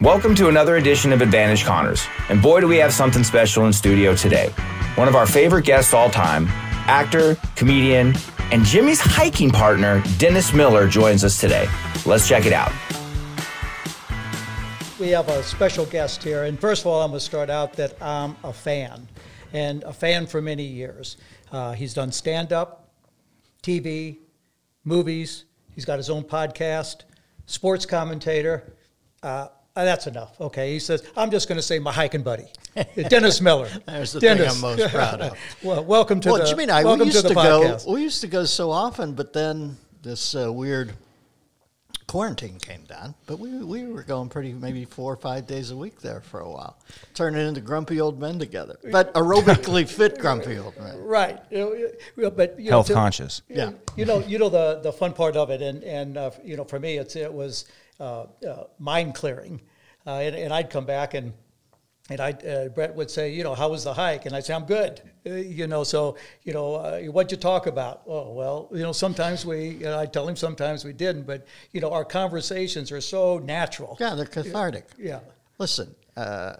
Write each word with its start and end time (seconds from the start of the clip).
Welcome 0.00 0.34
to 0.34 0.48
another 0.48 0.76
edition 0.76 1.12
of 1.12 1.22
Advantage 1.22 1.64
Connors. 1.64 2.04
And 2.28 2.42
boy, 2.42 2.60
do 2.60 2.66
we 2.66 2.78
have 2.78 2.92
something 2.92 3.22
special 3.22 3.64
in 3.66 3.72
studio 3.72 4.16
today. 4.16 4.48
One 4.96 5.06
of 5.06 5.14
our 5.14 5.24
favorite 5.24 5.64
guests 5.64 5.94
all 5.94 6.10
time, 6.10 6.48
actor, 6.88 7.36
comedian, 7.54 8.12
and 8.50 8.64
Jimmy's 8.64 9.00
hiking 9.00 9.50
partner, 9.50 10.02
Dennis 10.18 10.52
Miller, 10.52 10.88
joins 10.88 11.22
us 11.22 11.40
today. 11.40 11.68
Let's 12.04 12.26
check 12.28 12.44
it 12.44 12.52
out. 12.52 12.72
We 14.98 15.10
have 15.10 15.28
a 15.28 15.44
special 15.44 15.86
guest 15.86 16.24
here. 16.24 16.42
And 16.42 16.58
first 16.58 16.82
of 16.82 16.88
all, 16.88 17.00
I'm 17.00 17.10
going 17.10 17.20
to 17.20 17.24
start 17.24 17.48
out 17.48 17.74
that 17.74 17.96
I'm 18.02 18.36
a 18.42 18.52
fan, 18.52 19.08
and 19.52 19.84
a 19.84 19.92
fan 19.92 20.26
for 20.26 20.42
many 20.42 20.64
years. 20.64 21.18
Uh, 21.52 21.70
he's 21.72 21.94
done 21.94 22.10
stand 22.10 22.52
up, 22.52 22.92
TV, 23.62 24.18
movies. 24.82 25.44
He's 25.72 25.84
got 25.84 25.98
his 25.98 26.10
own 26.10 26.24
podcast, 26.24 27.02
sports 27.46 27.86
commentator. 27.86 28.74
Uh, 29.22 29.46
uh, 29.76 29.84
that's 29.84 30.06
enough. 30.06 30.40
Okay. 30.40 30.72
He 30.72 30.78
says, 30.78 31.02
I'm 31.16 31.30
just 31.30 31.48
going 31.48 31.56
to 31.56 31.62
say 31.62 31.78
my 31.78 31.92
hiking 31.92 32.22
buddy, 32.22 32.46
Dennis 33.08 33.40
Miller. 33.40 33.68
There's 33.86 34.12
the 34.12 34.20
Dennis. 34.20 34.54
thing 34.54 34.64
I'm 34.64 34.78
most 34.78 34.92
proud 34.92 35.20
of. 35.20 35.38
well, 35.62 35.84
welcome 35.84 36.20
to 36.20 36.30
well, 36.30 36.38
the 36.38 36.46
Jimmy 36.46 36.64
and 36.64 36.72
I, 36.72 36.84
we 36.84 37.04
used 37.04 37.16
to 37.16 37.22
to, 37.22 37.28
the 37.28 37.34
go. 37.34 37.78
We 37.88 38.02
used 38.02 38.20
to 38.20 38.28
go 38.28 38.44
so 38.44 38.70
often, 38.70 39.14
but 39.14 39.32
then 39.32 39.76
this 40.02 40.36
uh, 40.36 40.52
weird 40.52 40.94
quarantine 42.06 42.60
came 42.60 42.84
down. 42.84 43.16
But 43.26 43.40
we 43.40 43.64
we 43.64 43.86
were 43.86 44.04
going 44.04 44.28
pretty 44.28 44.52
maybe 44.52 44.84
four 44.84 45.12
or 45.12 45.16
five 45.16 45.48
days 45.48 45.72
a 45.72 45.76
week 45.76 46.00
there 46.00 46.20
for 46.20 46.38
a 46.38 46.48
while, 46.48 46.78
turning 47.14 47.44
into 47.44 47.60
grumpy 47.60 48.00
old 48.00 48.20
men 48.20 48.38
together, 48.38 48.78
but 48.92 49.12
aerobically 49.14 49.88
fit 49.88 50.18
grumpy 50.18 50.56
old 50.58 50.78
men. 50.78 50.96
Right. 50.98 51.40
You 51.50 51.90
know, 52.16 52.30
but 52.30 52.60
you 52.60 52.66
know, 52.66 52.76
Health 52.76 52.86
to- 52.88 52.94
conscious. 52.94 53.42
Yeah. 53.48 53.72
You 53.96 54.04
know, 54.04 54.20
you 54.20 54.38
know 54.38 54.48
the 54.48 54.80
the 54.84 54.92
fun 54.92 55.14
part 55.14 55.36
of 55.36 55.50
it, 55.50 55.60
and 55.62 55.82
and 55.82 56.16
uh, 56.16 56.30
you 56.44 56.56
know, 56.56 56.64
for 56.64 56.78
me, 56.78 56.98
it's 56.98 57.16
it 57.16 57.32
was 57.32 57.64
mind 58.78 59.14
clearing, 59.14 59.60
uh, 60.06 60.18
and, 60.18 60.36
and 60.36 60.52
I'd 60.52 60.70
come 60.70 60.86
back 60.86 61.14
and. 61.14 61.32
And 62.10 62.20
I, 62.20 62.32
uh, 62.32 62.68
Brett 62.68 62.94
would 62.94 63.10
say, 63.10 63.32
you 63.32 63.42
know, 63.42 63.54
how 63.54 63.70
was 63.70 63.84
the 63.84 63.94
hike? 63.94 64.26
And 64.26 64.36
I'd 64.36 64.44
say, 64.44 64.52
I'm 64.52 64.66
good. 64.66 65.00
Uh, 65.26 65.36
you 65.36 65.66
know, 65.66 65.84
so, 65.84 66.18
you 66.42 66.52
know, 66.52 66.74
uh, 66.74 67.00
what'd 67.04 67.32
you 67.32 67.38
talk 67.38 67.66
about? 67.66 68.02
Oh, 68.06 68.30
well, 68.34 68.68
you 68.72 68.82
know, 68.82 68.92
sometimes 68.92 69.46
we, 69.46 69.68
you 69.68 69.84
know, 69.84 69.98
I 69.98 70.04
tell 70.04 70.28
him 70.28 70.36
sometimes 70.36 70.84
we 70.84 70.92
didn't, 70.92 71.22
but, 71.26 71.46
you 71.72 71.80
know, 71.80 71.90
our 71.90 72.04
conversations 72.04 72.92
are 72.92 73.00
so 73.00 73.38
natural. 73.38 73.96
Yeah, 73.98 74.14
they're 74.16 74.26
cathartic. 74.26 74.86
Yeah. 74.98 75.20
Listen, 75.56 75.94
uh, 76.14 76.56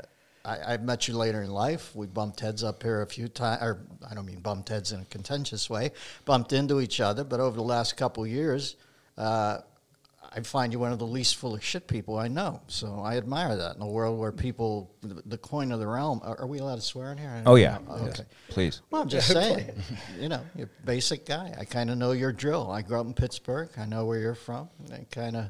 I, 0.47 0.59
I 0.61 0.77
met 0.78 1.09
you 1.09 1.15
later 1.15 1.43
in 1.43 1.50
life. 1.50 1.94
We 1.94 2.06
bumped 2.06 2.41
heads 2.41 2.65
up 2.65 2.83
here 2.83 3.03
a 3.03 3.06
few 3.06 3.28
times, 3.28 3.62
or 3.62 3.81
I 4.11 4.15
don't 4.15 4.25
mean 4.25 4.41
bumped 4.41 4.71
heads 4.71 4.93
in 4.93 5.00
a 5.00 5.05
contentious 5.05 5.69
way, 5.69 5.93
bumped 6.25 6.55
into 6.55 6.81
each 6.81 7.00
other. 7.00 7.23
But 7.23 7.41
over 7.41 7.55
the 7.55 7.62
last 7.62 7.99
couple 7.99 8.27
years, 8.27 8.77
uh, 9.19 9.59
I 10.37 10.41
find 10.41 10.72
you 10.72 10.81
one 10.81 10.91
of 10.93 10.99
the 10.99 11.06
least 11.06 11.37
full 11.37 11.55
of 11.55 11.62
shit 11.65 11.87
people 11.87 12.19
I 12.19 12.27
know. 12.27 12.61
So 12.67 13.00
I 13.00 13.17
admire 13.17 13.55
that 13.56 13.77
in 13.77 13.83
a 13.83 13.87
world 13.89 14.19
where 14.19 14.33
people, 14.33 14.91
the, 15.00 15.22
the 15.27 15.39
coin 15.39 15.71
of 15.71 15.78
the 15.78 15.87
realm. 15.87 16.21
Are, 16.25 16.41
are 16.41 16.47
we 16.47 16.59
allowed 16.59 16.77
to 16.77 16.81
swear 16.81 17.12
in 17.12 17.19
here? 17.19 17.43
Oh 17.47 17.55
yeah. 17.55 17.78
Oh, 17.89 18.05
Yes. 18.05 18.19
okay. 18.21 18.28
Please. 18.49 18.83
Well, 18.91 19.03
I'm 19.03 19.09
just 19.09 19.28
saying, 19.28 19.71
you 20.21 20.28
know, 20.28 20.41
you're 20.56 20.67
a 20.83 20.87
basic 20.87 21.25
guy. 21.25 21.55
I 21.59 21.65
kind 21.65 21.89
of 21.89 21.99
know 21.99 22.12
your 22.12 22.33
drill. 22.33 22.71
I 22.71 22.83
grew 22.83 22.99
up 23.00 23.06
in 23.06 23.15
Pittsburgh. 23.15 23.69
I 23.77 23.84
know 23.84 24.06
where 24.06 24.19
you're 24.19 24.34
from. 24.34 24.69
I 24.93 25.06
kind 25.11 25.37
of 25.37 25.47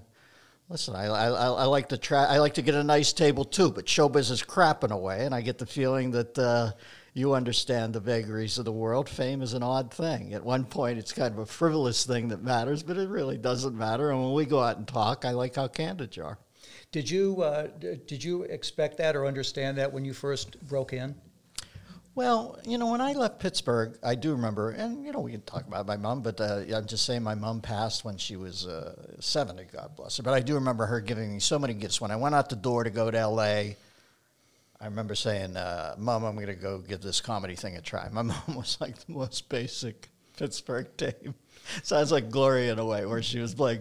listen. 0.69 0.95
I, 0.95 1.07
I, 1.07 1.29
I 1.29 1.47
I 1.47 1.65
like 1.65 1.89
to 1.89 1.97
try. 1.97 2.25
I 2.25 2.39
like 2.39 2.55
to 2.55 2.63
get 2.63 2.75
a 2.75 2.85
nice 2.85 3.13
table 3.15 3.45
too, 3.47 3.71
but 3.71 3.87
showbiz 3.87 4.31
is 4.31 4.43
crap 4.43 4.85
in 4.85 4.93
a 4.93 4.99
way, 4.99 5.25
and 5.25 5.35
I 5.35 5.41
get 5.41 5.57
the 5.59 5.67
feeling 5.67 6.11
that. 6.11 6.39
Uh, 6.39 6.73
you 7.15 7.35
understand 7.35 7.95
the 7.95 8.01
vagaries 8.01 8.59
of 8.59 8.65
the 8.65 8.73
world. 8.73 9.09
Fame 9.09 9.41
is 9.41 9.55
an 9.55 9.63
odd 9.63 9.95
thing. 9.95 10.35
At 10.35 10.45
one 10.45 10.65
point, 10.65 10.99
it's 10.99 11.13
kind 11.13 11.33
of 11.33 11.39
a 11.39 11.47
frivolous 11.47 12.05
thing 12.05 12.29
that 12.29 12.43
matters, 12.43 12.83
but 12.83 12.99
it 12.99 13.09
really 13.09 13.39
doesn't 13.39 13.77
matter. 13.77 14.11
And 14.11 14.21
when 14.21 14.33
we 14.35 14.45
go 14.45 14.61
out 14.61 14.79
and 14.79 14.87
talk, 14.87 15.25
I 15.25 15.31
like 15.31 15.55
how 15.55 15.69
candid 15.69 16.17
you 16.17 16.25
are. 16.25 16.39
Did 16.91 17.09
you, 17.09 17.41
uh, 17.41 17.69
d- 17.79 18.01
did 18.07 18.25
you 18.25 18.43
expect 18.43 18.99
that 18.99 19.15
or 19.15 19.27
understand 19.27 19.79
that 19.79 19.93
when 19.93 20.05
you 20.05 20.13
first 20.13 20.61
broke 20.67 20.93
in? 20.93 21.15
Well, 22.17 22.59
you 22.65 22.79
know, 22.79 22.91
when 22.91 23.01
I 23.01 23.13
left 23.13 23.41
Pittsburgh, 23.41 23.97
I 24.03 24.17
do 24.17 24.33
remember, 24.33 24.71
and 24.71 25.05
you 25.05 25.13
know, 25.13 25.21
we 25.21 25.33
can 25.33 25.43
talk 25.43 25.67
about 25.67 25.87
my 25.87 25.97
mom, 25.97 26.23
but 26.23 26.41
uh, 26.41 26.63
I'm 26.75 26.87
just 26.87 27.07
saying 27.07 27.23
my 27.23 27.35
mom 27.35 27.61
passed 27.61 28.05
when 28.05 28.17
she 28.17 28.37
was 28.37 28.67
uh, 28.67 28.95
70, 29.21 29.65
God 29.73 29.97
bless 29.97 30.17
her. 30.17 30.23
But 30.25 30.35
I 30.35 30.41
do 30.41 30.55
remember 30.55 30.87
her 30.87 31.01
giving 31.01 31.33
me 31.33 31.41
so 31.41 31.59
many 31.59 31.75
gifts. 31.75 32.01
When 32.01 32.11
I 32.11 32.17
went 32.17 32.35
out 32.35 32.49
the 32.49 32.57
door 32.57 32.85
to 32.85 32.91
go 32.91 33.11
to 33.11 33.19
L.A., 33.19 33.77
I 34.85 34.89
remember 34.89 35.15
saying, 35.15 35.57
uh, 35.57 35.95
Mom, 35.97 36.25
I'm 36.25 36.35
going 36.35 36.49
to 36.49 36.55
go 36.55 36.77
give 36.77 37.01
this 37.01 37.23
comedy 37.23 37.55
thing 37.55 37.75
a 37.77 37.81
try. 37.81 38.07
My 38.13 38.21
mom 38.23 38.37
was 38.49 38.77
like 38.83 38.99
the 38.99 39.13
most 39.13 39.49
basic 39.49 40.11
Pittsburgh 40.37 40.95
dame. 40.99 41.35
Sounds 41.83 42.13
like 42.13 42.29
Gloria 42.29 42.71
in 42.75 42.79
a 42.79 42.85
way, 42.85 43.07
where 43.07 43.23
she 43.23 43.39
was 43.39 43.59
like, 43.59 43.81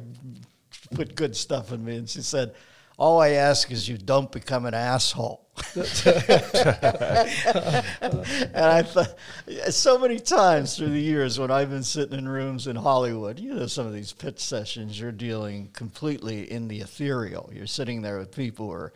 put 0.96 1.14
good 1.16 1.36
stuff 1.36 1.74
in 1.74 1.84
me. 1.84 1.98
And 1.98 2.10
she 2.10 2.22
said, 2.22 2.56
All 2.98 3.20
I 3.20 3.32
ask 3.32 3.70
is 3.70 3.90
you 3.90 3.98
don't 3.98 4.32
become 4.32 4.66
an 4.66 4.74
asshole. 4.74 5.46
and 5.76 5.86
I 8.56 8.82
thought, 8.84 9.18
so 9.72 10.00
many 10.00 10.20
times 10.20 10.78
through 10.78 10.92
the 10.92 11.02
years 11.02 11.38
when 11.38 11.52
I've 11.52 11.70
been 11.70 11.84
sitting 11.84 12.18
in 12.18 12.30
rooms 12.30 12.66
in 12.68 12.78
Hollywood, 12.78 13.42
you 13.42 13.54
know, 13.54 13.68
some 13.68 13.86
of 13.86 13.94
these 13.94 14.14
pitch 14.14 14.40
sessions, 14.40 14.98
you're 14.98 15.12
dealing 15.12 15.70
completely 15.74 16.50
in 16.50 16.70
the 16.70 16.80
ethereal. 16.80 17.52
You're 17.54 17.68
sitting 17.68 18.02
there 18.02 18.20
with 18.20 18.34
people 18.34 18.68
who 18.68 18.72
are 18.72 18.94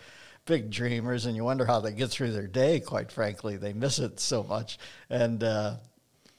big 0.48 0.72
dreamers, 0.72 1.28
and 1.28 1.36
you 1.36 1.44
wonder 1.44 1.66
how 1.66 1.80
they 1.80 1.94
get 1.94 2.10
through 2.10 2.32
their 2.32 2.48
day. 2.48 2.80
Quite 2.80 3.12
frankly, 3.12 3.58
they 3.58 3.74
miss 3.74 4.00
it 4.00 4.20
so 4.20 4.42
much. 4.42 4.80
And, 5.12 5.44
uh, 5.44 5.76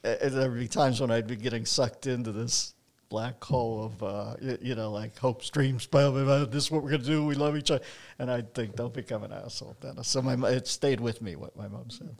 there'd 0.01 0.53
be 0.53 0.67
times 0.67 0.99
when 0.99 1.11
I'd 1.11 1.27
be 1.27 1.35
getting 1.37 1.65
sucked 1.65 2.07
into 2.07 2.31
this 2.33 2.73
black 3.09 3.43
hole 3.43 3.85
of, 3.85 4.03
uh, 4.03 4.35
you, 4.61 4.75
know, 4.75 4.91
like 4.91 5.17
hopes, 5.17 5.49
dreams, 5.49 5.85
blah, 5.87 6.11
this 6.45 6.65
is 6.65 6.71
what 6.71 6.83
we're 6.83 6.91
going 6.91 7.01
to 7.01 7.07
do. 7.07 7.25
We 7.25 7.35
love 7.35 7.57
each 7.57 7.71
other. 7.71 7.83
And 8.19 8.29
I'd 8.31 8.53
think, 8.53 8.75
don't 8.75 8.93
become 8.93 9.23
an 9.23 9.33
asshole, 9.33 9.75
Dennis. 9.81 10.07
So 10.07 10.21
my, 10.21 10.49
it 10.49 10.67
stayed 10.67 10.99
with 10.99 11.21
me, 11.21 11.35
what 11.35 11.55
my 11.55 11.67
mom 11.67 11.89
said. 11.89 12.15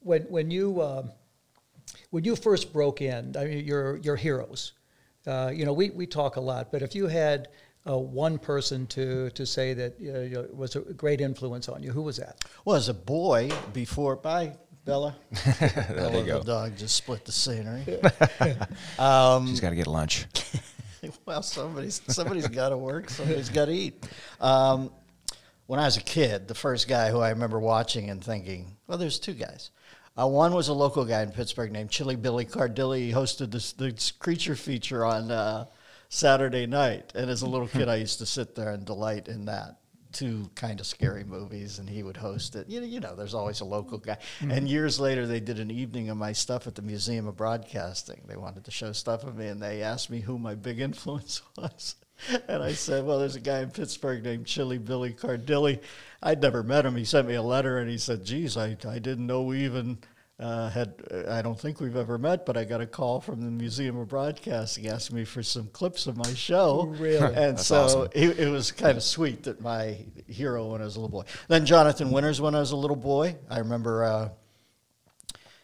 When, 0.00 0.22
when 0.22 0.50
you, 0.50 0.82
um, 0.82 1.10
when 2.10 2.24
you 2.24 2.36
first 2.36 2.72
broke 2.72 3.00
in, 3.00 3.34
I 3.36 3.44
mean, 3.44 3.64
your, 3.64 3.96
your 3.98 4.16
heroes, 4.16 4.72
uh, 5.26 5.50
you 5.54 5.64
know, 5.64 5.72
we, 5.72 5.90
we 5.90 6.06
talk 6.06 6.36
a 6.36 6.40
lot, 6.40 6.70
but 6.70 6.82
if 6.82 6.94
you 6.94 7.06
had 7.06 7.48
uh, 7.88 7.96
one 7.96 8.38
person 8.38 8.86
to, 8.88 9.30
to 9.30 9.46
say 9.46 9.74
that 9.74 9.94
uh, 10.00 10.20
you 10.20 10.34
know, 10.34 10.46
was 10.52 10.76
a 10.76 10.80
great 10.80 11.20
influence 11.20 11.68
on 11.68 11.82
you, 11.82 11.92
who 11.92 12.02
was 12.02 12.16
that? 12.16 12.44
Well, 12.64 12.76
as 12.76 12.88
a 12.88 12.94
boy, 12.94 13.50
before, 13.72 14.16
bye, 14.16 14.56
Bella. 14.84 15.16
there 15.60 15.84
Bella 15.94 16.18
you 16.20 16.26
go. 16.26 16.38
the 16.38 16.44
dog 16.44 16.76
just 16.76 16.94
split 16.94 17.24
the 17.24 17.32
scenery. 17.32 17.84
She's 19.48 19.60
got 19.60 19.70
to 19.70 19.76
get 19.76 19.86
lunch. 19.86 20.26
well, 21.26 21.42
somebody's 21.42 22.00
somebody's 22.08 22.48
got 22.48 22.70
to 22.70 22.76
work. 22.76 23.10
Somebody's 23.10 23.48
got 23.48 23.66
to 23.66 23.72
eat. 23.72 24.06
Um, 24.40 24.90
when 25.66 25.80
I 25.80 25.84
was 25.84 25.96
a 25.96 26.02
kid, 26.02 26.46
the 26.46 26.54
first 26.54 26.86
guy 26.86 27.10
who 27.10 27.18
I 27.18 27.30
remember 27.30 27.58
watching 27.58 28.10
and 28.10 28.22
thinking, 28.22 28.76
well, 28.86 28.96
there's 28.96 29.18
two 29.18 29.34
guys. 29.34 29.70
Uh, 30.18 30.26
one 30.26 30.54
was 30.54 30.68
a 30.68 30.72
local 30.72 31.04
guy 31.04 31.22
in 31.22 31.30
Pittsburgh 31.30 31.72
named 31.72 31.90
Chilly 31.90 32.16
Billy 32.16 32.44
Cardille. 32.44 32.96
He 32.96 33.12
hosted 33.12 33.50
this, 33.50 33.72
this 33.72 34.12
creature 34.12 34.54
feature 34.54 35.04
on 35.04 35.30
uh, 35.30 35.66
Saturday 36.08 36.66
night. 36.66 37.12
And 37.14 37.30
as 37.30 37.42
a 37.42 37.46
little 37.46 37.68
kid, 37.68 37.88
I 37.88 37.96
used 37.96 38.18
to 38.18 38.26
sit 38.26 38.54
there 38.54 38.70
and 38.70 38.84
delight 38.84 39.28
in 39.28 39.46
that. 39.46 39.78
Two 40.12 40.50
kind 40.54 40.80
of 40.80 40.86
scary 40.86 41.24
movies, 41.24 41.78
and 41.78 41.90
he 41.90 42.02
would 42.02 42.16
host 42.16 42.56
it. 42.56 42.70
You 42.70 42.80
know, 42.80 42.86
you 42.86 43.00
know, 43.00 43.14
there's 43.14 43.34
always 43.34 43.60
a 43.60 43.66
local 43.66 43.98
guy. 43.98 44.16
Mm-hmm. 44.40 44.50
And 44.50 44.68
years 44.68 44.98
later, 44.98 45.26
they 45.26 45.40
did 45.40 45.60
an 45.60 45.70
evening 45.70 46.08
of 46.08 46.16
my 46.16 46.32
stuff 46.32 46.66
at 46.66 46.74
the 46.74 46.80
Museum 46.80 47.26
of 47.26 47.36
Broadcasting. 47.36 48.22
They 48.26 48.36
wanted 48.36 48.64
to 48.64 48.70
show 48.70 48.92
stuff 48.92 49.24
of 49.24 49.36
me, 49.36 49.48
and 49.48 49.60
they 49.60 49.82
asked 49.82 50.08
me 50.08 50.20
who 50.20 50.38
my 50.38 50.54
big 50.54 50.80
influence 50.80 51.42
was. 51.58 51.96
And 52.48 52.62
I 52.62 52.72
said, 52.72 53.04
well, 53.04 53.18
there's 53.18 53.36
a 53.36 53.40
guy 53.40 53.60
in 53.60 53.70
Pittsburgh 53.70 54.24
named 54.24 54.46
Chilly 54.46 54.78
Billy 54.78 55.12
Cardille. 55.12 55.80
I'd 56.22 56.40
never 56.40 56.62
met 56.62 56.86
him. 56.86 56.96
He 56.96 57.04
sent 57.04 57.28
me 57.28 57.34
a 57.34 57.42
letter 57.42 57.78
and 57.78 57.90
he 57.90 57.98
said, 57.98 58.24
geez, 58.24 58.56
I, 58.56 58.76
I 58.88 58.98
didn't 58.98 59.26
know 59.26 59.42
we 59.42 59.64
even 59.64 59.98
uh, 60.38 60.68
had, 60.68 60.94
I 61.28 61.40
don't 61.40 61.58
think 61.58 61.80
we've 61.80 61.96
ever 61.96 62.18
met, 62.18 62.44
but 62.44 62.56
I 62.58 62.64
got 62.64 62.82
a 62.82 62.86
call 62.86 63.20
from 63.20 63.40
the 63.40 63.50
Museum 63.50 63.96
of 63.96 64.08
Broadcasting 64.08 64.86
asking 64.86 65.16
me 65.16 65.24
for 65.24 65.42
some 65.42 65.68
clips 65.68 66.06
of 66.06 66.16
my 66.16 66.34
show. 66.34 66.94
Really? 66.98 67.34
And 67.34 67.58
so 67.58 68.08
it, 68.12 68.38
it 68.38 68.48
was 68.48 68.70
kind 68.70 68.98
of 68.98 69.02
sweet 69.02 69.44
that 69.44 69.62
my 69.62 69.98
hero 70.26 70.72
when 70.72 70.82
I 70.82 70.84
was 70.84 70.96
a 70.96 71.00
little 71.00 71.20
boy. 71.20 71.26
Then 71.48 71.64
Jonathan 71.64 72.10
Winters 72.10 72.40
when 72.40 72.54
I 72.54 72.60
was 72.60 72.72
a 72.72 72.76
little 72.76 72.96
boy. 72.96 73.36
I 73.48 73.60
remember 73.60 74.04
uh, 74.04 74.28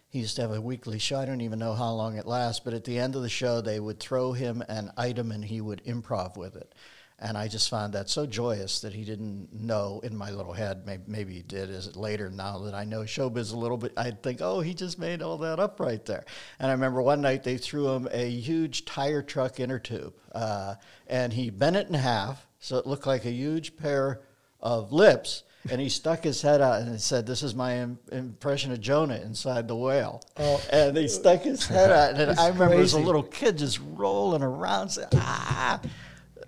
he 0.09 0.21
used 0.21 0.37
to 0.37 0.43
have 0.43 0.53
a 0.53 0.61
weekly 0.61 0.99
show. 0.99 1.19
I 1.19 1.27
don't 1.27 1.43
even 1.43 1.59
know 1.59 1.75
how 1.75 1.91
long 1.91 2.17
it 2.17 2.27
lasts, 2.27 2.61
but 2.65 2.73
at 2.73 2.85
the 2.85 2.99
end 2.99 3.15
of 3.15 3.21
the 3.23 3.29
show, 3.29 3.61
they 3.61 3.79
would 3.79 4.01
throw 4.01 4.33
him 4.33 4.63
an 4.69 4.91
item 4.97 5.33
and 5.33 5.45
he 5.45 5.61
would 5.61 5.85
improv 5.85 6.39
with 6.39 6.57
it. 6.57 6.75
And 7.23 7.39
I 7.39 7.47
just 7.47 7.71
found 7.71 7.93
that 7.93 8.11
so 8.11 8.27
joyous 8.27 8.81
that 8.81 8.93
he 8.93 9.05
didn't 9.05 9.53
know 9.53 10.01
in 10.03 10.17
my 10.17 10.33
little 10.33 10.53
head. 10.53 10.85
Maybe, 10.85 11.05
maybe 11.07 11.35
he 11.35 11.43
did. 11.43 11.71
Is 11.71 11.87
it 11.87 11.95
later 11.95 12.29
now 12.29 12.59
that 12.59 12.75
I 12.75 12.85
know 12.85 13.03
showbiz 13.03 13.53
a 13.53 13.57
little 13.57 13.77
bit? 13.77 13.93
I'd 13.97 14.25
think, 14.25 14.41
oh, 14.43 14.59
he 14.59 14.75
just 14.75 14.99
made 14.99 15.23
all 15.23 15.39
that 15.39 15.61
up 15.61 15.79
right 15.79 16.05
there. 16.05 16.25
And 16.59 16.69
I 16.69 16.75
remember 16.75 17.01
one 17.01 17.21
night 17.21 17.45
they 17.45 17.59
threw 17.59 17.91
him 17.91 18.09
a 18.11 18.29
huge 18.29 18.85
tire 18.85 19.23
truck 19.23 19.61
inner 19.61 19.79
tube, 19.79 20.15
uh, 20.33 20.75
and 21.07 21.33
he 21.33 21.51
bent 21.51 21.77
it 21.77 21.87
in 21.87 21.95
half 21.95 22.47
so 22.59 22.77
it 22.77 22.87
looked 22.87 23.07
like 23.07 23.25
a 23.25 23.31
huge 23.31 23.77
pair 23.77 24.23
of 24.61 24.93
lips 24.93 25.45
and 25.71 25.81
he 25.81 25.89
stuck 25.89 26.25
his 26.25 26.43
head 26.43 26.61
out 26.61 26.83
and 26.83 27.01
said, 27.01 27.27
"This 27.27 27.43
is 27.43 27.55
my 27.55 27.79
Im- 27.79 27.99
impression 28.11 28.73
of 28.73 28.81
Jonah 28.81 29.17
inside 29.17 29.69
the 29.69 29.77
whale." 29.77 30.21
Oh. 30.37 30.61
And 30.71 30.97
he 30.97 31.07
stuck 31.09 31.43
his 31.43 31.65
head 31.67 31.91
out, 31.91 32.21
and 32.21 32.39
I 32.39 32.49
remember 32.49 32.77
as 32.77 32.95
a 32.95 32.99
little 32.99 33.23
kid 33.23 33.59
just 33.59 33.79
rolling 33.93 34.43
around, 34.43 34.91
saying, 34.91 35.09
"Ah!" 35.15 35.81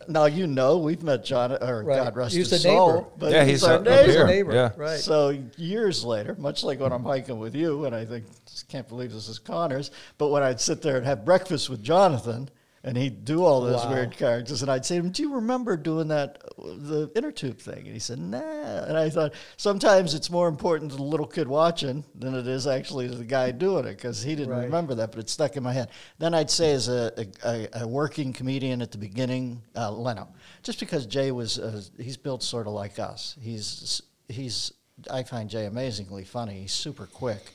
Now 0.09 0.27
you 0.27 0.47
know 0.47 0.79
we've 0.79 1.03
met 1.03 1.25
John, 1.25 1.53
or 1.53 1.83
Right. 1.85 1.97
God 2.05 2.17
rest 2.17 2.35
He's 2.35 2.51
his 2.51 2.65
a 2.65 2.69
neighbor. 2.69 2.77
soul, 2.79 3.13
but 3.19 3.33
Yeah, 3.33 3.45
he's, 3.45 3.61
he's 3.61 3.65
our 3.65 3.75
up 3.75 3.83
neighbor. 3.85 4.27
neighbor, 4.27 4.53
Yeah. 4.53 4.71
right? 4.77 4.99
So 5.01 5.37
years 5.57 6.05
later, 6.05 6.35
much 6.39 6.65
like 6.65 6.81
when 6.81 6.93
I'm 6.93 7.05
hiking 7.05 7.39
with 7.39 7.55
you, 7.55 7.85
and 7.85 7.95
I 7.95 8.05
think 8.05 8.25
just 8.47 8.69
can't 8.69 8.89
believe 8.89 9.13
this 9.13 9.29
is 9.29 9.39
Connors, 9.39 9.91
but 10.19 10.29
when 10.29 10.43
I'd 10.43 10.61
sit 10.61 10.83
there 10.83 10.97
and 10.97 11.07
have 11.07 11.25
breakfast 11.25 11.69
with 11.71 11.83
Jonathan, 11.83 12.49
and 12.87 12.97
he'd 12.99 13.25
do 13.25 13.43
all 13.43 13.63
those 13.63 13.85
Wow. 13.87 13.93
weird 13.95 14.17
characters, 14.17 14.61
and 14.63 14.71
I'd 14.71 14.85
say 14.85 14.97
to 14.97 15.01
him, 15.05 15.11
"Do 15.11 15.23
you 15.23 15.35
remember 15.35 15.77
doing 15.77 16.09
that 16.09 16.39
the 16.59 17.11
inner 17.17 17.33
tube 17.33 17.59
thing?" 17.59 17.79
And 17.87 17.95
he 17.95 17.99
said, 17.99 18.19
"Nah." 18.19 18.85
And 18.85 18.97
I 18.97 19.09
thought 19.11 19.33
sometimes 19.57 20.13
it's 20.15 20.31
more 20.31 20.49
important 20.49 20.91
to 20.91 20.97
the 20.99 21.03
little 21.03 21.27
kid 21.27 21.49
watching 21.49 22.05
than 22.15 22.35
it 22.35 22.47
is 22.47 22.67
actually 22.67 23.09
to 23.09 23.15
the 23.15 23.25
guy 23.25 23.51
doing 23.51 23.87
it 23.87 23.97
because 23.97 24.23
he 24.23 24.35
didn't 24.35 24.51
Right. 24.53 24.65
remember 24.65 24.95
that, 24.97 25.11
but 25.11 25.19
it 25.21 25.31
stuck 25.31 25.57
in 25.57 25.63
my 25.63 25.73
head. 25.73 25.89
Then 26.19 26.35
I'd 26.35 26.51
say 26.51 26.73
as 26.73 26.89
a, 26.89 27.11
a, 27.45 27.69
a 27.83 27.89
working 27.89 28.33
comedian 28.35 28.83
at 28.83 28.93
the 28.93 28.99
beginning, 28.99 29.63
uh, 29.75 29.91
Leno, 29.91 30.29
just 30.63 30.79
because 30.79 31.07
Jay 31.07 31.33
was 31.33 31.59
uh, 31.59 31.81
he's 31.99 32.19
built 32.19 32.43
sort 32.43 32.67
of 32.67 32.75
like 32.75 32.99
us. 32.99 33.35
He's 33.41 34.03
he's 34.29 34.73
I 35.11 35.23
find 35.23 35.49
Jay 35.51 35.65
amazingly 35.65 36.25
funny. 36.25 36.61
He's 36.61 36.73
super 36.73 37.07
quick 37.07 37.53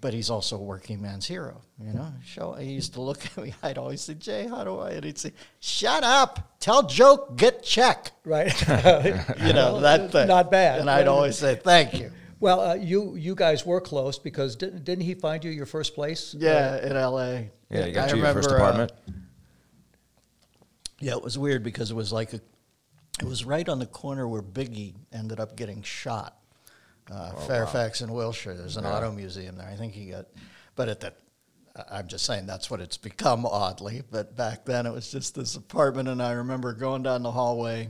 but 0.00 0.14
he's 0.14 0.30
also 0.30 0.56
a 0.56 0.62
working 0.62 1.00
man's 1.00 1.26
hero. 1.26 1.60
You 1.78 1.92
know, 1.92 2.12
show. 2.24 2.52
He 2.54 2.72
used 2.72 2.94
to 2.94 3.00
look 3.00 3.24
at 3.24 3.36
me. 3.36 3.54
I'd 3.62 3.78
always 3.78 4.00
say, 4.00 4.14
"Jay, 4.14 4.46
how 4.46 4.64
do 4.64 4.78
I?" 4.78 4.92
And 4.92 5.04
he'd 5.04 5.18
say, 5.18 5.32
"Shut 5.60 6.02
up! 6.02 6.56
Tell 6.60 6.82
joke, 6.82 7.36
get 7.36 7.62
check." 7.62 8.12
Right. 8.24 8.54
You 9.40 9.52
know 9.52 9.80
that 9.80 10.12
thing. 10.12 10.28
Not 10.28 10.50
bad. 10.50 10.80
And 10.80 10.90
I'd 10.90 11.08
always 11.08 11.36
say, 11.36 11.56
"Thank 11.56 11.94
you." 11.94 12.12
well, 12.40 12.60
uh, 12.60 12.74
you 12.74 13.14
you 13.16 13.34
guys 13.34 13.64
were 13.66 13.80
close 13.80 14.18
because 14.18 14.56
didn't, 14.56 14.84
didn't 14.84 15.04
he 15.04 15.14
find 15.14 15.44
you 15.44 15.50
your 15.50 15.66
first 15.66 15.94
place? 15.94 16.34
Yeah, 16.36 16.84
in 16.84 16.96
L.A. 16.96 17.50
Yeah, 17.68 17.86
you 17.86 17.92
got 17.92 18.10
I 18.10 18.14
you 18.14 18.22
your 18.22 18.32
first 18.32 18.50
remember, 18.50 18.64
uh, 18.64 18.68
apartment. 18.68 18.92
Yeah, 21.00 21.12
it 21.12 21.22
was 21.22 21.38
weird 21.38 21.62
because 21.62 21.90
it 21.90 21.94
was 21.94 22.12
like 22.12 22.32
a, 22.32 22.40
it 23.20 23.26
was 23.26 23.44
right 23.44 23.68
on 23.68 23.78
the 23.78 23.86
corner 23.86 24.26
where 24.26 24.42
Biggie 24.42 24.94
ended 25.12 25.38
up 25.40 25.56
getting 25.56 25.82
shot. 25.82 26.39
Uh, 27.10 27.32
Fairfax 27.46 28.00
and 28.02 28.12
Wilshire. 28.14 28.54
There's 28.54 28.76
an 28.76 28.86
auto 28.86 29.10
museum 29.12 29.56
there. 29.56 29.68
I 29.68 29.74
think 29.76 29.92
he 29.94 30.10
got, 30.10 30.26
but 30.76 30.88
at 30.88 31.00
that, 31.00 31.16
I- 31.74 31.98
I'm 31.98 32.06
just 32.08 32.24
saying 32.24 32.46
that's 32.46 32.70
what 32.70 32.80
it's 32.80 32.96
become 32.96 33.44
oddly. 33.46 34.02
But 34.10 34.36
back 34.36 34.64
then 34.64 34.86
it 34.86 34.92
was 34.92 35.10
just 35.10 35.34
this 35.34 35.56
apartment, 35.56 36.08
and 36.08 36.22
I 36.22 36.32
remember 36.32 36.72
going 36.72 37.02
down 37.02 37.22
the 37.22 37.32
hallway. 37.32 37.88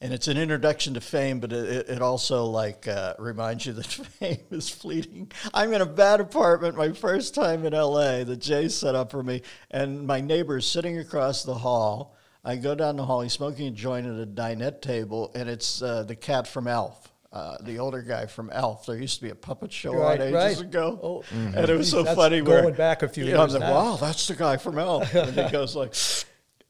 And 0.00 0.12
it's 0.12 0.28
an 0.28 0.36
introduction 0.36 0.94
to 0.94 1.00
fame, 1.00 1.40
but 1.40 1.52
it, 1.52 1.68
it- 1.68 1.88
it 1.88 2.02
also 2.02 2.44
like 2.44 2.86
uh, 2.86 3.14
reminds 3.18 3.66
you 3.66 3.72
that 3.72 3.86
fame 4.20 4.38
is 4.50 4.68
fleeting. 4.68 5.32
I'm 5.52 5.72
in 5.72 5.80
a 5.80 5.86
bad 5.86 6.20
apartment, 6.20 6.76
my 6.76 6.92
first 6.92 7.34
time 7.34 7.64
in 7.64 7.72
LA 7.72 8.22
that 8.24 8.38
Jay 8.40 8.68
set 8.68 8.94
up 8.94 9.10
for 9.10 9.22
me, 9.24 9.42
and 9.70 10.06
my 10.06 10.20
neighbor 10.20 10.58
is 10.58 10.66
sitting 10.66 10.98
across 10.98 11.42
the 11.42 11.54
hall. 11.54 12.14
I 12.44 12.54
go 12.56 12.76
down 12.76 12.96
the 12.96 13.04
hall, 13.06 13.22
he's 13.22 13.32
smoking 13.32 13.66
a 13.66 13.70
joint 13.72 14.06
at 14.06 14.20
a 14.20 14.24
dinette 14.26 14.80
table, 14.82 15.32
and 15.34 15.48
it's 15.48 15.82
uh, 15.82 16.04
the 16.04 16.14
cat 16.14 16.46
from 16.46 16.68
Elf, 16.68 17.12
uh, 17.32 17.56
the 17.62 17.78
older 17.78 18.02
guy 18.02 18.26
from 18.26 18.50
Elf. 18.50 18.86
There 18.86 18.96
used 18.96 19.16
to 19.16 19.22
be 19.22 19.30
a 19.30 19.34
puppet 19.34 19.72
show 19.72 19.92
Right, 19.94 20.20
on 20.20 20.28
ages 20.28 20.34
right. 20.34 20.60
ago, 20.60 20.98
Oh. 21.02 21.24
and 21.32 21.68
it 21.68 21.76
was 21.76 21.90
so 21.90 22.02
That's 22.02 22.16
funny. 22.16 22.40
where, 22.42 22.62
going 22.62 22.74
back 22.74 23.02
a 23.02 23.08
few 23.08 23.24
you 23.26 23.32
know, 23.32 23.42
I'm 23.42 23.50
like, 23.50 23.60
wow, 23.62 23.96
that's 23.96 24.26
the 24.28 24.34
guy 24.34 24.56
from 24.56 24.78
Elf, 24.78 25.14
and 25.14 25.34
he 25.38 25.48
goes 25.50 25.76
like. 25.76 25.94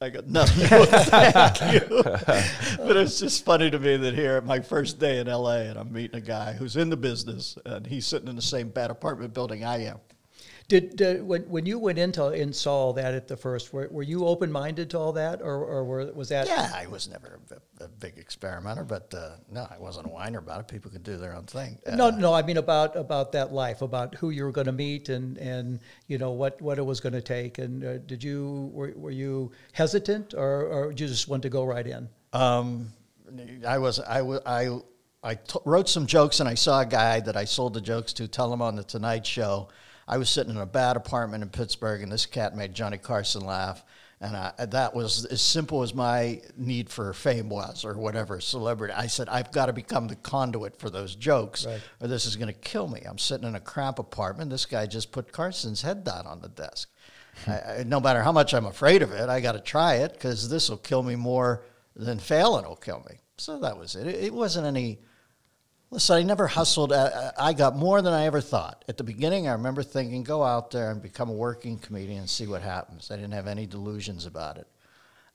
I 0.00 0.10
got 0.10 0.28
nothing. 0.28 0.64
Thank 0.68 1.72
you. 1.90 2.02
but 2.04 2.96
it's 2.96 3.18
just 3.18 3.44
funny 3.44 3.68
to 3.68 3.80
me 3.80 3.96
that 3.96 4.14
here, 4.14 4.36
at 4.36 4.44
my 4.46 4.60
first 4.60 5.00
day 5.00 5.18
in 5.18 5.26
LA, 5.26 5.56
and 5.62 5.76
I'm 5.76 5.92
meeting 5.92 6.16
a 6.16 6.20
guy 6.20 6.52
who's 6.52 6.76
in 6.76 6.88
the 6.88 6.96
business, 6.96 7.58
and 7.64 7.84
he's 7.84 8.06
sitting 8.06 8.28
in 8.28 8.36
the 8.36 8.42
same 8.42 8.68
bad 8.68 8.92
apartment 8.92 9.34
building 9.34 9.64
I 9.64 9.86
am. 9.86 9.98
Did, 10.68 10.96
did 10.96 11.22
when 11.26 11.44
when 11.48 11.64
you 11.64 11.78
went 11.78 11.98
into 11.98 12.26
and 12.26 12.54
saw 12.54 12.92
that 12.92 13.14
at 13.14 13.26
the 13.26 13.38
first, 13.38 13.72
were, 13.72 13.88
were 13.90 14.02
you 14.02 14.26
open 14.26 14.52
minded 14.52 14.90
to 14.90 14.98
all 14.98 15.12
that, 15.14 15.40
or, 15.40 15.64
or 15.64 15.82
were, 15.82 16.12
was 16.12 16.28
that? 16.28 16.46
Yeah, 16.46 16.70
I 16.74 16.86
was 16.86 17.08
never 17.08 17.40
a, 17.80 17.84
a 17.84 17.88
big 17.88 18.18
experimenter, 18.18 18.84
but 18.84 19.14
uh, 19.14 19.36
no, 19.50 19.66
I 19.70 19.78
wasn't 19.78 20.08
a 20.08 20.10
whiner 20.10 20.40
about 20.40 20.60
it. 20.60 20.68
People 20.68 20.90
could 20.90 21.02
do 21.02 21.16
their 21.16 21.34
own 21.34 21.44
thing. 21.44 21.78
Uh, 21.86 21.96
No, 21.96 22.10
no. 22.10 22.34
I 22.34 22.42
mean 22.42 22.58
about 22.58 22.96
about 22.96 23.32
that 23.32 23.50
life, 23.50 23.80
about 23.80 24.14
who 24.16 24.28
you 24.28 24.44
were 24.44 24.52
going 24.52 24.66
to 24.66 24.72
meet, 24.72 25.08
and 25.08 25.38
and 25.38 25.80
you 26.06 26.18
know 26.18 26.32
what 26.32 26.60
what 26.60 26.78
it 26.78 26.84
was 26.84 27.00
going 27.00 27.14
to 27.14 27.22
take. 27.22 27.56
And 27.56 27.82
uh, 27.82 27.98
did 27.98 28.22
you 28.22 28.70
were, 28.74 28.92
were 28.94 29.10
you 29.10 29.52
hesitant, 29.72 30.34
or 30.34 30.66
or 30.66 30.88
did 30.90 31.00
you 31.00 31.06
just 31.06 31.28
want 31.28 31.42
to 31.44 31.48
go 31.48 31.64
right 31.64 31.86
in? 31.86 32.10
Um, 32.34 32.92
I 33.66 33.78
was 33.78 34.00
I 34.00 34.20
wa- 34.20 34.40
I 34.44 34.80
I 35.22 35.36
t- 35.36 35.60
wrote 35.64 35.88
some 35.88 36.06
jokes, 36.06 36.40
and 36.40 36.48
I 36.48 36.56
saw 36.56 36.82
a 36.82 36.86
guy 36.86 37.20
that 37.20 37.38
I 37.38 37.46
sold 37.46 37.72
the 37.72 37.80
jokes 37.80 38.12
to 38.14 38.28
tell 38.28 38.52
him 38.52 38.60
on 38.60 38.76
the 38.76 38.84
Tonight 38.84 39.24
Show. 39.26 39.68
I 40.08 40.16
was 40.16 40.30
sitting 40.30 40.54
in 40.54 40.60
a 40.60 40.66
bad 40.66 40.96
apartment 40.96 41.42
in 41.42 41.50
Pittsburgh, 41.50 42.02
and 42.02 42.10
this 42.10 42.26
cat 42.26 42.56
made 42.56 42.74
Johnny 42.74 42.96
Carson 42.98 43.42
laugh. 43.44 43.84
And 44.20 44.36
I, 44.36 44.52
that 44.70 44.94
was 44.96 45.26
as 45.26 45.40
simple 45.40 45.82
as 45.84 45.94
my 45.94 46.40
need 46.56 46.88
for 46.90 47.12
fame 47.12 47.48
was, 47.48 47.84
or 47.84 47.94
whatever 47.96 48.40
celebrity. 48.40 48.92
I 48.94 49.06
said, 49.06 49.28
I've 49.28 49.52
got 49.52 49.66
to 49.66 49.72
become 49.72 50.08
the 50.08 50.16
conduit 50.16 50.76
for 50.80 50.90
those 50.90 51.14
jokes, 51.14 51.66
Right. 51.66 51.80
or 52.00 52.08
this 52.08 52.26
is 52.26 52.34
going 52.34 52.48
to 52.48 52.58
kill 52.58 52.88
me. 52.88 53.02
I'm 53.08 53.18
sitting 53.18 53.46
in 53.46 53.54
a 53.54 53.60
crap 53.60 54.00
apartment. 54.00 54.50
This 54.50 54.66
guy 54.66 54.86
just 54.86 55.12
put 55.12 55.30
Carson's 55.30 55.82
head 55.82 56.02
down 56.02 56.26
on 56.26 56.40
the 56.40 56.48
desk. 56.48 56.88
Hmm. 57.44 57.50
I, 57.52 57.54
I, 57.80 57.82
no 57.84 58.00
matter 58.00 58.22
how 58.22 58.32
much 58.32 58.54
I'm 58.54 58.66
afraid 58.66 59.02
of 59.02 59.12
it, 59.12 59.28
I 59.28 59.40
got 59.40 59.52
to 59.52 59.60
try 59.60 59.96
it 59.96 60.14
because 60.14 60.48
this 60.48 60.68
will 60.68 60.78
kill 60.78 61.04
me 61.04 61.14
more 61.14 61.62
than 61.94 62.18
failing 62.18 62.64
will 62.64 62.74
kill 62.76 63.04
me. 63.08 63.18
So 63.36 63.60
that 63.60 63.78
was 63.78 63.94
it. 63.94 64.06
It, 64.08 64.24
it 64.24 64.34
wasn't 64.34 64.66
any. 64.66 64.98
Listen, 65.90 66.16
I 66.16 66.22
never 66.22 66.46
hustled. 66.46 66.92
I, 66.92 67.54
got 67.54 67.76
more 67.76 68.02
than 68.02 68.12
I 68.12 68.26
ever 68.26 68.42
thought. 68.42 68.84
At 68.88 68.98
the 68.98 69.04
beginning, 69.04 69.48
I 69.48 69.52
remember 69.52 69.82
thinking, 69.82 70.22
go 70.22 70.44
out 70.44 70.70
there 70.70 70.90
and 70.90 71.00
become 71.00 71.30
a 71.30 71.34
working 71.34 71.78
comedian 71.78 72.20
and 72.20 72.30
see 72.30 72.46
what 72.46 72.60
happens. 72.60 73.10
I 73.10 73.16
didn't 73.16 73.32
have 73.32 73.46
any 73.46 73.64
delusions 73.64 74.26
about 74.26 74.58
it. 74.58 74.66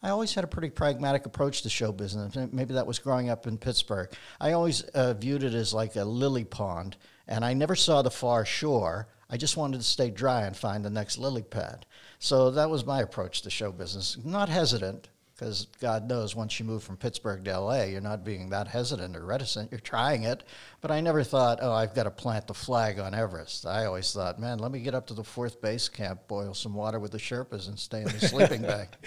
I 0.03 0.09
always 0.09 0.35
had 0.35 0.43
a 0.43 0.47
pretty 0.47 0.69
pragmatic 0.69 1.25
approach 1.25 1.63
to 1.63 1.69
show 1.69 1.91
business. 1.91 2.35
Maybe 2.51 2.75
that 2.75 2.85
was 2.85 2.99
growing 2.99 3.29
up 3.29 3.47
in 3.47 3.57
Pittsburgh. 3.57 4.11
I 4.39 4.51
always 4.51 4.81
uh, 4.81 5.13
viewed 5.13 5.43
it 5.43 5.55
as 5.55 5.73
like 5.73 5.95
a 5.95 6.03
lily 6.03 6.43
pond, 6.43 6.97
and 7.27 7.43
I 7.43 7.53
never 7.53 7.75
saw 7.75 8.01
the 8.01 8.11
far 8.11 8.45
shore. 8.45 9.07
I 9.29 9.37
just 9.37 9.57
wanted 9.57 9.77
to 9.77 9.83
stay 9.83 10.11
dry 10.11 10.43
and 10.43 10.55
find 10.55 10.85
the 10.85 10.89
next 10.89 11.17
lily 11.17 11.41
pad. 11.41 11.87
So 12.19 12.51
that 12.51 12.69
was 12.69 12.85
my 12.85 13.01
approach 13.01 13.41
to 13.41 13.49
show 13.49 13.71
business. 13.71 14.17
Not 14.23 14.49
hesitant, 14.49 15.07
because 15.43 15.67
God 15.81 16.07
knows 16.07 16.35
once 16.37 16.57
you 16.57 16.65
move 16.65 16.83
from 16.83 16.95
Pittsburgh 16.95 17.43
to 17.43 17.59
LA, 17.59 17.83
you're 17.83 17.99
not 17.99 18.23
being 18.23 18.49
that 18.51 18.65
hesitant 18.65 19.13
or 19.13 19.25
reticent. 19.25 19.71
You're 19.71 19.81
trying 19.81 20.23
it. 20.23 20.43
But 20.79 20.89
I 20.89 21.01
never 21.01 21.21
thought, 21.21 21.59
oh, 21.61 21.73
I've 21.73 21.93
got 21.93 22.03
to 22.03 22.11
plant 22.11 22.47
the 22.47 22.53
flag 22.53 22.97
on 22.97 23.13
Everest. 23.13 23.65
I 23.65 23.85
always 23.85 24.13
thought, 24.13 24.39
man, 24.39 24.59
let 24.59 24.71
me 24.71 24.79
get 24.79 24.95
up 24.95 25.05
to 25.07 25.13
the 25.13 25.23
fourth 25.23 25.61
base 25.61 25.89
camp, 25.89 26.27
boil 26.29 26.53
some 26.53 26.73
water 26.73 26.97
with 26.97 27.11
the 27.11 27.17
Sherpas, 27.17 27.67
and 27.67 27.77
stay 27.77 27.99
in 27.99 28.05
the 28.05 28.19
sleeping 28.19 28.61
bag. 28.61 28.87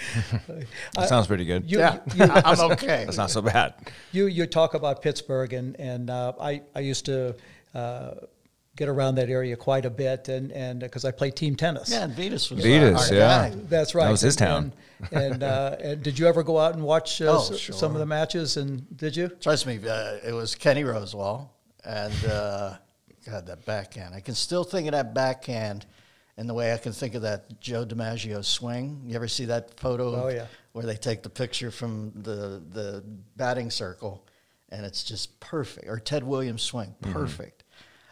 That 0.94 1.08
sounds 1.08 1.26
pretty 1.26 1.44
good. 1.44 1.70
You, 1.70 1.78
Yeah, 1.78 2.00
you, 2.14 2.24
I'm 2.24 2.60
okay. 2.72 3.04
That's 3.04 3.16
not 3.16 3.30
so 3.30 3.40
bad. 3.42 3.74
you, 4.12 4.26
you 4.26 4.46
talk 4.46 4.74
about 4.74 5.02
Pittsburgh, 5.02 5.52
and, 5.52 5.78
and 5.80 6.10
uh, 6.10 6.32
I, 6.40 6.62
I 6.74 6.80
used 6.80 7.06
to 7.06 7.34
uh, 7.74 8.10
get 8.76 8.88
around 8.88 9.16
that 9.16 9.30
area 9.30 9.56
quite 9.56 9.84
a 9.84 9.90
bit, 9.90 10.28
and 10.28 10.52
and 10.52 10.80
because 10.80 11.04
I 11.04 11.10
played 11.10 11.36
team 11.36 11.56
tennis. 11.56 11.90
Yeah, 11.90 12.04
and 12.04 12.14
Vitas 12.14 12.50
was 12.50 12.64
Vitas, 12.64 13.10
our 13.10 13.14
yeah. 13.14 13.48
guy. 13.50 13.56
That's 13.68 13.94
right. 13.94 14.04
That 14.04 14.10
was 14.10 14.20
his 14.20 14.36
And- 14.36 14.38
town. 14.38 14.62
And, 14.64 14.72
and, 15.12 15.42
uh, 15.42 15.76
and 15.80 16.02
did 16.02 16.18
you 16.18 16.26
ever 16.26 16.42
go 16.42 16.58
out 16.58 16.74
and 16.74 16.82
watch 16.82 17.20
uh, 17.20 17.26
Oh, 17.26 17.36
s- 17.52 17.58
sure. 17.58 17.74
some 17.74 17.92
of 17.92 17.98
the 17.98 18.06
matches? 18.06 18.56
And 18.56 18.86
did 18.96 19.16
you? 19.16 19.28
Trust 19.28 19.66
me, 19.66 19.78
uh, 19.86 20.16
it 20.26 20.32
was 20.32 20.54
Kenny 20.54 20.82
Rosewall, 20.84 21.48
and 21.84 22.24
uh, 22.24 22.76
God, 23.26 23.46
that 23.46 23.64
backhand. 23.66 24.14
I 24.14 24.20
can 24.20 24.34
still 24.34 24.64
think 24.64 24.86
of 24.88 24.92
that 24.92 25.14
backhand, 25.14 25.86
and 26.36 26.48
the 26.48 26.54
way 26.54 26.72
I 26.72 26.78
can 26.78 26.92
think 26.92 27.14
of 27.14 27.22
that 27.22 27.60
Joe 27.60 27.84
DiMaggio 27.84 28.44
swing. 28.44 29.02
You 29.06 29.16
ever 29.16 29.28
see 29.28 29.46
that 29.46 29.78
photo? 29.78 30.24
Oh, 30.24 30.28
yeah. 30.28 30.46
Where 30.72 30.84
they 30.86 30.96
take 30.96 31.22
the 31.22 31.30
picture 31.30 31.70
from 31.70 32.12
the 32.14 32.62
the 32.72 33.04
batting 33.36 33.70
circle, 33.70 34.26
and 34.70 34.84
it's 34.84 35.02
just 35.04 35.38
perfect. 35.40 35.88
Or 35.88 35.98
Ted 35.98 36.22
Williams 36.24 36.62
swing, 36.62 36.94
Mm-hmm. 37.02 37.12
perfect. 37.12 37.62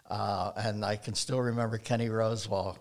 Uh, 0.09 0.53
and 0.57 0.85
I 0.85 0.97
can 0.97 1.14
still 1.14 1.41
remember 1.41 1.79
Kenny 1.79 2.09
Rosewall 2.09 2.76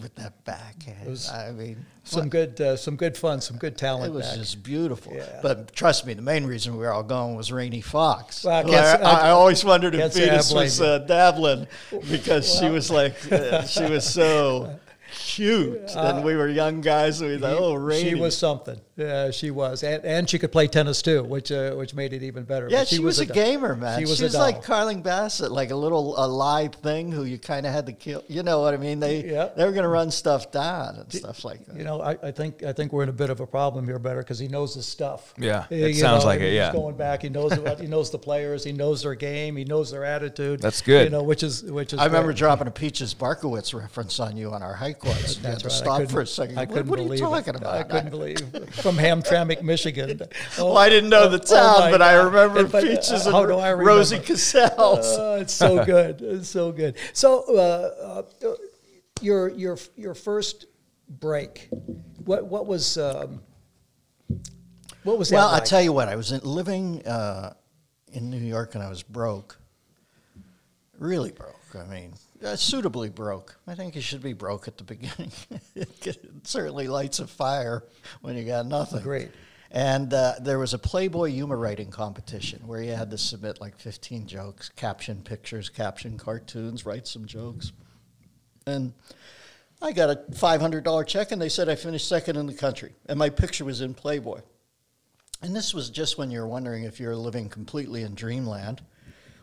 with 0.00 0.14
that 0.16 0.44
backhand. 0.44 1.08
was 1.08 1.30
I 1.30 1.52
mean, 1.52 1.84
Some 2.04 2.28
good, 2.28 2.60
uh, 2.60 2.76
some 2.76 2.96
good 2.96 3.16
fun, 3.16 3.40
some 3.40 3.56
good 3.56 3.76
talent. 3.78 4.12
it 4.12 4.16
was 4.16 4.26
back. 4.26 4.36
just 4.38 4.62
beautiful. 4.62 5.12
Yeah. 5.14 5.40
But 5.42 5.72
trust 5.74 6.04
me, 6.06 6.14
the 6.14 6.22
main 6.22 6.44
reason 6.46 6.72
we 6.72 6.80
were 6.80 6.92
all 6.92 7.02
going 7.02 7.36
was 7.36 7.50
Rayni 7.50 7.82
Fox. 7.82 8.44
Well, 8.44 8.64
I 8.74 8.76
I, 8.76 8.94
I- 8.96 9.28
I 9.28 9.30
always 9.30 9.64
wondered 9.64 9.94
if 9.94 10.00
can't 10.00 10.12
say 10.12 10.24
I 10.24 10.30
Venus 10.30 10.52
was 10.52 10.80
uh, 10.80 10.98
dabbling 10.98 11.66
because 12.10 12.58
she 12.58 12.68
was 12.68 12.90
like, 12.90 13.14
uh, 13.32 13.62
she 13.62 13.84
was 13.84 14.04
so 14.08 14.78
cute. 15.14 15.90
and 15.96 16.24
we 16.24 16.34
were 16.36 16.48
young 16.48 16.80
guys, 16.80 17.20
and 17.20 17.30
we 17.30 17.38
thought, 17.38 17.56
oh, 17.58 17.74
Rainey. 17.74 18.08
Uh, 18.12 18.14
She 18.16 18.20
was 18.20 18.36
something. 18.36 18.80
Yeah, 18.96 19.32
she 19.32 19.50
was, 19.50 19.82
and, 19.82 20.04
and 20.04 20.30
she 20.30 20.38
could 20.38 20.52
play 20.52 20.68
tennis 20.68 21.02
too, 21.02 21.24
which 21.24 21.50
uh, 21.50 21.72
which 21.72 21.94
made 21.94 22.12
it 22.12 22.22
even 22.22 22.44
better. 22.44 22.68
Yeah, 22.70 22.82
But 22.82 22.88
she, 22.88 23.00
was, 23.00 23.18
a, 23.18 23.26
doll. 23.26 23.34
gamer, 23.34 23.74
man. 23.74 23.98
She 23.98 24.06
She 24.06 24.10
was 24.10 24.22
was, 24.22 24.34
a 24.36 24.38
like. 24.38 24.62
Carling 24.62 25.02
Bassett, 25.02 25.50
like 25.50 25.70
a 25.72 25.74
little 25.76 26.14
alive 26.16 26.74
thing 26.76 27.10
who 27.10 27.24
you 27.24 27.36
kind 27.38 27.66
of 27.66 27.72
had 27.72 27.86
to 27.86 27.92
kill. 27.92 28.22
You 28.28 28.44
know 28.44 28.60
what 28.60 28.72
I 28.72 28.76
mean? 28.76 29.00
They 29.00 29.24
Yeah. 29.24 29.48
they 29.56 29.64
were 29.64 29.72
going 29.72 29.82
to 29.82 29.88
run 29.88 30.12
stuff 30.12 30.52
down 30.52 30.96
and 30.96 31.12
stuff 31.12 31.44
like 31.44 31.66
that. 31.66 31.76
You 31.76 31.82
know, 31.82 32.00
I, 32.00 32.16
I 32.22 32.30
think 32.30 32.62
I 32.62 32.72
think 32.72 32.92
we're 32.92 33.02
in 33.02 33.08
a 33.08 33.12
bit 33.12 33.30
of 33.30 33.40
a 33.40 33.46
problem 33.48 33.84
here, 33.86 33.98
better 33.98 34.20
because 34.20 34.38
he 34.38 34.46
knows 34.46 34.74
his 34.76 34.86
stuff. 34.86 35.34
Yeah, 35.38 35.64
You 35.70 35.86
it 35.86 35.96
sounds 35.96 36.22
know, 36.22 36.28
like 36.28 36.40
it, 36.40 36.44
he's 36.50 36.54
yeah. 36.54 36.72
going 36.72 36.96
back, 36.96 37.22
he 37.22 37.28
knows 37.30 37.58
what, 37.58 37.80
he 37.80 37.88
knows 37.88 38.10
the 38.12 38.18
players, 38.18 38.62
he 38.62 38.72
knows 38.72 39.02
their 39.02 39.16
game, 39.16 39.56
he 39.56 39.64
knows 39.64 39.90
their 39.90 40.04
attitude. 40.04 40.60
That's 40.60 40.80
good. 40.82 41.06
You 41.06 41.10
know, 41.10 41.24
which 41.24 41.42
is 41.42 41.64
which 41.64 41.92
is. 41.94 41.98
I 41.98 42.06
remember 42.06 42.28
great. 42.28 42.38
dropping 42.38 42.68
a 42.68 42.70
Peaches 42.70 43.12
Bartkowicz 43.12 43.74
reference 43.74 44.20
on 44.20 44.36
you 44.36 44.52
on 44.52 44.62
our 44.62 44.74
high 44.74 44.92
course. 44.92 45.36
You 45.38 45.42
had 45.42 45.54
That's 45.60 45.62
to. 45.62 45.68
I 45.68 45.72
stop 45.72 45.96
couldn't- 45.98 46.12
for 46.12 46.20
a 46.20 46.26
second. 46.26 46.58
I 46.58 46.66
couldn't 46.66 46.86
what, 46.86 46.98
are 47.00 47.02
you 47.02 47.08
believe 47.08 47.20
talking 47.20 47.54
it. 47.54 47.60
about? 47.60 47.74
I 47.74 47.82
couldn't 47.82 48.10
believe 48.10 48.38
from 48.84 48.96
Hamtramck, 48.98 49.62
Michigan. 49.62 50.20
Oh, 50.58 50.64
Well, 50.66 50.76
I 50.76 50.90
didn't 50.90 51.08
know 51.08 51.26
the 51.28 51.40
oh 51.40 51.56
town, 51.56 51.80
my 51.80 51.90
but 51.90 52.02
I 52.02 52.12
God. 52.16 52.24
remember 52.26 52.64
But, 52.68 52.84
uh, 52.84 52.86
Peaches 52.88 53.24
how 53.24 53.38
and 53.38 53.48
do 53.48 53.54
I 53.54 53.70
remember? 53.70 53.84
Rosie 53.84 54.18
Casals. 54.18 55.16
Oh, 55.18 55.36
it's 55.40 55.54
so 55.54 55.82
good. 55.92 56.20
It's 56.20 56.48
so 56.50 56.70
good. 56.70 56.96
So, 57.14 57.44
uh, 57.56 58.22
uh, 58.46 58.54
your 59.22 59.48
your 59.48 59.78
your 59.96 60.14
first 60.14 60.66
break. 61.08 61.68
What 62.26 62.44
what 62.46 62.66
was 62.66 62.98
um, 62.98 63.40
what 65.02 65.18
was 65.18 65.30
that? 65.30 65.36
well, 65.36 65.48
I 65.48 65.52
like? 65.54 65.64
tell 65.64 65.80
you 65.82 65.94
what, 65.94 66.08
I 66.08 66.16
was 66.16 66.32
in, 66.32 66.40
living 66.42 67.06
uh, 67.06 67.54
in 68.12 68.28
New 68.28 68.36
York 68.38 68.74
and 68.74 68.84
I 68.84 68.90
was 68.90 69.02
broke. 69.02 69.58
Really 70.98 71.32
broke. 71.32 71.56
I 71.74 71.84
mean, 71.86 72.12
uh, 72.44 72.56
suitably 72.56 73.08
broke. 73.08 73.56
I 73.66 73.74
think 73.74 73.94
you 73.94 74.00
should 74.00 74.22
be 74.22 74.32
broke 74.32 74.68
at 74.68 74.76
the 74.76 74.84
beginning. 74.84 75.32
it 75.74 76.18
certainly 76.44 76.88
lights 76.88 77.18
a 77.18 77.26
fire 77.26 77.84
when 78.20 78.36
you 78.36 78.44
got 78.44 78.66
nothing. 78.66 79.02
Great. 79.02 79.30
And 79.70 80.14
uh, 80.14 80.34
there 80.40 80.60
was 80.60 80.72
a 80.72 80.78
Playboy 80.78 81.30
humor 81.30 81.56
writing 81.56 81.90
competition 81.90 82.64
where 82.64 82.80
you 82.80 82.92
had 82.92 83.10
to 83.10 83.18
submit 83.18 83.60
like 83.60 83.76
15 83.76 84.26
jokes, 84.26 84.68
caption 84.68 85.22
pictures, 85.22 85.68
caption 85.68 86.16
cartoons, 86.16 86.86
write 86.86 87.08
some 87.08 87.26
jokes. 87.26 87.72
And 88.66 88.92
I 89.82 89.90
got 89.90 90.10
a 90.10 90.16
$500 90.30 91.06
check, 91.08 91.32
and 91.32 91.42
they 91.42 91.48
said 91.48 91.68
I 91.68 91.74
finished 91.74 92.06
second 92.06 92.36
in 92.36 92.46
the 92.46 92.54
country. 92.54 92.94
And 93.06 93.18
my 93.18 93.30
picture 93.30 93.64
was 93.64 93.80
in 93.80 93.94
Playboy. 93.94 94.42
And 95.42 95.54
this 95.56 95.74
was 95.74 95.90
just 95.90 96.18
when 96.18 96.30
you're 96.30 96.46
wondering 96.46 96.84
if 96.84 97.00
you're 97.00 97.16
living 97.16 97.48
completely 97.48 98.02
in 98.02 98.14
dreamland 98.14 98.80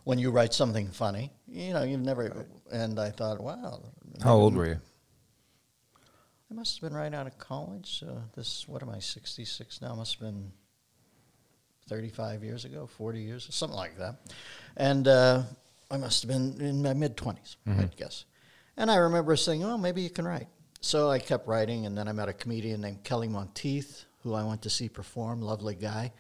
when 0.04 0.18
you 0.18 0.32
write 0.32 0.54
something 0.54 0.88
funny. 0.88 1.32
You 1.52 1.74
know, 1.74 1.84
you've 1.84 2.02
never. 2.02 2.46
And 2.72 3.00
I 3.00 3.10
thought, 3.10 3.42
wow. 3.42 3.82
How 4.24 4.36
old 4.36 4.56
were 4.56 4.68
you? 4.68 4.80
I 6.50 6.54
must 6.54 6.80
have 6.80 6.90
been 6.90 6.98
right 6.98 7.14
out 7.14 7.28
of 7.28 7.38
college. 7.38 8.04
Uh, 8.08 8.22
this, 8.36 8.68
what 8.68 8.82
am 8.82 8.90
I, 8.90 9.00
66 9.00 9.82
now? 9.82 9.96
Must 9.96 10.14
have 10.16 10.22
been 10.22 10.52
35 11.88 12.44
years 12.44 12.66
ago, 12.66 12.88
40 12.88 13.22
years, 13.22 13.48
something 13.52 13.78
like 13.78 13.98
that. 13.98 14.16
And 14.78 15.08
uh, 15.08 15.44
I 15.90 15.98
must 15.98 16.24
have 16.24 16.30
been 16.30 16.60
in 16.62 16.82
my 16.82 16.94
mid 16.94 17.18
20s, 17.18 17.56
I'd 17.68 17.96
guess. 17.96 18.26
And 18.78 18.90
I 18.90 18.96
remember 18.98 19.36
saying, 19.36 19.64
oh, 19.64 19.78
maybe 19.78 20.02
you 20.02 20.10
can 20.10 20.26
write. 20.26 20.48
So 20.80 21.10
I 21.10 21.20
kept 21.20 21.48
writing, 21.48 21.86
and 21.86 21.98
then 21.98 22.08
I 22.08 22.12
met 22.12 22.30
a 22.30 22.34
comedian 22.34 22.82
named 22.82 23.04
Kelly 23.04 23.28
Monteith, 23.28 24.06
who 24.24 24.34
I 24.34 24.44
went 24.44 24.62
to 24.64 24.70
see 24.70 24.90
perform, 24.90 25.42
lovely 25.42 25.76
guy. 25.76 26.12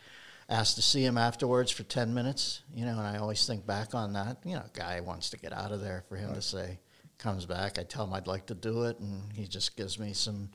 Asked 0.51 0.75
to 0.75 0.81
see 0.81 1.03
him 1.03 1.17
afterwards 1.17 1.71
for 1.71 1.83
10 1.83 2.13
minutes, 2.13 2.61
you 2.75 2.85
know, 2.85 2.91
and 2.91 3.07
I 3.07 3.17
always 3.17 3.47
think 3.47 3.65
back 3.65 3.95
on 3.95 4.13
that. 4.13 4.37
You 4.43 4.55
know, 4.55 4.63
a 4.65 4.77
guy 4.77 4.99
wants 4.99 5.29
to 5.29 5.37
get 5.37 5.53
out 5.53 5.71
of 5.71 5.79
there 5.79 6.03
for 6.09 6.17
him 6.17 6.33
to 6.33 6.41
say, 6.41 6.77
comes 7.17 7.45
back. 7.45 7.79
I 7.79 7.83
tell 7.83 8.03
him 8.03 8.13
I'd 8.13 8.27
like 8.27 8.47
to 8.47 8.55
do 8.55 8.83
it, 8.83 8.99
and 8.99 9.31
he 9.31 9.47
just 9.47 9.77
gives 9.77 9.97
me 9.97 10.11
some 10.11 10.49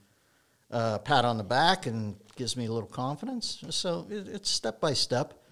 uh, 0.70 0.98
pat 0.98 1.24
on 1.24 1.38
the 1.38 1.44
back 1.44 1.86
and 1.86 2.16
gives 2.34 2.56
me 2.56 2.66
a 2.66 2.72
little 2.72 2.88
confidence. 2.88 3.64
So 3.70 4.06
it, 4.10 4.28
it's 4.28 4.50
step 4.50 4.80
by 4.80 4.92
step. 4.92 5.42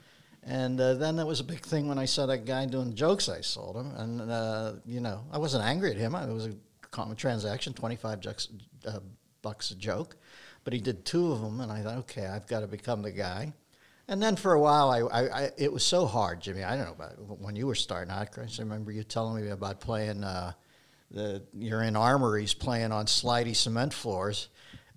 And 0.42 0.78
uh, 0.78 0.94
then 0.94 1.16
that 1.16 1.26
was 1.26 1.40
a 1.40 1.44
big 1.44 1.60
thing 1.60 1.88
when 1.88 1.98
I 1.98 2.04
saw 2.04 2.26
that 2.26 2.44
guy 2.44 2.66
doing 2.66 2.94
jokes. 2.94 3.30
I 3.30 3.40
sold 3.40 3.76
him, 3.76 3.92
and 3.96 4.30
uh, 4.30 4.72
you 4.84 5.00
know 5.00 5.24
I 5.32 5.38
wasn't 5.38 5.64
angry 5.64 5.90
at 5.90 5.96
him. 5.96 6.14
It 6.14 6.30
was 6.30 6.46
a 6.48 6.54
common 6.90 7.16
transaction, 7.16 7.72
twenty 7.72 7.96
five 7.96 8.20
bucks, 8.20 8.48
uh, 8.86 8.98
bucks 9.40 9.70
a 9.70 9.74
joke, 9.74 10.18
but 10.62 10.74
he 10.74 10.80
did 10.80 11.06
two 11.06 11.32
of 11.32 11.40
them, 11.40 11.62
and 11.62 11.72
I 11.72 11.80
thought, 11.80 11.96
okay, 12.00 12.26
I've 12.26 12.46
got 12.46 12.60
to 12.60 12.66
become 12.66 13.00
the 13.00 13.10
guy. 13.10 13.54
And 14.06 14.22
then 14.22 14.36
for 14.36 14.52
a 14.52 14.60
while, 14.60 14.90
I, 14.90 15.00
I, 15.00 15.44
I 15.44 15.50
it 15.56 15.72
was 15.72 15.82
so 15.82 16.06
hard, 16.06 16.40
Jimmy. 16.40 16.62
I 16.62 16.76
don't 16.76 16.86
know 16.86 16.92
about 16.92 17.40
when 17.40 17.56
you 17.56 17.66
were 17.66 17.74
starting 17.74 18.12
out, 18.12 18.28
I 18.38 18.46
remember 18.58 18.92
you 18.92 19.02
telling 19.02 19.42
me 19.42 19.50
about 19.50 19.80
playing. 19.80 20.22
Uh, 20.22 20.52
the 21.10 21.42
you're 21.52 21.82
in 21.82 21.96
armories 21.96 22.54
playing 22.54 22.92
on 22.92 23.06
slidey 23.06 23.54
cement 23.54 23.94
floors. 23.94 24.48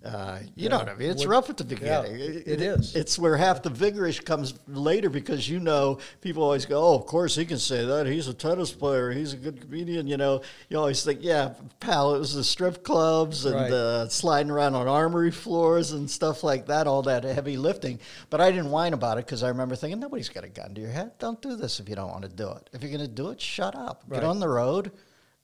Uh, 0.04 0.38
you 0.54 0.68
know 0.68 0.78
what 0.78 0.88
I 0.88 0.94
mean? 0.94 1.10
It's 1.10 1.26
rough 1.26 1.50
at 1.50 1.56
the 1.56 1.64
yeah, 1.64 2.02
beginning. 2.02 2.42
it 2.46 2.60
is. 2.60 2.94
It's 2.94 3.18
where 3.18 3.36
half 3.36 3.64
the 3.64 3.70
vigorish 3.70 4.24
comes 4.24 4.54
later 4.68 5.10
because 5.10 5.48
you 5.48 5.58
know 5.58 5.98
people 6.20 6.44
always 6.44 6.66
go, 6.66 6.80
"Oh, 6.80 6.94
of 6.94 7.06
course 7.06 7.34
he 7.34 7.44
can 7.44 7.58
say 7.58 7.84
that. 7.84 8.06
He's 8.06 8.28
a 8.28 8.32
tennis 8.32 8.70
player. 8.70 9.10
He's 9.10 9.32
a 9.32 9.36
good 9.36 9.60
comedian." 9.60 10.06
You 10.06 10.16
know, 10.16 10.42
you 10.68 10.78
always 10.78 11.02
think, 11.02 11.18
"Yeah, 11.22 11.54
pal, 11.80 12.14
it 12.14 12.20
was 12.20 12.32
the 12.32 12.44
strip 12.44 12.84
clubs 12.84 13.44
and 13.44 13.56
Right. 13.56 13.72
uh, 13.72 14.08
sliding 14.08 14.52
around 14.52 14.76
on 14.76 14.86
armory 14.86 15.32
floors 15.32 15.90
and 15.90 16.08
stuff 16.08 16.44
like 16.44 16.66
that. 16.66 16.86
All 16.86 17.02
that 17.02 17.24
heavy 17.24 17.56
lifting." 17.56 17.98
But 18.30 18.40
I 18.40 18.52
didn't 18.52 18.70
whine 18.70 18.92
about 18.92 19.18
it 19.18 19.26
because 19.26 19.42
I 19.42 19.48
remember 19.48 19.74
thinking, 19.74 19.98
"Nobody's 19.98 20.28
got 20.28 20.44
a 20.44 20.48
gun 20.48 20.74
to 20.76 20.80
your 20.80 20.90
head. 20.90 21.18
Don't 21.18 21.42
do 21.42 21.56
this 21.56 21.80
if 21.80 21.88
you 21.88 21.96
don't 21.96 22.10
want 22.10 22.22
to 22.22 22.28
do 22.28 22.48
it. 22.52 22.70
If 22.72 22.82
you're 22.84 22.92
going 22.92 23.00
to 23.00 23.08
do 23.08 23.30
it, 23.30 23.40
shut 23.40 23.74
up. 23.74 24.04
Right. 24.06 24.20
Get 24.20 24.28
on 24.28 24.38
the 24.38 24.48
road." 24.48 24.92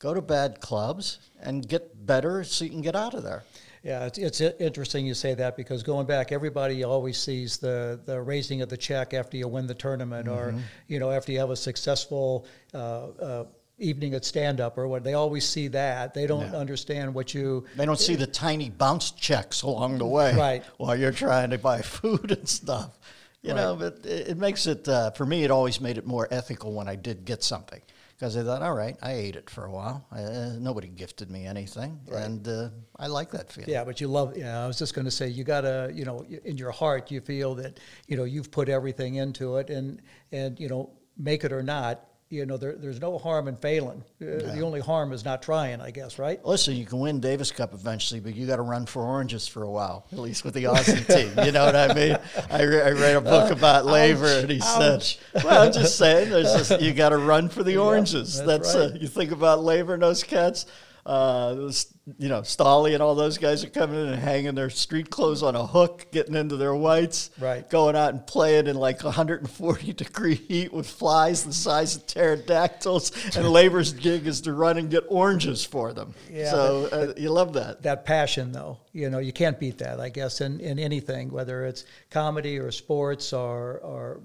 Go 0.00 0.12
to 0.12 0.20
bad 0.20 0.60
clubs 0.60 1.18
and 1.40 1.66
get 1.66 2.04
better 2.04 2.44
so 2.44 2.64
you 2.64 2.70
can 2.70 2.82
get 2.82 2.94
out 2.94 3.14
of 3.14 3.22
there. 3.22 3.42
Yeah, 3.84 4.06
it's, 4.06 4.18
it's 4.18 4.40
interesting 4.40 5.04
you 5.06 5.12
say 5.12 5.34
that 5.34 5.56
because 5.58 5.82
going 5.82 6.06
back, 6.06 6.32
everybody 6.32 6.84
always 6.84 7.18
sees 7.18 7.58
the, 7.58 8.00
the 8.06 8.18
raising 8.18 8.62
of 8.62 8.70
the 8.70 8.78
check 8.78 9.12
after 9.12 9.36
you 9.36 9.46
win 9.46 9.66
the 9.66 9.74
tournament 9.74 10.26
Mm-hmm. 10.26 10.56
or, 10.56 10.62
you 10.88 10.98
know, 10.98 11.10
after 11.10 11.32
you 11.32 11.38
have 11.38 11.50
a 11.50 11.56
successful 11.56 12.46
uh, 12.72 12.78
uh, 13.08 13.44
evening 13.78 14.14
at 14.14 14.24
stand 14.24 14.58
up 14.60 14.78
or 14.78 14.88
what. 14.88 15.04
They 15.04 15.12
always 15.14 15.46
see 15.46 15.68
that. 15.68 16.14
They 16.14 16.26
don't 16.26 16.54
understand 16.54 17.12
what 17.14 17.34
you. 17.34 17.66
They 17.76 17.84
don't 17.84 17.98
see 18.00 18.14
the 18.14 18.26
tiny 18.26 18.70
bounce 18.70 19.10
checks 19.10 19.60
along 19.62 19.98
the 19.98 20.06
way, 20.06 20.34
Right. 20.34 20.64
While 20.78 20.96
you're 20.96 21.12
trying 21.12 21.50
to 21.50 21.58
buy 21.58 21.82
food 21.82 22.30
and 22.30 22.48
stuff, 22.48 22.98
you 23.42 23.52
know. 23.52 23.76
But 23.76 24.06
it, 24.06 24.28
it 24.28 24.38
makes 24.38 24.66
it 24.66 24.88
uh, 24.88 25.10
for 25.10 25.26
me. 25.26 25.44
It 25.44 25.50
always 25.50 25.80
made 25.80 25.98
it 25.98 26.06
more 26.06 26.26
ethical 26.30 26.72
when 26.72 26.88
I 26.88 26.96
did 26.96 27.24
get 27.24 27.42
something 27.42 27.82
because 28.14 28.36
I 28.36 28.42
thought, 28.42 28.62
all 28.62 28.74
right, 28.74 28.96
I 29.02 29.12
ate 29.12 29.36
it 29.36 29.50
for 29.50 29.64
a 29.64 29.70
while. 29.70 30.06
Uh, 30.12 30.56
nobody 30.58 30.88
gifted 30.88 31.30
me 31.30 31.46
anything, 31.46 31.98
and 32.12 32.46
uh, 32.46 32.68
I 32.96 33.08
like 33.08 33.30
that 33.32 33.50
feeling. 33.50 33.70
Yeah, 33.70 33.84
but 33.84 34.00
you 34.00 34.08
love. 34.08 34.36
Yeah, 34.36 34.62
I 34.62 34.66
was 34.66 34.78
just 34.78 34.94
going 34.94 35.04
to 35.04 35.10
say 35.10 35.28
you 35.28 35.44
got 35.44 35.62
to, 35.62 35.90
you 35.92 36.04
know, 36.04 36.24
in 36.44 36.56
your 36.56 36.70
heart 36.70 37.10
you 37.10 37.20
feel 37.20 37.54
that 37.56 37.80
you 38.06 38.16
know 38.16 38.24
you've 38.24 38.50
put 38.50 38.68
everything 38.68 39.16
into 39.16 39.56
it, 39.56 39.70
and 39.70 40.00
and 40.32 40.58
you 40.60 40.68
know 40.68 40.90
make 41.16 41.44
it 41.44 41.52
or 41.52 41.62
not, 41.62 42.06
you 42.30 42.46
know, 42.46 42.56
there, 42.56 42.74
there's 42.74 43.00
no 43.00 43.16
harm 43.18 43.46
in 43.48 43.56
failing. 43.56 44.02
Uh, 44.20 44.24
The 44.54 44.60
only 44.62 44.80
harm 44.80 45.12
is 45.12 45.24
not 45.24 45.42
trying, 45.42 45.80
I 45.80 45.90
guess, 45.90 46.18
right? 46.18 46.44
Listen, 46.44 46.74
you 46.74 46.84
can 46.86 46.98
win 46.98 47.20
Davis 47.20 47.52
Cup 47.52 47.74
eventually, 47.74 48.18
but 48.18 48.34
you 48.34 48.46
got 48.46 48.56
to 48.56 48.62
run 48.62 48.86
for 48.86 49.02
oranges 49.02 49.46
for 49.46 49.62
a 49.62 49.70
while, 49.70 50.06
at 50.10 50.18
least 50.18 50.44
with 50.44 50.54
the 50.54 50.64
Aussie 50.64 51.06
team. 51.14 51.44
You 51.44 51.52
know 51.52 51.64
what 51.66 51.76
I 51.76 51.94
mean? 51.94 52.16
I, 52.50 52.62
re- 52.62 52.82
I 52.82 52.90
read 52.90 53.16
a 53.16 53.20
book 53.20 53.50
about 53.52 53.84
Laver, 53.86 54.40
and 54.40 54.50
he 54.50 54.60
ouch. 54.62 55.18
said, 55.18 55.44
"Well, 55.44 55.66
I'm 55.66 55.72
just 55.72 55.96
saying, 55.96 56.30
there's 56.30 56.52
just, 56.54 56.80
you 56.80 56.92
got 56.92 57.10
to 57.10 57.18
run 57.18 57.48
for 57.48 57.62
the 57.62 57.76
oranges. 57.88 58.36
that's 58.38 58.46
that's 58.72 58.74
uh, 58.74 58.90
right. 58.92 59.00
you 59.00 59.06
think 59.08 59.30
about 59.30 59.62
Laver 59.62 59.94
and 59.94 60.02
those 60.02 60.22
cats." 60.24 60.66
Uh, 61.06 61.70
you 62.18 62.30
know, 62.30 62.40
Stolle 62.40 62.92
and 62.94 63.02
all 63.02 63.14
those 63.14 63.36
guys 63.36 63.62
are 63.62 63.68
coming 63.68 64.00
in 64.00 64.08
and 64.14 64.22
hanging 64.22 64.54
their 64.54 64.70
street 64.70 65.10
clothes 65.10 65.42
on 65.42 65.54
a 65.54 65.66
hook, 65.66 66.06
getting 66.12 66.34
into 66.34 66.56
their 66.56 66.74
whites, 66.74 67.30
Right. 67.38 67.68
going 67.68 67.94
out 67.94 68.14
and 68.14 68.26
playing 68.26 68.68
in 68.68 68.76
like 68.76 69.04
140 69.04 69.92
degree 69.92 70.34
heat 70.34 70.72
with 70.72 70.86
flies 70.88 71.44
the 71.44 71.52
size 71.52 71.94
of 71.96 72.06
pterodactyls, 72.06 73.12
and 73.36 73.46
Laver's 73.48 73.92
gig 74.06 74.26
is 74.26 74.40
to 74.42 74.54
run 74.54 74.78
and 74.78 74.90
get 74.90 75.04
oranges 75.08 75.62
for 75.64 75.92
them. 75.92 76.14
Yeah, 76.30 76.50
so 76.50 76.88
uh, 76.90 77.12
you 77.18 77.30
love 77.30 77.52
that. 77.52 77.82
That 77.82 78.06
passion, 78.06 78.52
though, 78.52 78.78
you 78.92 79.10
know, 79.10 79.18
you 79.18 79.32
can't 79.32 79.60
beat 79.60 79.78
that, 79.78 80.00
I 80.00 80.08
guess, 80.08 80.40
in, 80.40 80.58
in 80.60 80.78
anything, 80.78 81.30
whether 81.30 81.66
it's 81.66 81.84
comedy 82.10 82.58
or 82.58 82.70
sports 82.70 83.34
or, 83.34 83.78
or 83.80 84.20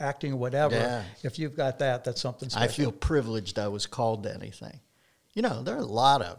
acting 0.00 0.32
or 0.32 0.36
whatever. 0.36 0.74
Yeah. 0.74 1.02
If 1.22 1.38
you've 1.38 1.54
got 1.56 1.80
that, 1.80 2.04
that's 2.04 2.20
something 2.22 2.48
special. 2.48 2.64
I 2.64 2.68
feel 2.68 2.92
privileged 2.92 3.58
I 3.58 3.68
was 3.68 3.86
called 3.86 4.22
to 4.22 4.34
anything. 4.34 4.80
You 5.34 5.42
know, 5.42 5.62
there 5.62 5.76
are 5.76 5.80
a 5.80 5.84
lot 5.84 6.22
of 6.22 6.38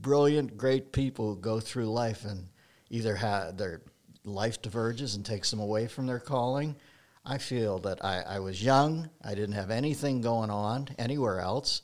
brilliant, 0.00 0.56
great 0.56 0.92
people 0.92 1.34
who 1.34 1.40
go 1.40 1.58
through 1.60 1.86
life 1.86 2.24
and 2.24 2.48
either 2.90 3.16
have 3.16 3.56
their 3.56 3.82
life 4.24 4.60
diverges 4.62 5.14
and 5.14 5.24
takes 5.24 5.50
them 5.50 5.60
away 5.60 5.86
from 5.86 6.06
their 6.06 6.20
calling. 6.20 6.76
I 7.24 7.38
feel 7.38 7.78
that 7.80 8.04
I, 8.04 8.20
I 8.20 8.38
was 8.38 8.62
young, 8.62 9.10
I 9.24 9.34
didn't 9.34 9.56
have 9.56 9.70
anything 9.70 10.20
going 10.20 10.50
on 10.50 10.88
anywhere 10.96 11.40
else, 11.40 11.82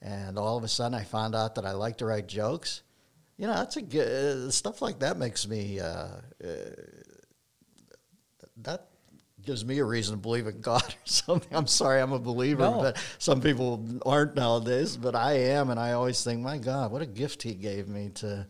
and 0.00 0.38
all 0.38 0.56
of 0.56 0.62
a 0.62 0.68
sudden 0.68 0.94
I 0.94 1.02
found 1.02 1.34
out 1.34 1.56
that 1.56 1.66
I 1.66 1.72
like 1.72 1.98
to 1.98 2.06
write 2.06 2.28
jokes. 2.28 2.82
You 3.36 3.48
know, 3.48 3.54
that's 3.54 3.76
a 3.76 3.82
good, 3.82 4.52
stuff 4.54 4.80
like 4.80 5.00
that 5.00 5.16
makes 5.16 5.48
me 5.48 5.80
uh, 5.80 5.84
uh, 5.84 6.20
that 8.58 8.88
gives 9.44 9.64
me 9.64 9.78
a 9.78 9.84
reason 9.84 10.14
to 10.16 10.20
believe 10.20 10.46
in 10.46 10.60
God 10.60 10.82
or 10.82 10.94
something. 11.04 11.56
I'm 11.56 11.66
sorry, 11.66 12.00
I'm 12.00 12.12
a 12.12 12.18
believer, 12.18 12.62
No. 12.62 12.80
but 12.80 13.04
some 13.18 13.40
people 13.40 13.84
aren't 14.06 14.34
nowadays. 14.34 14.96
But 14.96 15.14
I 15.14 15.32
am, 15.34 15.70
and 15.70 15.78
I 15.78 15.92
always 15.92 16.22
think, 16.24 16.40
my 16.40 16.58
God, 16.58 16.90
what 16.92 17.02
a 17.02 17.06
gift 17.06 17.42
He 17.42 17.54
gave 17.54 17.88
me 17.88 18.10
to 18.16 18.46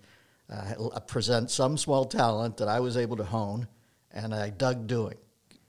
uh, 0.50 1.00
present 1.00 1.50
some 1.50 1.76
small 1.76 2.04
talent 2.04 2.56
that 2.58 2.68
I 2.68 2.80
was 2.80 2.96
able 2.96 3.16
to 3.16 3.24
hone, 3.24 3.66
and 4.12 4.34
I 4.34 4.50
dug 4.50 4.86
doing. 4.86 5.16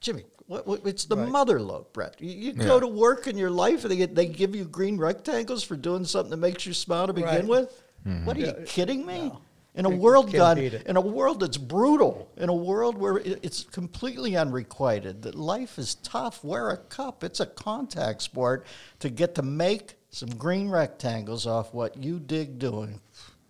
Jimmy, 0.00 0.24
what, 0.46 0.66
what, 0.66 0.86
it's 0.86 1.06
the 1.06 1.16
Right. 1.16 1.28
mother 1.28 1.60
lode, 1.60 1.92
Brett. 1.92 2.16
You, 2.20 2.30
you 2.30 2.52
go 2.52 2.78
to 2.78 2.86
work 2.86 3.26
in 3.26 3.36
your 3.36 3.50
life, 3.50 3.82
and 3.84 3.90
they, 3.90 3.96
get, 3.96 4.14
they 4.14 4.26
give 4.26 4.54
you 4.54 4.64
green 4.64 4.96
rectangles 4.98 5.64
for 5.64 5.76
doing 5.76 6.04
something 6.04 6.30
that 6.30 6.36
makes 6.36 6.66
you 6.66 6.72
smile 6.72 7.06
to 7.08 7.12
begin 7.12 7.28
Right. 7.30 7.46
with. 7.46 7.82
Mm-hmm. 8.06 8.24
What 8.26 8.36
are 8.36 8.40
you 8.40 8.46
Yeah, 8.46 8.64
kidding 8.66 9.04
me? 9.04 9.28
no. 9.28 9.40
In 9.76 9.84
a 9.84 9.90
world, 9.90 10.26
can't 10.26 10.36
God, 10.38 10.58
in 10.58 10.96
a 10.96 11.00
world 11.00 11.40
that's 11.40 11.58
brutal, 11.58 12.30
in 12.38 12.48
a 12.48 12.54
world 12.54 12.96
where 12.96 13.18
it's 13.18 13.62
completely 13.64 14.34
unrequited, 14.36 15.22
that 15.22 15.34
life 15.34 15.78
is 15.78 15.96
tough. 15.96 16.42
Wear 16.42 16.70
a 16.70 16.78
cup. 16.78 17.22
It's 17.22 17.40
a 17.40 17.46
contact 17.46 18.22
sport 18.22 18.66
to 19.00 19.10
get 19.10 19.34
to 19.34 19.42
make 19.42 19.94
some 20.10 20.30
green 20.30 20.70
rectangles 20.70 21.46
off 21.46 21.74
what 21.74 22.02
you 22.02 22.18
dig 22.18 22.58
doing. 22.58 23.00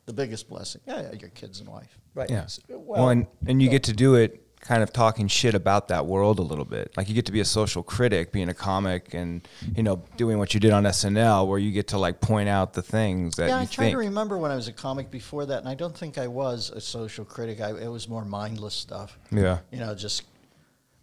The 0.07 0.13
biggest 0.13 0.49
blessing. 0.49 0.81
Yeah, 0.87 1.03
yeah 1.03 1.13
your 1.13 1.31
kids 1.31 1.61
and 1.61 1.69
wife. 1.69 1.97
right. 2.15 2.29
Yeah. 2.31 2.43
S- 2.43 2.61
Well, 2.69 3.09
and, 3.11 3.27
and 3.47 3.63
you 3.63 3.69
get 3.69 3.85
to 3.85 3.93
do 3.93 4.15
it 4.17 4.46
kind 4.67 4.83
of 4.83 4.93
talking 4.93 5.29
shit 5.29 5.55
about 5.55 5.89
that 5.89 6.07
world 6.07 6.39
a 6.39 6.43
little 6.43 6.65
bit. 6.65 6.93
Like 6.97 7.09
you 7.09 7.15
get 7.15 7.27
to 7.27 7.33
be 7.33 7.41
a 7.41 7.45
social 7.45 7.83
critic, 7.83 8.33
being 8.33 8.49
a 8.49 8.55
comic, 8.55 9.15
and 9.15 9.47
you 9.77 9.83
know 9.83 10.03
doing 10.17 10.39
what 10.39 10.55
you 10.55 10.61
did 10.61 10.73
on 10.73 10.85
SNL, 10.85 11.47
where 11.47 11.59
you 11.59 11.71
get 11.73 11.89
to 11.89 11.99
like 11.99 12.21
point 12.21 12.49
out 12.49 12.73
the 12.73 12.83
things 12.83 13.37
that 13.37 13.49
yeah, 13.49 13.57
I'm 13.59 13.67
trying 13.69 13.87
think. 13.87 13.93
to 13.95 13.99
remember 13.99 14.39
when 14.39 14.51
I 14.51 14.57
was 14.57 14.69
a 14.69 14.73
comic 14.73 15.11
before 15.11 15.47
that, 15.47 15.59
and 15.61 15.69
I 15.69 15.75
don't 15.75 15.97
think 15.97 16.19
I 16.19 16.27
was 16.27 16.71
a 16.71 16.81
social 16.81 17.25
critic. 17.25 17.61
I, 17.61 17.71
it 17.71 17.89
was 17.89 18.09
more 18.09 18.25
mindless 18.25 18.75
stuff. 18.75 19.19
Yeah. 19.31 19.59
You 19.71 19.79
know, 19.79 19.95
just. 19.95 20.25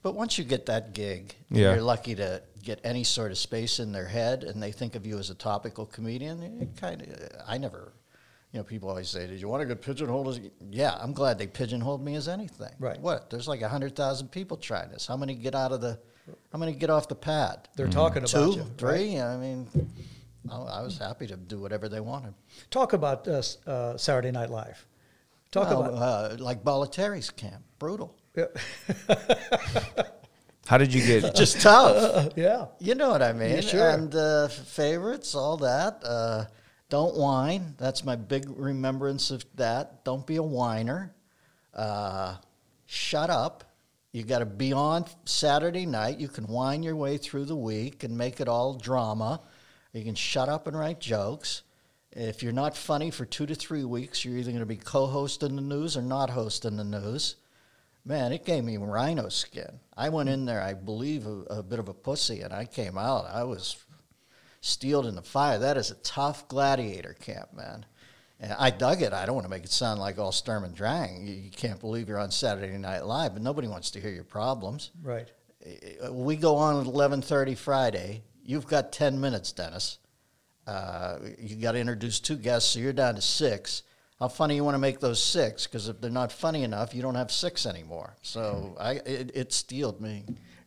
But 0.01 0.15
once 0.15 0.37
you 0.37 0.43
get 0.43 0.65
that 0.65 0.93
gig, 0.93 1.33
Yeah. 1.49 1.73
you're 1.75 1.81
lucky 1.81 2.13
to 2.15 2.41
get 2.61 2.81
any 2.83 3.05
sort 3.05 3.31
of 3.31 3.37
space 3.37 3.79
in 3.79 3.93
their 3.93 4.07
head, 4.07 4.43
and 4.43 4.61
they 4.61 4.73
think 4.73 4.95
of 4.95 5.05
you 5.05 5.17
as 5.17 5.29
a 5.29 5.33
topical 5.35 5.85
comedian. 5.85 6.43
It 6.61 6.75
kind 6.75 7.01
of, 7.01 7.07
I 7.47 7.57
never, 7.57 7.93
you 8.53 8.59
know, 8.59 8.63
people 8.63 8.87
always 8.89 9.09
say, 9.09 9.27
"Did 9.27 9.41
you 9.41 9.47
want 9.49 9.61
to 9.61 9.67
get 9.67 9.81
pigeonholed?" 9.81 10.27
As, 10.29 10.39
yeah, 10.69 10.95
I'm 11.01 11.11
glad 11.11 11.37
they 11.39 11.47
pigeonholed 11.47 12.01
me 12.05 12.15
as 12.15 12.27
anything. 12.27 12.71
Right. 12.79 12.99
What? 13.01 13.29
There's 13.29 13.47
like 13.47 13.61
hundred 13.63 13.95
thousand 13.95 14.29
people 14.29 14.55
trying 14.57 14.89
this. 14.91 15.05
How 15.07 15.17
many 15.17 15.33
get 15.35 15.55
out 15.55 15.71
of 15.71 15.81
the? 15.81 15.99
How 16.53 16.59
many 16.59 16.73
get 16.73 16.89
off 16.89 17.07
the 17.09 17.15
pad? 17.15 17.67
They're 17.75 17.87
talking 17.89 18.19
about 18.19 18.29
Two, 18.29 18.51
you. 18.51 18.61
right? 18.61 18.77
three. 18.77 19.19
I 19.19 19.35
mean, 19.37 19.67
I, 20.49 20.55
I 20.55 20.81
was 20.81 20.97
happy 20.97 21.27
to 21.27 21.35
do 21.35 21.59
whatever 21.59 21.89
they 21.89 21.99
wanted. 21.99 22.33
Talk 22.69 22.93
about 22.93 23.27
uh, 23.27 23.41
uh, 23.67 23.97
Saturday 23.97 24.31
Night 24.31 24.49
Live. 24.49 24.85
Talk 25.51 25.69
Well, 25.69 25.81
about. 25.85 25.93
uh, 25.93 26.35
like 26.39 26.63
Balateri's 26.63 27.29
camp, 27.29 27.63
brutal, 27.79 28.15
Yeah. 28.37 28.45
How 30.65 30.77
did 30.77 30.93
you 30.93 31.05
get? 31.05 31.35
just 31.43 31.59
tough. 31.59 32.31
yeah. 32.37 32.67
You 32.79 32.95
know 32.95 33.09
what 33.09 33.21
I 33.21 33.33
mean? 33.33 33.61
sure. 33.61 33.89
And 33.89 34.13
uh, 34.15 34.47
favorites, 34.47 35.35
all 35.35 35.57
that. 35.57 36.03
Don't 36.93 37.17
whine. 37.17 37.73
That's 37.79 38.05
my 38.05 38.15
big 38.15 38.45
remembrance 38.47 39.31
of 39.31 39.43
that. 39.55 40.05
Don't 40.05 40.27
be 40.27 40.35
a 40.35 40.43
whiner. 40.43 41.11
Uh, 41.73 42.35
shut 42.85 43.31
up. 43.31 43.63
You 44.11 44.21
got 44.21 44.39
to 44.39 44.45
be 44.45 44.73
on 44.73 45.05
Saturday 45.25 45.87
night. 45.87 46.19
You 46.19 46.27
can 46.27 46.45
whine 46.45 46.83
your 46.83 46.95
way 46.95 47.17
through 47.17 47.45
the 47.45 47.55
week 47.55 48.03
and 48.03 48.15
make 48.15 48.39
it 48.39 48.47
all 48.47 48.75
drama. 48.75 49.41
You 49.91 50.03
can 50.03 50.13
shut 50.13 50.49
up 50.49 50.67
and 50.67 50.77
write 50.77 50.99
jokes. 50.99 51.63
If 52.11 52.43
you're 52.43 52.53
not 52.53 52.77
funny 52.77 53.09
for 53.09 53.25
two 53.25 53.47
to 53.47 53.55
three 53.55 53.85
weeks, 53.85 54.23
you're 54.23 54.37
either 54.37 54.51
going 54.51 54.59
to 54.59 54.67
be 54.67 54.77
co-hosting 54.77 55.55
the 55.55 55.63
news 55.63 55.97
or 55.97 56.03
not 56.03 56.29
hosting 56.29 56.77
the 56.77 56.83
news. 56.83 57.37
Man, 58.05 58.31
it 58.31 58.45
gave 58.45 58.63
me 58.63 58.77
rhino 58.77 59.29
skin. 59.29 59.79
I 59.97 60.09
went 60.09 60.29
in 60.29 60.45
there, 60.45 60.61
I 60.61 60.75
believe, 60.75 61.25
a, 61.25 61.39
a 61.49 61.63
bit 61.63 61.79
of 61.79 61.89
a 61.89 61.93
pussy, 61.95 62.41
and 62.41 62.53
I 62.53 62.65
came 62.65 62.99
out. 62.99 63.25
I 63.25 63.45
was 63.45 63.83
steeled 64.63 65.05
in 65.05 65.13
the 65.15 65.21
fire. 65.21 65.59
That 65.59 65.75
is 65.75 65.91
a 65.91 65.95
tough 65.95 66.47
gladiator 66.47 67.13
camp, 67.19 67.53
man. 67.53 67.85
And 68.39 68.53
I 68.53 68.69
dug 68.69 69.01
it. 69.01 69.11
I 69.13 69.25
don't 69.25 69.35
want 69.35 69.45
to 69.45 69.49
make 69.49 69.65
it 69.65 69.71
sound 69.71 69.99
like 69.99 70.17
all 70.17 70.31
Sturm 70.31 70.63
and 70.63 70.73
Drang. 70.73 71.27
You, 71.27 71.33
you 71.33 71.51
can't 71.51 71.79
believe 71.79 72.07
you're 72.07 72.17
on 72.17 72.31
Saturday 72.31 72.77
Night 72.77 73.05
Live, 73.05 73.33
but 73.33 73.41
nobody 73.43 73.67
wants 73.67 73.91
to 73.91 73.99
hear 73.99 74.11
your 74.11 74.23
problems. 74.23 74.91
Right. 75.01 75.27
Uh, 76.01 76.13
We 76.13 76.37
go 76.37 76.55
on 76.55 76.79
at 76.79 76.87
11:30 76.93 77.57
Friday. 77.57 78.23
You've 78.41 78.67
got 78.67 78.91
10 78.91 79.19
minutes, 79.19 79.51
Dennis. 79.51 79.99
Uh, 80.65 81.19
you 81.37 81.57
got 81.57 81.73
to 81.73 81.79
introduce 81.79 82.19
two 82.21 82.37
guests, 82.37 82.71
so 82.71 82.79
you're 82.79 82.93
down 82.93 83.15
to 83.15 83.21
six. 83.21 83.83
How 84.19 84.29
funny 84.29 84.55
you 84.55 84.63
want 84.63 84.75
to 84.75 84.79
make 84.79 85.01
those 85.01 85.21
six? 85.21 85.67
Because 85.67 85.89
if 85.89 85.99
they're 85.99 86.09
not 86.09 86.31
funny 86.31 86.63
enough, 86.63 86.95
you 86.95 87.01
don't 87.01 87.15
have 87.15 87.31
six 87.31 87.65
anymore. 87.65 88.15
So 88.21 88.77
I, 88.79 88.93
it, 88.93 89.31
it 89.35 89.51
steeled 89.53 89.99
me. 89.99 90.23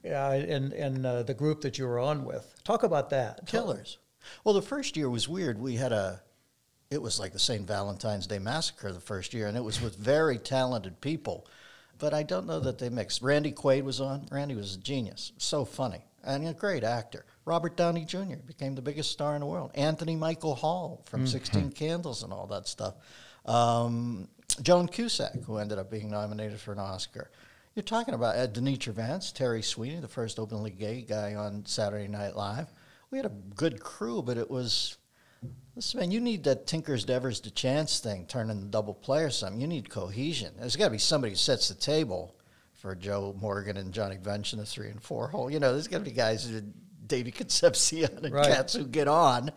Yeah, 0.07 0.33
and 0.33 0.73
and 0.73 1.05
uh, 1.05 1.23
the 1.25 1.35
group 1.35 1.63
that 1.63 1.79
you 1.79 1.87
were 1.87 1.99
on 1.99 2.25
with. 2.25 2.55
Talk 2.63 2.85
about 2.85 3.11
that. 3.11 3.47
Killers. 3.47 3.99
Well, 4.45 4.55
the 4.55 4.63
first 4.63 4.97
year 4.97 5.11
was 5.11 5.29
weird. 5.29 5.59
We 5.59 5.77
had 5.77 5.93
a, 5.93 6.23
it 6.91 7.03
was 7.03 7.19
like 7.19 7.33
the 7.33 7.39
St. 7.39 7.67
Valentine's 7.67 8.27
Day 8.27 8.39
Massacre 8.39 8.93
the 8.93 9.01
first 9.01 9.35
year, 9.35 9.47
and 9.47 9.57
it 9.57 9.65
was 9.65 9.81
with 9.81 9.97
very 9.97 10.39
talented 10.39 11.01
people. 11.01 11.47
But 11.99 12.15
I 12.15 12.23
don't 12.23 12.47
know 12.47 12.61
that 12.61 12.79
they 12.79 12.89
mixed. 12.89 13.23
Randy 13.23 13.53
Quaid 13.53 13.83
was 13.83 14.01
on. 14.01 14.27
Randy 14.31 14.55
was 14.55 14.77
a 14.77 14.79
genius. 14.79 15.33
So 15.39 15.65
funny. 15.65 16.05
And 16.23 16.47
a 16.47 16.53
great 16.53 16.85
actor. 16.85 17.25
Robert 17.45 17.77
Downey 17.77 18.05
Jr. 18.05 18.37
became 18.47 18.75
the 18.75 18.83
biggest 18.83 19.13
star 19.13 19.35
in 19.35 19.41
the 19.41 19.47
world. 19.47 19.71
Anthony 19.75 20.17
Michael 20.17 20.57
Hall 20.57 21.03
from 21.07 21.27
16 21.27 21.71
Candles 21.71 22.25
and 22.25 22.33
all 22.33 22.49
that 22.49 22.67
stuff. 22.67 22.95
Um, 23.47 24.29
Joan 24.61 24.89
Cusack, 24.89 25.45
who 25.45 25.59
ended 25.59 25.79
up 25.79 25.91
being 25.91 26.11
nominated 26.11 26.61
for 26.61 26.73
an 26.73 26.81
Oscar. 26.81 27.31
You're 27.77 27.83
talking 27.83 28.15
about 28.15 28.37
uh, 28.37 28.47
Danitra 28.47 28.95
Vance, 28.95 29.33
Terry 29.33 29.61
Sweeney, 29.61 30.01
the 30.01 30.09
first 30.09 30.39
openly 30.39 30.71
gay 30.71 31.03
guy 31.03 31.35
on 31.35 31.67
Saturday 31.67 32.09
Night 32.09 32.35
Live. 32.35 32.73
We 33.11 33.19
had 33.19 33.27
a 33.27 33.33
good 33.55 33.81
crew, 33.81 34.23
but 34.23 34.39
it 34.39 34.51
was 34.51 34.97
listen, 35.75 36.01
man. 36.01 36.11
You 36.11 36.21
need 36.21 36.45
that 36.45 36.67
Tinkers, 36.67 37.05
Devers, 37.05 37.39
to 37.41 37.51
Chance 37.51 38.01
thing, 38.01 38.25
turning 38.29 38.61
the 38.63 38.67
double 38.69 38.95
play 38.95 39.25
or 39.25 39.29
something. 39.29 39.61
You 39.61 39.67
need 39.67 39.91
cohesion. 39.91 40.55
There's 40.59 40.75
got 40.75 40.87
to 40.87 40.91
be 40.91 40.97
somebody 40.97 41.33
who 41.33 41.37
sets 41.37 41.69
the 41.69 41.75
table 41.75 42.35
for 42.73 42.95
Joe 42.95 43.37
Morgan 43.39 43.77
and 43.77 43.93
Johnny 43.93 44.17
Bench 44.17 44.55
in 44.55 44.59
the 44.59 44.65
three 44.65 44.89
and 44.89 45.03
four 45.03 45.29
hole. 45.29 45.51
You 45.51 45.61
know, 45.61 45.75
there's 45.75 45.87
got 45.87 45.99
to 45.99 46.05
be 46.05 46.13
guys, 46.13 46.49
who, 46.49 46.63
Davey 47.07 47.31
Concepcion 47.31 48.25
and 48.25 48.33
Right. 48.33 48.47
cats 48.47 48.73
who 48.73 48.87
get 48.87 49.07
on, 49.07 49.51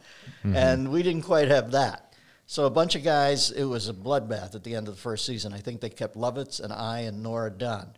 and 0.43 0.91
we 0.91 1.03
didn't 1.03 1.21
quite 1.21 1.47
have 1.47 1.71
that. 1.71 2.13
So 2.47 2.65
a 2.65 2.69
bunch 2.69 2.95
of 2.95 3.03
guys. 3.03 3.49
It 3.51 3.63
was 3.63 3.87
a 3.87 3.93
bloodbath 3.93 4.55
at 4.55 4.65
the 4.65 4.75
end 4.75 4.89
of 4.89 4.95
the 4.95 5.01
first 5.01 5.25
season. 5.25 5.53
I 5.53 5.59
think 5.59 5.79
they 5.79 5.89
kept 5.89 6.17
Lovitz 6.17 6.59
and 6.59 6.73
I 6.73 6.99
and 7.01 7.23
Nora 7.23 7.49
Dunn. 7.49 7.93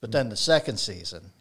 But 0.00 0.12
then 0.12 0.28
the 0.28 0.36
second 0.36 0.78
season, 0.78 1.32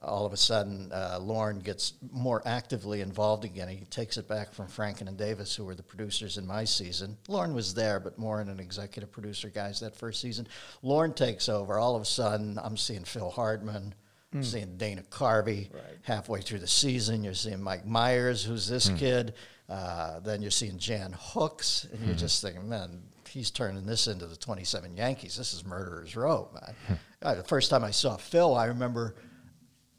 all 0.00 0.24
of 0.26 0.32
a 0.32 0.36
sudden, 0.36 0.92
uh, 0.92 1.18
Lorne 1.20 1.58
gets 1.58 1.94
more 2.12 2.40
actively 2.46 3.00
involved 3.00 3.44
again. 3.44 3.68
He 3.68 3.84
takes 3.86 4.16
it 4.16 4.28
back 4.28 4.52
from 4.52 4.68
Franken 4.68 5.08
and 5.08 5.16
Davis, 5.16 5.56
who 5.56 5.64
were 5.64 5.74
the 5.74 5.82
producers 5.82 6.38
in 6.38 6.46
my 6.46 6.64
season. 6.64 7.16
Lorne 7.28 7.54
was 7.54 7.74
there, 7.74 7.98
but 7.98 8.18
more 8.18 8.40
in 8.40 8.48
an 8.48 8.60
executive 8.60 9.10
producer 9.10 9.48
guys 9.48 9.80
that 9.80 9.96
first 9.96 10.20
season. 10.20 10.46
Lorne 10.82 11.14
takes 11.14 11.48
over. 11.48 11.78
All 11.78 11.96
of 11.96 12.02
a 12.02 12.06
sudden, 12.06 12.58
I'm 12.62 12.76
seeing 12.76 13.04
Phil 13.04 13.30
Hartman. 13.30 13.94
You're 14.32 14.42
seeing 14.42 14.76
Dana 14.76 15.02
Carvey 15.10 15.70
halfway 16.02 16.42
through 16.42 16.58
the 16.58 16.66
season. 16.66 17.24
You're 17.24 17.32
seeing 17.34 17.62
Mike 17.62 17.86
Myers, 17.86 18.44
who's 18.44 18.68
this 18.68 18.88
kid. 18.98 19.34
Uh, 19.68 20.20
then 20.20 20.42
you're 20.42 20.50
seeing 20.50 20.78
Jan 20.78 21.14
Hooks, 21.18 21.86
and 21.90 22.04
you're 22.06 22.14
just 22.16 22.42
thinking, 22.42 22.68
man, 22.68 23.02
he's 23.36 23.50
turning 23.50 23.84
this 23.84 24.06
into 24.06 24.26
the 24.26 24.36
27 24.36 24.96
Yankees. 24.96 25.36
This 25.36 25.52
is 25.52 25.62
Murderer's 25.62 26.16
Row, 26.16 26.48
man. 26.54 26.98
Uh, 27.22 27.34
the 27.34 27.42
first 27.42 27.70
time 27.70 27.84
I 27.84 27.90
saw 27.90 28.16
Phil, 28.16 28.54
I 28.54 28.66
remember 28.66 29.16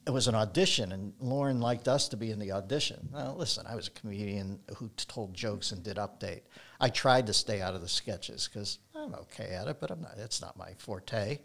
it 0.08 0.12
was 0.12 0.28
an 0.28 0.34
audition, 0.34 0.92
and 0.92 1.14
Lorne 1.20 1.60
liked 1.60 1.88
us 1.88 2.08
to 2.10 2.18
be 2.18 2.32
in 2.32 2.40
the 2.40 2.52
audition. 2.52 3.10
Now, 3.12 3.36
listen, 3.38 3.68
I 3.68 3.76
was 3.76 3.90
a 3.90 3.92
comedian 3.92 4.60
who 4.78 4.90
told 4.96 5.34
jokes 5.34 5.72
and 5.72 5.84
did 5.84 5.98
update. 5.98 6.42
I 6.80 6.90
tried 6.90 7.28
to 7.28 7.34
stay 7.34 7.62
out 7.62 7.76
of 7.76 7.82
the 7.82 7.88
sketches 7.88 8.50
because 8.52 8.80
I'm 8.96 9.14
okay 9.14 9.50
at 9.50 9.68
it, 9.68 9.80
but 9.80 9.92
I'm 9.92 10.02
not. 10.02 10.14
It's 10.18 10.42
not 10.42 10.58
my 10.58 10.74
forte. 10.78 11.40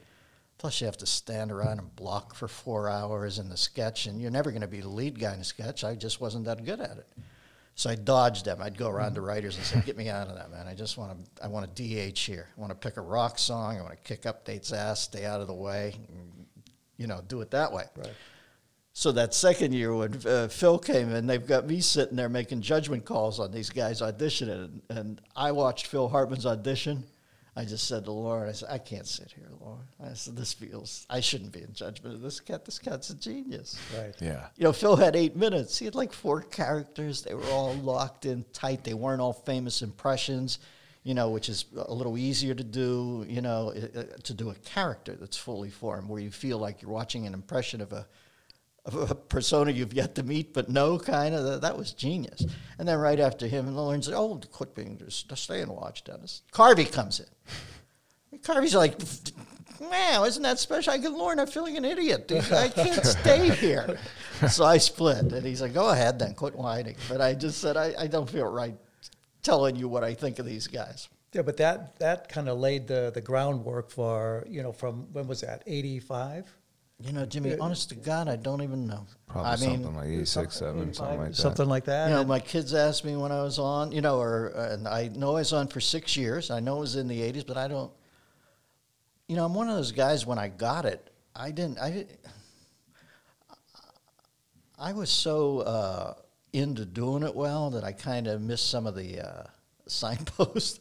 Plus, 0.56 0.80
you 0.80 0.86
have 0.86 0.98
to 0.98 1.06
stand 1.06 1.50
around 1.50 1.78
and 1.78 1.94
block 1.96 2.34
for 2.34 2.48
four 2.48 2.88
hours 2.88 3.38
in 3.38 3.48
the 3.48 3.56
sketch, 3.56 4.06
and 4.06 4.20
you're 4.20 4.30
never 4.30 4.50
going 4.50 4.62
to 4.62 4.68
be 4.68 4.80
the 4.80 4.88
lead 4.88 5.18
guy 5.18 5.34
in 5.34 5.40
a 5.40 5.44
sketch. 5.44 5.84
I 5.84 5.94
just 5.94 6.20
wasn't 6.20 6.44
that 6.44 6.64
good 6.64 6.80
at 6.80 6.96
it. 6.96 7.08
So 7.74 7.90
I 7.90 7.94
dodged 7.94 8.44
them. 8.44 8.60
I'd 8.60 8.76
go 8.76 8.88
around 8.88 9.14
to 9.14 9.22
writers 9.22 9.56
and 9.56 9.64
say, 9.64 9.80
"Get 9.84 9.96
me 9.96 10.08
out 10.08 10.28
of 10.28 10.36
that, 10.36 10.50
man. 10.50 10.66
I 10.66 10.74
just 10.74 10.98
want 10.98 11.12
to. 11.36 11.44
I 11.44 11.48
want 11.48 11.66
a 11.66 11.68
DH 12.12 12.18
here. 12.18 12.48
I 12.56 12.60
want 12.60 12.70
to 12.70 12.76
pick 12.76 12.96
a 12.96 13.00
rock 13.00 13.38
song. 13.38 13.78
I 13.78 13.82
want 13.82 13.92
to 13.92 14.02
kick 14.02 14.22
updates 14.22 14.72
ass, 14.72 15.00
stay 15.00 15.24
out 15.24 15.40
of 15.40 15.46
the 15.46 15.54
way, 15.54 15.94
and, 16.08 16.46
you 16.98 17.06
know, 17.06 17.22
do 17.26 17.40
it 17.40 17.50
that 17.52 17.72
way." 17.72 17.84
Right. 17.96 18.12
So 18.94 19.10
that 19.12 19.32
second 19.32 19.72
year 19.72 19.94
when 19.94 20.20
uh, 20.26 20.48
Phil 20.48 20.78
came 20.78 21.10
in, 21.14 21.26
they've 21.26 21.46
got 21.46 21.66
me 21.66 21.80
sitting 21.80 22.14
there 22.14 22.28
making 22.28 22.60
judgment 22.60 23.06
calls 23.06 23.40
on 23.40 23.50
these 23.50 23.70
guys 23.70 24.02
auditioning, 24.02 24.64
and, 24.64 24.82
and 24.90 25.20
I 25.34 25.52
watched 25.52 25.86
Phil 25.86 26.08
Hartman's 26.08 26.44
audition. 26.44 27.04
I 27.54 27.66
just 27.66 27.86
said 27.86 28.06
to 28.06 28.12
Lorne, 28.12 28.48
I 28.48 28.52
said, 28.52 28.70
I 28.70 28.78
can't 28.78 29.06
sit 29.06 29.30
here, 29.36 29.48
Lorne. 29.60 29.86
I 30.02 30.14
said, 30.14 30.36
this 30.36 30.54
feels, 30.54 31.06
I 31.10 31.20
shouldn't 31.20 31.52
be 31.52 31.60
in 31.60 31.74
judgment 31.74 32.14
of 32.14 32.22
this 32.22 32.40
cat. 32.40 32.64
This 32.64 32.78
cat's 32.78 33.10
a 33.10 33.14
genius. 33.14 33.78
Right. 33.94 34.14
Yeah. 34.20 34.46
You 34.56 34.64
know, 34.64 34.72
Phil 34.72 34.96
had 34.96 35.14
eight 35.14 35.36
minutes. 35.36 35.78
He 35.78 35.84
had 35.84 35.94
like 35.94 36.14
four 36.14 36.40
characters. 36.40 37.20
They 37.22 37.34
were 37.34 37.44
all 37.50 37.74
locked 37.74 38.24
in 38.24 38.46
tight. 38.54 38.84
They 38.84 38.94
weren't 38.94 39.20
all 39.20 39.34
famous 39.34 39.82
impressions, 39.82 40.60
you 41.02 41.12
know, 41.12 41.28
which 41.28 41.50
is 41.50 41.66
a 41.76 41.92
little 41.92 42.16
easier 42.16 42.54
to 42.54 42.64
do, 42.64 43.26
you 43.28 43.42
know, 43.42 43.74
to 44.22 44.32
do 44.32 44.48
a 44.48 44.54
character 44.54 45.14
that's 45.14 45.36
fully 45.36 45.68
formed 45.68 46.08
where 46.08 46.22
you 46.22 46.30
feel 46.30 46.56
like 46.56 46.80
you're 46.80 46.90
watching 46.90 47.26
an 47.26 47.34
impression 47.34 47.82
of 47.82 47.92
a, 47.92 47.96
of 47.98 48.06
a 48.86 49.14
persona 49.14 49.70
you've 49.70 49.92
yet 49.94 50.14
to 50.16 50.22
meet 50.22 50.52
but 50.52 50.68
know, 50.68 50.98
kind 50.98 51.34
of. 51.34 51.60
That, 51.60 51.76
was 51.78 51.92
genius. 51.92 52.44
And 52.78 52.88
then 52.88 52.98
right 52.98 53.20
after 53.20 53.46
him, 53.46 53.66
and 53.66 53.76
Lorne 53.76 54.02
said, 54.02 54.14
oh, 54.14 54.40
quit 54.50 54.74
being, 54.74 54.98
just, 54.98 55.28
just 55.28 55.44
stay 55.44 55.60
and 55.60 55.70
watch, 55.70 56.04
Dennis. 56.04 56.42
Carvey 56.52 56.90
comes 56.90 57.20
in. 57.20 58.38
Carvey's 58.40 58.74
like, 58.74 58.98
wow, 59.80 60.24
isn't 60.24 60.42
that 60.42 60.58
special? 60.58 60.92
I 60.92 60.98
go, 60.98 61.10
Lorne, 61.10 61.38
I'm 61.38 61.46
feeling 61.46 61.76
an 61.76 61.84
idiot. 61.84 62.28
dude. 62.28 62.50
I 62.52 62.68
can't 62.68 63.04
stay 63.04 63.50
here. 63.50 63.98
So 64.48 64.64
I 64.64 64.78
split. 64.78 65.32
And 65.32 65.46
he's 65.46 65.62
like, 65.62 65.72
go 65.72 65.90
ahead 65.90 66.18
then, 66.18 66.34
quit 66.34 66.56
whining. 66.56 66.96
But 67.08 67.20
I 67.20 67.32
just 67.32 67.60
said, 67.60 67.76
I, 67.76 67.94
I 67.96 68.06
don't 68.08 68.28
feel 68.28 68.50
right 68.50 68.74
telling 69.42 69.76
you 69.76 69.86
what 69.88 70.02
I 70.02 70.14
think 70.14 70.40
of 70.40 70.46
these 70.46 70.66
guys. 70.66 71.08
Yeah, 71.32 71.42
but 71.42 71.56
that 71.58 71.98
that 71.98 72.28
kind 72.28 72.48
of 72.48 72.58
laid 72.58 72.86
the 72.86 73.10
the 73.14 73.20
groundwork 73.20 73.90
for 73.90 74.44
you 74.48 74.62
know 74.62 74.72
from 74.72 75.12
when 75.12 75.26
was 75.26 75.40
that 75.40 75.62
eighty 75.66 75.98
five? 75.98 76.52
You 77.04 77.12
know, 77.12 77.26
Jimmy, 77.26 77.58
honest 77.58 77.88
to 77.88 77.94
God, 77.96 78.28
I 78.28 78.36
don't 78.36 78.62
even 78.62 78.86
know. 78.86 79.06
Probably 79.28 79.50
I 79.50 79.56
mean, 79.56 79.82
something 79.82 79.96
like 79.96 80.08
86, 80.08 80.56
7, 80.56 80.94
something 80.94 81.18
like 81.18 81.28
that. 81.28 81.36
something 81.36 81.68
like 81.68 81.84
that. 81.86 82.08
You 82.08 82.14
know, 82.14 82.24
my 82.24 82.38
kids 82.38 82.74
asked 82.74 83.04
me 83.04 83.16
when 83.16 83.32
I 83.32 83.42
was 83.42 83.58
on, 83.58 83.90
you 83.90 84.00
know, 84.00 84.20
or 84.20 84.48
and 84.48 84.86
I 84.86 85.08
know 85.08 85.30
I 85.30 85.40
was 85.40 85.52
on 85.52 85.66
for 85.66 85.80
six 85.80 86.16
years. 86.16 86.50
I 86.50 86.60
know 86.60 86.76
it 86.76 86.80
was 86.80 86.96
in 86.96 87.08
the 87.08 87.20
'80s, 87.20 87.46
but 87.46 87.56
I 87.56 87.66
don't. 87.66 87.90
You 89.26 89.36
know, 89.36 89.44
I'm 89.44 89.54
one 89.54 89.68
of 89.68 89.74
those 89.74 89.92
guys. 89.92 90.26
When 90.26 90.38
I 90.38 90.48
got 90.48 90.84
it, 90.84 91.10
I 91.34 91.50
didn't. 91.50 91.78
I. 91.78 92.06
I 94.78 94.92
was 94.92 95.10
so 95.10 95.60
uh, 95.60 96.14
into 96.52 96.84
doing 96.84 97.22
it 97.22 97.34
well 97.34 97.70
that 97.70 97.84
I 97.84 97.92
kind 97.92 98.26
of 98.26 98.42
missed 98.42 98.68
some 98.68 98.86
of 98.86 98.94
the 98.94 99.20
uh, 99.20 99.44
signposts. 99.86 100.78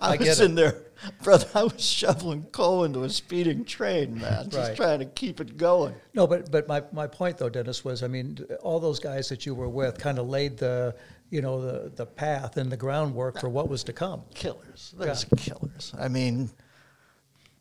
I, 0.00 0.12
I 0.12 0.16
get 0.16 0.28
was 0.28 0.40
it. 0.40 0.44
in 0.44 0.54
there, 0.54 0.82
brother. 1.22 1.46
I 1.54 1.64
was 1.64 1.84
shoveling 1.84 2.44
coal 2.52 2.84
into 2.84 3.02
a 3.04 3.10
speeding 3.10 3.64
train, 3.64 4.18
man, 4.20 4.48
just 4.50 4.68
Right. 4.68 4.76
trying 4.76 4.98
to 5.00 5.06
keep 5.06 5.40
it 5.40 5.56
going. 5.56 5.94
No, 6.14 6.26
but 6.26 6.50
but 6.50 6.68
my, 6.68 6.82
my 6.92 7.06
point 7.06 7.38
though, 7.38 7.48
Dennis, 7.48 7.84
was 7.84 8.02
I 8.02 8.08
mean, 8.08 8.38
all 8.62 8.78
those 8.80 9.00
guys 9.00 9.28
that 9.30 9.44
you 9.46 9.54
were 9.54 9.68
with 9.68 9.98
kind 9.98 10.18
of 10.18 10.28
laid 10.28 10.56
the 10.58 10.94
you 11.30 11.40
know 11.42 11.60
the 11.60 11.90
the 11.90 12.06
path 12.06 12.56
and 12.58 12.70
the 12.70 12.76
groundwork 12.76 13.40
for 13.40 13.48
what 13.48 13.68
was 13.68 13.82
to 13.84 13.92
come. 13.92 14.22
killers. 14.34 14.94
Those 14.96 15.24
are 15.24 15.36
killers. 15.36 15.92
I 15.98 16.08
mean, 16.08 16.50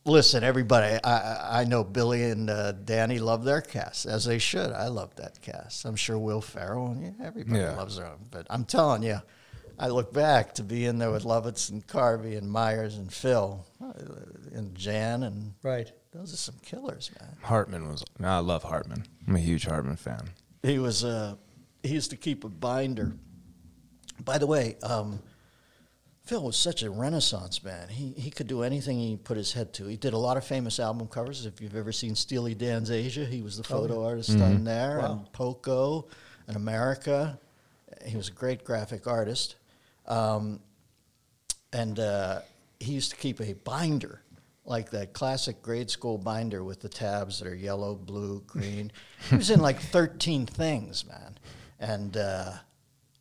listen, 0.06 0.44
everybody. 0.44 1.00
I 1.04 1.12
I- 1.18 1.62
I 1.62 1.64
know 1.66 1.84
Billy 1.84 2.24
and 2.24 2.50
uh, 2.50 2.72
Danny 2.74 3.20
love 3.20 3.44
their 3.44 3.62
cast 3.62 4.06
as 4.06 4.26
they 4.26 4.38
should. 4.40 4.72
I 4.72 4.88
love 4.88 5.16
that 5.16 5.42
cast. 5.42 5.86
I'm 5.86 5.96
sure 5.96 6.18
Will 6.20 6.42
Ferrell 6.42 6.88
and 6.88 7.04
yeah, 7.04 7.26
everybody 7.26 7.60
Yeah. 7.62 7.76
loves 7.76 7.98
their 7.98 8.08
own. 8.08 8.20
But 8.32 8.48
I'm 8.50 8.66
telling 8.66 9.04
you, 9.04 9.22
I 9.82 9.88
look 9.88 10.14
back 10.14 10.54
to 10.56 10.64
be 10.64 10.86
in 10.86 11.00
there 11.00 11.12
with 11.12 11.24
Lovitz 11.24 11.72
and 11.72 11.86
Carvey 11.88 12.38
and 12.38 12.50
Myers 12.52 12.98
and 12.98 13.12
Phil 13.12 13.66
uh, 13.84 13.94
and 14.54 14.76
Jan 14.76 15.24
and 15.24 15.54
Right. 15.64 15.92
those 16.12 16.34
are 16.34 16.38
some 16.38 16.56
killers, 16.62 17.10
man. 17.20 17.36
Hartman 17.42 17.88
was. 17.90 18.04
I 18.24 18.40
love 18.40 18.64
Hartman. 18.64 19.06
I'm 19.28 19.36
a 19.36 19.40
huge 19.40 19.66
Hartman 19.66 19.96
fan. 19.96 20.30
He 20.64 20.78
was 20.78 21.04
uh, 21.04 21.36
he 21.82 21.90
used 21.94 22.12
to 22.12 22.18
keep 22.18 22.44
a 22.44 22.50
binder. 22.50 23.14
By 24.24 24.38
the 24.38 24.46
way, 24.46 24.78
um, 24.84 25.20
Phil 26.26 26.44
was 26.44 26.56
such 26.56 26.84
a 26.84 26.92
renaissance 26.92 27.64
man. 27.64 27.90
He 27.90 28.12
he 28.16 28.30
could 28.30 28.46
do 28.48 28.62
anything 28.62 29.00
he 29.00 29.18
put 29.18 29.36
his 29.36 29.52
head 29.54 29.74
to. 29.74 29.88
He 29.88 29.98
did 29.98 30.14
a 30.14 30.18
lot 30.18 30.38
of 30.38 30.44
famous 30.46 30.80
album 30.80 31.08
covers. 31.08 31.48
If 31.48 31.60
you've 31.60 31.76
ever 31.76 31.92
seen 31.92 32.16
Steely 32.16 32.54
Dan's 32.54 32.92
Aja, 32.92 33.26
he 33.26 33.42
was 33.42 33.58
the 33.58 33.64
photo 33.64 34.06
artist 34.06 34.40
on 34.40 34.64
there. 34.64 35.00
Wow. 35.00 35.12
And 35.14 35.34
Poco 35.34 36.08
and 36.48 36.56
America. 36.56 37.40
He 38.06 38.16
was 38.16 38.30
a 38.30 38.32
great 38.32 38.64
graphic 38.64 39.08
artist. 39.08 39.56
Um, 40.12 40.60
and 41.72 41.98
uh, 41.98 42.42
he 42.82 42.92
used 42.92 43.12
to 43.12 43.18
keep 43.18 43.40
a 43.40 43.54
binder, 43.54 44.22
like 44.66 44.92
that 44.92 45.14
classic 45.14 45.62
grade 45.62 45.90
school 45.90 46.18
binder 46.18 46.64
with 46.66 46.82
the 46.82 46.90
tabs 46.90 47.40
that 47.40 47.48
are 47.48 47.56
yellow, 47.56 47.96
blue, 47.96 48.44
green. 48.46 48.92
he 49.30 49.38
was 49.38 49.50
in 49.50 49.62
like 49.62 49.80
13 49.80 50.46
things, 50.46 51.08
man. 51.08 51.38
And, 51.80 52.18
uh, 52.18 52.52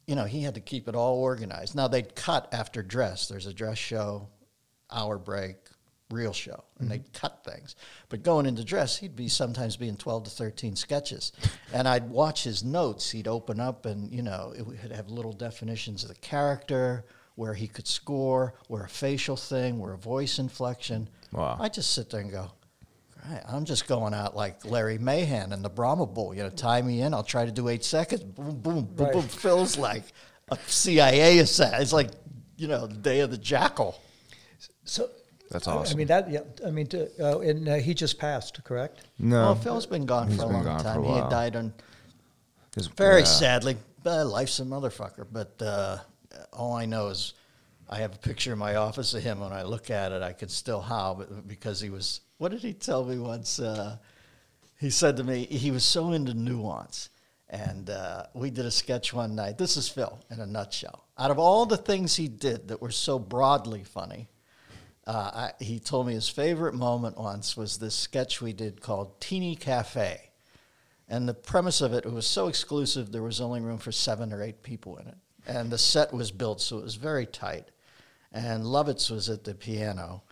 you 0.06 0.16
know, 0.16 0.24
he 0.24 0.42
had 0.42 0.56
to 0.56 0.60
keep 0.60 0.88
it 0.88 0.96
all 0.96 1.22
organized. 1.22 1.76
Now, 1.76 1.86
they'd 1.86 2.16
cut 2.16 2.52
after 2.52 2.82
dress. 2.82 3.28
There's 3.28 3.46
a 3.46 3.54
dress 3.54 3.78
show, 3.78 4.28
hour 4.90 5.16
break, 5.16 5.56
real 6.10 6.32
show, 6.32 6.64
and 6.78 6.88
mm-hmm. 6.88 7.02
they'd 7.02 7.12
cut 7.12 7.44
things. 7.44 7.76
But 8.08 8.22
going 8.22 8.46
into 8.46 8.64
dress, 8.64 8.96
he'd 8.96 9.16
be 9.16 9.28
sometimes 9.28 9.76
being 9.76 9.96
12 9.96 10.24
to 10.24 10.30
13 10.30 10.76
sketches. 10.76 11.32
And 11.72 11.86
I'd 11.86 12.10
watch 12.10 12.42
his 12.42 12.64
notes. 12.64 13.12
He'd 13.12 13.28
open 13.28 13.60
up 13.60 13.86
and, 13.86 14.12
you 14.12 14.22
know, 14.22 14.52
it 14.58 14.66
would 14.66 14.76
have 14.90 15.08
little 15.08 15.32
definitions 15.32 16.02
of 16.02 16.08
the 16.08 16.16
character, 16.16 17.04
where 17.36 17.54
he 17.54 17.68
could 17.68 17.86
score, 17.86 18.54
where 18.66 18.82
a 18.82 18.88
facial 18.88 19.36
thing, 19.36 19.78
where 19.78 19.92
a 19.92 19.96
voice 19.96 20.40
inflection. 20.40 21.08
Wow. 21.32 21.56
I 21.60 21.68
just 21.68 21.94
sit 21.94 22.10
there 22.10 22.20
and 22.20 22.30
go, 22.30 22.50
Right, 23.28 23.42
I'm 23.46 23.64
just 23.64 23.86
going 23.86 24.14
out 24.14 24.34
like 24.34 24.64
Larry 24.64 24.98
Mahan 24.98 25.52
in 25.52 25.62
the 25.62 25.68
Brahma 25.68 26.06
Bull. 26.06 26.34
You 26.34 26.42
know, 26.42 26.50
tie 26.50 26.80
me 26.82 27.02
in. 27.02 27.12
I'll 27.12 27.22
try 27.22 27.44
to 27.44 27.52
do 27.52 27.68
eight 27.68 27.84
seconds. 27.84 28.22
Boom, 28.22 28.58
boom, 28.60 28.84
boom, 28.84 29.06
Right. 29.06 29.12
boom. 29.12 29.22
Feels 29.22 29.76
like 29.76 30.04
a 30.50 30.58
CIA 30.66 31.38
assassin. 31.38 31.82
It's 31.82 31.92
like, 31.92 32.10
you 32.56 32.66
know, 32.68 32.86
the 32.86 32.96
day 32.96 33.20
of 33.20 33.30
the 33.30 33.38
jackal. 33.38 34.00
So 34.84 35.10
That's 35.50 35.66
I- 35.68 35.82
I 35.82 35.94
mean 35.94 36.06
that. 36.06 36.30
Yeah. 36.30 36.40
I 36.64 36.70
mean, 36.70 36.86
to, 36.88 37.08
uh, 37.20 37.40
and 37.40 37.68
uh, 37.68 37.74
he 37.76 37.92
just 37.94 38.18
passed, 38.18 38.62
correct? 38.64 39.00
No, 39.18 39.48
Oh, 39.50 39.54
Phil's 39.54 39.86
been 39.86 40.06
gone 40.06 40.28
He's 40.28 40.36
for 40.38 40.44
a 40.44 40.46
been 40.46 40.54
long 40.54 40.64
gone 40.64 40.78
for 40.80 40.88
a 40.88 40.92
time. 40.94 41.02
He 41.04 41.10
had 41.10 41.20
while. 41.22 41.30
died 41.30 41.56
on 41.56 41.72
His- 42.74 42.86
very 42.86 43.20
yeah. 43.20 43.24
sadly. 43.26 43.76
Uh, 44.06 44.24
life's 44.24 44.58
a 44.60 44.64
motherfucker. 44.64 45.26
But 45.30 45.60
uh, 45.60 45.98
all 46.52 46.74
I 46.74 46.86
know 46.86 47.08
is 47.08 47.34
I 47.88 47.98
have 47.98 48.14
a 48.14 48.18
picture 48.18 48.52
in 48.52 48.58
my 48.58 48.76
office 48.76 49.12
of 49.14 49.22
him. 49.22 49.40
When 49.40 49.52
I 49.52 49.62
look 49.64 49.90
at 49.90 50.12
it, 50.12 50.22
I 50.22 50.32
could 50.32 50.50
still 50.50 50.80
howl 50.80 51.16
but- 51.16 51.46
because 51.48 51.80
he 51.80 51.90
was. 51.90 52.20
What 52.38 52.52
did 52.52 52.60
he 52.62 52.72
tell 52.72 53.04
me 53.04 53.18
once? 53.18 53.58
Uh, 53.58 53.96
he 54.78 54.88
said 54.88 55.16
to 55.18 55.24
me 55.24 55.44
he 55.46 55.70
was 55.70 55.84
so 55.84 56.12
into 56.12 56.32
nuance. 56.32 57.10
And 57.52 57.90
uh, 57.90 58.26
we 58.32 58.50
did 58.50 58.64
a 58.64 58.70
sketch 58.70 59.12
one 59.12 59.34
night. 59.34 59.58
This 59.58 59.76
is 59.76 59.88
Phil 59.88 60.16
in 60.30 60.38
a 60.38 60.46
nutshell. 60.46 61.04
Out 61.18 61.32
of 61.32 61.38
all 61.40 61.66
the 61.66 61.76
things 61.76 62.14
he 62.14 62.28
did 62.28 62.68
that 62.68 62.80
were 62.80 62.92
so 62.92 63.18
broadly 63.18 63.82
funny, 63.82 64.28
uh, 65.06 65.50
I, 65.60 65.64
he 65.64 65.80
told 65.80 66.06
me 66.06 66.14
his 66.14 66.28
favorite 66.28 66.74
moment 66.74 67.18
once 67.18 67.56
was 67.56 67.78
this 67.78 67.94
sketch 67.94 68.40
we 68.40 68.52
did 68.52 68.80
called 68.80 69.20
Teeny 69.20 69.56
Cafe. 69.56 70.30
And 71.08 71.28
the 71.28 71.34
premise 71.34 71.80
of 71.80 71.92
it, 71.92 72.04
it 72.04 72.12
was 72.12 72.26
so 72.26 72.46
exclusive, 72.46 73.10
there 73.10 73.22
was 73.22 73.40
only 73.40 73.60
room 73.60 73.78
for 73.78 73.90
seven 73.90 74.32
or 74.32 74.42
eight 74.42 74.62
people 74.62 74.96
in 74.98 75.08
it. 75.08 75.16
And 75.46 75.70
the 75.70 75.78
set 75.78 76.12
was 76.12 76.30
built, 76.30 76.60
so 76.60 76.78
it 76.78 76.84
was 76.84 76.94
very 76.94 77.26
tight. 77.26 77.70
And 78.30 78.62
Lovitz 78.62 79.10
was 79.10 79.28
at 79.28 79.42
the 79.42 79.54
piano. 79.54 80.22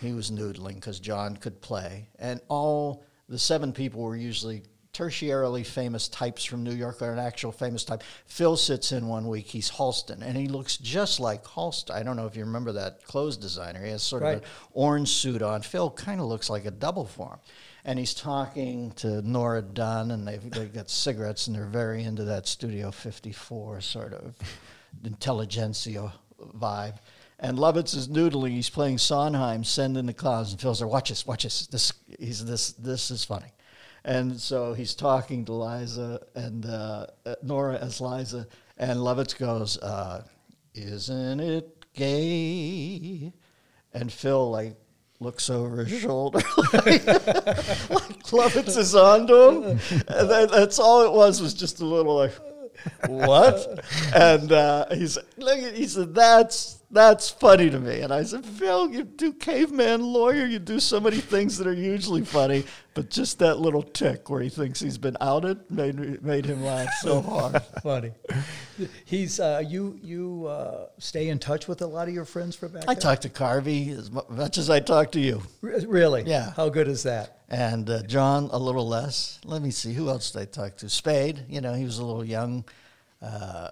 He 0.00 0.12
was 0.12 0.30
noodling 0.30 0.76
because 0.76 1.00
John 1.00 1.36
could 1.36 1.60
play. 1.60 2.08
And 2.20 2.40
all 2.48 3.04
the 3.28 3.38
seven 3.38 3.72
people 3.72 4.02
were 4.02 4.14
usually 4.14 4.62
tertiarily 4.98 5.64
famous 5.64 6.08
types 6.08 6.44
from 6.44 6.64
New 6.64 6.74
York 6.74 7.00
or 7.00 7.12
an 7.12 7.20
actual 7.20 7.52
famous 7.52 7.84
type. 7.84 8.02
Phil 8.26 8.56
sits 8.56 8.90
in 8.90 9.06
one 9.06 9.28
week. 9.28 9.46
He's 9.46 9.70
Halston, 9.70 10.22
and 10.22 10.36
he 10.36 10.48
looks 10.48 10.76
just 10.76 11.20
like 11.20 11.44
Halston. 11.44 11.94
I 11.94 12.02
don't 12.02 12.16
know 12.16 12.26
if 12.26 12.34
you 12.34 12.44
remember 12.44 12.72
that 12.72 13.04
clothes 13.04 13.36
designer. 13.36 13.84
He 13.84 13.90
has 13.92 14.02
sort 14.02 14.22
Right. 14.22 14.36
of 14.38 14.42
an 14.42 14.48
orange 14.72 15.10
suit 15.10 15.40
on. 15.40 15.62
Phil 15.62 15.90
kind 15.90 16.20
of 16.20 16.26
looks 16.26 16.50
like 16.50 16.64
a 16.64 16.72
double 16.72 17.04
for 17.04 17.34
him. 17.34 17.38
And 17.84 17.98
he's 17.98 18.12
talking 18.12 18.90
to 18.96 19.22
Nora 19.22 19.62
Dunn, 19.62 20.10
and 20.10 20.26
they've, 20.26 20.50
they've 20.50 20.72
got 20.72 20.90
cigarettes, 20.90 21.46
and 21.46 21.54
they're 21.54 21.64
very 21.64 22.02
into 22.02 22.24
that 22.24 22.48
Studio 22.48 22.90
54 22.90 23.80
sort 23.80 24.12
of 24.12 24.34
intelligentsia 25.04 26.12
vibe. 26.56 26.96
And 27.38 27.56
Lovitz 27.56 27.94
is 27.96 28.08
noodling. 28.08 28.50
He's 28.50 28.68
playing 28.68 28.98
Sondheim, 28.98 29.62
Send 29.62 29.96
in 29.96 30.06
the 30.06 30.12
Clowns, 30.12 30.50
and 30.50 30.60
Phil's 30.60 30.80
there. 30.80 30.88
Watch 30.88 31.08
this, 31.10 31.24
watch 31.24 31.44
this. 31.44 31.68
This, 31.68 31.92
he's 32.18 32.44
this, 32.44 32.72
this 32.72 33.12
is 33.12 33.24
funny. 33.24 33.52
And 34.08 34.40
so 34.40 34.72
he's 34.72 34.94
talking 34.94 35.44
to 35.44 35.52
Liza 35.52 36.22
and 36.34 36.64
uh, 36.64 37.08
uh, 37.26 37.34
Nora 37.42 37.76
as 37.76 38.00
Liza, 38.00 38.46
and 38.78 39.00
Lovitz 39.00 39.36
goes, 39.38 39.76
uh, 39.76 40.24
"Isn't 40.72 41.40
it 41.40 41.84
gay?" 41.92 43.34
And 43.92 44.10
Phil 44.10 44.50
like 44.50 44.76
looks 45.20 45.50
over 45.50 45.84
his 45.84 46.00
shoulder, 46.00 46.38
like, 46.72 47.06
like 47.06 48.22
Lovitz 48.32 48.78
is 48.78 48.94
onto 48.94 49.34
him. 49.34 49.64
And 50.08 50.30
that, 50.30 50.52
that's 50.52 50.78
all 50.78 51.02
it 51.02 51.12
was 51.12 51.42
was 51.42 51.52
just 51.52 51.80
a 51.80 51.84
little 51.84 52.16
like, 52.16 52.32
"What?" 53.08 53.84
and 54.14 54.50
uh, 54.50 54.86
he's 54.90 55.18
look. 55.38 55.58
at- 55.58 55.74
He 55.74 55.86
said, 55.86 56.14
"That's." 56.14 56.76
That's 56.90 57.28
funny 57.28 57.68
to 57.68 57.78
me. 57.78 58.00
And 58.00 58.10
I 58.10 58.22
said, 58.22 58.46
Phil, 58.46 58.88
you 58.90 59.04
do 59.04 59.34
caveman 59.34 60.00
lawyer, 60.02 60.46
you 60.46 60.58
do 60.58 60.80
so 60.80 60.98
many 60.98 61.18
things 61.18 61.58
that 61.58 61.66
are 61.66 61.74
usually 61.74 62.24
funny, 62.24 62.64
but 62.94 63.10
just 63.10 63.40
that 63.40 63.58
little 63.60 63.82
tick 63.82 64.30
where 64.30 64.40
he 64.40 64.48
thinks 64.48 64.80
he's 64.80 64.96
been 64.96 65.14
outed 65.20 65.70
made 65.70 66.22
made 66.22 66.46
him 66.46 66.64
laugh 66.64 66.88
so 67.02 67.20
hard. 67.30 67.62
Funny. 67.82 68.12
He's 69.04 69.38
uh, 69.38 69.62
you. 69.66 69.98
You 70.02 70.46
uh, 70.46 70.86
stay 70.96 71.28
in 71.28 71.38
touch 71.38 71.68
with 71.68 71.82
a 71.82 71.86
lot 71.86 72.08
of 72.08 72.14
your 72.14 72.24
friends 72.24 72.56
from 72.56 72.72
back. 72.72 72.84
I 72.88 72.94
talked 72.94 73.20
to 73.20 73.28
Carvey 73.28 73.90
as 73.94 74.10
much 74.10 74.56
as 74.56 74.70
I 74.70 74.80
talk 74.80 75.12
to 75.12 75.20
you. 75.20 75.42
Re- 75.60 75.84
Really? 75.86 76.22
Yeah. 76.26 76.52
How 76.56 76.70
good 76.70 76.88
is 76.88 77.02
that? 77.02 77.40
And 77.50 77.90
uh, 77.90 78.02
John, 78.04 78.48
a 78.50 78.58
little 78.58 78.88
less. 78.88 79.40
Let 79.44 79.60
me 79.60 79.72
see, 79.72 79.92
who 79.92 80.08
else 80.08 80.30
did 80.30 80.40
I 80.40 80.44
talk 80.46 80.78
to? 80.78 80.88
Spade, 80.88 81.44
you 81.50 81.60
know, 81.60 81.74
he 81.74 81.84
was 81.84 81.98
a 81.98 82.04
little 82.06 82.24
young. 82.24 82.64
Uh, 83.20 83.68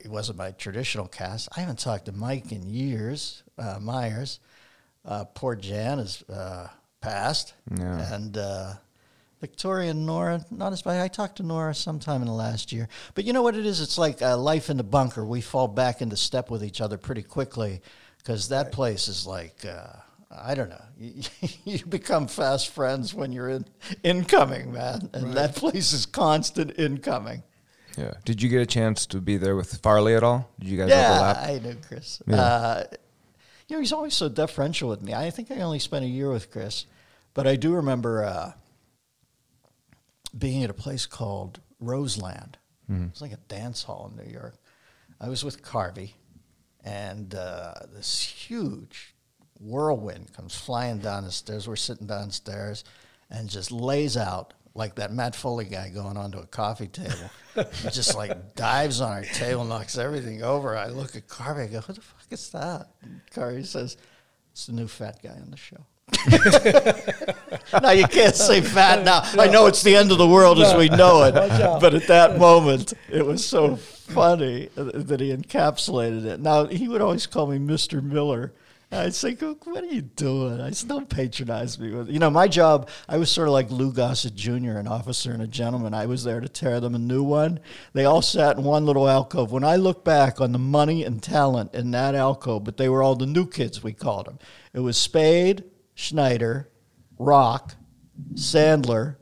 it 0.00 0.10
wasn't 0.10 0.38
my 0.38 0.52
traditional 0.52 1.06
cast. 1.08 1.48
I 1.56 1.60
haven't 1.60 1.78
talked 1.78 2.06
to 2.06 2.12
Mike 2.12 2.52
in 2.52 2.68
years, 2.68 3.42
uh, 3.58 3.78
Myers. 3.80 4.40
Uh, 5.04 5.24
poor 5.24 5.54
Jan 5.54 5.98
has 5.98 6.22
uh, 6.28 6.68
passed. 7.00 7.54
Yeah. 7.76 8.14
And 8.14 8.36
uh, 8.36 8.74
Victoria 9.40 9.90
and 9.90 10.06
Nora, 10.06 10.44
not 10.50 10.72
as 10.72 10.82
bad. 10.82 11.00
I 11.00 11.08
talked 11.08 11.36
to 11.36 11.42
Nora 11.42 11.74
sometime 11.74 12.22
in 12.22 12.26
the 12.26 12.34
last 12.34 12.72
year. 12.72 12.88
But 13.14 13.24
you 13.24 13.32
know 13.32 13.42
what 13.42 13.54
it 13.54 13.66
is? 13.66 13.80
It's 13.80 13.98
like 13.98 14.22
uh, 14.22 14.36
life 14.36 14.70
in 14.70 14.76
the 14.76 14.84
bunker. 14.84 15.24
We 15.24 15.40
fall 15.40 15.68
back 15.68 16.00
into 16.00 16.16
step 16.16 16.50
with 16.50 16.64
each 16.64 16.80
other 16.80 16.96
pretty 16.96 17.22
quickly 17.22 17.80
because 18.18 18.48
that 18.48 18.72
place 18.72 19.08
is 19.08 19.26
like. 19.26 19.64
Uh, 19.64 20.00
I 20.38 20.54
don't 20.54 20.68
know. 20.68 20.82
You, 20.98 21.22
you 21.64 21.86
become 21.86 22.26
fast 22.26 22.70
friends 22.70 23.14
when 23.14 23.32
you're 23.32 23.48
in 23.48 23.64
incoming, 24.02 24.72
man, 24.72 25.08
and 25.14 25.34
that 25.34 25.54
place 25.54 25.92
is 25.92 26.04
constant 26.04 26.78
incoming. 26.78 27.42
Yeah. 27.96 28.12
Did 28.24 28.42
you 28.42 28.48
get 28.48 28.60
a 28.60 28.66
chance 28.66 29.06
to 29.06 29.20
be 29.20 29.36
there 29.36 29.56
with 29.56 29.78
Farley 29.78 30.14
at 30.14 30.22
all? 30.22 30.50
Did 30.60 30.68
you 30.68 30.76
guys 30.76 30.90
Yeah, 30.90 31.10
overlap? 31.12 31.36
I 31.38 31.58
knew 31.58 31.76
Chris. 31.86 32.22
Yeah. 32.26 32.36
Uh, 32.36 32.84
you 33.68 33.76
know, 33.76 33.80
he's 33.80 33.92
always 33.92 34.14
so 34.14 34.28
deferential 34.28 34.88
with 34.88 35.02
me. 35.02 35.14
I 35.14 35.30
think 35.30 35.50
I 35.50 35.56
only 35.60 35.78
spent 35.78 36.04
a 36.04 36.08
year 36.08 36.30
with 36.30 36.50
Chris, 36.50 36.86
but 37.34 37.46
I 37.46 37.56
do 37.56 37.74
remember 37.74 38.24
uh, 38.24 38.52
being 40.36 40.62
at 40.62 40.70
a 40.70 40.74
place 40.74 41.06
called 41.06 41.60
Roseland. 41.80 42.58
Mm-hmm. 42.90 43.06
It's 43.06 43.20
like 43.20 43.32
a 43.32 43.38
dance 43.48 43.82
hall 43.82 44.10
in 44.16 44.24
New 44.24 44.30
York. 44.30 44.54
I 45.20 45.28
was 45.28 45.42
with 45.44 45.62
Carvey, 45.62 46.12
and 46.84 47.34
uh, 47.34 47.72
this 47.94 48.20
huge 48.22 49.14
whirlwind 49.58 50.32
comes 50.34 50.54
flying 50.54 50.98
down 50.98 51.24
the 51.24 51.32
stairs. 51.32 51.66
We're 51.66 51.76
sitting 51.76 52.06
downstairs, 52.06 52.84
and 53.30 53.48
just 53.48 53.72
lays 53.72 54.16
out 54.16 54.52
like 54.76 54.96
that 54.96 55.12
Matt 55.12 55.34
Foley 55.34 55.64
guy 55.64 55.88
going 55.88 56.16
onto 56.16 56.38
a 56.38 56.46
coffee 56.46 56.88
table. 56.88 57.30
he 57.54 57.90
just 57.90 58.14
like 58.14 58.54
dives 58.54 59.00
on 59.00 59.10
our 59.12 59.24
table, 59.24 59.64
knocks 59.64 59.96
everything 59.98 60.42
over. 60.42 60.76
I 60.76 60.88
look 60.88 61.16
at 61.16 61.26
Carvey, 61.26 61.64
I 61.64 61.66
go, 61.66 61.80
"Who 61.80 61.92
the 61.94 62.00
fuck 62.00 62.26
is 62.30 62.50
that?" 62.50 62.88
And 63.02 63.20
Carvey 63.34 63.64
says, 63.64 63.96
"It's 64.52 64.66
the 64.66 64.72
new 64.72 64.88
fat 64.88 65.22
guy 65.22 65.30
on 65.30 65.50
the 65.50 65.56
show." 65.56 65.86
now 67.82 67.90
you 67.90 68.06
can't 68.06 68.36
say 68.36 68.60
fat 68.60 69.04
now. 69.04 69.22
I 69.42 69.48
know 69.48 69.66
it's 69.66 69.82
the 69.82 69.96
end 69.96 70.12
of 70.12 70.18
the 70.18 70.28
world 70.28 70.60
as 70.60 70.74
we 70.74 70.88
know 70.88 71.24
it, 71.24 71.34
but 71.34 71.94
at 71.94 72.06
that 72.06 72.38
moment 72.38 72.92
it 73.10 73.26
was 73.26 73.44
so 73.44 73.76
funny 73.76 74.68
that 74.76 75.20
he 75.20 75.34
encapsulated 75.34 76.24
it. 76.24 76.40
Now 76.40 76.66
he 76.66 76.86
would 76.86 77.00
always 77.00 77.26
call 77.26 77.46
me 77.48 77.58
Mr. 77.58 78.02
Miller. 78.02 78.52
Say, 79.10 79.32
"Go- 79.34 79.56
"What 79.64 79.84
are 79.84 79.92
you 79.92 80.02
doing?" 80.02 80.60
I 80.60 80.70
still 80.70 81.02
patronize 81.02 81.78
me." 81.78 81.88
You 81.88 82.18
know, 82.18 82.30
my 82.30 82.48
job. 82.48 82.88
I 83.08 83.16
was 83.18 83.30
sort 83.30 83.48
of 83.48 83.52
like 83.52 83.70
Lou 83.70 83.92
Gossett 83.92 84.34
Jr., 84.34 84.78
an 84.78 84.88
officer 84.88 85.32
and 85.32 85.42
a 85.42 85.46
gentleman. 85.46 85.94
I 85.94 86.06
was 86.06 86.24
there 86.24 86.40
to 86.40 86.48
tear 86.48 86.80
them 86.80 86.94
a 86.94 86.98
new 86.98 87.22
one. 87.22 87.60
They 87.92 88.04
all 88.04 88.22
sat 88.22 88.56
in 88.56 88.64
one 88.64 88.86
little 88.86 89.08
alcove. 89.08 89.52
When 89.52 89.64
I 89.64 89.76
look 89.76 90.04
back 90.04 90.40
on 90.40 90.52
the 90.52 90.58
money 90.58 91.04
and 91.04 91.22
talent 91.22 91.74
in 91.74 91.90
that 91.92 92.14
alcove, 92.14 92.64
but 92.64 92.76
they 92.76 92.88
were 92.88 93.02
all 93.02 93.14
the 93.14 93.26
new 93.26 93.46
kids. 93.46 93.82
We 93.82 93.92
called 93.92 94.26
them. 94.26 94.38
It 94.72 94.80
was 94.80 94.96
Spade, 94.96 95.64
Schneider, 95.94 96.68
Rock, 97.18 97.74
Sandler, 98.34 99.16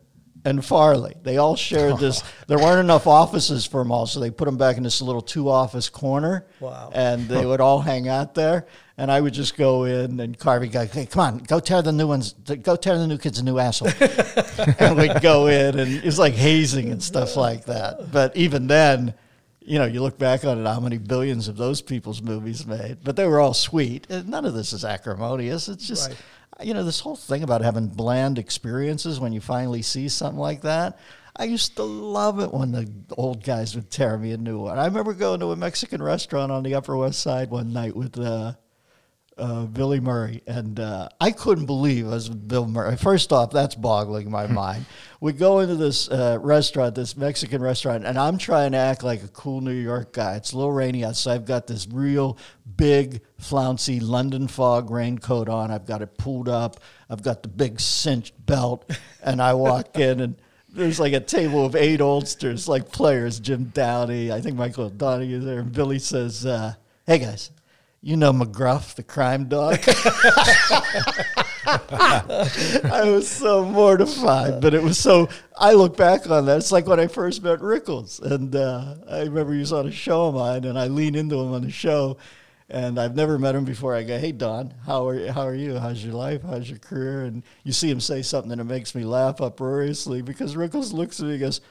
and 0.45 0.65
Farley. 0.65 1.15
They 1.23 1.39
all 1.39 1.57
shared 1.57 1.99
this. 1.99 2.23
There 2.47 2.59
weren't 2.59 2.81
enough 2.81 3.07
offices 3.07 3.65
for 3.65 3.83
them 3.83 3.91
all, 3.91 4.07
so 4.07 4.21
they 4.21 4.31
put 4.31 4.45
them 4.45 4.59
back 4.59 4.77
in 4.77 4.83
this 4.83 5.01
little 5.01 5.23
two 5.23 5.49
office 5.49 5.89
corner. 5.89 6.47
Wow. 6.61 6.91
And 6.93 7.27
they 7.27 7.47
would 7.47 7.61
all 7.63 7.81
hang 7.81 8.07
out 8.09 8.35
there. 8.35 8.67
And 8.97 9.11
I 9.11 9.21
would 9.21 9.35
just 9.35 9.57
go 9.57 9.85
in 9.85 10.21
and 10.21 10.39
Carvey 10.39 10.71
go, 10.71 10.87
hey, 10.87 11.07
come 11.07 11.21
on, 11.21 11.39
go 11.39 11.59
tear 11.59 11.83
the 11.83 11.91
new 11.91 12.07
ones, 12.07 12.33
go 12.63 12.77
tear 12.77 12.97
the 12.97 13.09
new 13.09 13.19
kids 13.19 13.41
a 13.41 13.45
new 13.45 13.59
asshole. 13.59 13.91
and 14.79 14.97
we'd 14.97 15.21
go 15.21 15.49
in 15.49 15.79
and 15.81 15.95
it 15.95 16.05
was 16.05 16.19
like 16.19 16.35
hazing 16.35 16.91
and 16.93 17.03
stuff 17.03 17.35
like 17.37 17.65
that. 17.65 18.13
But 18.13 18.37
even 18.37 18.69
then, 18.69 19.15
you 19.61 19.81
know, 19.81 19.85
you 19.85 20.01
look 20.01 20.17
back 20.17 20.45
on 20.45 20.61
it, 20.61 20.67
how 20.69 20.79
many 20.79 20.99
billions 20.99 21.49
of 21.49 21.57
those 21.57 21.81
people's 21.83 22.23
movies 22.23 22.67
made. 22.67 22.99
But 23.03 23.17
they 23.17 23.27
were 23.27 23.41
all 23.41 23.55
sweet. 23.55 24.07
And 24.11 24.29
none 24.29 24.45
of 24.45 24.55
this 24.55 24.73
is 24.73 24.85
acrimonious. 24.85 25.69
It's 25.69 25.89
just, 25.89 26.11
Right. 26.11 26.67
you 26.67 26.73
know, 26.75 26.85
this 26.85 27.01
whole 27.01 27.17
thing 27.17 27.43
about 27.43 27.63
having 27.63 27.89
bland 27.89 28.39
experiences 28.39 29.19
when 29.19 29.33
you 29.33 29.41
finally 29.41 29.83
see 29.83 30.09
something 30.09 30.39
like 30.39 30.61
that. 30.63 30.99
I 31.37 31.45
used 31.45 31.75
to 31.77 31.83
love 31.83 32.39
it 32.39 32.55
when 32.55 32.71
the 32.71 32.89
old 33.17 33.43
guys 33.43 33.75
would 33.75 33.91
tear 33.91 34.17
me 34.17 34.31
a 34.31 34.37
new 34.37 34.61
one. 34.61 34.79
I 34.79 34.85
remember 34.85 35.15
going 35.15 35.41
to 35.41 35.51
a 35.51 35.57
Mexican 35.57 36.01
restaurant 36.01 36.53
on 36.53 36.63
the 36.63 36.77
Upper 36.77 36.97
West 36.97 37.19
Side 37.19 37.51
one 37.51 37.73
night 37.73 37.97
with 37.97 38.17
uh, 38.21 38.53
uh, 39.37 39.65
Billy 39.67 40.01
Murray, 40.01 40.43
and 40.47 40.79
uh, 40.79 41.09
I 41.21 41.31
couldn't 41.31 41.67
believe 41.67 42.07
with 42.07 42.49
Bill 42.49 42.67
Murray. 42.67 42.97
First 42.97 43.33
off, 43.33 43.51
that's 43.51 43.75
boggling 43.75 44.31
my 44.31 44.47
mind. 44.49 44.87
We 45.21 45.33
go 45.33 45.61
into 45.61 45.75
this 45.75 46.09
uh, 46.09 46.39
restaurant, 46.41 46.95
this 46.95 47.17
Mexican 47.17 47.63
restaurant, 47.63 48.05
and 48.05 48.19
I'm 48.19 48.39
trying 48.39 48.73
to 48.73 48.79
act 48.79 49.03
like 49.03 49.23
a 49.23 49.29
cool 49.29 49.61
New 49.61 49.73
York 49.73 50.13
guy. 50.13 50.37
It's 50.37 50.53
a 50.53 50.57
little 50.57 50.73
rainy 50.73 51.05
outside. 51.05 51.35
I've 51.35 51.47
got 51.47 51.67
this 51.67 51.89
real 51.91 52.39
big, 52.77 53.23
flouncy 53.39 54.01
London 54.01 54.49
fog 54.49 54.91
raincoat 54.91 55.49
on. 55.49 55.71
I've 55.71 55.87
got 55.87 56.03
it 56.03 56.17
pulled 56.19 56.49
up. 56.49 56.79
I've 57.09 57.23
got 57.23 57.43
the 57.43 57.49
big 57.49 57.81
cinched 57.81 58.35
belt, 58.47 58.91
and 59.23 59.41
I 59.41 59.55
walk 59.55 59.99
in 59.99 60.21
and. 60.21 60.37
There's 60.77 60.99
like 60.99 61.13
a 61.13 61.21
table 61.21 61.65
of 61.65 61.77
eight 61.77 62.01
oldsters, 62.01 62.67
like 62.67 62.91
players. 62.91 63.39
Jim 63.39 63.67
Downey, 63.67 64.33
I 64.33 64.41
think 64.41 64.57
Michael 64.57 64.91
Donahue 64.91 65.39
is 65.39 65.45
there. 65.45 65.61
And 65.61 65.71
Billy 65.73 66.01
says, 66.01 66.45
uh, 66.45 66.75
"Hey 67.07 67.21
guys, 67.21 67.53
you 68.05 68.17
know 68.17 68.33
McGruff, 68.33 68.95
the 68.95 69.03
crime 69.03 69.47
dog." 69.47 69.79
I 71.67 73.03
was 73.07 73.27
so 73.29 73.65
mortified, 73.65 74.61
but 74.61 74.75
it 74.75 74.83
was 74.83 74.99
so. 74.99 75.31
I 75.57 75.73
look 75.73 75.97
back 75.97 76.29
on 76.29 76.45
that. 76.47 76.59
It's 76.59 76.71
like 76.71 76.87
when 76.87 77.01
I 77.01 77.07
first 77.07 77.43
met 77.43 77.61
Rickles, 77.61 78.21
and 78.21 78.55
uh, 78.55 78.97
I 79.09 79.21
remember 79.21 79.55
he 79.55 79.61
was 79.61 79.73
on 79.73 79.87
a 79.89 79.93
show 79.93 80.27
of 80.27 80.35
mine, 80.35 80.65
and 80.65 80.79
I 80.79 80.89
lean 80.89 81.15
into 81.15 81.41
him 81.41 81.55
on 81.55 81.63
the 81.63 81.71
show, 81.71 82.19
and 82.69 83.01
I've 83.01 83.17
never 83.17 83.39
met 83.39 83.55
him 83.55 83.65
before. 83.65 83.95
I 83.95 84.03
go, 84.03 84.19
"Hey 84.19 84.33
Don, 84.33 84.75
how 84.85 85.09
are 85.09 85.33
how 85.33 85.47
are 85.47 85.55
you? 85.55 85.79
How's 85.79 86.05
your 86.05 86.15
life? 86.15 86.43
How's 86.43 86.69
your 86.69 86.81
career?" 86.81 87.23
And 87.25 87.43
you 87.63 87.73
see 87.73 87.91
him 87.91 88.01
say 88.01 88.21
something 88.21 88.55
that 88.57 88.65
makes 88.65 88.95
me 88.95 89.05
laugh 89.05 89.41
uproariously 89.41 90.21
because 90.21 90.57
Rickles 90.57 90.93
looks 90.93 91.21
at 91.21 91.27
me 91.27 91.33
and 91.33 91.41
goes. 91.41 91.63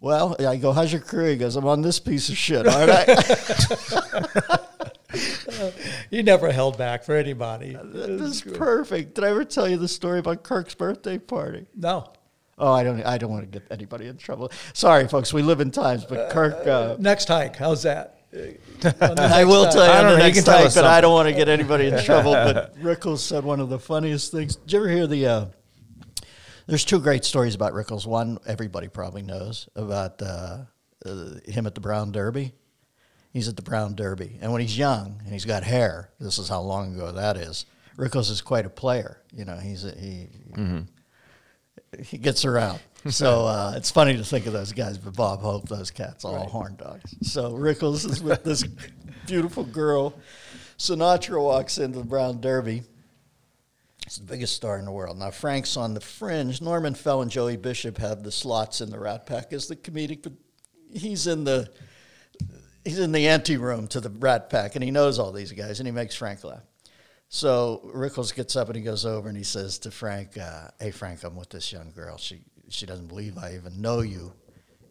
Well, 0.00 0.36
I 0.38 0.56
go, 0.56 0.72
how's 0.72 0.92
your 0.92 1.00
career? 1.00 1.30
He 1.30 1.36
goes, 1.36 1.56
I'm 1.56 1.66
on 1.66 1.80
this 1.80 1.98
piece 1.98 2.28
of 2.28 2.36
shit, 2.36 2.66
aren't 2.66 2.90
I? 2.90 4.58
You 6.10 6.22
never 6.22 6.50
held 6.52 6.78
back 6.78 7.04
for 7.04 7.14
anybody. 7.16 7.76
this 7.82 8.44
is 8.44 8.56
perfect. 8.56 9.14
Did 9.14 9.24
I 9.24 9.30
ever 9.30 9.44
tell 9.44 9.68
you 9.68 9.76
the 9.76 9.88
story 9.88 10.18
about 10.18 10.42
Kirk's 10.42 10.74
birthday 10.74 11.18
party? 11.18 11.66
No. 11.76 12.12
Oh, 12.56 12.72
I 12.72 12.84
don't. 12.84 13.02
I 13.02 13.18
don't 13.18 13.30
want 13.30 13.50
to 13.50 13.58
get 13.58 13.66
anybody 13.70 14.06
in 14.06 14.16
trouble. 14.16 14.52
Sorry, 14.74 15.08
folks. 15.08 15.32
We 15.32 15.42
live 15.42 15.60
in 15.60 15.70
times, 15.70 16.04
but 16.04 16.30
Kirk. 16.30 16.66
Uh, 16.66 16.96
Next 16.98 17.26
hike. 17.28 17.56
How's 17.56 17.82
that? 17.82 18.20
I 18.34 19.44
will 19.44 19.68
tell 19.70 19.84
you 19.84 19.92
I 19.92 19.98
on 19.98 20.04
the 20.06 20.10
know, 20.10 20.16
next 20.18 20.46
hike, 20.46 20.74
but 20.74 20.84
I 20.84 21.00
don't 21.00 21.12
want 21.12 21.28
to 21.28 21.34
get 21.34 21.48
anybody 21.48 21.86
in 21.86 22.02
trouble. 22.02 22.32
But 22.32 22.76
Rickles 22.82 23.18
said 23.18 23.44
one 23.44 23.60
of 23.60 23.68
the 23.68 23.78
funniest 23.78 24.32
things. 24.32 24.56
Did 24.56 24.72
you 24.72 24.78
ever 24.80 24.88
hear 24.88 25.06
the 25.06 25.26
uh, 25.26 25.46
There's 26.66 26.84
two 26.84 27.00
great 27.00 27.24
stories 27.24 27.54
about 27.54 27.72
Rickles. 27.74 28.06
One 28.06 28.38
everybody 28.46 28.88
probably 28.88 29.22
knows 29.22 29.68
about 29.76 30.20
uh, 30.22 30.58
uh, 31.04 31.34
him 31.46 31.66
at 31.66 31.74
the 31.74 31.80
Brown 31.80 32.10
Derby. 32.12 32.54
He's 33.34 33.48
at 33.48 33.56
the 33.56 33.62
Brown 33.62 33.96
Derby, 33.96 34.38
and 34.40 34.52
when 34.52 34.60
he's 34.62 34.78
young 34.78 35.20
and 35.24 35.32
he's 35.32 35.44
got 35.44 35.64
hair, 35.64 36.08
this 36.20 36.38
is 36.38 36.48
how 36.48 36.60
long 36.60 36.94
ago 36.94 37.10
that 37.10 37.36
is. 37.36 37.66
Rickles 37.98 38.30
is 38.30 38.40
quite 38.40 38.64
a 38.64 38.70
player. 38.70 39.20
You 39.34 39.44
know, 39.44 39.56
he's 39.56 39.84
a, 39.84 39.90
he 39.90 40.28
he 42.00 42.16
gets 42.16 42.44
around. 42.46 42.80
So 43.10 43.44
uh, 43.44 43.74
it's 43.76 43.90
funny 43.90 44.16
to 44.16 44.24
think 44.24 44.46
of 44.46 44.54
those 44.54 44.72
guys, 44.72 44.96
but 44.96 45.14
Bob 45.14 45.42
Hope, 45.42 45.68
those 45.68 45.90
cats, 45.90 46.24
all 46.24 46.46
horn 46.46 46.74
dogs. 46.76 47.14
So 47.20 47.52
Rickles 47.52 48.08
is 48.10 48.22
with 48.22 48.42
this 48.44 48.64
beautiful 49.26 49.62
girl. 49.62 50.14
Sinatra 50.78 51.38
walks 51.38 51.76
into 51.76 51.98
the 51.98 52.04
Brown 52.06 52.40
Derby. 52.40 52.82
He's 54.06 54.16
the 54.16 54.24
biggest 54.24 54.56
star 54.56 54.78
in 54.78 54.86
the 54.86 54.90
world. 54.90 55.18
Now 55.18 55.30
Frank's 55.32 55.76
on 55.76 55.92
the 55.92 56.00
fringe. 56.00 56.62
Norman 56.62 56.94
Fell 56.94 57.20
and 57.20 57.30
Joey 57.30 57.58
Bishop 57.58 57.98
have 57.98 58.22
the 58.22 58.32
slots 58.32 58.80
in 58.80 58.88
the 58.88 58.98
Rat 58.98 59.26
Pack 59.26 59.52
as 59.52 59.68
the 59.68 59.76
comedic, 59.76 60.22
but 60.22 60.32
he's 60.90 61.26
in 61.26 61.44
the 61.44 61.68
he's 62.84 62.98
in 62.98 63.12
the 63.12 63.28
ante 63.28 63.56
room 63.56 63.88
to 63.88 64.00
the 64.00 64.10
Rat 64.10 64.50
Pack, 64.50 64.74
and 64.74 64.84
he 64.84 64.90
knows 64.90 65.18
all 65.18 65.32
these 65.32 65.52
guys, 65.52 65.80
and 65.80 65.86
he 65.86 65.92
makes 65.92 66.14
Frank 66.14 66.44
laugh. 66.44 66.62
So 67.28 67.80
Rickles 67.92 68.34
gets 68.34 68.54
up 68.54 68.68
and 68.68 68.76
he 68.76 68.82
goes 68.82 69.04
over 69.04 69.28
and 69.28 69.36
he 69.36 69.42
says 69.42 69.78
to 69.80 69.90
Frank, 69.90 70.38
uh, 70.38 70.68
"Hey 70.78 70.90
Frank, 70.90 71.24
I'm 71.24 71.34
with 71.34 71.50
this 71.50 71.72
young 71.72 71.90
girl. 71.90 72.16
She 72.16 72.42
she 72.68 72.86
doesn't 72.86 73.08
believe 73.08 73.38
I 73.38 73.54
even 73.54 73.80
know 73.80 74.00
you. 74.00 74.32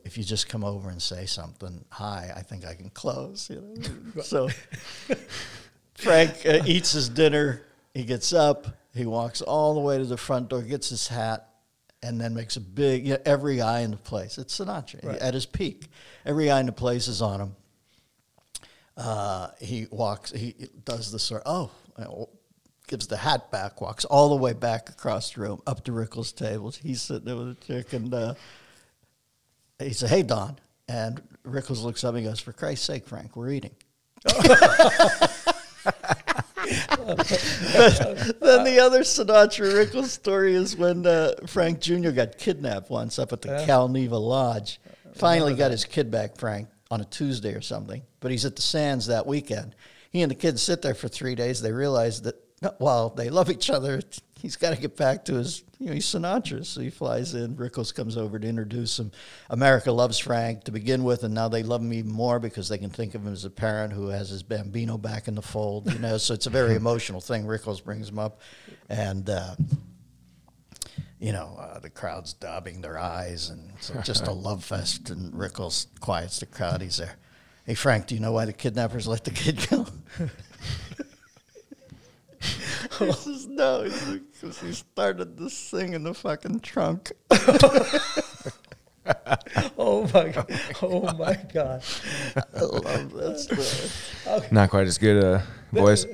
If 0.04 0.18
you 0.18 0.24
just 0.26 0.50
come 0.50 0.66
over 0.66 0.90
and 0.90 1.02
say 1.02 1.26
something, 1.26 1.86
hi, 1.90 2.34
I 2.36 2.42
think 2.42 2.66
I 2.66 2.74
can 2.74 2.90
close." 2.90 3.50
You 3.50 3.62
know? 3.62 4.22
so 4.22 4.50
Frank 5.96 6.46
uh, 6.46 6.60
eats 6.66 6.92
his 6.92 7.08
dinner. 7.08 7.62
He 7.94 8.04
gets 8.04 8.34
up. 8.34 8.68
He 8.94 9.06
walks 9.06 9.42
all 9.42 9.74
the 9.74 9.80
way 9.80 9.98
to 9.98 10.06
the 10.06 10.18
front 10.18 10.50
door, 10.50 10.64
gets 10.64 10.90
his 10.90 11.08
hat, 11.08 11.48
and 12.02 12.20
then 12.20 12.34
makes 12.34 12.58
a 12.58 12.62
big. 12.62 13.08
You 13.08 13.14
know, 13.14 13.22
every 13.26 13.62
eye 13.62 13.82
in 13.82 13.92
the 13.92 13.98
place. 13.98 14.38
It's 14.38 14.60
Sinatra 14.60 15.22
at 15.22 15.34
his 15.34 15.46
peak. 15.46 15.88
Every 16.26 16.52
eye 16.52 16.60
in 16.60 16.66
the 16.66 16.74
place 16.74 17.08
is 17.08 17.22
on 17.22 17.40
him 17.40 17.56
uh, 18.98 19.50
he 19.60 19.88
walks, 19.92 20.32
he 20.32 20.56
does 20.86 21.12
the 21.12 21.20
sort, 21.20 21.44
oh, 21.46 21.72
uh, 21.98 22.26
gives 22.88 23.08
the 23.08 23.18
hat 23.18 23.52
back, 23.52 23.82
walks 23.82 24.06
all 24.06 24.30
the 24.30 24.36
way 24.36 24.54
back 24.54 24.90
across 24.90 25.32
the 25.32 25.42
room, 25.42 25.62
up 25.66 25.84
to 25.86 25.92
Rickles' 25.92 26.36
tables. 26.36 26.78
He's 26.78 27.02
sitting 27.02 27.26
there 27.26 27.36
with 27.36 27.50
a 27.50 27.56
chick, 27.56 27.94
and 27.94 28.14
uh, 28.14 28.34
he 29.80 29.94
said, 29.94 30.10
hey, 30.10 30.24
Don. 30.24 30.60
And 30.88 31.22
Rickles 31.46 31.84
looks 31.84 32.04
up 32.04 32.16
and 32.16 32.26
goes, 32.26 32.40
for 32.40 32.52
Christ's 32.52 32.86
sake, 32.86 33.08
Frank, 33.08 33.36
we're 33.36 33.52
eating. 33.52 33.76
then 34.26 34.38
the 38.64 38.80
other 38.82 39.02
Sinatra 39.02 39.74
Rickles 39.74 40.06
story 40.08 40.56
is 40.56 40.78
when 40.78 41.06
uh, 41.06 41.34
Frank 41.48 41.80
Jr. 41.80 42.12
got 42.12 42.38
kidnapped 42.38 42.90
once 42.90 43.20
up 43.20 43.34
at 43.34 43.42
the 43.42 43.64
Cal 43.66 43.88
Neva 43.88 44.18
Lodge. 44.18 44.80
Finally 45.16 45.56
got 45.56 45.72
his 45.72 45.86
kid 45.86 46.10
back, 46.10 46.38
Frank, 46.38 46.68
on 46.94 47.02
a 47.02 47.06
Tuesday 47.06 47.54
or 47.54 47.62
something. 47.62 48.04
But 48.20 48.32
he's 48.32 48.46
at 48.46 48.56
the 48.56 48.62
Sands 48.62 49.08
that 49.08 49.26
weekend. 49.26 49.76
He 50.12 50.22
and 50.22 50.30
the 50.30 50.36
kids 50.36 50.62
sit 50.62 50.84
there 50.84 50.94
for 50.94 51.08
three 51.08 51.34
days. 51.34 51.60
They 51.60 51.72
realize 51.72 52.22
that 52.22 52.36
while 52.78 53.10
they 53.10 53.32
love 53.32 53.50
each 53.50 53.72
other, 53.72 54.00
he's 54.40 54.56
got 54.56 54.76
to 54.76 54.80
get 54.80 54.96
back 54.96 55.26
to 55.26 55.34
his, 55.34 55.64
you 55.80 55.88
know, 55.88 55.94
he's 55.94 56.06
Sinatra. 56.06 56.64
So 56.64 56.82
he 56.82 56.92
flies 56.92 57.34
in. 57.34 57.56
Rickles 57.56 57.96
comes 57.96 58.16
over 58.16 58.38
to 58.38 58.48
introduce 58.48 59.00
him. 59.00 59.12
America 59.50 59.92
loves 59.92 60.20
Frank 60.20 60.66
to 60.66 60.72
begin 60.72 61.04
with, 61.04 61.24
and 61.24 61.34
now 61.34 61.50
they 61.50 61.64
love 61.64 61.82
him 61.82 61.92
even 61.94 62.12
more 62.12 62.40
because 62.40 62.70
they 62.70 62.78
can 62.78 62.92
think 62.92 63.16
of 63.16 63.26
him 63.26 63.34
as 63.34 63.44
a 63.44 63.50
parent 63.50 63.92
who 63.92 64.10
has 64.10 64.30
his 64.30 64.44
Bambino 64.44 65.00
back 65.00 65.28
in 65.28 65.34
the 65.34 65.42
fold, 65.42 65.92
you 65.92 65.98
know. 65.98 66.18
so 66.20 66.36
it's 66.36 66.46
a 66.46 66.52
very 66.52 66.76
emotional 66.84 67.22
thing. 67.22 67.46
Rickles 67.46 67.84
brings 67.84 68.08
him 68.08 68.20
up. 68.20 68.40
And, 68.88 69.28
uh, 69.32 69.56
you 71.24 71.32
know, 71.32 71.58
uh, 71.58 71.80
the 71.80 71.90
crowd's 71.90 72.34
daubing 72.34 72.82
their 72.82 73.00
eyes, 73.00 73.50
and 73.50 73.72
it's 73.78 73.94
just 74.04 74.28
a 74.28 74.32
love 74.34 74.62
fest. 74.62 75.10
And 75.10 75.34
Rickles 75.34 75.88
quiets 76.02 76.42
the 76.42 76.46
crowd. 76.46 76.82
He's 76.82 76.98
there. 76.98 77.16
Hey, 77.66 77.76
Frank, 77.76 78.08
do 78.08 78.16
you 78.16 78.20
know 78.20 78.34
why 78.34 78.44
the 78.44 78.52
kidnappers 78.52 79.08
let 79.08 79.24
the 79.24 79.32
kid 79.32 79.66
go? 79.70 79.88
he 83.00 83.14
says, 83.14 83.48
no, 83.48 83.90
because 84.34 84.60
he 84.60 84.74
started 84.74 85.38
this 85.38 85.70
thing 85.70 85.94
in 85.94 86.04
the 86.04 86.14
fucking 86.14 86.60
trunk. 86.60 87.14
Oh 89.78 90.10
my 90.14 90.30
god! 90.30 90.62
Oh 90.82 91.14
my 91.18 91.38
god! 91.54 91.84
I 92.38 92.62
love 92.62 93.12
that 93.12 93.38
story. 93.38 94.42
Not 94.50 94.70
quite 94.70 94.88
as 94.88 94.98
good, 94.98 95.22
uh, 95.22 95.42
boys. 95.74 96.06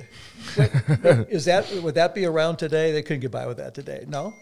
Is 0.58 1.46
that 1.46 1.72
would 1.84 1.94
that 1.94 2.16
be 2.16 2.26
around 2.26 2.58
today? 2.58 2.92
They 2.92 3.04
couldn't 3.04 3.20
get 3.20 3.30
by 3.30 3.46
with 3.46 3.58
that 3.58 3.76
today. 3.76 4.06
No. 4.08 4.34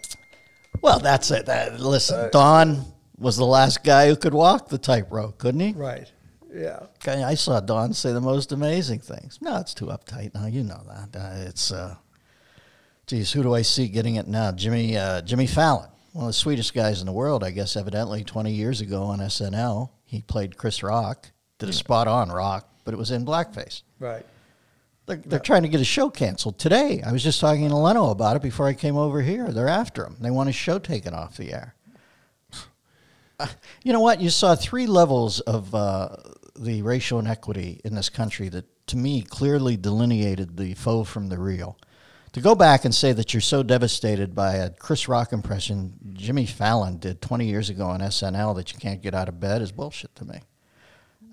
Well, 0.81 0.99
that's 0.99 1.31
it. 1.31 1.45
That, 1.45 1.79
listen, 1.79 2.29
Don 2.31 2.85
was 3.17 3.37
the 3.37 3.45
last 3.45 3.83
guy 3.83 4.07
who 4.07 4.15
could 4.15 4.33
walk 4.33 4.69
the 4.69 4.77
tightrope, 4.77 5.37
couldn't 5.37 5.59
he? 5.59 5.73
Right. 5.73 6.11
Yeah. 6.53 6.79
I 7.05 7.35
saw 7.35 7.59
Don 7.59 7.93
say 7.93 8.13
the 8.13 8.21
most 8.21 8.51
amazing 8.51 8.99
things. 8.99 9.39
No, 9.41 9.57
it's 9.57 9.73
too 9.73 9.87
uptight 9.87 10.33
now. 10.33 10.47
You 10.47 10.63
know 10.63 10.81
that. 10.87 11.19
Uh, 11.19 11.47
it's, 11.47 11.71
uh, 11.71 11.95
geez, 13.05 13.31
who 13.31 13.43
do 13.43 13.53
I 13.53 13.61
see 13.61 13.87
getting 13.87 14.15
it 14.15 14.27
now? 14.27 14.51
Jimmy 14.51 14.97
uh, 14.97 15.21
Jimmy 15.21 15.47
Fallon, 15.47 15.89
one 16.13 16.25
of 16.25 16.29
the 16.29 16.33
sweetest 16.33 16.73
guys 16.73 16.99
in 16.99 17.05
the 17.05 17.11
world, 17.11 17.43
I 17.43 17.51
guess. 17.51 17.75
Evidently, 17.75 18.23
twenty 18.23 18.51
years 18.51 18.81
ago 18.81 19.03
on 19.03 19.19
SNL, 19.19 19.89
he 20.05 20.21
played 20.21 20.57
Chris 20.57 20.83
Rock, 20.83 21.29
did 21.59 21.69
a 21.69 21.73
spot 21.73 22.07
on 22.07 22.29
Rock, 22.29 22.69
but 22.85 22.93
it 22.93 22.97
was 22.97 23.11
in 23.11 23.25
blackface. 23.25 23.81
Right. 23.99 24.25
They're, 25.07 25.15
they're 25.15 25.39
trying 25.39 25.63
to 25.63 25.69
get 25.69 25.79
a 25.79 25.85
show 25.85 26.09
canceled 26.09 26.59
today. 26.59 27.01
I 27.01 27.13
was 27.13 27.23
just 27.23 27.39
talking 27.39 27.69
to 27.69 27.75
Leno 27.75 28.09
about 28.09 28.35
it 28.35 28.41
before 28.41 28.67
I 28.67 28.73
came 28.73 28.97
over 28.97 29.21
here. 29.21 29.47
They're 29.47 29.69
after 29.69 30.05
him. 30.05 30.17
They 30.19 30.29
want 30.29 30.47
his 30.47 30.55
show 30.55 30.79
taken 30.79 31.13
off 31.13 31.37
the 31.37 31.53
air. 31.53 31.75
Uh, 33.39 33.45
you 33.83 33.93
know 33.93 34.01
what? 34.01 34.19
You 34.19 34.31
saw 34.31 34.55
three 34.55 34.87
levels 34.87 35.41
of 35.41 35.75
uh, 35.75 36.09
the 36.55 36.81
racial 36.81 37.19
inequity 37.19 37.79
in 37.85 37.93
this 37.93 38.09
country 38.09 38.49
that, 38.49 38.65
to 38.87 38.97
me, 38.97 39.21
clearly 39.21 39.77
delineated 39.77 40.57
the 40.57 40.73
faux 40.73 41.07
from 41.07 41.29
the 41.29 41.37
real. 41.37 41.77
To 42.31 42.41
go 42.41 42.55
back 42.55 42.83
and 42.83 42.95
say 42.95 43.13
that 43.13 43.35
you're 43.35 43.41
so 43.41 43.61
devastated 43.61 44.33
by 44.33 44.55
a 44.55 44.71
Chris 44.71 45.07
Rock 45.07 45.33
impression 45.33 45.99
Jimmy 46.13 46.47
Fallon 46.47 46.97
did 46.97 47.21
20 47.21 47.45
years 47.45 47.69
ago 47.69 47.85
on 47.85 47.99
SNL 47.99 48.55
that 48.55 48.73
you 48.73 48.79
can't 48.79 49.03
get 49.03 49.13
out 49.13 49.29
of 49.29 49.39
bed 49.39 49.61
is 49.61 49.71
bullshit 49.71 50.15
to 50.15 50.25
me. 50.25 50.39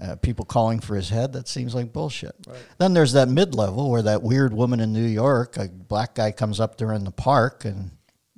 Uh, 0.03 0.17
people 0.17 0.45
calling 0.45 0.81
for 0.81 0.97
his 0.97 1.09
head, 1.09 1.33
that 1.35 1.47
seems 1.47 1.73
like 1.75 1.93
bullshit. 1.93 2.35
Then 2.79 2.95
there's 2.95 3.13
that 3.13 3.29
mid 3.29 3.55
level 3.55 3.91
where 3.91 4.03
that 4.03 4.23
weird 4.23 4.53
woman 4.53 4.81
in 4.81 4.93
New 4.93 5.07
York, 5.07 5.57
a 5.57 5.69
black 5.69 6.17
guy 6.17 6.33
comes 6.33 6.59
up 6.59 6.77
to 6.79 6.87
her 6.89 6.93
in 6.93 7.05
the 7.05 7.13
park, 7.13 7.65
and 7.65 7.91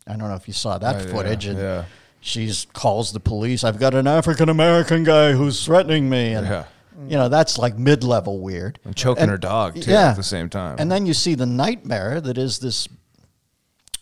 I 0.07 0.11
don't 0.17 0.29
know 0.29 0.35
if 0.35 0.47
you 0.49 0.53
saw 0.55 0.77
that 0.79 0.95
Right, 0.97 1.07
yeah, 1.07 1.13
footage, 1.15 1.47
and 1.47 1.59
yeah. 1.59 1.85
she's 2.21 2.67
calls 2.75 3.13
the 3.13 3.21
police. 3.21 3.65
I've 3.65 3.79
got 3.79 3.95
an 3.95 4.07
African 4.07 4.51
American 4.51 5.03
guy 5.03 5.33
who's 5.33 5.65
threatening 5.65 6.11
me, 6.11 6.35
and 6.35 6.47
Yeah. 6.47 6.65
you 7.09 7.17
know 7.17 7.31
that's 7.31 7.57
like 7.57 7.79
mid 7.79 8.05
level 8.05 8.39
weird. 8.41 8.79
And 8.85 8.95
choking 8.95 9.29
her 9.29 9.39
dog, 9.39 9.81
too, 9.81 9.93
at 9.93 10.15
the 10.17 10.23
same 10.23 10.51
time. 10.51 10.77
And 10.79 10.93
then 10.93 11.07
you 11.07 11.15
see 11.15 11.35
the 11.35 11.47
nightmare 11.47 12.21
that 12.21 12.37
is 12.37 12.59
this 12.59 12.87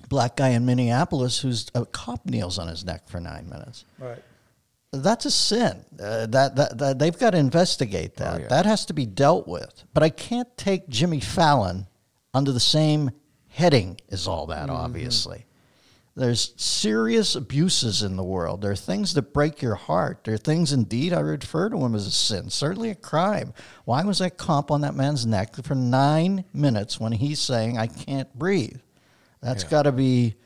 black 0.09 0.37
guy 0.37 0.49
in 0.51 0.67
Minneapolis 0.67 1.39
who's 1.41 1.71
a 1.75 1.87
cop 1.87 2.27
kneels 2.27 2.59
on 2.59 2.69
his 2.69 2.85
neck 2.85 3.09
for 3.09 3.21
nine 3.21 3.49
minutes 3.49 3.85
Right. 3.99 4.23
That's 4.97 5.27
a 5.27 5.31
sin. 5.31 5.85
Uh, 6.01 6.27
that, 6.27 6.57
that, 6.57 6.79
that 6.79 6.99
they've 6.99 7.19
got 7.19 7.31
to 7.31 7.39
investigate 7.39 8.17
that. 8.17 8.41
yeah. 8.41 8.49
That 8.49 8.67
has 8.67 8.87
to 8.87 8.95
be 8.95 9.07
dealt 9.07 9.47
with. 9.47 9.85
But 9.93 10.03
I 10.03 10.11
can't 10.11 10.55
take 10.57 10.89
Jimmy 10.89 11.21
Fallon 11.21 11.87
under 12.33 12.53
the 12.53 12.61
same 12.61 13.11
heading 13.49 13.99
as 14.11 14.27
all 14.27 14.47
that. 14.47 14.71
Obviously, 14.71 15.47
there's 16.17 16.53
serious 16.57 17.35
abuses 17.35 18.03
in 18.03 18.17
the 18.17 18.25
world. 18.25 18.63
There 18.63 18.71
are 18.71 18.77
things 18.77 19.15
that 19.15 19.33
break 19.33 19.63
your 19.63 19.75
heart. 19.75 20.25
There 20.25 20.35
are 20.35 20.39
things, 20.39 20.73
indeed, 20.73 21.13
I 21.13 21.21
refer 21.21 21.69
to 21.71 21.79
them 21.79 21.95
as 21.95 22.07
a 22.07 22.11
sin, 22.11 22.51
certainly 22.51 22.91
a 22.91 22.95
crime. 22.95 23.53
Why 23.85 24.05
was 24.05 24.19
that 24.19 24.37
comp 24.37 24.71
on 24.71 24.83
that 24.83 24.95
man's 24.95 25.27
neck 25.27 25.57
for 25.63 25.75
nine 25.75 26.45
minutes 26.53 27.01
when 27.01 27.13
he's 27.13 27.41
saying, 27.41 27.79
"I 27.79 27.87
can't 27.87 28.33
breathe"? 28.37 28.81
That's 29.41 29.65
got 29.65 29.83
to 29.83 29.93
be. 29.93 30.37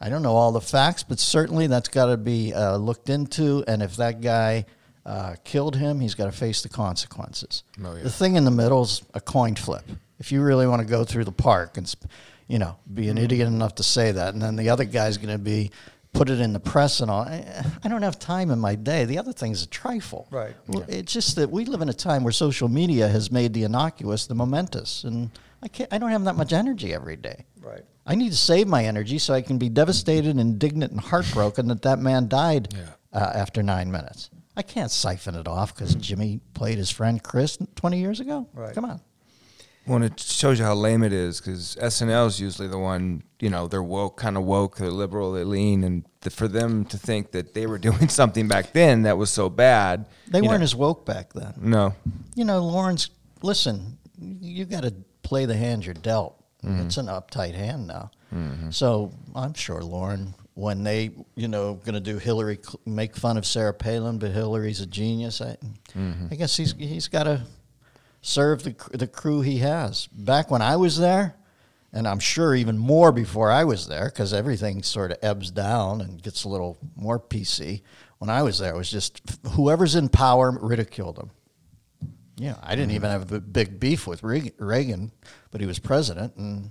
I 0.00 0.08
don't 0.08 0.22
know 0.22 0.36
all 0.36 0.52
the 0.52 0.60
facts, 0.60 1.02
but 1.02 1.18
certainly 1.18 1.66
that's 1.66 1.88
got 1.88 2.06
to 2.06 2.16
be 2.16 2.54
uh, 2.54 2.76
looked 2.76 3.08
into. 3.10 3.64
And 3.66 3.82
if 3.82 3.96
that 3.96 4.20
guy 4.20 4.64
uh, 5.04 5.34
killed 5.44 5.76
him, 5.76 6.00
he's 6.00 6.14
got 6.14 6.26
to 6.26 6.32
face 6.32 6.62
the 6.62 6.68
consequences. 6.68 7.64
Oh, 7.84 7.96
yeah. 7.96 8.02
The 8.02 8.10
thing 8.10 8.36
in 8.36 8.44
the 8.44 8.50
middle 8.50 8.82
is 8.82 9.02
a 9.14 9.20
coin 9.20 9.54
flip. 9.56 9.84
If 10.18 10.30
you 10.32 10.42
really 10.42 10.66
want 10.66 10.82
to 10.82 10.86
go 10.88 11.04
through 11.04 11.24
the 11.24 11.32
park 11.32 11.76
and, 11.78 11.92
you 12.46 12.58
know, 12.58 12.76
be 12.92 13.08
an 13.08 13.18
idiot 13.18 13.48
enough 13.48 13.76
to 13.76 13.82
say 13.82 14.12
that, 14.12 14.34
and 14.34 14.42
then 14.42 14.56
the 14.56 14.70
other 14.70 14.84
guy's 14.84 15.16
going 15.18 15.36
to 15.36 15.42
be 15.42 15.70
put 16.12 16.30
it 16.30 16.40
in 16.40 16.52
the 16.52 16.60
press 16.60 17.00
and 17.00 17.10
all. 17.10 17.20
I, 17.22 17.64
I 17.84 17.88
don't 17.88 18.02
have 18.02 18.18
time 18.18 18.50
in 18.50 18.58
my 18.58 18.74
day. 18.74 19.04
The 19.04 19.18
other 19.18 19.32
thing's 19.32 19.62
a 19.62 19.66
trifle. 19.66 20.26
Right. 20.30 20.54
Well, 20.66 20.84
It's 20.88 21.12
just 21.12 21.36
that 21.36 21.50
we 21.50 21.64
live 21.64 21.82
in 21.82 21.88
a 21.88 21.94
time 21.94 22.24
where 22.24 22.32
social 22.32 22.68
media 22.68 23.08
has 23.08 23.30
made 23.30 23.52
the 23.52 23.64
innocuous 23.64 24.26
the 24.26 24.34
momentous, 24.34 25.04
and 25.04 25.30
I 25.62 25.68
can't. 25.68 25.92
I 25.92 25.98
don't 25.98 26.10
have 26.10 26.24
that 26.24 26.36
much 26.36 26.52
energy 26.52 26.94
every 26.94 27.16
day. 27.16 27.46
Right. 27.60 27.82
I 28.06 28.14
need 28.14 28.30
to 28.30 28.36
save 28.36 28.68
my 28.68 28.84
energy 28.84 29.18
so 29.18 29.34
I 29.34 29.42
can 29.42 29.58
be 29.58 29.68
devastated, 29.68 30.38
indignant, 30.38 30.92
and 30.92 31.00
heartbroken 31.00 31.68
that 31.68 31.82
that 31.82 31.98
man 31.98 32.28
died 32.28 32.72
uh, 33.12 33.32
after 33.34 33.62
nine 33.62 33.90
minutes. 33.90 34.30
I 34.56 34.62
can't 34.62 34.90
siphon 34.90 35.34
it 35.34 35.46
off 35.46 35.74
because 35.74 35.94
Jimmy 35.94 36.40
played 36.54 36.78
his 36.78 36.90
friend 36.90 37.22
Chris 37.22 37.58
20 37.76 37.98
years 37.98 38.20
ago. 38.20 38.48
Right. 38.54 38.74
Come 38.74 38.84
on. 38.86 39.00
Well, 39.86 40.02
it 40.02 40.20
shows 40.20 40.58
you 40.58 40.64
how 40.66 40.74
lame 40.74 41.02
it 41.02 41.12
is 41.14 41.40
because 41.40 41.76
SNL 41.80 42.26
is 42.26 42.38
usually 42.40 42.68
the 42.68 42.78
one, 42.78 43.22
you 43.40 43.48
know, 43.48 43.68
they're 43.68 43.82
woke, 43.82 44.18
kind 44.18 44.36
of 44.36 44.44
woke, 44.44 44.76
they're 44.76 44.90
liberal, 44.90 45.32
they 45.32 45.44
lean, 45.44 45.82
and 45.82 46.04
the, 46.20 46.30
for 46.30 46.46
them 46.46 46.84
to 46.86 46.98
think 46.98 47.30
that 47.32 47.54
they 47.54 47.66
were 47.66 47.78
doing 47.88 48.08
something 48.08 48.48
back 48.48 48.72
then 48.72 49.02
that 49.02 49.16
was 49.16 49.30
so 49.30 49.48
bad, 49.48 50.04
They 50.28 50.42
weren't 50.42 50.60
know- 50.60 50.64
as 50.64 50.74
woke 50.74 51.06
back 51.06 51.32
then. 51.32 51.54
No, 51.58 51.94
You 52.34 52.44
know, 52.44 52.62
Lawrence, 52.62 53.08
listen, 53.42 53.96
you 54.18 54.66
got 54.66 54.82
to 54.82 54.92
play 55.28 55.44
the 55.44 55.56
hand 55.56 55.84
you're 55.84 55.92
dealt. 55.92 56.42
Mm-hmm. 56.64 56.86
It's 56.86 56.96
an 56.96 57.06
uptight 57.06 57.54
hand 57.54 57.86
now. 57.86 58.10
Mm-hmm. 58.34 58.70
So 58.70 59.12
I'm 59.34 59.52
sure 59.52 59.82
Lorne, 59.82 60.34
when 60.54 60.82
they, 60.84 61.10
you 61.34 61.48
know, 61.48 61.74
going 61.74 61.94
to 61.94 62.00
do 62.00 62.16
Hillary, 62.16 62.58
make 62.86 63.14
fun 63.14 63.36
of 63.36 63.44
Sarah 63.44 63.74
Palin, 63.74 64.18
but 64.18 64.30
Hillary's 64.30 64.80
a 64.80 64.86
genius. 64.86 65.42
I, 65.42 65.58
mm-hmm. 65.94 66.28
I 66.30 66.34
guess 66.34 66.56
he's 66.56 66.72
he's 66.72 67.08
got 67.08 67.24
to 67.24 67.42
serve 68.22 68.62
the 68.62 68.74
the 68.96 69.06
crew 69.06 69.42
he 69.42 69.58
has. 69.58 70.06
Back 70.06 70.50
when 70.50 70.62
I 70.62 70.76
was 70.76 70.96
there, 70.96 71.36
and 71.92 72.08
I'm 72.08 72.20
sure 72.20 72.54
even 72.54 72.78
more 72.78 73.12
before 73.12 73.50
I 73.50 73.64
was 73.64 73.86
there, 73.86 74.06
because 74.06 74.32
everything 74.32 74.82
sort 74.82 75.10
of 75.12 75.18
ebbs 75.20 75.50
down 75.50 76.00
and 76.00 76.22
gets 76.22 76.44
a 76.44 76.48
little 76.48 76.78
more 76.96 77.20
PC. 77.20 77.82
When 78.16 78.30
I 78.30 78.42
was 78.42 78.58
there, 78.58 78.74
it 78.74 78.78
was 78.78 78.90
just 78.90 79.20
whoever's 79.50 79.94
in 79.94 80.08
power 80.08 80.50
ridiculed 80.50 81.16
them. 81.16 81.30
Yeah, 82.38 82.56
I 82.62 82.74
didn't 82.74 82.92
even 82.92 83.10
have 83.10 83.32
a 83.32 83.40
big 83.40 83.80
beef 83.80 84.06
with 84.06 84.22
Reagan, 84.22 85.12
but 85.50 85.60
he 85.60 85.66
was 85.66 85.78
president, 85.78 86.36
and 86.36 86.70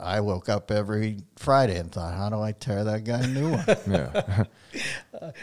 I, 0.00 0.20
woke 0.20 0.48
up 0.48 0.70
every 0.70 1.18
Friday 1.36 1.76
and 1.78 1.90
thought, 1.90 2.14
how 2.14 2.30
do 2.30 2.40
I 2.40 2.52
tear 2.52 2.84
that 2.84 3.04
guy 3.04 3.20
a 3.20 3.26
new 3.26 3.50
one? 3.50 3.64
yeah. 3.86 4.44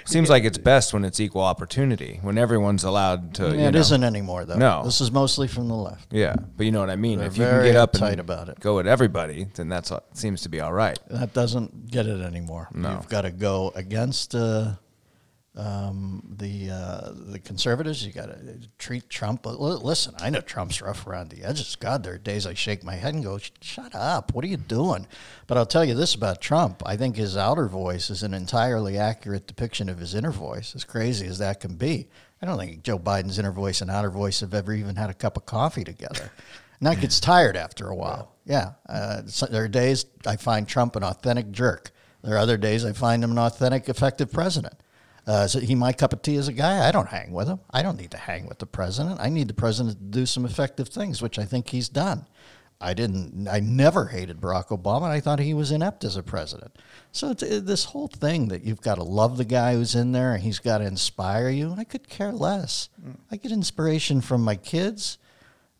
Seems 0.05 0.30
like 0.30 0.43
it's 0.43 0.57
best 0.57 0.93
when 0.93 1.05
it's 1.05 1.19
equal 1.19 1.41
opportunity, 1.41 2.19
when 2.21 2.38
everyone's 2.38 2.84
allowed 2.84 3.34
to. 3.36 3.55
Yeah, 3.55 3.69
it 3.69 3.75
isn't 3.75 4.03
anymore, 4.03 4.45
though. 4.45 4.57
No. 4.57 4.84
This 4.84 5.01
is 5.01 5.11
mostly 5.11 5.47
from 5.47 5.67
the 5.67 5.75
left. 5.75 6.11
Yeah, 6.11 6.36
but 6.57 6.65
you 6.65 6.71
know 6.71 6.80
what 6.80 6.89
I 6.89 6.95
mean. 6.95 7.19
They're 7.19 7.27
if 7.27 7.38
you 7.38 7.45
can 7.45 7.63
get 7.63 7.75
up 7.75 7.95
and 7.95 8.19
about 8.19 8.49
it. 8.49 8.59
go 8.59 8.80
at 8.80 8.88
everybody, 8.88 9.47
then 9.55 9.69
that's 9.69 9.91
seems 10.13 10.41
to 10.41 10.49
be 10.49 10.59
all 10.59 10.73
right. 10.73 10.99
That 11.09 11.34
doesn't 11.34 11.89
get 11.89 12.05
it 12.07 12.21
anymore. 12.21 12.69
No. 12.73 12.91
You've 12.91 13.09
got 13.09 13.21
to 13.21 13.32
go 13.32 13.71
against 13.75 14.36
uh, 14.36 14.73
um, 15.60 16.24
the 16.38 16.72
uh, 16.72 17.12
the 17.14 17.39
conservatives. 17.39 18.05
You 18.05 18.14
got 18.14 18.28
to 18.28 18.60
treat 18.78 19.10
Trump. 19.10 19.45
Listen, 19.45 20.14
I 20.20 20.30
know 20.30 20.41
Trump's 20.41 20.82
rough 20.82 21.05
around 21.05 21.30
the 21.30 21.43
edges. 21.43 21.76
God, 21.76 22.03
there 22.03 22.14
are 22.14 22.18
days 22.18 22.47
I 22.47 22.53
shake 22.53 22.84
my 22.84 22.95
head 22.95 23.14
and 23.14 23.24
go, 23.24 23.39
"Shut 23.62 23.93
up! 23.93 24.34
What 24.34 24.45
are 24.45 24.47
you 24.47 24.57
doing?" 24.57 25.07
But 25.47 25.57
I'll 25.57 25.66
tell 25.66 25.84
you 25.84 25.93
this 25.93 26.16
about 26.16 26.41
Trump: 26.41 26.82
I 26.86 26.95
think 26.95 27.16
his 27.18 27.36
outer 27.36 27.68
voice 27.68 28.10
is 28.10 28.24
an 28.24 28.34
entirely 28.34 28.97
accurate 28.97 29.47
depiction 29.47 29.89
of 29.89 29.99
his 29.99 30.16
inner 30.16 30.32
voice, 30.32 30.76
as 30.76 30.84
crazy 30.84 31.28
as 31.28 31.39
that 31.39 31.60
can 31.60 31.76
be. 31.76 32.07
I 32.41 32.45
don't 32.45 32.57
think 32.57 32.84
Joe 32.84 32.97
Biden's 32.97 33.38
inner 33.38 33.51
voice 33.51 33.82
and 33.82 33.91
outer 33.91 34.10
voice 34.10 34.39
have 34.39 34.53
ever 34.53 34.74
even 34.74 34.95
had 34.95 35.10
a 35.10 35.14
cup 35.14 35.36
of 35.36 35.45
coffee 35.45 35.84
together. 35.84 36.32
And 36.80 36.88
that 36.88 37.01
gets 37.01 37.20
tired 37.20 37.57
after 37.57 37.89
a 37.89 37.95
while. 37.95 38.32
Yeah. 38.45 38.72
Uh, 38.88 39.24
so 39.26 39.45
there 39.45 39.66
are 39.66 39.68
days 39.68 40.05
I 40.26 40.38
find 40.38 40.66
Trump 40.66 40.95
an 40.95 41.03
authentic 41.03 41.51
jerk. 41.51 41.91
There 42.24 42.36
are 42.36 42.39
other 42.39 42.55
days 42.55 42.86
I 42.86 42.93
find 42.93 43.22
him 43.22 43.32
an 43.32 43.38
authentic, 43.38 43.89
effective 43.89 44.32
president. 44.32 44.76
Uh, 45.30 45.43
is 45.43 45.53
he 45.53 45.75
my 45.75 45.93
cup 45.93 46.11
of 46.11 46.23
tea 46.23 46.38
as 46.38 46.47
a 46.47 46.53
guy? 46.53 46.88
I 46.88 46.91
don't 46.91 47.07
hang 47.07 47.32
with 47.32 47.47
him. 47.47 47.59
I 47.69 47.84
don't 47.84 47.99
need 47.99 48.09
to 48.11 48.17
hang 48.17 48.47
with 48.47 48.57
the 48.57 48.65
president. 48.65 49.19
I 49.19 49.30
need 49.30 49.47
the 49.47 49.53
president 49.53 49.99
to 49.99 50.19
do 50.19 50.25
some 50.25 50.43
effective 50.43 50.89
things, 50.89 51.21
which 51.21 51.38
I 51.38 51.45
think 51.45 51.69
he's 51.69 51.88
done. 51.88 52.25
I 52.82 52.95
didn't. 52.95 53.47
I 53.47 53.59
never 53.59 54.05
hated 54.05 54.41
Barack 54.41 54.69
Obama. 54.69 55.03
and 55.03 55.13
I 55.13 55.19
thought 55.19 55.38
he 55.38 55.53
was 55.53 55.69
inept 55.69 56.03
as 56.03 56.15
a 56.15 56.23
president. 56.23 56.75
So 57.11 57.30
it's, 57.30 57.43
this 57.43 57.86
whole 57.86 58.07
thing 58.07 58.47
that 58.47 58.63
you've 58.63 58.82
got 58.82 58.95
to 58.95 59.03
love 59.03 59.38
the 59.38 59.45
guy 59.45 59.75
who's 59.75 59.93
in 59.93 60.13
there 60.13 60.34
and 60.34 60.41
he's 60.41 60.57
got 60.57 60.80
to 60.80 60.86
inspire 60.86 61.49
you. 61.49 61.75
I 61.77 61.84
could 61.84 62.09
care 62.09 62.32
less. 62.32 62.89
I 63.32 63.36
get 63.36 63.51
inspiration 63.51 64.21
from 64.21 64.41
my 64.41 64.55
kids 64.55 65.19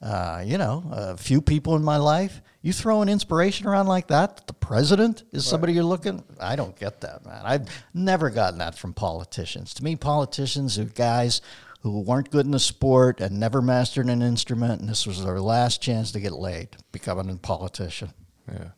uh, 0.02 0.42
you 0.46 0.58
know, 0.58 0.84
a 0.92 1.18
few 1.18 1.42
people 1.42 1.76
in 1.76 1.84
my 1.84 1.98
life. 1.98 2.42
You 2.62 2.74
throw 2.74 3.02
an 3.02 3.10
inspiration 3.10 3.68
around 3.68 3.88
like 3.88 4.08
that, 4.08 4.48
the 4.48 4.54
president 4.54 5.24
is 5.32 5.46
somebody 5.46 5.74
you're 5.74 5.84
looking. 5.84 6.24
I 6.40 6.56
don't 6.56 6.78
get 6.78 7.02
that, 7.02 7.26
man. 7.26 7.42
I've 7.44 7.70
never 7.94 8.30
gotten 8.30 8.60
that 8.60 8.78
from 8.78 8.94
politicians. 8.94 9.74
To 9.76 9.84
me, 9.84 9.96
politicians 9.96 10.78
are 10.78 10.86
guys 10.86 11.42
who 11.82 12.02
weren't 12.02 12.32
good 12.32 12.46
in 12.46 12.52
the 12.52 12.60
sport 12.60 13.22
and 13.22 13.40
never 13.40 13.62
mastered 13.62 14.08
an 14.08 14.22
instrument, 14.22 14.82
and 14.82 14.90
this 14.90 15.08
was 15.08 15.24
their 15.24 15.40
last 15.40 15.82
chance 15.82 16.12
to 16.12 16.20
get 16.20 16.34
laid, 16.34 16.70
becoming 16.92 17.30
a 17.30 17.36
politician. 17.38 18.14
Yeah, 18.52 18.70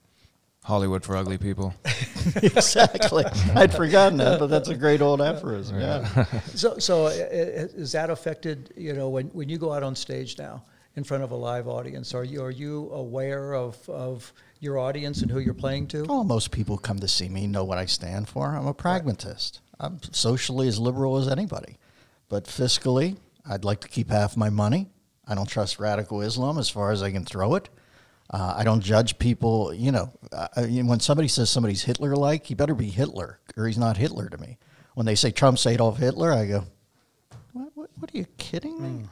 Hollywood 0.64 1.04
for 1.04 1.16
ugly 1.16 1.40
people. 1.40 1.74
exactly. 2.36 3.26
I'd 3.56 3.74
forgotten 3.74 4.18
that, 4.20 4.40
but 4.40 4.48
that's 4.48 4.70
a 4.70 4.76
great 4.76 5.02
old 5.02 5.22
aphorism. 5.22 5.80
Yeah. 5.80 6.26
So, 6.54 6.78
so 6.78 7.06
uh, 7.06 7.10
uh, 7.10 7.12
is 7.12 7.92
that 7.94 8.12
affected? 8.12 8.72
You 8.78 8.94
know, 8.94 9.10
when, 9.10 9.28
when 9.30 9.50
you 9.50 9.58
go 9.58 9.74
out 9.74 9.82
on 9.82 9.96
stage 9.96 10.38
now 10.38 10.64
in 10.96 11.04
front 11.04 11.24
of 11.24 11.32
a 11.32 11.36
live 11.36 11.68
audience, 11.68 12.14
are 12.14 12.24
you 12.24 12.44
are 12.44 12.52
you 12.52 12.90
aware 12.92 13.54
of 13.54 13.90
of 13.90 14.34
your 14.60 14.78
audience 14.78 15.22
and 15.22 15.32
who 15.32 15.40
you're 15.40 15.54
playing 15.54 15.88
to? 15.88 16.04
Well, 16.04 16.24
most 16.24 16.52
people 16.52 16.78
come 16.78 17.00
to 17.00 17.08
see 17.08 17.30
me 17.30 17.48
know 17.48 17.64
what 17.64 17.78
I 17.78 17.86
stand 17.86 18.30
for. 18.30 18.56
I'm 18.56 18.68
a 18.68 18.74
pragmatist. 18.74 19.62
I'm 19.80 20.00
socially 20.12 20.68
as 20.68 20.78
liberal 20.80 21.18
as 21.18 21.28
anybody, 21.28 21.78
but 22.30 22.46
fiscally, 22.46 23.18
I'd 23.50 23.66
like 23.66 23.82
to 23.82 23.88
keep 23.88 24.10
half 24.10 24.38
my 24.38 24.50
money. 24.50 24.90
I 25.28 25.34
don't 25.34 25.50
trust 25.50 25.80
radical 25.80 26.22
Islam 26.22 26.58
as 26.58 26.70
far 26.70 26.92
as 26.92 27.02
I 27.02 27.12
can 27.12 27.26
throw 27.26 27.56
it. 27.56 27.70
Uh, 28.30 28.54
I 28.58 28.64
don't 28.64 28.82
judge 28.82 29.18
people. 29.18 29.74
You 29.74 29.92
know, 29.92 30.14
uh, 30.32 30.48
uh, 30.56 30.64
when 30.66 31.00
somebody 31.00 31.28
says 31.28 31.50
somebody's 31.50 31.84
Hitler-like, 31.84 32.46
he 32.46 32.54
better 32.54 32.76
be 32.76 32.90
Hitler, 32.90 33.40
or 33.58 33.68
he's 33.68 33.78
not 33.78 33.98
Hitler 33.98 34.30
to 34.30 34.38
me. 34.38 34.58
When 34.94 35.06
they 35.06 35.16
say 35.16 35.32
Trump's 35.32 35.66
Adolf 35.66 35.98
Hitler, 35.98 36.32
I 36.32 36.46
go, 36.46 36.66
"What? 37.54 37.72
What, 37.76 37.90
what 37.98 38.14
are 38.14 38.18
you 38.18 38.26
kidding 38.38 38.82
me?" 38.82 38.90
Well, 38.90 39.10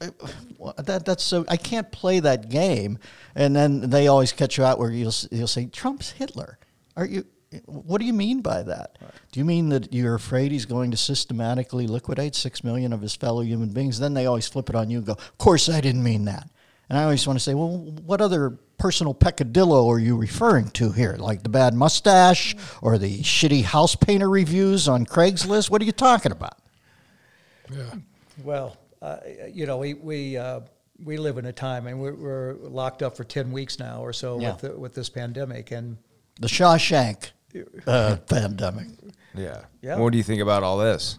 that 0.78 1.04
that's 1.04 1.24
so 1.24 1.44
I 1.48 1.56
can't 1.56 1.90
play 1.90 2.20
that 2.20 2.48
game. 2.48 2.98
And 3.34 3.54
then 3.54 3.90
they 3.90 4.06
always 4.08 4.32
catch 4.32 4.58
you 4.58 4.64
out 4.64 4.78
where 4.78 4.90
you'll 4.90 5.14
you'll 5.30 5.48
say 5.48 5.66
Trump's 5.66 6.10
Hitler. 6.12 6.58
Are 6.96 7.06
you? 7.06 7.24
What 7.64 7.98
do 7.98 8.06
you 8.06 8.12
mean 8.12 8.42
by 8.42 8.62
that? 8.62 8.98
Do 9.32 9.40
you 9.40 9.44
mean 9.44 9.70
that 9.70 9.92
you're 9.94 10.14
afraid 10.14 10.52
he's 10.52 10.66
going 10.66 10.90
to 10.90 10.98
systematically 10.98 11.86
liquidate 11.86 12.34
six 12.34 12.62
million 12.62 12.92
of 12.92 13.00
his 13.00 13.16
fellow 13.16 13.40
human 13.40 13.70
beings? 13.70 13.98
Then 13.98 14.12
they 14.12 14.26
always 14.26 14.46
flip 14.46 14.68
it 14.68 14.74
on 14.74 14.90
you 14.90 14.98
and 14.98 15.06
go, 15.06 15.12
"Of 15.12 15.38
course 15.38 15.68
I 15.68 15.80
didn't 15.80 16.02
mean 16.02 16.26
that." 16.26 16.48
And 16.90 16.98
I 16.98 17.04
always 17.04 17.26
want 17.26 17.38
to 17.38 17.42
say, 17.42 17.54
"Well, 17.54 17.78
what 18.04 18.20
other 18.20 18.58
personal 18.76 19.14
peccadillo 19.14 19.90
are 19.90 19.98
you 19.98 20.16
referring 20.16 20.70
to 20.72 20.92
here? 20.92 21.16
Like 21.18 21.42
the 21.42 21.48
bad 21.48 21.74
mustache 21.74 22.54
or 22.82 22.98
the 22.98 23.20
shitty 23.20 23.64
house 23.64 23.96
painter 23.96 24.28
reviews 24.28 24.86
on 24.86 25.06
Craigslist? 25.06 25.70
What 25.70 25.82
are 25.82 25.86
you 25.86 25.92
talking 25.92 26.32
about?" 26.32 26.58
Yeah. 27.70 27.94
Well, 28.44 28.76
uh, 29.02 29.18
you 29.52 29.66
know, 29.66 29.78
we 29.78 29.94
we 29.94 30.36
uh, 30.36 30.60
we 31.04 31.16
live 31.16 31.38
in 31.38 31.46
a 31.46 31.52
time, 31.52 31.86
and 31.86 32.00
we're, 32.00 32.14
we're 32.14 32.54
locked 32.54 33.02
up 33.02 33.16
for 33.16 33.24
ten 33.24 33.52
weeks 33.52 33.78
now 33.78 34.00
or 34.00 34.12
so 34.12 34.40
Yeah. 34.40 34.52
with 34.52 34.60
the, 34.60 34.78
with 34.78 34.94
this 34.94 35.08
pandemic, 35.08 35.70
and 35.70 35.96
The 36.40 36.48
Shawshank 36.48 37.30
uh, 37.86 38.16
pandemic. 38.28 38.88
Yeah. 39.34 39.62
Yeah. 39.82 39.98
What 39.98 40.10
do 40.12 40.18
you 40.18 40.24
think 40.24 40.42
about 40.42 40.62
all 40.62 40.78
this? 40.78 41.18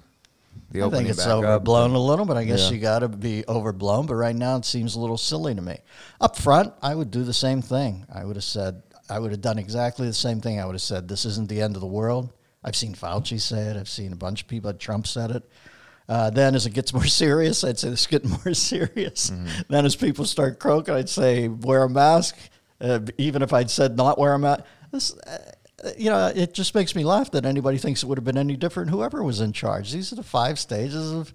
The 0.72 0.84
I 0.84 0.90
think 0.90 1.10
it's 1.10 1.18
back 1.20 1.28
up? 1.28 1.44
overblown 1.44 1.92
a 1.92 2.00
little, 2.00 2.26
but 2.26 2.38
I 2.38 2.44
guess 2.44 2.68
Yeah. 2.68 2.76
you 2.76 2.82
got 2.82 3.00
to 3.00 3.08
be 3.08 3.44
overblown. 3.48 4.06
But 4.06 4.16
right 4.16 4.36
now, 4.36 4.58
it 4.58 4.66
seems 4.66 4.96
a 4.96 5.00
little 5.00 5.18
silly 5.18 5.56
to 5.56 5.62
me. 5.62 5.78
Up 6.22 6.38
front, 6.38 6.74
I 6.82 6.94
would 6.94 7.10
do 7.10 7.24
the 7.24 7.34
same 7.34 7.62
thing. 7.62 8.06
I 8.14 8.24
would 8.26 8.36
have 8.36 8.44
said, 8.44 8.84
I 9.10 9.18
would 9.20 9.32
have 9.32 9.42
done 9.42 9.58
exactly 9.58 10.06
the 10.06 10.14
same 10.14 10.42
thing. 10.42 10.60
I 10.60 10.66
would 10.66 10.76
have 10.76 10.82
said, 10.82 11.08
"This 11.08 11.26
isn't 11.26 11.50
the 11.50 11.62
end 11.62 11.76
of 11.76 11.82
the 11.82 11.88
world." 11.88 12.32
I've 12.64 12.76
seen 12.76 12.94
Fauci 12.94 13.40
say 13.40 13.62
it. 13.62 13.78
I've 13.78 13.90
seen 13.90 14.12
a 14.14 14.18
bunch 14.18 14.42
of 14.42 14.48
people. 14.48 14.72
Trump 14.74 15.08
said 15.08 15.32
it. 15.32 15.50
Uh, 16.10 16.32
then, 16.32 16.56
as 16.56 16.66
it 16.66 16.72
gets 16.72 16.92
more 16.92 17.06
serious, 17.06 17.64
I'd 17.64 17.78
say 17.78 17.90
it's 17.90 18.08
getting 18.08 18.30
more 18.44 18.54
serious. 18.54 19.32
Then, 19.70 19.86
as 19.86 19.96
people 19.96 20.26
start 20.26 20.60
croaking, 20.60 20.96
I'd 20.96 21.08
say 21.08 21.48
wear 21.48 21.84
a 21.84 21.90
mask. 21.90 22.36
Uh, 22.82 23.00
even 23.18 23.42
if 23.42 23.54
I'd 23.54 23.70
said 23.70 23.96
not 23.96 24.18
wear 24.18 24.34
a 24.34 24.40
mask, 24.40 24.64
this, 24.92 25.16
uh, 25.20 25.52
you 25.98 26.10
know, 26.10 26.32
it 26.34 26.54
just 26.54 26.74
makes 26.74 26.96
me 26.96 27.04
laugh 27.04 27.32
that 27.32 27.46
anybody 27.46 27.78
thinks 27.78 28.04
it 28.04 28.08
would 28.08 28.18
have 28.18 28.26
been 28.26 28.38
any 28.38 28.58
different. 28.58 28.90
Whoever 28.90 29.24
was 29.24 29.40
in 29.40 29.54
charge. 29.54 29.92
These 29.92 30.12
are 30.12 30.16
the 30.16 30.24
five 30.24 30.58
stages 30.58 31.12
of 31.12 31.34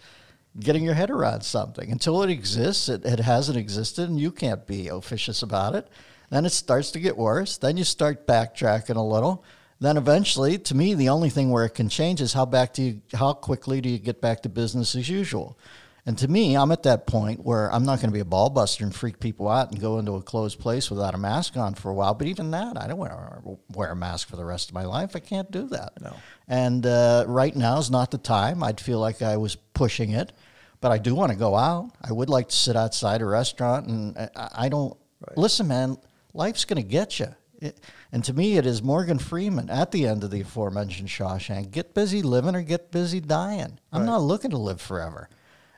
getting 0.58 0.84
your 0.84 0.94
head 0.94 1.10
around 1.10 1.42
something. 1.42 1.90
Until 1.90 2.22
it 2.22 2.30
exists, 2.30 2.88
it, 2.88 3.04
it 3.04 3.20
hasn't 3.20 3.56
existed, 3.56 4.08
and 4.08 4.18
you 4.18 4.32
can't 4.32 4.66
be 4.66 4.88
officious 4.88 5.42
about 5.42 5.74
it. 5.74 5.88
Then 6.30 6.46
it 6.46 6.50
starts 6.50 6.90
to 6.92 7.00
get 7.00 7.16
worse. 7.16 7.58
Then 7.58 7.76
you 7.76 7.84
start 7.84 8.26
backtracking 8.26 8.96
a 8.96 9.02
little. 9.02 9.44
Then 9.84 9.98
eventually, 9.98 10.56
to 10.56 10.74
me, 10.74 10.94
the 10.94 11.10
only 11.10 11.28
thing 11.28 11.50
where 11.50 11.66
it 11.66 11.74
can 11.74 11.90
change 11.90 12.22
is 12.22 12.32
how 12.32 12.46
back 12.46 12.72
do 12.72 12.82
you, 12.82 13.02
how 13.12 13.34
quickly 13.34 13.82
do 13.82 13.90
you 13.90 13.98
get 13.98 14.22
back 14.22 14.40
to 14.42 14.48
business 14.48 14.94
as 14.94 15.10
usual. 15.10 15.58
And 16.06 16.16
to 16.18 16.28
me, 16.28 16.56
I'm 16.56 16.72
at 16.72 16.84
that 16.84 17.06
point 17.06 17.44
where 17.44 17.70
I'm 17.70 17.84
not 17.84 18.00
going 18.00 18.08
to 18.08 18.14
be 18.14 18.20
a 18.20 18.24
ball 18.24 18.48
buster 18.48 18.84
and 18.84 18.94
freak 18.94 19.20
people 19.20 19.46
out 19.46 19.70
and 19.70 19.78
go 19.78 19.98
into 19.98 20.12
a 20.14 20.22
closed 20.22 20.58
place 20.58 20.90
without 20.90 21.14
a 21.14 21.18
mask 21.18 21.58
on 21.58 21.74
for 21.74 21.90
a 21.90 21.94
while. 21.94 22.14
But 22.14 22.28
even 22.28 22.50
that, 22.52 22.80
I 22.80 22.86
don't 22.86 22.96
wear, 22.96 23.42
wear 23.74 23.90
a 23.90 23.96
mask 23.96 24.28
for 24.28 24.36
the 24.36 24.44
rest 24.46 24.70
of 24.70 24.74
my 24.74 24.86
life. 24.86 25.14
I 25.14 25.18
can't 25.18 25.50
do 25.50 25.68
that. 25.68 26.00
No. 26.00 26.16
And 26.48 26.86
uh, 26.86 27.26
right 27.28 27.54
now 27.54 27.78
is 27.78 27.90
not 27.90 28.10
the 28.10 28.16
time. 28.16 28.62
I'd 28.62 28.80
feel 28.80 29.00
like 29.00 29.20
I 29.20 29.36
was 29.36 29.54
pushing 29.54 30.12
it, 30.12 30.32
but 30.80 30.92
I 30.92 30.98
do 30.98 31.14
want 31.14 31.32
to 31.32 31.36
go 31.36 31.56
out. 31.56 31.90
I 32.02 32.10
would 32.10 32.30
like 32.30 32.48
to 32.48 32.56
sit 32.56 32.74
outside 32.74 33.20
a 33.20 33.26
restaurant, 33.26 33.88
and 33.88 34.16
I, 34.16 34.48
I 34.54 34.68
don't 34.70 34.96
listen, 35.36 35.68
man. 35.68 35.98
Life's 36.32 36.64
going 36.64 36.82
to 36.82 36.88
get 36.88 37.18
you. 37.20 37.34
It, 37.60 37.80
and 38.14 38.22
to 38.26 38.32
me, 38.32 38.56
it 38.56 38.64
is 38.64 38.80
Morgan 38.80 39.18
Freeman 39.18 39.68
at 39.68 39.90
the 39.90 40.06
end 40.06 40.22
of 40.22 40.30
the 40.30 40.42
aforementioned 40.42 41.08
Shawshank. 41.08 41.72
Get 41.72 41.94
busy 41.94 42.22
living 42.22 42.54
or 42.54 42.62
get 42.62 42.92
busy 42.92 43.18
dying. 43.18 43.80
I'm 43.92 44.06
not 44.06 44.22
looking 44.22 44.52
to 44.52 44.56
live 44.56 44.80
forever. 44.80 45.28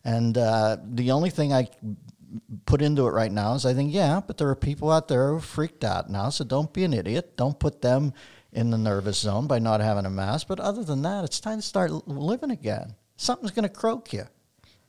And 0.04 0.36
uh, 0.36 0.76
the 0.84 1.12
only 1.12 1.30
thing 1.30 1.54
I 1.54 1.70
put 2.66 2.82
into 2.82 3.06
it 3.06 3.12
right 3.12 3.32
now 3.32 3.54
is 3.54 3.64
I 3.64 3.72
think, 3.72 3.94
yeah, 3.94 4.20
but 4.20 4.36
there 4.36 4.50
are 4.50 4.54
people 4.54 4.90
out 4.90 5.08
there 5.08 5.30
who 5.30 5.36
are 5.36 5.40
freaked 5.40 5.82
out 5.82 6.10
now, 6.10 6.28
so 6.28 6.44
don't 6.44 6.70
be 6.74 6.84
an 6.84 6.92
idiot. 6.92 7.38
Don't 7.38 7.58
put 7.58 7.80
them 7.80 8.12
in 8.52 8.68
the 8.68 8.76
nervous 8.76 9.16
zone 9.16 9.46
by 9.46 9.58
not 9.58 9.80
having 9.80 10.04
a 10.04 10.10
mask. 10.10 10.46
But 10.46 10.60
other 10.60 10.84
than 10.84 11.00
that, 11.02 11.24
it's 11.24 11.40
time 11.40 11.60
to 11.60 11.66
start 11.66 11.90
living 12.06 12.50
again. 12.50 12.96
Something's 13.16 13.52
going 13.52 13.62
to 13.62 13.74
croak 13.74 14.12
you. 14.12 14.26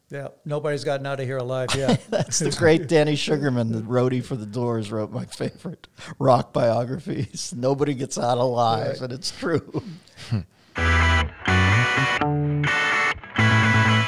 Yeah, 0.09 0.29
nobody's 0.45 0.85
gotten 0.85 1.05
out 1.05 1.19
of 1.19 1.25
here 1.25 1.37
alive 1.37 1.69
yet. 1.75 2.01
That's 2.09 2.39
the 2.39 2.51
great 2.51 2.87
Danny 2.87 3.17
Sugarman, 3.17 3.73
the 3.73 3.81
roadie 3.81 4.23
for 4.23 4.35
the 4.37 4.45
Doors, 4.45 4.89
wrote 4.89 5.11
my 5.11 5.25
favorite 5.25 5.87
rock 6.17 6.53
biographies. 6.53 7.53
Nobody 7.57 7.93
gets 7.93 8.17
out 8.17 8.37
alive, 8.37 8.87
Right. 8.87 9.01
and 9.01 9.11
it's 9.13 9.31
true. 9.31 9.83
Hmm. 10.29 10.39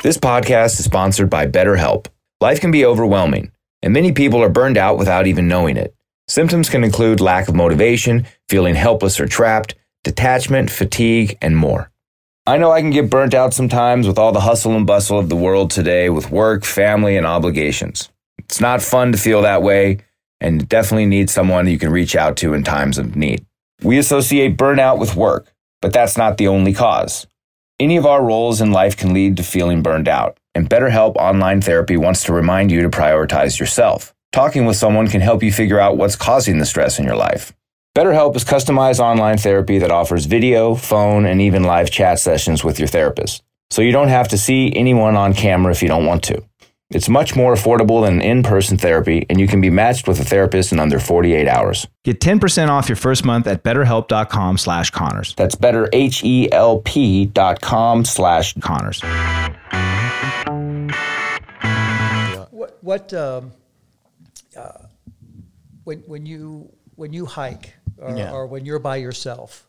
This 0.02 0.18
podcast 0.18 0.80
is 0.80 0.86
sponsored 0.86 1.30
by 1.30 1.46
BetterHelp. 1.48 2.08
Life 2.40 2.62
can 2.62 2.72
be 2.72 2.86
overwhelming, 2.86 3.52
and 3.84 3.92
many 3.94 4.14
people 4.14 4.42
are 4.42 4.48
burned 4.50 4.78
out 4.78 4.98
without 4.98 5.28
even 5.28 5.50
knowing 5.50 5.76
it. 5.76 5.94
Symptoms 6.30 6.70
can 6.70 6.86
include 6.86 7.20
lack 7.20 7.50
of 7.50 7.56
motivation, 7.56 8.26
feeling 8.48 8.76
helpless 8.76 9.20
or 9.20 9.26
trapped, 9.28 9.76
detachment, 10.06 10.72
fatigue, 10.72 11.38
and 11.42 11.58
more. 11.58 11.89
I 12.50 12.58
know 12.58 12.72
I 12.72 12.82
can 12.82 12.90
get 12.90 13.12
burnt 13.12 13.36
out 13.36 13.54
sometimes 13.54 14.08
with 14.08 14.18
all 14.18 14.32
the 14.32 14.40
hustle 14.40 14.76
and 14.76 14.88
bustle 14.88 15.20
of 15.20 15.30
the 15.30 15.36
world 15.36 15.70
today 15.70 16.10
with 16.10 16.32
work, 16.32 16.66
family, 16.66 17.16
and 17.16 17.28
obligations. 17.28 18.10
It's 18.40 18.60
not 18.60 18.82
fun 18.82 19.12
to 19.12 19.20
feel 19.20 19.44
that 19.44 19.62
way, 19.62 20.00
and 20.42 20.68
definitely 20.68 21.06
need 21.06 21.30
someone 21.30 21.68
you 21.68 21.78
can 21.78 21.92
reach 21.92 22.16
out 22.16 22.38
to 22.38 22.56
in 22.56 22.64
times 22.64 22.98
of 22.98 23.16
need. 23.16 23.46
We 23.84 24.00
associate 24.00 24.58
burnout 24.58 24.98
with 24.98 25.16
work, 25.16 25.54
but 25.80 25.94
that's 25.94 26.18
not 26.18 26.40
the 26.40 26.48
only 26.48 26.74
cause. 26.74 27.28
Any 27.80 27.98
of 27.98 28.08
our 28.08 28.24
roles 28.24 28.62
in 28.62 28.72
life 28.72 28.98
can 28.98 29.14
lead 29.14 29.38
to 29.38 29.44
feeling 29.44 29.84
burned 29.84 30.08
out, 30.08 30.40
and 30.56 30.68
BetterHelp 30.68 31.18
Online 31.18 31.62
Therapy 31.62 31.98
wants 31.98 32.24
to 32.24 32.34
remind 32.34 32.72
you 32.72 32.82
to 32.82 32.90
prioritize 32.90 33.60
yourself. 33.60 34.16
Talking 34.32 34.66
with 34.66 34.76
someone 34.76 35.08
can 35.08 35.22
help 35.22 35.44
you 35.44 35.54
figure 35.54 35.80
out 35.80 35.98
what's 35.98 36.16
causing 36.16 36.58
the 36.58 36.66
stress 36.66 36.98
in 36.98 37.06
your 37.06 37.16
life. 37.16 37.54
BetterHelp 38.00 38.34
is 38.38 38.46
customized 38.46 39.02
online 39.02 39.38
therapy 39.38 39.80
that 39.80 39.92
offers 39.92 40.26
video, 40.26 40.74
phone, 40.74 41.26
and 41.26 41.42
even 41.42 41.64
live 41.64 41.92
chat 41.92 42.18
sessions 42.18 42.64
with 42.64 42.80
your 42.80 42.88
therapist. 42.88 43.44
So 43.72 43.82
you 43.82 43.92
don't 43.92 44.08
have 44.08 44.30
to 44.30 44.38
see 44.38 44.74
anyone 44.74 45.18
on 45.18 45.34
camera 45.34 45.74
if 45.74 45.82
you 45.82 45.90
don't 45.90 46.06
want 46.06 46.24
to. 46.24 46.42
It's 46.92 47.10
much 47.10 47.36
more 47.36 47.54
affordable 47.54 48.06
than 48.06 48.22
in 48.22 48.42
person 48.42 48.78
therapy, 48.78 49.26
and 49.30 49.38
you 49.38 49.50
can 49.50 49.60
be 49.60 49.70
matched 49.70 50.08
with 50.08 50.18
a 50.22 50.24
therapist 50.24 50.72
in 50.72 50.80
under 50.80 50.98
48 50.98 51.46
hours. 51.50 51.88
Get 52.06 52.22
10% 52.22 52.70
off 52.70 52.88
your 52.88 52.96
first 52.96 53.26
month 53.26 53.48
at 53.48 53.66
betterhelp.com 53.66 54.58
slash 54.58 54.92
Connors. 54.92 55.36
That's 55.36 55.56
better, 55.56 55.90
H-E-L-P 55.92 57.26
dot 57.26 57.60
com 57.60 58.06
slash 58.06 58.54
Connors. 58.62 59.02
What 62.52 62.78
what 62.80 63.14
um, 63.14 63.52
uh, 64.56 64.86
when 65.84 66.00
when 66.08 66.26
you 66.26 66.72
when 67.00 67.14
you 67.14 67.26
hike 67.26 67.74
or, 68.00 68.18
Yeah. 68.18 68.32
or 68.32 68.48
when 68.48 68.66
you're 68.66 68.80
by 68.80 68.98
yourself, 68.98 69.66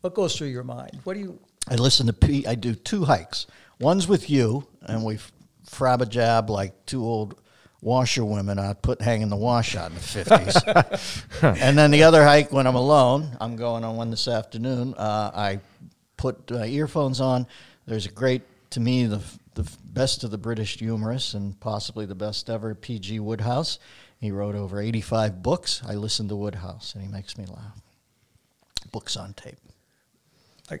what 0.00 0.14
goes 0.14 0.36
through 0.36 0.48
your 0.48 0.64
mind? 0.64 1.00
What 1.04 1.14
do 1.14 1.20
you? 1.20 1.38
I 1.68 1.74
listen 1.76 2.06
to 2.06 2.12
Pete. 2.12 2.46
I 2.46 2.54
do 2.54 2.74
two 2.74 3.04
hikes. 3.04 3.46
One's 3.80 4.06
with 4.06 4.30
you, 4.30 4.66
and 4.82 5.04
we 5.04 5.18
frab 5.64 6.00
a 6.00 6.06
jab 6.06 6.48
like 6.48 6.86
two 6.86 7.04
old 7.04 7.40
washerwomen 7.82 8.58
I 8.58 8.72
put 8.72 9.00
hanging 9.02 9.28
the 9.28 9.36
wash 9.36 9.76
out 9.76 9.90
in 9.90 9.94
the 9.96 10.00
fifties. 10.00 10.56
and 11.42 11.76
then 11.76 11.90
the 11.90 12.04
other 12.04 12.24
hike 12.24 12.52
when 12.52 12.66
I'm 12.66 12.74
alone. 12.74 13.36
I'm 13.40 13.56
going 13.56 13.84
on 13.84 13.96
one 13.96 14.10
this 14.10 14.28
afternoon. 14.28 14.94
Uh, 14.94 15.30
I 15.34 15.60
put 16.16 16.50
uh, 16.50 16.64
earphones 16.64 17.20
on. 17.20 17.46
There's 17.86 18.06
a 18.06 18.10
great, 18.10 18.42
to 18.70 18.80
me, 18.80 19.06
the 19.06 19.20
the 19.54 19.68
best 19.84 20.22
of 20.22 20.30
the 20.30 20.36
British 20.38 20.78
humorists 20.78 21.32
and 21.34 21.58
possibly 21.60 22.04
the 22.04 22.14
best 22.14 22.50
ever, 22.50 22.74
P.G. 22.74 23.20
Wodehouse. 23.20 23.78
He 24.18 24.30
wrote 24.30 24.54
over 24.54 24.80
85 24.80 25.42
books. 25.42 25.82
I 25.86 25.94
listen 25.94 26.28
to 26.28 26.36
Wodehouse, 26.36 26.94
and 26.94 27.02
he 27.04 27.08
makes 27.10 27.36
me 27.36 27.44
laugh. 27.46 27.80
Books 28.92 29.16
on 29.16 29.34
tape. 29.34 29.58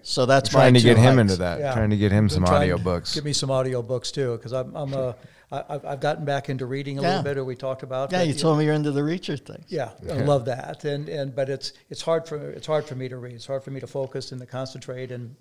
So 0.02 0.26
that's 0.26 0.48
trying 0.48 0.72
my 0.72 0.80
to 0.80 0.84
get 0.84 0.94
two 0.94 1.00
him 1.00 1.16
hikes. 1.16 1.20
into 1.20 1.36
that. 1.36 1.60
Yeah. 1.60 1.72
Trying 1.72 1.90
to 1.90 1.96
get 1.96 2.10
him 2.10 2.28
some 2.28 2.44
trying 2.44 2.68
to 2.68 2.76
audiobooks. 2.76 3.14
Give 3.14 3.24
me 3.24 3.32
some 3.32 3.50
audiobooks 3.50 4.12
too, 4.12 4.36
because 4.36 4.52
I'm 4.52 4.74
I'm 4.74 4.92
a 4.94 5.14
I, 5.52 5.62
I've 5.68 5.84
I've 5.84 6.00
gotten 6.00 6.24
back 6.24 6.48
into 6.48 6.66
reading 6.66 6.98
a 6.98 7.02
Yeah. 7.02 7.08
little 7.08 7.22
bit. 7.22 7.38
Or 7.38 7.44
we 7.44 7.54
talked 7.54 7.84
about. 7.84 8.10
Yeah, 8.10 8.18
but, 8.18 8.26
you 8.26 8.32
know, 8.34 8.38
told 8.40 8.58
me 8.58 8.64
you're 8.64 8.74
into 8.74 8.90
the 8.90 9.02
Reacher 9.02 9.38
thing. 9.40 9.64
Yeah, 9.68 9.90
I 10.10 10.14
love 10.14 10.46
that, 10.46 10.84
and 10.84 11.08
and 11.08 11.36
but 11.36 11.48
it's 11.48 11.72
it's 11.88 12.02
hard 12.02 12.26
for 12.26 12.36
it's 12.50 12.66
hard 12.66 12.84
for 12.84 12.96
me 12.96 13.08
to 13.08 13.16
read. 13.16 13.34
It's 13.34 13.46
hard 13.46 13.62
for 13.62 13.70
me 13.70 13.78
to 13.78 13.86
focus 13.86 14.32
and 14.32 14.40
to 14.40 14.46
concentrate, 14.46 15.12
and 15.12 15.36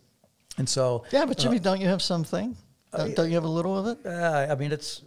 and 0.59 0.69
so 0.69 1.05
Yeah, 1.11 1.25
but 1.25 1.39
Jimmy, 1.39 1.55
uh, 1.57 1.61
don't 1.63 1.81
you 1.81 1.87
have 1.87 2.03
something? 2.03 2.55
Don't, 2.95 3.15
don't 3.15 3.29
you 3.29 3.35
have 3.35 3.43
a 3.45 3.47
little 3.49 3.75
of 3.77 3.87
it? 3.87 4.05
Uh, 4.05 4.45
I 4.49 4.53
mean, 4.55 4.71
it's 4.71 5.01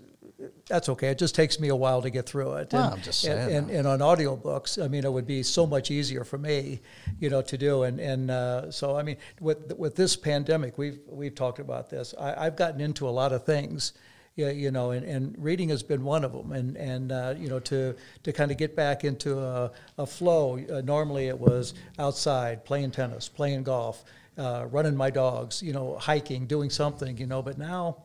that's 0.68 0.88
okay. 0.88 1.08
It 1.08 1.18
just 1.18 1.34
takes 1.34 1.58
me 1.58 1.68
a 1.68 1.76
while 1.76 2.02
to 2.02 2.10
get 2.10 2.26
through 2.26 2.54
it. 2.54 2.72
Well, 2.72 2.84
and, 2.84 2.94
I'm 2.94 3.02
just 3.02 3.22
saying, 3.22 3.54
and, 3.54 3.70
and 3.70 3.86
on 3.88 3.98
audiobooks, 3.98 4.82
I 4.82 4.88
mean, 4.88 5.04
it 5.04 5.12
would 5.12 5.26
be 5.26 5.42
so 5.42 5.66
much 5.66 5.90
easier 5.90 6.24
for 6.24 6.38
me, 6.38 6.80
you 7.18 7.28
know, 7.28 7.42
to 7.42 7.58
do. 7.58 7.82
And 7.82 7.98
and 7.98 8.30
uh, 8.30 8.70
so, 8.70 8.96
I 8.96 9.02
mean, 9.02 9.16
with 9.40 9.76
with 9.76 9.96
this 9.96 10.16
pandemic, 10.16 10.78
we've 10.78 11.00
we've 11.08 11.34
talked 11.34 11.58
about 11.58 11.90
this. 11.90 12.14
I, 12.18 12.46
I've 12.46 12.56
gotten 12.56 12.80
into 12.80 13.08
a 13.08 13.10
lot 13.10 13.32
of 13.32 13.44
things. 13.44 13.92
You 14.36 14.70
know, 14.70 14.92
and, 14.92 15.04
and 15.04 15.34
reading 15.36 15.70
has 15.70 15.82
been 15.82 16.04
one 16.04 16.22
of 16.22 16.30
them, 16.30 16.52
and 16.52 16.76
and 16.76 17.10
uh, 17.10 17.34
you 17.36 17.48
know 17.48 17.58
to 17.58 17.96
to 18.22 18.32
kind 18.32 18.52
of 18.52 18.56
get 18.56 18.76
back 18.76 19.02
into 19.02 19.36
a, 19.40 19.72
a 19.98 20.06
flow. 20.06 20.64
Uh, 20.72 20.80
normally, 20.80 21.26
it 21.26 21.36
was 21.36 21.74
outside 21.98 22.64
playing 22.64 22.92
tennis, 22.92 23.28
playing 23.28 23.64
golf, 23.64 24.04
uh, 24.36 24.66
running 24.70 24.94
my 24.94 25.10
dogs, 25.10 25.60
you 25.60 25.72
know, 25.72 25.96
hiking, 25.98 26.46
doing 26.46 26.70
something, 26.70 27.18
you 27.18 27.26
know. 27.26 27.42
But 27.42 27.58
now, 27.58 28.04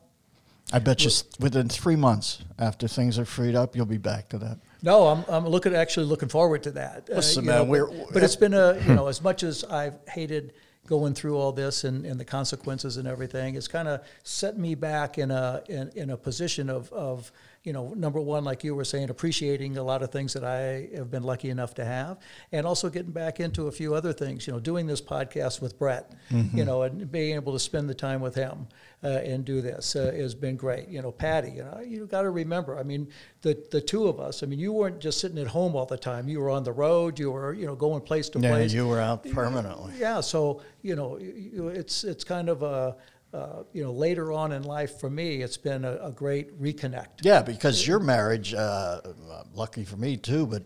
I 0.72 0.80
bet 0.80 1.04
you 1.04 1.12
within 1.40 1.70
three 1.70 1.96
months 1.96 2.40
after 2.58 2.88
things 2.88 3.20
are 3.20 3.26
freed 3.26 3.56
up, 3.56 3.76
you'll 3.76 3.86
be 3.86 3.98
back 3.98 4.30
to 4.30 4.38
that. 4.40 4.58
No, 4.82 5.08
I'm, 5.08 5.24
I'm 5.28 5.48
looking 5.48 5.76
actually 5.76 6.06
looking 6.08 6.30
forward 6.30 6.64
to 6.64 6.72
that. 6.72 7.10
Uh, 7.12 7.16
Listen, 7.16 7.44
you 7.44 7.50
man, 7.52 7.58
know, 7.60 7.64
we're- 7.66 8.06
but, 8.06 8.14
but 8.16 8.24
it's 8.24 8.36
been 8.36 8.54
a 8.54 8.80
you 8.88 8.96
know 8.96 9.08
as 9.14 9.22
much 9.22 9.44
as 9.44 9.64
I've 9.64 9.96
hated 10.08 10.54
going 10.86 11.14
through 11.14 11.38
all 11.38 11.54
this 11.54 11.86
and, 11.86 12.06
and 12.06 12.20
the 12.20 12.26
consequences 12.26 12.98
and 12.98 13.08
everything, 13.08 13.56
it's 13.56 13.70
kind 13.70 13.88
of 13.88 14.02
set 14.24 14.58
me 14.58 14.76
back 14.76 15.18
in 15.18 15.32
a 15.32 15.64
in, 15.70 15.90
in 15.96 16.10
a 16.10 16.18
position 16.18 16.70
of, 16.70 16.92
of 16.92 17.32
you 17.64 17.72
know 17.74 17.94
number 17.96 18.20
one, 18.20 18.44
like 18.44 18.64
you 18.64 18.76
were 18.76 18.84
saying, 18.84 19.10
appreciating 19.10 19.78
a 19.78 19.84
lot 19.84 20.02
of 20.04 20.12
things 20.12 20.34
that 20.34 20.44
I 20.44 20.90
have 20.96 21.10
been 21.10 21.24
lucky 21.24 21.50
enough 21.50 21.74
to 21.76 21.86
have, 21.86 22.18
and 22.52 22.66
also 22.68 22.90
getting 22.90 23.12
back 23.12 23.40
into 23.40 23.68
a 23.68 23.72
few 23.72 23.96
other 23.96 24.12
things. 24.14 24.46
You 24.48 24.54
know, 24.54 24.60
doing 24.60 24.86
this 24.86 25.02
podcast 25.02 25.62
with 25.62 25.80
Brett, 25.80 26.14
you 26.54 26.66
know, 26.66 26.82
and 26.84 27.10
being 27.12 27.36
able 27.36 27.54
to 27.54 27.60
spend 27.60 27.90
the 27.90 27.94
time 27.94 28.20
with 28.22 28.36
him 28.36 28.68
uh, 29.04 29.08
and 29.08 29.46
do 29.46 29.62
this 29.62 29.96
uh, 29.96 30.12
has 30.16 30.36
been 30.36 30.56
great. 30.58 30.90
You 30.90 31.02
know, 31.02 31.12
Patty, 31.12 31.52
you 31.52 31.64
know, 31.64 31.80
you 31.80 32.06
got 32.06 32.24
to 32.24 32.30
remember. 32.30 32.78
I 32.78 32.84
mean, 32.84 33.08
the 33.42 33.58
the 33.72 33.80
two 33.82 34.08
of 34.08 34.20
us. 34.20 34.44
I 34.44 34.46
mean, 34.46 34.60
you 34.60 34.74
weren't 34.74 35.00
just 35.00 35.20
sitting 35.20 35.38
at 35.38 35.48
home 35.48 35.76
all 35.76 35.86
the 35.86 35.98
time. 35.98 36.28
You 36.28 36.42
were 36.42 36.50
on 36.50 36.64
the 36.64 36.74
road. 36.74 37.18
You 37.18 37.32
were 37.32 37.54
you 37.54 37.66
know 37.66 37.76
going 37.76 38.02
place 38.02 38.28
to 38.30 38.40
Yeah, 38.40 38.50
place. 38.50 38.74
you 38.74 38.88
were 38.88 39.00
out 39.00 39.24
permanently. 39.32 39.94
Yeah, 39.98 40.20
so 40.20 40.62
you 40.82 40.96
know, 40.98 41.18
it's 41.22 42.04
it's 42.04 42.26
kind 42.26 42.50
of 42.50 42.62
a 42.62 42.98
uh, 43.34 43.64
you 43.74 43.84
know 43.84 43.92
later 43.92 44.32
on 44.32 44.52
in 44.52 44.64
life 44.64 45.00
for 45.00 45.10
me, 45.10 45.42
it's 45.42 45.58
been 45.58 45.86
a, 45.86 45.98
a 46.04 46.12
great 46.12 46.60
reconnect. 46.62 47.24
Yeah, 47.24 47.42
because 47.42 47.88
your 47.88 48.00
marriage, 48.00 48.54
uh, 48.54 49.02
uh, 49.04 49.44
lucky 49.54 49.84
for 49.84 49.98
me 49.98 50.18
too, 50.18 50.46
but 50.46 50.64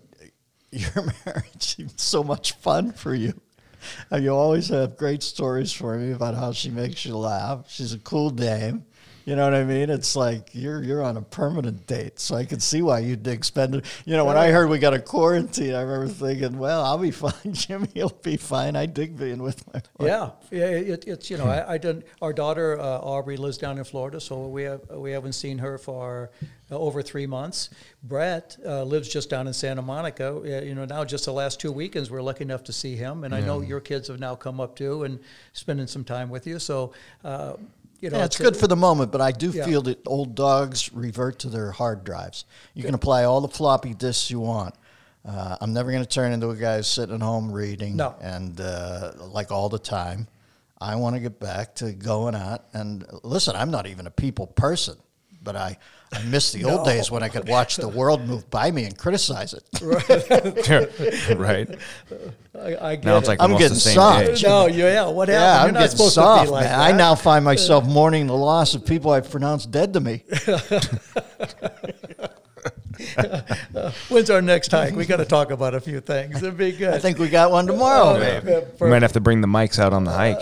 your 0.72 1.14
marriage 1.26 1.76
is 1.80 1.94
so 1.96 2.24
much 2.24 2.54
fun 2.54 2.92
for 2.92 3.14
you. 3.14 3.34
You 4.12 4.34
always 4.34 4.70
have 4.70 4.98
great 4.98 5.24
stories 5.24 5.72
for 5.72 5.98
me 5.98 6.12
about 6.12 6.36
how 6.36 6.52
she 6.52 6.70
makes 6.70 7.06
you 7.06 7.16
laugh. 7.16 7.66
She's 7.70 7.94
a 7.94 8.00
cool 8.00 8.32
dame. 8.32 8.86
You 9.28 9.36
know 9.36 9.44
what 9.44 9.56
I 9.56 9.66
mean? 9.66 9.90
It's 9.90 10.16
like 10.16 10.52
you're 10.54 10.82
you're 10.82 11.04
on 11.04 11.18
a 11.18 11.22
permanent 11.22 11.86
date, 11.86 12.18
so 12.18 12.34
I 12.34 12.46
can 12.46 12.62
see 12.62 12.82
why 12.82 13.00
you 13.00 13.18
dig 13.18 13.44
spending. 13.44 13.82
You 14.06 14.16
know, 14.16 14.24
when 14.24 14.38
I 14.38 14.52
heard 14.52 14.70
we 14.70 14.80
got 14.80 14.94
a 14.94 15.00
quarantine, 15.00 15.76
I 15.76 15.82
remember 15.82 16.08
thinking, 16.08 16.58
"Well, 16.58 16.82
I'll 16.82 16.98
be 16.98 17.12
fine. 17.26 17.52
Jimmy 17.52 17.90
will 17.94 18.18
be 18.24 18.38
fine." 18.38 18.78
I 18.78 18.86
dig 18.86 19.18
being 19.18 19.44
with 19.44 19.68
my 19.74 19.82
wife. 20.00 20.08
Yeah, 20.08 20.30
yeah. 20.50 20.68
It, 20.68 21.04
it's 21.08 21.30
you 21.30 21.36
know, 21.36 21.44
I, 21.44 21.74
I 21.74 21.78
done. 21.78 22.06
Our 22.22 22.32
daughter 22.32 22.80
uh, 22.80 23.00
Aubrey 23.00 23.36
lives 23.36 23.58
down 23.58 23.78
in 23.78 23.84
Florida, 23.84 24.22
so 24.22 24.48
we 24.48 24.64
have 24.64 24.90
we 24.92 25.12
haven't 25.12 25.34
seen 25.34 25.58
her 25.58 25.78
for 25.78 26.32
uh, 26.72 26.78
over 26.78 27.02
three 27.02 27.28
months. 27.28 27.70
Brett 28.04 28.56
uh, 28.66 28.84
lives 28.84 29.10
just 29.10 29.30
down 29.30 29.48
in 29.48 29.54
Santa 29.54 29.82
Monica. 29.82 30.42
You 30.46 30.74
know, 30.74 30.86
now 30.86 31.04
just 31.04 31.26
the 31.26 31.34
last 31.34 31.60
two 31.60 31.74
weekends, 31.74 32.10
we're 32.10 32.22
lucky 32.22 32.44
enough 32.44 32.64
to 32.64 32.72
see 32.72 32.96
him, 32.96 33.26
and 33.26 33.36
I 33.36 33.42
know 33.42 33.60
your 33.60 33.82
kids 33.82 34.08
have 34.08 34.22
now 34.22 34.36
come 34.36 34.62
up 34.62 34.78
too 34.78 35.04
and 35.04 35.20
spending 35.52 35.88
some 35.88 36.06
time 36.06 36.30
with 36.30 36.48
you. 36.48 36.60
So, 36.60 36.94
uh, 37.26 37.54
you 38.00 38.10
know, 38.10 38.18
Yeah, 38.18 38.26
it's 38.26 38.38
good 38.38 38.56
for 38.56 38.68
the 38.68 38.76
moment, 38.76 39.12
but 39.12 39.22
I 39.22 39.32
do 39.32 39.50
Yeah. 39.50 39.66
feel 39.66 39.82
that 39.84 40.06
old 40.08 40.36
dogs 40.36 40.92
revert 40.94 41.40
to 41.40 41.50
their 41.50 41.72
hard 41.72 42.04
drives. 42.04 42.46
You 42.74 42.84
can 42.84 42.94
apply 42.94 43.24
all 43.24 43.42
the 43.42 43.48
floppy 43.48 43.94
disks 43.94 44.30
you 44.30 44.40
want. 44.40 44.76
Uh, 45.26 45.58
I'm 45.60 45.74
never 45.74 45.92
going 45.92 46.04
to 46.04 46.10
turn 46.10 46.32
into 46.32 46.50
a 46.52 46.56
guy 46.56 46.80
sitting 46.82 47.16
at 47.16 47.22
home 47.22 47.52
reading 47.52 47.98
No. 47.98 48.16
and 48.22 48.60
uh, 48.62 49.12
like 49.32 49.52
all 49.52 49.68
the 49.70 49.80
time. 49.80 50.28
I 50.80 50.96
want 50.96 51.16
to 51.16 51.20
get 51.20 51.40
back 51.40 51.76
to 51.76 51.92
going 51.92 52.36
out 52.36 52.66
and 52.74 53.06
listen. 53.24 53.56
I'm 53.56 53.72
not 53.72 53.88
even 53.88 54.06
a 54.08 54.12
people 54.12 54.46
person, 54.48 54.96
but 55.44 55.56
I, 55.56 55.78
I 56.14 56.24
miss 56.24 56.52
the 56.54 56.64
old 56.64 56.86
days 56.86 57.12
when 57.12 57.22
I 57.22 57.28
could 57.30 57.48
watch 57.50 57.76
the 57.76 57.88
world 57.88 58.26
move 58.28 58.50
by 58.50 58.72
me 58.72 58.86
and 58.86 58.98
criticize 58.98 59.54
it. 59.54 59.64
right. 61.38 61.70
I, 62.58 62.76
I 62.92 62.96
get 62.96 63.06
Now 63.06 63.18
it's 63.18 63.28
it. 63.28 63.32
like 63.32 63.42
I'm 63.42 63.52
almost 63.52 63.60
getting 63.62 63.74
the 63.76 63.80
same 63.80 63.96
soft. 63.96 64.28
age. 64.30 64.44
no, 64.44 64.68
yeah, 64.68 64.94
yeah. 64.94 65.08
What 65.10 65.28
happened? 65.28 65.44
Yeah, 65.44 65.64
I'm 65.64 65.74
not 65.74 65.80
getting 65.82 65.98
supposed 65.98 66.14
soft, 66.16 66.44
to 66.44 66.48
be 66.48 66.52
like 66.54 66.64
man. 66.64 66.80
that. 66.80 66.94
I 66.94 66.98
now 66.98 67.14
find 67.16 67.44
myself 67.54 67.86
mourning 67.86 68.28
the 68.28 68.36
loss 68.38 68.74
of 68.74 68.86
people 68.86 69.12
I've 69.12 69.30
pronounced 69.30 69.70
dead 69.72 69.94
to 69.94 70.00
me. 70.00 70.24
When's 74.10 74.30
our 74.30 74.42
next 74.42 74.72
hike? 74.72 74.96
We 74.96 75.06
got 75.06 75.18
to 75.18 75.26
talk 75.26 75.52
about 75.52 75.76
a 75.76 75.80
few 75.80 76.00
things. 76.00 76.38
It'd 76.42 76.58
be 76.58 76.72
good. 76.72 76.94
I 76.94 77.00
think 77.00 77.18
we 77.20 77.30
got 77.30 77.52
one 77.52 77.68
tomorrow, 77.68 78.16
Uh, 78.16 78.20
maybe. 78.20 78.54
uh, 78.56 78.62
We 78.80 78.90
might 78.90 79.02
have 79.02 79.14
to 79.14 79.20
bring 79.20 79.42
the 79.42 79.48
mics 79.48 79.78
out 79.80 79.94
on 79.94 80.04
the 80.04 80.12
hike. 80.12 80.40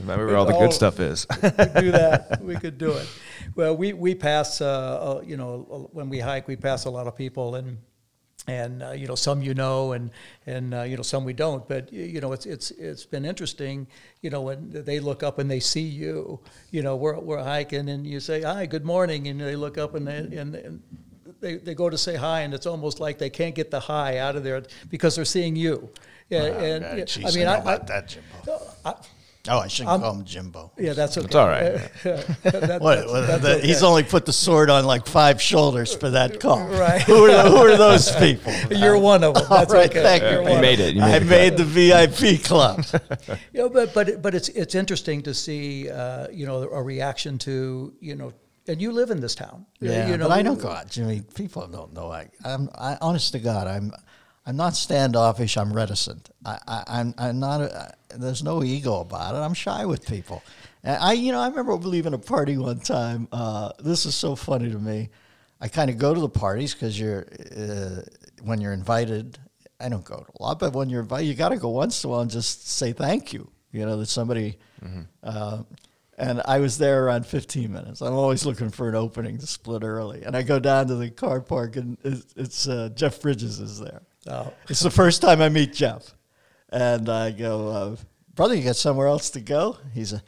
Remember 0.00 0.26
where 0.26 0.36
all 0.36 0.44
the 0.46 0.54
Oh, 0.54 0.60
good 0.60 0.72
stuff 0.72 1.00
is. 1.00 1.26
we 1.42 1.50
could 1.50 1.74
do 1.74 1.90
that. 1.92 2.38
We 2.42 2.54
could 2.56 2.78
do 2.78 2.92
it. 2.92 3.06
Well, 3.58 3.76
we 3.76 3.92
we 3.92 4.14
pass. 4.14 4.60
Uh, 4.60 4.66
uh, 5.18 5.22
you 5.26 5.36
know, 5.36 5.90
when 5.92 6.08
we 6.08 6.20
hike, 6.20 6.46
we 6.46 6.54
pass 6.54 6.84
a 6.84 6.90
lot 6.90 7.08
of 7.08 7.16
people, 7.16 7.56
and 7.56 7.78
and 8.46 8.84
uh, 8.84 8.92
you 8.92 9.08
know 9.08 9.16
some 9.16 9.42
you 9.42 9.52
know, 9.52 9.94
and 9.94 10.12
and 10.46 10.72
uh, 10.72 10.82
you 10.82 10.96
know 10.96 11.02
some 11.02 11.24
we 11.24 11.32
don't. 11.32 11.66
But 11.66 11.92
you 11.92 12.20
know, 12.20 12.30
it's 12.32 12.46
it's 12.46 12.70
it's 12.70 13.04
been 13.04 13.24
interesting. 13.24 13.88
You 14.20 14.30
know, 14.30 14.42
when 14.42 14.70
they 14.70 15.00
look 15.00 15.24
up 15.24 15.40
and 15.40 15.50
they 15.50 15.58
see 15.58 15.80
you. 15.80 16.38
You 16.70 16.82
know, 16.82 16.94
we're 16.94 17.18
we're 17.18 17.42
hiking, 17.42 17.88
and 17.88 18.06
you 18.06 18.20
say 18.20 18.42
hi, 18.42 18.64
good 18.64 18.84
morning, 18.84 19.26
and 19.26 19.40
they 19.40 19.56
look 19.56 19.76
up 19.76 19.96
and 19.96 20.06
they, 20.06 20.18
and. 20.18 20.54
and 20.54 20.82
they, 21.40 21.54
they 21.54 21.74
go 21.74 21.88
to 21.88 21.96
say 21.96 22.16
hi, 22.16 22.40
and 22.40 22.52
it's 22.52 22.66
almost 22.66 22.98
like 22.98 23.18
they 23.18 23.30
can't 23.30 23.54
get 23.54 23.70
the 23.70 23.78
hi 23.78 24.18
out 24.18 24.34
of 24.34 24.42
there 24.42 24.60
because 24.90 25.14
they're 25.14 25.24
seeing 25.24 25.54
you. 25.54 25.88
Yeah, 26.30 26.46
and 26.46 26.84
Oh, 26.84 26.96
yeah, 26.96 27.04
geez, 27.04 27.36
I 27.36 27.38
mean, 27.38 27.46
I, 27.46 27.58
I, 27.64 27.78
that, 27.78 28.08
Jimbo. 28.08 28.60
I, 28.84 28.94
Oh, 29.48 29.58
I 29.60 29.68
shouldn't 29.68 29.90
I'm- 29.90 30.00
call 30.00 30.14
him 30.14 30.24
Jimbo. 30.24 30.72
yeah, 30.78 30.92
that's 30.92 31.16
okay. 31.18 31.26
It's 31.26 31.34
all 31.34 31.46
right. 31.48 31.90
That- 32.04 32.80
What, 32.80 32.96
that's- 32.96 33.06
what- 33.10 33.26
that's 33.26 33.42
the- 33.42 33.58
He's 33.66 33.82
only 33.82 34.02
put 34.02 34.26
the 34.26 34.32
sword 34.32 34.70
on 34.70 34.84
like 34.84 35.06
five 35.06 35.40
shoulders 35.40 35.94
for 35.94 36.10
that 36.10 36.40
call. 36.40 36.66
Right. 36.68 37.02
Who 37.02 37.30
are, 37.30 37.48
who 37.48 37.56
are 37.56 37.76
those 37.76 38.14
people? 38.16 38.52
You're 38.70 38.98
one 38.98 39.24
of 39.24 39.34
them. 39.34 39.44
That's 39.48 39.72
All 39.72 39.78
right, 39.80 39.90
okay. 39.90 40.02
thank 40.02 40.22
You're 40.22 40.42
you. 40.42 40.48
one 40.50 40.60
made 40.60 40.80
it. 40.80 40.94
You 40.94 41.00
made 41.00 41.14
I 41.14 41.18
the 41.18 41.24
made 41.24 41.56
the 41.56 41.64
VIP 41.64 42.42
club. 42.44 42.84
You 43.52 43.60
know, 43.64 43.68
but 43.68 43.92
but 43.94 44.22
but 44.22 44.34
it's 44.34 44.48
it's 44.50 44.74
interesting 44.74 45.22
to 45.22 45.34
see 45.34 45.88
uh, 45.90 46.28
you 46.30 46.46
know 46.46 46.62
a 46.70 46.82
reaction 46.82 47.38
to 47.38 47.92
you 48.00 48.14
know 48.14 48.32
and 48.68 48.80
you 48.82 48.92
live 48.92 49.10
in 49.10 49.20
this 49.20 49.34
town. 49.34 49.64
Yeah, 49.80 50.08
you 50.08 50.16
know, 50.18 50.28
but 50.28 50.38
I 50.38 50.42
don't 50.42 50.60
go 50.60 50.68
out, 50.68 50.88
Jimmy. 50.90 51.22
People 51.34 51.66
don't 51.66 51.92
know. 51.94 52.12
I, 52.12 52.28
I'm, 52.44 52.68
I, 52.74 52.98
honest 53.00 53.32
to 53.32 53.38
God, 53.38 53.66
I'm, 53.66 53.92
I'm 54.48 54.56
not 54.56 54.74
standoffish. 54.74 55.58
I'm 55.58 55.74
reticent. 55.74 56.30
I, 56.42 56.58
I, 56.66 56.84
I'm, 56.86 57.14
I'm 57.18 57.38
not. 57.38 57.60
A, 57.60 57.92
there's 58.16 58.42
no 58.42 58.64
ego 58.64 59.00
about 59.00 59.34
it. 59.34 59.38
I'm 59.40 59.52
shy 59.52 59.84
with 59.84 60.06
people. 60.08 60.42
And 60.82 60.96
I, 60.96 61.12
you 61.12 61.32
know, 61.32 61.40
I 61.40 61.48
remember 61.48 61.74
leaving 61.74 62.14
a 62.14 62.18
party 62.18 62.56
one 62.56 62.80
time. 62.80 63.28
Uh, 63.30 63.72
this 63.78 64.06
is 64.06 64.14
so 64.14 64.34
funny 64.34 64.70
to 64.70 64.78
me. 64.78 65.10
I 65.60 65.68
kind 65.68 65.90
of 65.90 65.98
go 65.98 66.14
to 66.14 66.20
the 66.20 66.30
parties 66.30 66.72
because 66.72 66.98
you're, 66.98 67.26
uh, 67.54 68.00
when 68.42 68.62
you're 68.62 68.72
invited. 68.72 69.38
I 69.80 69.90
don't 69.90 70.04
go 70.04 70.16
to 70.16 70.32
a 70.40 70.42
lot, 70.42 70.58
but 70.58 70.72
when 70.72 70.88
you're 70.88 71.02
invited, 71.02 71.26
you 71.26 71.34
got 71.34 71.50
to 71.50 71.58
go 71.58 71.68
once 71.68 72.02
in 72.02 72.08
a 72.08 72.10
while 72.10 72.20
and 72.22 72.30
just 72.30 72.70
say 72.70 72.94
thank 72.94 73.34
you. 73.34 73.50
You 73.70 73.84
know 73.84 73.98
that 73.98 74.06
somebody. 74.06 74.56
Uh, 75.22 75.64
and 76.16 76.40
I 76.46 76.58
was 76.60 76.78
there 76.78 77.04
around 77.04 77.26
15 77.26 77.70
minutes. 77.70 78.00
I'm 78.00 78.14
always 78.14 78.46
looking 78.46 78.70
for 78.70 78.88
an 78.88 78.94
opening 78.94 79.36
to 79.38 79.46
split 79.46 79.84
early. 79.84 80.22
And 80.22 80.34
I 80.34 80.42
go 80.42 80.58
down 80.58 80.86
to 80.88 80.94
the 80.94 81.10
car 81.10 81.42
park, 81.42 81.76
and 81.76 81.98
it's, 82.02 82.34
it's 82.34 82.66
uh, 82.66 82.88
Jeff 82.94 83.20
Bridges 83.20 83.60
is 83.60 83.78
there. 83.78 84.00
It's 84.68 84.80
the 84.80 84.90
first 84.90 85.22
time 85.22 85.40
I 85.40 85.48
meet 85.48 85.72
Jeff. 85.72 86.14
And 86.70 87.08
I 87.08 87.30
go, 87.30 87.68
uh, 87.68 87.96
brother, 88.34 88.54
you 88.54 88.62
got 88.64 88.76
somewhere 88.76 89.06
else 89.06 89.30
to 89.30 89.40
go? 89.40 89.78
He's 89.94 90.12
a, 90.12 90.22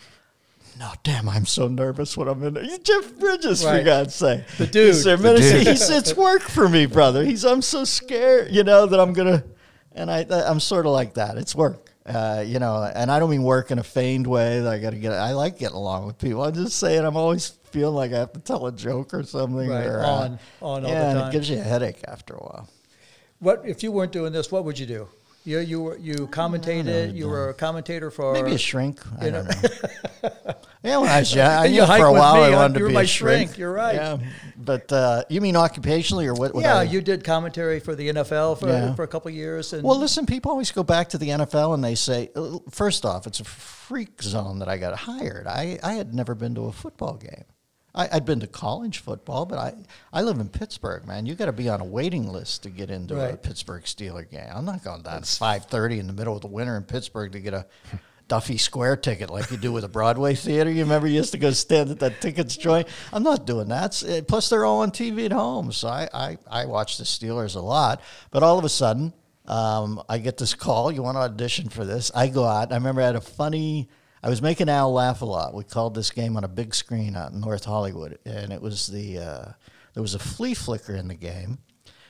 no, 0.79 0.91
damn, 1.03 1.29
I'm 1.29 1.45
so 1.45 1.69
nervous 1.69 2.17
when 2.17 2.27
I'm 2.29 2.43
in 2.43 2.55
there. 2.55 2.63
He's 2.65 2.79
Jeff 2.79 3.15
Bridges, 3.19 3.63
for 3.63 3.83
God's 3.85 4.15
sake. 4.15 4.41
The 4.57 4.67
dude. 4.67 4.87
He's, 4.87 5.05
The 5.05 5.17
dude. 5.43 5.67
he 5.67 5.77
said, 5.77 5.99
it's 5.99 6.17
work 6.17 6.41
for 6.41 6.67
me, 6.69 6.87
brother. 6.87 7.23
He's, 7.25 7.45
I'm 7.45 7.61
so 7.61 7.85
scared, 7.85 8.53
you 8.53 8.65
know, 8.65 8.87
that 8.87 8.99
I'm 8.99 9.13
going 9.13 9.29
to, 9.41 9.45
and 9.93 10.11
I, 10.11 10.25
I'm 10.31 10.61
sort 10.61 10.87
of 10.87 10.93
like 10.93 11.15
that. 11.15 11.37
It's 11.37 11.55
work. 11.55 11.91
Uh, 12.07 12.43
you 12.47 12.59
know, 12.59 12.83
and 12.95 13.11
I 13.11 13.19
don't 13.19 13.29
mean 13.31 13.43
work 13.43 13.71
in 13.71 13.79
a 13.79 13.83
feigned 13.85 14.27
way 14.27 14.61
that 14.61 14.73
I 14.73 14.79
got 14.79 14.91
to 14.91 14.99
get. 14.99 15.13
I 15.13 15.33
like 15.33 15.59
getting 15.59 15.77
along 15.77 16.07
with 16.07 16.17
people. 16.19 16.43
I'm 16.43 16.55
just 16.55 16.79
saying 16.79 17.05
I'm 17.05 17.17
always 17.17 17.49
feeling 17.71 17.95
like 17.95 18.13
I 18.15 18.19
have 18.21 18.33
to 18.33 18.41
tell 18.41 18.67
a 18.67 18.73
joke 18.73 19.13
or 19.13 19.23
something. 19.23 19.69
Right, 19.69 19.85
or, 19.87 20.01
uh, 20.01 20.07
on- 20.07 20.31
on 20.33 20.39
all 20.63 20.81
the 20.81 20.89
yeah, 20.89 21.11
and 21.11 21.29
it 21.29 21.33
gives 21.33 21.51
you 21.51 21.59
a 21.59 21.63
headache 21.63 22.01
after 22.09 22.33
a 22.35 22.39
while. 22.39 22.69
What 23.41 23.63
if 23.65 23.83
you 23.83 23.91
weren't 23.93 24.13
doing 24.13 24.33
this? 24.33 24.53
What 24.53 24.65
would 24.65 24.79
you 24.79 24.87
do? 24.87 25.09
You 25.45 25.61
you 25.61 25.81
were 25.83 25.97
you 25.97 26.15
commentated. 26.29 27.15
You 27.17 27.27
were 27.29 27.49
a 27.49 27.55
commentator 27.55 28.11
for 28.11 28.35
Maybe 28.35 28.53
a 28.53 28.59
shrink. 28.59 29.01
I 29.21 29.25
you 29.25 29.31
don't 29.31 29.47
know. 29.47 29.71
yeah, 30.83 30.99
when 30.99 31.09
I 31.09 31.21
was 31.21 31.35
young, 31.35 31.49
I, 31.51 31.65
You 31.65 31.75
you 31.77 31.81
know, 31.81 31.87
hike 31.87 32.01
for 32.01 32.07
a 32.09 32.13
while 32.13 32.35
me, 32.35 32.41
I 32.43 32.51
wanted 32.51 32.75
You 32.79 32.85
to 32.85 32.89
be 32.89 32.95
my 32.95 33.03
a 33.03 33.07
shrink. 33.07 33.49
shrink, 33.49 33.59
you're 33.59 33.73
right. 33.73 33.95
Yeah, 33.95 34.19
but 34.59 34.93
uh, 34.93 35.23
you 35.31 35.41
mean 35.41 35.55
occupationally 35.55 36.27
or 36.27 36.35
what? 36.35 36.55
what 36.55 36.63
yeah, 36.65 36.77
I- 36.81 36.83
you 36.83 37.01
did 37.01 37.25
commentary 37.25 37.81
for 37.81 37.95
the 37.95 38.11
NFL 38.11 38.61
for, 38.61 38.69
Yeah. 38.69 38.95
for 38.95 39.03
a 39.05 39.09
couple 39.09 39.31
of 39.31 39.35
years. 39.35 39.73
And 39.73 39.83
Well, 39.83 39.99
listen, 39.99 40.27
people 40.27 40.51
always 40.51 40.71
go 40.73 40.83
back 40.83 41.09
to 41.09 41.19
the 41.19 41.31
NFL 41.31 41.73
and 41.73 41.83
they 41.83 41.95
say, 41.95 42.29
uh, 42.37 42.59
first 42.71 43.07
off, 43.07 43.27
it's 43.27 43.41
a 43.41 43.45
freak 43.45 44.23
zone 44.23 44.59
that 44.59 44.69
I 44.69 44.77
got 44.77 44.95
hired. 44.95 45.47
I, 45.47 45.79
I 45.83 45.95
had 45.95 46.13
never 46.13 46.35
been 46.35 46.55
to 46.57 46.67
a 46.67 46.73
football 46.73 47.15
game. 47.15 47.45
I, 47.95 48.09
I'd 48.13 48.25
been 48.25 48.41
to 48.41 48.47
college 48.47 48.99
football, 48.99 49.47
but 49.47 49.59
I, 49.59 49.75
I 50.13 50.23
live 50.23 50.39
in 50.39 50.49
Pittsburgh, 50.49 51.07
man. 51.07 51.27
You 51.27 51.35
got 51.35 51.47
to 51.47 51.53
be 51.53 51.69
on 51.69 51.81
a 51.81 51.85
waiting 51.85 52.29
list 52.29 52.63
to 52.65 52.71
get 52.71 52.91
into 52.91 53.15
a 53.33 53.37
Pittsburgh 53.37 53.83
Steeler 53.85 54.29
game. 54.31 54.49
I'm 54.55 54.65
not 54.65 54.85
going 54.85 55.03
down 55.03 55.19
at 55.19 55.23
5:30 55.25 55.99
in 55.99 56.07
the 56.07 56.13
middle 56.13 56.35
of 56.37 56.41
the 56.43 56.47
winter 56.49 56.77
in 56.77 56.85
Pittsburgh 56.85 57.33
to 57.33 57.41
get 57.41 57.53
a 57.55 57.67
Duffy 58.29 58.59
Square 58.59 58.99
ticket 58.99 59.29
like 59.29 59.51
you 59.51 59.57
do 59.57 59.73
with 59.73 59.83
a 59.83 59.89
Broadway 59.89 60.37
theater. 60.37 60.71
You 60.71 60.83
remember 60.85 61.09
you 61.09 61.15
used 61.17 61.33
to 61.33 61.39
go 61.39 61.51
stand 61.51 61.91
at 61.91 61.99
that 61.99 62.21
tickets 62.21 62.57
joint? 62.57 62.87
I'm 63.13 63.25
not 63.25 63.45
doing 63.45 63.67
that. 63.69 63.87
It's- 63.87 64.05
uh, 64.05 64.23
Plus, 64.23 64.49
they're 64.49 64.65
all 64.65 64.83
on 64.83 64.93
TV 64.93 65.25
at 65.27 65.33
home. 65.33 65.73
So 65.73 65.89
I, 65.89 66.09
I, 66.15 66.39
I 66.49 66.67
watch 66.67 66.97
the 66.99 67.03
Steelers 67.05 67.57
a 67.57 67.61
lot. 67.61 68.01
But 68.31 68.45
all 68.45 68.57
of 68.57 68.65
a 68.65 68.69
sudden, 68.69 69.13
um, 69.47 70.01
I 70.09 70.19
get 70.19 70.37
this 70.37 70.55
call. 70.55 70.93
You 70.93 71.03
want 71.03 71.17
to 71.17 71.23
audition 71.23 71.69
for 71.71 71.85
this? 71.85 72.13
I 72.15 72.29
go 72.29 72.45
out. 72.45 72.71
I 72.71 72.77
remember 72.77 73.03
I 73.03 73.07
had 73.07 73.17
a 73.17 73.21
funny. 73.21 73.89
I 74.23 74.29
was 74.29 74.43
making 74.43 74.69
Al 74.69 74.93
laugh 74.93 75.23
a 75.23 75.25
lot. 75.25 75.55
We 75.55 75.65
called 75.65 75.95
this 75.95 76.11
game 76.11 76.37
on 76.37 76.45
a 76.45 76.49
big 76.49 76.75
screen 76.75 77.17
out 77.17 77.33
in 77.33 77.41
North 77.41 77.65
Hollywood, 77.65 78.19
and 78.25 78.53
it 78.53 78.61
was 78.61 78.87
the 78.87 79.19
uh, 79.19 79.53
there 79.95 80.03
was 80.03 80.15
a 80.15 80.19
flea 80.19 80.55
flicker 80.55 80.95
in 80.95 81.09
the 81.09 81.15
game. 81.15 81.59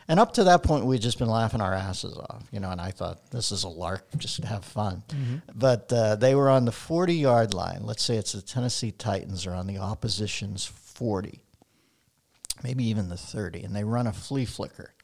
And 0.09 0.19
up 0.19 0.33
to 0.35 0.45
that 0.45 0.65
point, 0.65 0.87
we'd 0.87 1.03
just 1.03 1.21
been 1.21 1.29
laughing 1.29 1.61
our 1.61 1.73
asses 1.73 2.17
off, 2.17 2.43
you 2.51 2.59
know. 2.59 2.71
And 2.71 2.81
I 2.81 2.91
thought 2.91 3.31
this 3.31 3.53
is 3.53 3.63
a 3.63 3.69
lark, 3.69 4.09
just 4.19 4.41
to 4.41 4.47
have 4.49 4.65
fun. 4.65 5.05
But 5.55 5.93
uh, 5.93 6.17
they 6.17 6.35
were 6.35 6.51
on 6.51 6.65
the 6.65 6.73
forty-yard 6.73 7.55
line. 7.55 7.83
Let's 7.85 8.03
say 8.03 8.17
it's 8.17 8.33
the 8.33 8.43
Tennessee 8.43 8.91
Titans 8.91 9.47
are 9.47 9.55
on 9.55 9.69
the 9.69 9.79
opposition's 9.79 10.67
forty, 10.67 11.43
maybe 12.65 12.85
even 12.87 13.09
the 13.09 13.17
thirty, 13.17 13.63
and 13.63 13.77
they 13.77 13.85
run 13.85 14.09
a 14.09 14.13
flea 14.13 14.47
flicker. 14.47 14.95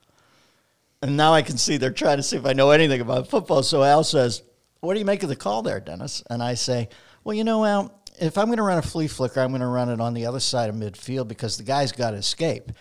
And 1.02 1.16
now 1.16 1.34
I 1.34 1.42
can 1.42 1.57
see 1.57 1.76
they're 1.76 1.92
trying 1.92 2.16
to 2.16 2.22
see 2.24 2.36
if 2.36 2.46
I 2.46 2.54
know 2.54 2.70
anything 2.70 3.00
about 3.00 3.28
football. 3.28 3.62
So 3.62 3.84
Al 3.84 4.02
says, 4.02 4.42
What 4.81 4.95
do 4.95 5.01
you 5.01 5.07
make 5.07 5.22
of 5.22 5.29
the 5.29 5.37
call 5.37 5.62
there, 5.62 5.81
Dennis? 5.81 6.22
And 6.31 6.43
I 6.43 6.55
say, 6.55 6.89
Well, 7.24 7.35
you 7.35 7.45
know, 7.45 7.64
Al, 7.64 7.97
if 8.20 8.39
I'm 8.39 8.47
going 8.47 8.59
to 8.59 8.62
run 8.62 8.79
a 8.79 8.83
flea 8.83 9.09
flicker, 9.09 9.41
I'm 9.41 9.51
going 9.51 9.61
to 9.61 9.66
run 9.66 9.89
it 9.89 10.01
on 10.01 10.14
the 10.14 10.27
other 10.27 10.41
side 10.41 10.68
of 10.68 10.74
midfield 10.74 11.29
because 11.29 11.57
the 11.57 11.64
guy's 11.64 11.93
got 11.93 12.12
to 12.12 12.16
escape. 12.16 12.72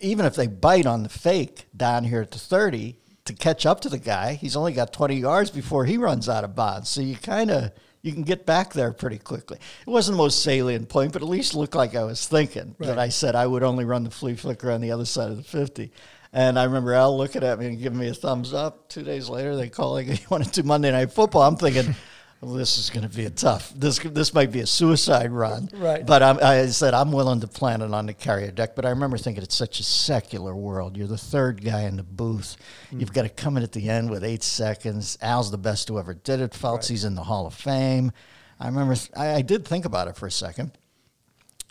Even 0.00 0.24
if 0.24 0.34
they 0.34 0.46
bite 0.46 0.86
on 0.86 1.02
the 1.02 1.08
fake 1.08 1.66
down 1.76 2.04
here 2.04 2.22
at 2.22 2.30
the 2.30 2.38
30 2.38 2.98
to 3.26 3.32
catch 3.34 3.66
up 3.66 3.80
to 3.82 3.88
the 3.88 3.98
guy, 3.98 4.34
he's 4.34 4.56
only 4.56 4.72
got 4.72 4.92
20 4.92 5.16
yards 5.16 5.50
before 5.50 5.84
he 5.84 5.98
runs 5.98 6.28
out 6.28 6.44
of 6.44 6.54
bounds. 6.54 6.88
So 6.88 7.00
you 7.00 7.16
kind 7.16 7.50
of. 7.50 7.72
You 8.00 8.12
can 8.12 8.22
get 8.22 8.46
back 8.46 8.74
there 8.74 8.92
pretty 8.92 9.18
quickly. 9.18 9.58
It 9.84 9.90
wasn't 9.90 10.14
the 10.14 10.22
most 10.22 10.44
salient 10.44 10.88
point, 10.88 11.12
but 11.12 11.20
at 11.20 11.28
least 11.28 11.56
looked 11.56 11.74
like 11.74 11.96
I 11.96 12.04
was 12.04 12.28
thinking 12.28 12.76
that 12.78 12.96
I 12.96 13.08
said 13.08 13.34
I 13.34 13.44
would 13.44 13.64
only 13.64 13.84
run 13.84 14.04
the 14.04 14.10
flea 14.10 14.36
flicker 14.36 14.70
on 14.70 14.80
the 14.80 14.92
other 14.92 15.04
side 15.04 15.32
of 15.32 15.36
the 15.36 15.42
50. 15.42 15.90
And 16.32 16.58
I 16.58 16.64
remember 16.64 16.92
Al 16.92 17.16
looking 17.16 17.42
at 17.42 17.58
me 17.58 17.66
and 17.66 17.78
giving 17.78 17.98
me 17.98 18.08
a 18.08 18.14
thumbs 18.14 18.52
up. 18.52 18.88
Two 18.88 19.02
days 19.02 19.28
later, 19.28 19.56
they 19.56 19.68
call 19.68 19.92
like, 19.92 20.06
"You 20.08 20.26
want 20.30 20.44
to 20.44 20.62
do 20.62 20.66
Monday 20.66 20.90
Night 20.90 21.12
Football?" 21.12 21.42
I'm 21.42 21.56
thinking, 21.56 21.94
well, 22.40 22.52
"This 22.52 22.76
is 22.76 22.90
going 22.90 23.08
to 23.08 23.14
be 23.14 23.24
a 23.24 23.30
tough. 23.30 23.72
This 23.74 23.98
this 23.98 24.34
might 24.34 24.52
be 24.52 24.60
a 24.60 24.66
suicide 24.66 25.30
run." 25.30 25.70
Right. 25.72 26.04
But 26.04 26.22
I'm, 26.22 26.38
I 26.42 26.66
said 26.66 26.92
I'm 26.92 27.12
willing 27.12 27.40
to 27.40 27.48
plan 27.48 27.80
it 27.80 27.92
on 27.92 28.06
the 28.06 28.12
carrier 28.12 28.50
deck. 28.50 28.76
But 28.76 28.84
I 28.84 28.90
remember 28.90 29.16
thinking 29.16 29.42
it's 29.42 29.54
such 29.54 29.80
a 29.80 29.84
secular 29.84 30.54
world. 30.54 30.96
You're 30.98 31.06
the 31.06 31.16
third 31.16 31.64
guy 31.64 31.82
in 31.82 31.96
the 31.96 32.02
booth. 32.02 32.56
Hmm. 32.90 33.00
You've 33.00 33.12
got 33.12 33.22
to 33.22 33.30
come 33.30 33.56
in 33.56 33.62
at 33.62 33.72
the 33.72 33.88
end 33.88 34.10
with 34.10 34.22
eight 34.22 34.42
seconds. 34.42 35.16
Al's 35.22 35.50
the 35.50 35.58
best 35.58 35.88
who 35.88 35.98
ever 35.98 36.12
did 36.12 36.40
it. 36.40 36.52
Fouts's 36.52 37.04
in 37.04 37.14
the 37.14 37.24
Hall 37.24 37.46
of 37.46 37.54
Fame. 37.54 38.12
I 38.60 38.66
remember 38.66 38.96
I, 39.16 39.34
I 39.34 39.42
did 39.42 39.66
think 39.66 39.86
about 39.86 40.08
it 40.08 40.16
for 40.16 40.26
a 40.26 40.30
second. 40.30 40.72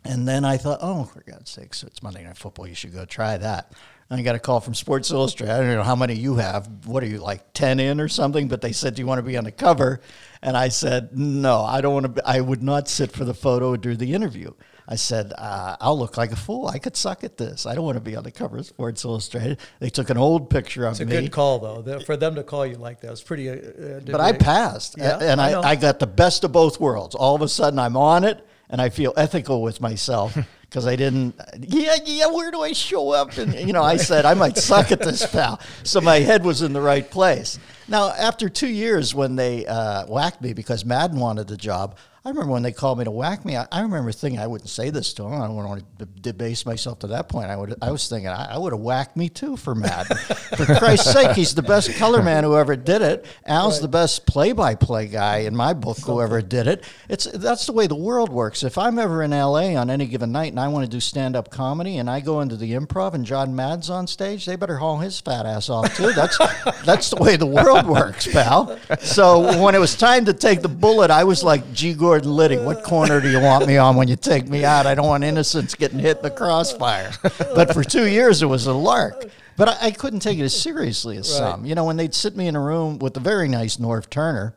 And 0.04 0.28
then 0.28 0.46
I 0.46 0.58
thought, 0.58 0.80
oh, 0.82 1.04
for 1.04 1.22
God's 1.22 1.52
sake, 1.52 1.74
so 1.74 1.86
it's 1.86 2.02
Monday 2.02 2.24
Night 2.24 2.38
Football. 2.38 2.68
You 2.68 2.76
should 2.76 2.94
go 2.94 3.04
try 3.04 3.36
that. 3.38 3.74
I 4.10 4.22
got 4.22 4.36
a 4.36 4.40
call 4.40 4.62
from 4.62 4.74
Sports 4.74 5.12
Illustrated. 5.12 5.54
I 5.54 5.58
don't 5.58 5.76
know 5.76 5.84
how 5.84 5.96
many 5.96 6.14
you 6.14 6.36
have. 6.36 6.86
What 6.86 7.04
are 7.04 7.08
you, 7.08 7.18
like 7.18 7.54
10 7.54 7.80
in 7.80 8.00
or 8.00 8.08
something? 8.08 8.48
But 8.48 8.62
they 8.62 8.72
said, 8.72 8.96
do 8.96 9.02
you 9.02 9.06
want 9.06 9.20
to 9.20 9.24
be 9.24 9.36
on 9.36 9.44
the 9.44 9.52
cover? 9.52 10.00
And 10.42 10.56
I 10.56 10.70
said, 10.70 11.18
no, 11.18 11.62
I 11.62 11.82
don't 11.82 11.94
want 11.94 12.06
to. 12.06 12.10
Be, 12.10 12.22
I 12.24 12.40
would 12.40 12.64
not 12.64 12.88
sit 12.88 13.12
for 13.12 13.26
the 13.26 13.34
photo 13.34 13.72
or 13.72 13.78
do 13.78 13.96
the 13.96 14.14
interview. 14.14 14.52
I 14.88 14.96
said, 14.96 15.34
uh, 15.38 15.76
I'll 15.82 16.00
look 16.00 16.16
like 16.16 16.32
a 16.32 16.38
fool. 16.38 16.68
I 16.68 16.80
could 16.80 16.96
suck 16.96 17.26
at 17.26 17.36
this. 17.36 17.66
I 17.66 17.76
don't 17.76 17.84
want 17.84 17.98
to 17.98 18.02
be 18.02 18.16
on 18.16 18.24
the 18.24 18.32
cover 18.32 18.60
of 18.60 18.66
Sports 18.66 19.04
Illustrated. 19.04 19.60
They 19.82 19.90
took 19.90 20.10
an 20.10 20.18
old 20.18 20.50
picture 20.50 20.86
of 20.86 20.92
me. 20.98 21.04
it's 21.04 21.12
a 21.12 21.16
me. 21.16 21.22
good 21.24 21.32
call 21.34 21.60
though. 21.60 22.00
For 22.00 22.16
them 22.16 22.36
to 22.36 22.44
call 22.44 22.66
you 22.66 22.76
like 22.76 23.02
that 23.02 23.12
was 23.12 23.22
pretty. 23.22 23.50
Uh, 23.50 24.00
But 24.06 24.22
I 24.22 24.32
passed, 24.32 24.96
Yeah, 24.98 25.20
and 25.20 25.42
I 25.42 25.52
I. 25.52 25.72
I, 25.72 25.76
got 25.76 26.00
the 26.00 26.08
best 26.08 26.46
of 26.46 26.54
both 26.54 26.80
worlds. 26.80 27.16
All 27.16 27.36
of 27.36 27.42
a 27.42 27.50
sudden, 27.50 27.80
I'm 27.80 27.98
on 27.98 28.24
it, 28.24 28.48
and 28.70 28.82
I 28.82 28.88
feel 28.88 29.14
ethical 29.18 29.62
with 29.62 29.82
myself 29.82 30.38
because 30.70 30.86
I 30.86 30.96
didn't. 30.96 31.36
Yeah, 31.60 31.96
yeah. 32.06 32.28
Where 32.28 32.52
do 32.52 32.62
I 32.62 32.74
show 32.74 33.12
up? 33.12 33.38
And 33.38 33.54
you 33.56 33.74
know, 33.74 33.84
I 33.84 33.98
said 33.98 34.26
I 34.26 34.34
might 34.34 34.58
suck 34.58 34.92
at 34.92 35.00
this, 35.00 35.26
pal. 35.26 35.60
So 35.84 36.02
my 36.02 36.20
head 36.20 36.44
was 36.44 36.62
in 36.62 36.74
the 36.74 36.82
right 36.82 37.10
place. 37.10 37.60
Now, 37.88 38.12
after 38.12 38.50
two 38.50 38.68
years, 38.68 39.16
when 39.16 39.36
they 39.36 39.66
uh, 39.66 40.06
whacked 40.08 40.42
me 40.42 40.54
because 40.54 40.84
Madden 40.84 41.20
wanted 41.20 41.48
the 41.48 41.56
job, 41.56 41.98
I 42.26 42.30
remember 42.30 42.52
when 42.52 42.64
they 42.64 42.72
called 42.72 42.98
me 42.98 43.06
to 43.06 43.12
whack 43.12 43.46
me. 43.46 43.56
I, 43.56 43.68
I 43.72 43.82
remember 43.82 44.12
thinking 44.12 44.40
I 44.40 44.48
wouldn't 44.48 44.70
say 44.70 44.90
this 44.90 45.14
to 45.14 45.24
him. 45.24 45.34
I 45.34 45.48
don't 45.48 45.56
want 45.56 45.84
to 46.00 46.06
debase 46.06 46.66
myself 46.66 47.00
to 47.00 47.08
that 47.08 47.30
point. 47.30 47.50
I 47.50 47.56
would. 47.56 47.76
I 47.82 47.92
was 47.92 48.10
thinking 48.10 48.28
I, 48.28 48.56
I 48.56 48.58
would 48.58 48.74
have 48.74 48.82
whacked 48.82 49.16
me 49.16 49.30
too 49.30 49.56
for 49.56 49.74
Madden. 49.76 50.18
for 50.58 50.66
Christ's 50.76 51.14
sake, 51.14 51.36
he's 51.36 51.56
the 51.56 51.62
best 51.62 51.96
color 51.96 52.22
man 52.22 52.44
who 52.44 52.58
ever 52.58 52.76
did 52.76 53.02
it. 53.02 53.26
Al's 53.46 53.80
the 53.80 53.88
best 53.88 54.26
play-by-play 54.26 55.08
guy 55.08 55.38
in 55.38 55.56
my 55.56 55.74
book 55.74 56.00
who 56.00 56.22
ever 56.22 56.42
did 56.42 56.68
it. 56.68 56.84
It's 57.08 57.26
that's 57.26 57.66
the 57.66 57.72
way 57.72 57.88
the 57.88 57.96
world 57.96 58.30
works. 58.30 58.62
If 58.62 58.78
I'm 58.78 59.00
ever 59.00 59.24
in 59.24 59.32
L.A. 59.32 59.76
on 59.78 59.90
any 59.90 60.06
given 60.06 60.32
night 60.32 60.52
and 60.52 60.60
I 60.60 60.68
want 60.68 60.84
to 60.86 60.92
do 60.92 61.00
stand-up 61.00 61.50
comedy 61.50 61.98
and 61.98 62.10
I 62.10 62.20
go 62.20 62.42
into 62.42 62.58
the 62.58 62.74
Improv 62.74 63.14
and 63.14 63.26
John 63.26 63.56
Madden's 63.56 63.90
on 63.90 64.06
stage, 64.06 64.46
they 64.46 64.58
better 64.58 64.78
haul 64.78 64.98
his 64.98 65.20
fat 65.22 65.46
ass 65.46 65.70
off 65.70 65.96
too. 65.96 66.12
That's 66.12 66.38
that's 66.86 67.10
the 67.10 67.18
way 67.18 67.38
the 67.38 67.46
world 67.46 67.88
works, 67.88 68.28
pal. 68.28 68.78
So 69.00 69.64
when 69.64 69.76
it 69.76 69.80
was 69.80 69.96
time 69.96 70.26
to 70.26 70.34
take 70.34 70.62
the 70.62 70.68
bullet, 70.68 71.10
I 71.10 71.24
was 71.24 71.42
like 71.42 71.74
G. 71.74 71.94
Gordon 71.94 72.17
Liddy. 72.26 72.58
What 72.58 72.84
corner 72.84 73.20
do 73.22 73.30
you 73.30 73.40
want 73.40 73.68
me 73.68 73.78
on 73.78 73.96
when 73.96 74.08
you 74.08 74.16
take 74.16 74.48
me 74.48 74.64
out? 74.66 74.86
I 74.86 74.96
don't 74.96 75.08
want 75.08 75.24
innocents 75.24 75.76
getting 75.76 76.00
hit 76.00 76.18
in 76.18 76.24
the 76.24 76.32
crossfire. 76.32 77.12
But 77.56 77.74
for 77.74 77.84
two 77.84 78.08
years, 78.08 78.42
it 78.42 78.46
was 78.48 78.66
a 78.68 78.74
lark. 78.74 79.26
But 79.58 79.70
I, 79.70 79.78
I 79.88 79.92
couldn't 79.92 80.20
take 80.20 80.38
it 80.40 80.44
as 80.44 80.60
seriously 80.60 81.18
as 81.18 81.28
some. 81.34 81.66
You 81.66 81.76
know, 81.76 81.86
when 81.86 81.98
they'd 81.98 82.14
sit 82.14 82.36
me 82.36 82.48
in 82.48 82.56
a 82.56 82.62
room 82.62 83.00
with 83.00 83.18
a 83.18 83.20
very 83.20 83.48
nice 83.48 83.78
Norv 83.78 84.10
Turner, 84.10 84.54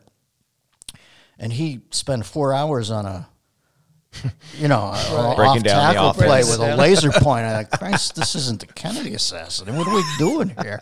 and 1.39 1.51
he 1.53 1.81
spent 1.91 2.25
four 2.25 2.53
hours 2.53 2.91
on 2.91 3.05
a 3.05 3.27
you 4.57 4.67
know, 4.67 4.91
a- 4.93 5.31
a 5.31 5.35
Breaking 5.35 5.57
off 5.59 5.63
down 5.63 5.93
the 5.93 5.93
tackle 5.93 6.13
play 6.13 6.43
with 6.43 6.59
a 6.59 6.75
laser 6.75 7.11
point. 7.15 7.45
I'm 7.45 7.53
like, 7.53 7.71
Christ, 7.71 8.15
this 8.15 8.35
isn't 8.35 8.59
the 8.59 8.65
Kennedy 8.67 9.13
assassin. 9.13 9.73
What 9.75 9.87
are 9.87 9.95
we 9.95 10.03
doing 10.17 10.53
here? 10.61 10.79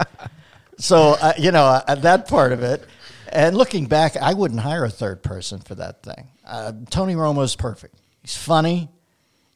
So, 0.80 1.16
uh, 1.22 1.34
you 1.38 1.52
know, 1.52 1.64
uh, 1.66 1.96
that 1.96 2.28
part 2.28 2.52
of 2.54 2.64
it. 2.64 2.86
And 3.32 3.56
looking 3.56 3.86
back, 3.86 4.18
I 4.18 4.34
wouldn't 4.34 4.60
hire 4.60 4.84
a 4.84 4.90
third 4.90 5.22
person 5.22 5.60
for 5.60 5.76
that 5.76 6.04
thing. 6.04 6.30
Uh, 6.46 6.74
Tony 6.90 7.16
Romo's 7.16 7.56
perfect. 7.56 7.96
He's 8.22 8.36
funny. 8.36 8.90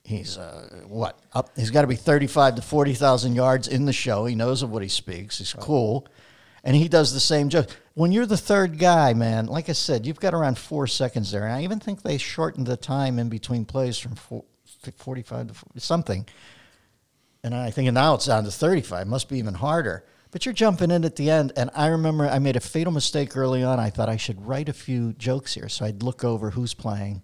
He's 0.04 0.38
uh, 0.38 0.84
what? 0.88 1.18
Up, 1.34 1.50
he's 1.56 1.72
got 1.72 1.82
to 1.82 1.88
be 1.88 1.96
thirty-five 1.96 2.56
to 2.56 2.62
forty 2.62 2.94
thousand 2.94 3.36
yards 3.36 3.68
in 3.68 3.86
the 3.86 3.94
show. 3.94 4.26
He 4.26 4.36
knows 4.36 4.62
of 4.62 4.70
what 4.70 4.84
he 4.84 4.90
speaks. 4.90 5.38
He's 5.38 5.54
cool, 5.54 6.08
and 6.64 6.76
he 6.76 6.90
does 6.90 7.14
the 7.14 7.22
same 7.22 7.50
joke. 7.50 7.68
When 7.94 8.12
you're 8.12 8.26
the 8.26 8.38
third 8.38 8.78
guy, 8.78 9.14
man, 9.14 9.46
like 9.46 9.70
I 9.70 9.74
said, 9.74 10.06
you've 10.06 10.20
got 10.20 10.34
around 10.34 10.58
four 10.58 10.88
seconds 10.88 11.32
there, 11.32 11.46
and 11.46 11.54
I 11.54 11.64
even 11.64 11.80
think 11.80 12.02
they 12.02 12.18
shortened 12.18 12.68
the 12.68 12.76
time 12.76 13.18
in 13.18 13.30
between 13.30 13.64
plays 13.64 13.98
from 13.98 14.16
four, 14.16 14.44
45 14.98 15.48
to 15.48 15.54
40, 15.54 15.80
something. 15.80 16.26
And 17.44 17.56
I 17.56 17.72
think 17.72 17.92
now 17.92 18.16
it's 18.16 18.26
down 18.26 18.44
to 18.46 18.52
35. 18.52 19.08
Must 19.08 19.30
be 19.30 19.38
even 19.38 19.54
harder. 19.54 20.06
But 20.34 20.48
you're 20.48 20.54
jumping 20.54 20.90
in 20.90 21.06
at 21.06 21.16
the 21.16 21.30
end. 21.30 21.54
And 21.56 21.70
I 21.76 21.88
remember 21.88 22.28
I 22.28 22.40
made 22.40 22.56
a 22.56 22.60
fatal 22.60 22.92
mistake 22.92 23.38
early 23.38 23.64
on. 23.64 23.80
I 23.80 23.92
thought 23.92 24.10
I 24.10 24.18
should 24.18 24.46
write 24.46 24.68
a 24.68 24.74
few 24.74 25.14
jokes 25.14 25.54
here. 25.54 25.70
So 25.70 25.86
I'd 25.86 26.02
look 26.02 26.24
over 26.24 26.50
who's 26.50 26.74
playing. 26.74 27.24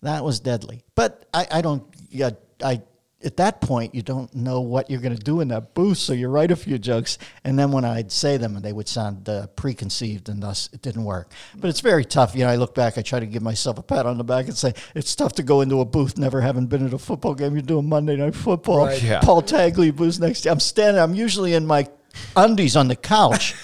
That 0.00 0.24
was 0.24 0.40
deadly. 0.40 0.82
But 0.94 1.28
I, 1.34 1.46
I 1.50 1.60
don't, 1.60 1.84
yeah, 2.08 2.30
I, 2.64 2.80
at 3.22 3.36
that 3.36 3.60
point, 3.60 3.94
you 3.94 4.00
don't 4.00 4.34
know 4.34 4.62
what 4.62 4.88
you're 4.88 5.00
going 5.00 5.14
to 5.14 5.22
do 5.22 5.40
in 5.42 5.48
that 5.48 5.74
booth. 5.74 5.98
So 5.98 6.14
you 6.14 6.28
write 6.28 6.50
a 6.50 6.56
few 6.56 6.78
jokes. 6.78 7.18
And 7.44 7.58
then 7.58 7.70
when 7.70 7.84
I'd 7.84 8.10
say 8.10 8.38
them, 8.38 8.56
and 8.56 8.64
they 8.64 8.72
would 8.72 8.88
sound 8.88 9.28
uh, 9.28 9.48
preconceived 9.48 10.30
and 10.30 10.42
thus 10.42 10.70
it 10.72 10.80
didn't 10.80 11.04
work. 11.04 11.32
But 11.54 11.68
it's 11.68 11.80
very 11.80 12.06
tough. 12.06 12.34
You 12.34 12.44
know, 12.44 12.50
I 12.50 12.56
look 12.56 12.74
back, 12.74 12.96
I 12.96 13.02
try 13.02 13.20
to 13.20 13.26
give 13.26 13.42
myself 13.42 13.76
a 13.76 13.82
pat 13.82 14.06
on 14.06 14.16
the 14.16 14.24
back 14.24 14.46
and 14.46 14.56
say, 14.56 14.72
it's 14.94 15.14
tough 15.14 15.34
to 15.34 15.42
go 15.42 15.60
into 15.60 15.80
a 15.80 15.84
booth 15.84 16.16
never 16.16 16.40
having 16.40 16.66
been 16.66 16.86
at 16.86 16.94
a 16.94 16.98
football 16.98 17.34
game. 17.34 17.52
You're 17.52 17.60
doing 17.60 17.90
Monday 17.90 18.16
Night 18.16 18.36
Football. 18.36 18.86
Right. 18.86 19.02
Yeah. 19.02 19.20
Paul 19.20 19.42
Tagliabue's 19.42 20.18
next 20.18 20.42
to. 20.42 20.50
I'm 20.50 20.60
standing, 20.60 21.02
I'm 21.02 21.14
usually 21.14 21.52
in 21.52 21.66
my 21.66 21.88
undies 22.36 22.76
on 22.76 22.88
the 22.88 22.96
couch. 22.96 23.54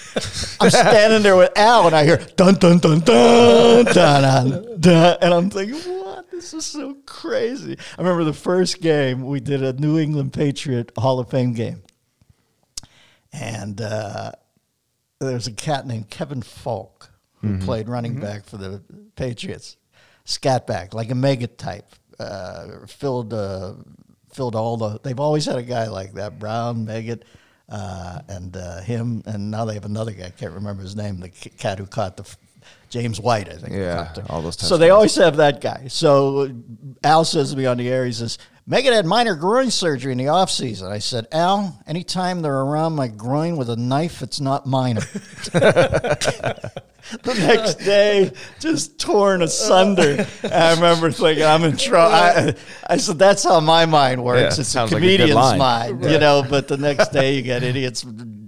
I'm 0.59 0.69
standing 0.69 1.23
there 1.23 1.35
with 1.35 1.57
Al 1.57 1.87
and 1.87 1.95
I 1.95 2.05
hear 2.05 2.17
dun 2.35 2.55
dun 2.55 2.79
dun 2.79 2.99
dun 2.99 3.85
dun 3.85 3.93
dun, 3.93 4.79
dun 4.79 5.17
and 5.21 5.33
I'm 5.33 5.49
thinking, 5.49 5.75
what? 5.99 6.29
This 6.31 6.53
is 6.53 6.65
so 6.65 6.97
crazy. 7.05 7.77
I 7.97 8.01
remember 8.01 8.23
the 8.23 8.33
first 8.33 8.81
game 8.81 9.25
we 9.25 9.39
did 9.39 9.63
a 9.63 9.73
New 9.73 9.97
England 9.97 10.33
Patriot 10.33 10.91
Hall 10.97 11.19
of 11.19 11.29
Fame 11.29 11.53
game. 11.53 11.83
And 13.31 13.81
uh, 13.81 14.31
there's 15.19 15.47
a 15.47 15.53
cat 15.53 15.85
named 15.85 16.09
Kevin 16.09 16.41
Faulk 16.41 17.11
who 17.41 17.59
played 17.59 17.87
running 17.87 18.19
back 18.19 18.45
for 18.45 18.57
the 18.57 18.81
Patriots. 19.15 19.77
Scat 20.23 20.65
back, 20.65 20.93
like 20.93 21.11
a 21.11 21.15
mega 21.15 21.47
type. 21.47 21.85
Uh, 22.19 22.85
filled 22.87 23.33
uh, 23.33 23.73
filled 24.33 24.55
all 24.55 24.77
the. 24.77 24.99
They've 25.03 25.19
always 25.19 25.45
had 25.45 25.57
a 25.57 25.63
guy 25.63 25.87
like 25.87 26.13
that. 26.13 26.39
Brown, 26.39 26.85
Meggett, 26.87 27.21
uh, 27.69 28.19
and 28.27 28.55
uh, 28.55 28.81
him, 28.81 29.23
and 29.25 29.51
now 29.51 29.65
they 29.65 29.73
have 29.73 29.85
another 29.85 30.11
guy. 30.11 30.25
I 30.25 30.29
can't 30.29 30.53
remember 30.53 30.83
his 30.83 30.95
name. 30.95 31.19
The 31.19 31.29
cat 31.29 31.79
who 31.79 31.85
caught 31.85 32.17
the 32.17 32.23
f- 32.23 32.37
James 32.89 33.19
White, 33.19 33.49
I 33.49 33.57
think. 33.57 33.73
Yeah, 33.73 34.13
all 34.29 34.41
those 34.41 34.59
So 34.59 34.77
they 34.77 34.89
always 34.89 35.15
have 35.15 35.37
that 35.37 35.61
guy. 35.61 35.87
So 35.87 36.49
Al 37.03 37.25
says 37.25 37.51
to 37.51 37.57
me 37.57 37.65
on 37.65 37.77
the 37.77 37.89
air, 37.89 38.05
he 38.05 38.11
says, 38.11 38.37
Meggett 38.67 38.93
had 38.93 39.05
minor 39.05 39.35
groin 39.35 39.69
surgery 39.69 40.11
in 40.11 40.17
the 40.17 40.29
off 40.29 40.49
season. 40.49 40.91
I 40.91 40.97
said, 40.97 41.27
Al, 41.31 41.79
anytime 41.85 42.41
they're 42.41 42.61
around 42.61 42.93
my 42.93 43.07
groin 43.07 43.57
with 43.57 43.69
a 43.69 43.75
knife, 43.75 44.23
it's 44.23 44.41
not 44.41 44.65
minor. 44.65 45.01
the 45.51 46.71
next 47.23 47.75
day, 47.85 48.31
just 48.59 48.99
torn 48.99 49.43
asunder. 49.43 50.25
I 50.51 50.73
remember 50.73 51.11
thinking, 51.11 51.45
I'm 51.45 51.63
in 51.63 51.77
trouble. 51.77 52.15
I, 52.15 52.55
I 52.89 52.97
said, 52.97 53.19
that's 53.19 53.43
how 53.43 53.59
my 53.59 53.85
mind 53.85 54.23
works. 54.23 54.39
Yeah, 54.39 54.47
it's 54.47 54.57
a 54.57 54.63
sounds 54.63 54.91
like 54.91 55.03
a 55.03 55.05
comedian's 55.05 55.57
mind, 55.59 56.03
you 56.03 56.17
know. 56.17 56.43
But 56.49 56.67
the 56.67 56.77
next 56.77 57.09
day, 57.09 57.35
you 57.35 57.43
get 57.43 57.61
idiots 57.61 58.03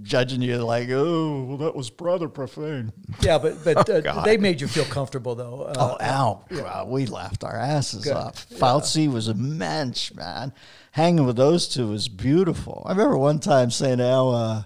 judging 0.07 0.41
you 0.41 0.57
like, 0.57 0.89
oh, 0.89 1.43
well, 1.43 1.57
that 1.57 1.75
was 1.75 1.91
rather 1.99 2.29
profane. 2.29 2.91
Yeah, 3.21 3.37
but 3.37 3.63
but 3.63 3.89
uh, 3.89 4.01
God. 4.01 4.25
they 4.25 4.37
made 4.37 4.61
you 4.61 4.67
feel 4.67 4.85
comfortable 4.85 5.35
though. 5.35 5.63
Uh, 5.63 5.73
Oh, 5.77 5.97
Al, 5.99 6.45
wow, 6.51 6.85
we 6.89 7.05
laughed 7.05 7.43
our 7.43 7.55
asses 7.55 8.09
off. 8.09 8.45
Fouts 8.57 8.95
was 8.97 9.27
a 9.27 9.31
immense, 9.31 10.13
man. 10.15 10.53
Hanging 10.91 11.25
with 11.25 11.35
those 11.35 11.67
two 11.67 11.89
was 11.89 12.07
beautiful. 12.07 12.83
I 12.85 12.91
remember 12.91 13.17
one 13.17 13.39
time 13.39 13.69
saying 13.69 13.99
uh, 14.01 14.29
uh, 14.29 14.63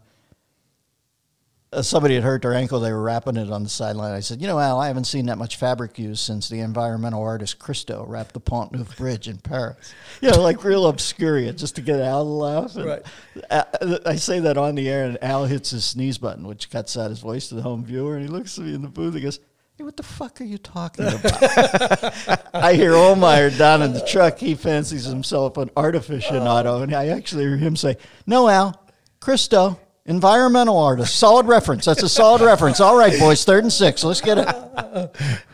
somebody 1.82 2.16
had 2.16 2.24
hurt 2.24 2.42
their 2.42 2.54
ankle. 2.54 2.80
They 2.82 2.92
were 2.92 3.02
wrapping 3.02 3.38
it 3.38 3.50
on 3.50 3.64
the 3.64 3.70
sideline. 3.70 4.14
I 4.14 4.20
said, 4.20 4.42
"You 4.42 4.48
know, 4.48 4.60
Al, 4.60 4.80
I 4.80 4.88
haven't 4.88 5.06
seen 5.06 5.28
that 5.28 5.38
much 5.38 5.56
fabric 5.56 5.98
used 5.98 6.22
since 6.26 6.50
the 6.50 6.60
environmental 6.60 7.22
artist 7.24 7.60
Christo 7.60 8.04
wrapped 8.08 8.34
the 8.34 8.40
Pont 8.42 8.74
Neuf 8.74 8.98
Bridge 8.98 9.28
in 9.28 9.38
Paris." 9.38 9.94
You 10.22 10.30
know, 10.30 10.42
like 10.42 10.64
real 10.64 10.86
obscurity, 10.86 11.52
just 11.54 11.76
to 11.78 11.82
get 11.82 12.00
Al 12.00 12.24
to 12.24 12.30
laugh. 12.30 12.76
And 12.76 12.86
Right. 12.86 13.02
uh, 13.50 13.98
I 14.06 14.18
say 14.18 14.40
that 14.42 14.56
on 14.58 14.76
the 14.76 14.88
air, 14.88 15.06
and 15.06 15.18
Al 15.24 15.46
hits 15.46 15.72
his 15.72 15.84
sneeze 15.84 16.20
button, 16.20 16.46
which 16.46 16.70
cuts 16.70 16.96
out 16.96 17.10
his 17.10 17.20
voice 17.20 17.48
to 17.50 17.56
the 17.56 17.64
home 17.64 17.84
viewer, 17.84 18.16
and 18.18 18.22
he 18.24 18.28
looks 18.30 18.56
at 18.60 18.66
me 18.66 18.76
in 18.76 18.82
the 18.84 18.88
booth. 18.90 19.16
He 19.16 19.22
goes. 19.22 19.40
Hey, 19.78 19.84
what 19.86 19.98
the 19.98 20.04
fuck 20.04 20.40
are 20.42 20.44
you 20.44 20.60
talking 20.60 21.08
about? 21.08 21.26
I 22.54 22.74
hear 22.76 22.92
Ohlmeyer 22.92 23.58
down 23.58 23.82
in 23.82 23.94
the 23.94 24.06
truck. 24.06 24.38
He 24.38 24.54
fancies 24.54 25.06
himself 25.06 25.58
an 25.58 25.72
art 25.76 25.96
aficionado, 25.96 26.84
and 26.84 26.94
I 26.94 27.08
actually 27.08 27.46
hear 27.46 27.58
him 27.58 27.76
say, 27.76 27.98
"No, 28.28 28.48
Al, 28.48 28.80
Christo, 29.22 29.80
environmental 30.06 30.78
artist, 30.78 31.16
solid 31.16 31.46
reference. 31.46 31.86
That's 31.86 32.04
a 32.04 32.10
solid 32.10 32.42
reference. 32.42 32.80
All 32.80 32.98
right, 32.98 33.18
boys, 33.20 33.46
third 33.46 33.64
and 33.64 33.72
six. 33.72 34.04
Let's 34.04 34.22
get 34.22 34.38
it." 34.38 34.48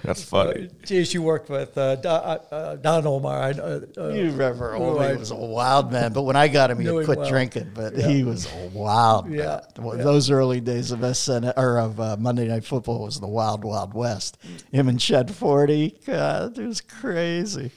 That's 0.04 0.24
funny. 0.24 0.70
Geez, 0.86 1.14
you 1.14 1.22
worked 1.22 1.50
with 1.50 1.78
uh, 1.78 1.98
Don, 1.98 2.22
uh, 2.24 2.40
uh, 2.56 2.76
Don 2.78 3.04
Ohlmeyer. 3.04 3.58
I, 3.98 4.02
uh, 4.02 4.06
uh, 4.06 4.10
You 4.14 4.32
remember 4.32 4.76
Oh, 4.76 4.80
Ohlmeyer 4.96 5.16
I- 5.16 5.18
was 5.18 5.32
a 5.32 5.36
wild 5.36 5.92
man, 5.92 6.14
but 6.14 6.22
when 6.24 6.36
I 6.36 6.48
got 6.48 6.72
him, 6.72 6.80
he 6.80 6.86
had 6.88 7.06
quit 7.06 7.18
well. 7.20 7.30
drinking. 7.30 7.72
But 7.74 7.96
he 7.98 8.24
was 8.24 8.48
a 8.52 8.68
wild 8.74 9.30
Yeah, 9.30 9.62
man. 9.78 9.86
Well, 9.86 9.98
yeah. 9.98 10.04
Those 10.04 10.30
early 10.32 10.62
days 10.62 10.92
of 10.92 11.04
SN 11.16 11.52
or 11.58 11.80
of 11.80 12.00
uh, 12.00 12.16
Monday 12.18 12.48
Night 12.48 12.64
Football 12.64 13.04
was 13.04 13.20
the 13.20 13.28
wild, 13.28 13.64
wild 13.66 13.94
west. 13.94 14.38
Him 14.72 14.88
and 14.88 15.00
Chet 15.00 15.30
Forte, 15.30 15.92
God, 16.06 16.58
it 16.58 16.66
was 16.66 16.82
crazy. 16.82 17.72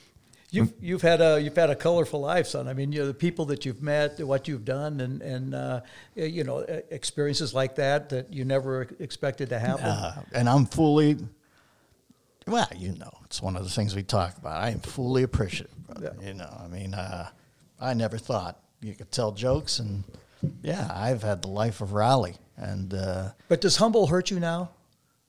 You've 0.53 0.73
you've 0.81 1.01
had 1.01 1.21
a 1.21 1.41
you've 1.41 1.55
had 1.55 1.69
a 1.69 1.75
colorful 1.75 2.19
life, 2.19 2.45
son. 2.45 2.67
I 2.67 2.73
mean, 2.73 2.91
you 2.91 2.99
know, 2.99 3.07
the 3.07 3.13
people 3.13 3.45
that 3.45 3.65
you've 3.65 3.81
met, 3.81 4.19
what 4.19 4.49
you've 4.49 4.65
done, 4.65 4.99
and 4.99 5.21
and 5.21 5.55
uh, 5.55 5.81
you 6.13 6.43
know, 6.43 6.59
experiences 6.89 7.53
like 7.53 7.75
that 7.75 8.09
that 8.09 8.33
you 8.33 8.43
never 8.43 8.81
expected 8.99 9.49
to 9.49 9.59
happen. 9.59 9.85
Uh, 9.85 10.21
and 10.33 10.49
I'm 10.49 10.65
fully, 10.65 11.17
well, 12.45 12.67
you 12.75 12.93
know, 12.97 13.11
it's 13.23 13.41
one 13.41 13.55
of 13.55 13.63
the 13.63 13.69
things 13.69 13.95
we 13.95 14.03
talk 14.03 14.37
about. 14.37 14.61
I 14.61 14.71
am 14.71 14.81
fully 14.81 15.23
appreciative, 15.23 15.87
brother. 15.87 16.17
You 16.21 16.33
know, 16.33 16.53
I 16.61 16.67
mean, 16.67 16.93
uh, 16.95 17.29
I 17.79 17.93
never 17.93 18.17
thought 18.17 18.59
you 18.81 18.93
could 18.93 19.09
tell 19.09 19.31
jokes, 19.31 19.79
and 19.79 20.03
yeah, 20.61 20.91
I've 20.93 21.23
had 21.23 21.43
the 21.43 21.49
life 21.49 21.79
of 21.79 21.93
Raleigh. 21.93 22.35
And 22.57 22.93
uh, 22.93 23.29
But 23.47 23.61
does 23.61 23.77
humble 23.77 24.07
hurt 24.07 24.29
you 24.29 24.39
now? 24.39 24.71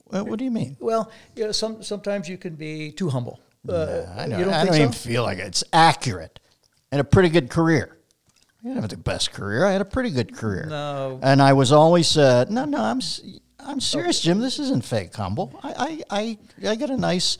what, 0.03 0.27
what 0.27 0.39
do 0.39 0.43
you 0.45 0.51
mean? 0.51 0.75
Well, 0.81 1.09
you 1.35 1.45
know, 1.45 1.53
some 1.53 1.81
sometimes 1.81 2.27
you 2.27 2.37
can 2.37 2.55
be 2.55 2.91
too 2.91 3.09
humble. 3.09 3.39
Uh, 3.67 4.05
I 4.15 4.27
don't, 4.27 4.39
you 4.39 4.45
don't 4.45 4.53
I 4.53 4.65
don't 4.65 4.73
so? 4.73 4.79
even 4.79 4.91
feel 4.91 5.23
like 5.23 5.37
it. 5.37 5.47
it's 5.47 5.63
accurate, 5.71 6.39
and 6.91 6.99
a 6.99 7.03
pretty 7.03 7.29
good 7.29 7.49
career. 7.49 7.97
I 8.59 8.67
didn't 8.67 8.81
have 8.81 8.89
the 8.89 8.97
best 8.97 9.31
career. 9.31 9.65
I 9.65 9.71
had 9.71 9.81
a 9.81 9.85
pretty 9.85 10.09
good 10.09 10.35
career. 10.35 10.65
No. 10.69 11.19
and 11.21 11.41
I 11.41 11.53
was 11.53 11.71
always 11.71 12.17
uh, 12.17 12.45
no, 12.49 12.65
no. 12.65 12.81
I'm 12.81 12.99
I'm 13.59 13.79
serious, 13.79 14.21
Jim. 14.21 14.39
This 14.39 14.59
isn't 14.59 14.83
fake 14.83 15.15
humble. 15.15 15.57
I 15.63 16.03
I 16.09 16.37
I, 16.61 16.69
I 16.69 16.75
got 16.75 16.89
a 16.89 16.97
nice. 16.97 17.37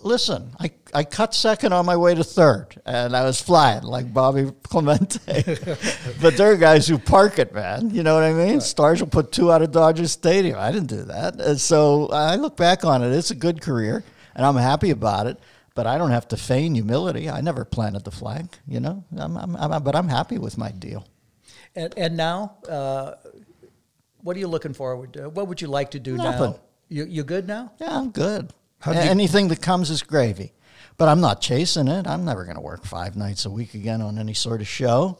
Listen, 0.00 0.52
I, 0.60 0.70
I 0.94 1.02
cut 1.02 1.34
second 1.34 1.72
on 1.72 1.84
my 1.84 1.96
way 1.96 2.14
to 2.14 2.22
third, 2.22 2.80
and 2.86 3.16
I 3.16 3.24
was 3.24 3.42
flying 3.42 3.82
like 3.82 4.14
Bobby 4.14 4.52
Clemente. 4.62 5.18
but 6.22 6.36
there 6.36 6.52
are 6.52 6.56
guys 6.56 6.86
who 6.86 6.98
park 6.98 7.40
it, 7.40 7.52
man. 7.52 7.90
You 7.90 8.04
know 8.04 8.14
what 8.14 8.22
I 8.22 8.32
mean? 8.32 8.60
Stars 8.60 9.00
will 9.00 9.08
put 9.08 9.32
two 9.32 9.50
out 9.50 9.60
of 9.60 9.72
Dodger 9.72 10.06
Stadium. 10.06 10.56
I 10.56 10.70
didn't 10.70 10.86
do 10.86 11.02
that. 11.02 11.40
And 11.40 11.60
so 11.60 12.06
I 12.12 12.36
look 12.36 12.56
back 12.56 12.84
on 12.84 13.02
it. 13.02 13.12
It's 13.12 13.32
a 13.32 13.34
good 13.34 13.60
career. 13.60 14.04
And 14.38 14.46
I'm 14.46 14.56
happy 14.56 14.90
about 14.90 15.26
it. 15.26 15.38
But 15.74 15.86
I 15.86 15.96
don't 15.98 16.10
have 16.10 16.26
to 16.28 16.36
feign 16.36 16.74
humility. 16.74 17.30
I 17.30 17.40
never 17.40 17.64
planted 17.64 18.02
the 18.04 18.10
flag, 18.10 18.48
you 18.66 18.80
know. 18.80 19.04
I'm, 19.16 19.36
I'm, 19.36 19.54
I'm, 19.54 19.82
but 19.84 19.94
I'm 19.94 20.08
happy 20.08 20.36
with 20.38 20.58
my 20.58 20.72
deal. 20.72 21.06
And, 21.76 21.94
and 21.96 22.16
now, 22.16 22.56
uh, 22.68 23.14
what 24.22 24.34
are 24.36 24.40
you 24.40 24.48
looking 24.48 24.72
forward 24.74 25.12
to? 25.12 25.28
What 25.28 25.46
would 25.46 25.60
you 25.60 25.68
like 25.68 25.92
to 25.92 26.00
do 26.00 26.16
Nothing. 26.16 26.52
now? 26.52 26.60
You, 26.88 27.04
you 27.04 27.22
good 27.22 27.46
now? 27.46 27.72
Yeah, 27.80 27.96
I'm 27.96 28.10
good. 28.10 28.52
How'd 28.80 28.96
you- 28.96 29.02
Anything 29.02 29.48
that 29.48 29.62
comes 29.62 29.90
is 29.90 30.02
gravy. 30.02 30.52
But 30.96 31.08
I'm 31.08 31.20
not 31.20 31.40
chasing 31.40 31.86
it. 31.86 32.08
I'm 32.08 32.24
never 32.24 32.42
going 32.42 32.56
to 32.56 32.60
work 32.60 32.84
five 32.84 33.14
nights 33.16 33.44
a 33.44 33.50
week 33.50 33.74
again 33.74 34.02
on 34.02 34.18
any 34.18 34.34
sort 34.34 34.60
of 34.60 34.66
show. 34.66 35.18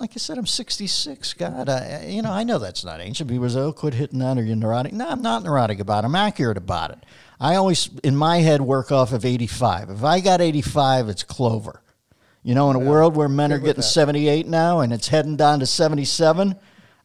Like 0.00 0.10
I 0.14 0.18
said, 0.18 0.38
I'm 0.38 0.46
66. 0.46 1.34
God, 1.34 1.68
I, 1.68 2.06
you 2.08 2.20
know, 2.20 2.32
I 2.32 2.42
know 2.42 2.58
that's 2.58 2.84
not 2.84 3.00
ancient. 3.00 3.30
People 3.30 3.48
say, 3.48 3.60
oh, 3.60 3.72
quit 3.72 3.94
hitting 3.94 4.18
that 4.18 4.38
or 4.38 4.42
you're 4.42 4.56
neurotic. 4.56 4.92
No, 4.92 5.08
I'm 5.08 5.22
not 5.22 5.44
neurotic 5.44 5.78
about 5.78 6.02
it. 6.02 6.06
I'm 6.08 6.16
accurate 6.16 6.56
about 6.56 6.90
it. 6.90 6.98
I 7.40 7.56
always, 7.56 7.90
in 8.02 8.16
my 8.16 8.38
head, 8.38 8.60
work 8.60 8.92
off 8.92 9.12
of 9.12 9.24
85. 9.24 9.90
If 9.90 10.04
I 10.04 10.20
got 10.20 10.40
85, 10.40 11.08
it's 11.08 11.22
clover. 11.22 11.82
You 12.42 12.54
know, 12.54 12.70
in 12.70 12.76
a 12.76 12.80
world 12.80 13.16
where 13.16 13.28
men 13.28 13.52
are 13.52 13.58
getting 13.58 13.82
78 13.82 14.46
now 14.46 14.80
and 14.80 14.92
it's 14.92 15.08
heading 15.08 15.36
down 15.36 15.60
to 15.60 15.66
77, 15.66 16.54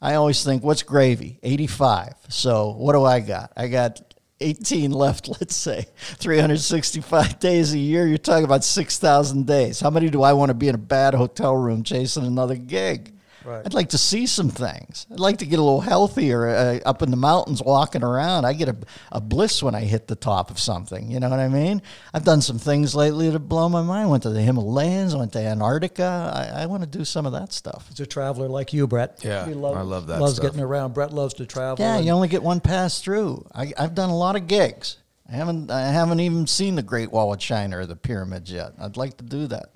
I 0.02 0.16
always 0.16 0.44
think, 0.44 0.64
what's 0.64 0.84
gravy? 0.84 1.40
85. 1.44 2.14
So 2.28 2.72
what 2.72 2.94
do 2.94 3.06
I 3.06 3.22
got? 3.22 3.54
I 3.56 3.68
got 3.68 4.02
18 4.42 4.92
left, 4.92 5.28
let's 5.40 5.56
say. 5.56 5.88
365 6.18 7.40
days 7.40 7.74
a 7.74 7.78
year. 7.80 8.06
You're 8.06 8.18
talking 8.18 8.46
about 8.46 8.64
6,000 8.64 9.48
days. 9.48 9.80
How 9.80 9.90
many 9.90 10.10
do 10.10 10.24
I 10.24 10.34
want 10.34 10.50
to 10.50 10.54
be 10.54 10.68
in 10.68 10.76
a 10.76 10.80
bad 10.80 11.14
hotel 11.14 11.56
room 11.56 11.84
chasing 11.84 12.26
another 12.26 12.56
gig? 12.56 13.14
Right. 13.46 13.62
I'd 13.66 13.74
like 13.74 13.90
to 13.90 13.98
see 13.98 14.26
some 14.28 14.50
things. 14.50 15.08
I'd 15.12 15.20
like 15.20 15.38
to 15.38 15.46
get 15.46 15.60
a 15.60 15.62
little 15.62 15.82
healthier 15.82 16.48
uh, 16.48 16.80
up 16.86 17.02
in 17.02 17.10
the 17.12 17.18
mountains 17.18 17.62
walking 17.64 18.04
around. 18.04 18.46
I 18.46 18.54
get 18.54 18.70
a, 18.70 18.76
a 19.12 19.22
bliss 19.22 19.64
when 19.64 19.76
I 19.76 19.82
hit 19.82 20.08
the 20.08 20.16
top 20.16 20.52
of 20.52 20.60
something. 20.60 21.10
You 21.10 21.20
know 21.20 21.30
what 21.30 21.40
I 21.40 21.48
mean? 21.48 21.82
I've 22.14 22.26
done 22.26 22.42
some 22.42 22.60
things 22.60 22.96
lately 22.96 23.30
that 23.30 23.40
blow 23.40 23.70
my 23.70 23.82
mind. 23.82 24.10
Went 24.10 24.24
to 24.24 24.30
the 24.30 24.42
Himalayas, 24.42 25.16
went 25.16 25.34
to 25.34 25.40
Antarctica. 25.40 26.32
I, 26.56 26.64
I 26.64 26.66
want 26.66 26.84
to 26.84 26.88
do 26.98 27.06
some 27.06 27.26
of 27.26 27.32
that 27.34 27.54
stuff. 27.54 27.88
As 27.92 28.00
a 28.00 28.06
traveler 28.06 28.48
like 28.50 28.74
you, 28.74 28.88
Brett. 28.88 29.20
Yeah, 29.24 29.46
He 29.46 29.54
loves, 29.54 29.78
I 29.78 29.82
love 29.82 30.08
that 30.08 30.20
Loves 30.20 30.36
stuff. 30.36 30.44
getting 30.44 30.62
around. 30.62 30.94
Brett 30.94 31.14
loves 31.14 31.34
to 31.36 31.46
travel. 31.46 31.84
Yeah, 31.84 31.98
and- 31.98 32.06
you 32.06 32.12
only 32.12 32.28
get 32.28 32.44
one 32.44 32.60
pass 32.60 33.02
through. 33.02 33.46
I, 33.54 33.72
I've 33.78 33.96
done 33.96 34.10
a 34.10 34.18
lot 34.18 34.36
of 34.36 34.48
gigs. 34.48 34.98
I 35.32 35.34
haven't 35.34 35.70
I 35.70 35.82
haven't 35.92 36.20
even 36.22 36.48
seen 36.48 36.74
the 36.74 36.82
Great 36.82 37.12
Wall 37.12 37.32
of 37.32 37.40
China 37.40 37.78
or 37.78 37.86
the 37.86 37.96
pyramids 37.96 38.52
yet. 38.52 38.74
I'd 38.82 38.98
like 38.98 39.16
to 39.18 39.24
do 39.24 39.46
that. 39.48 39.70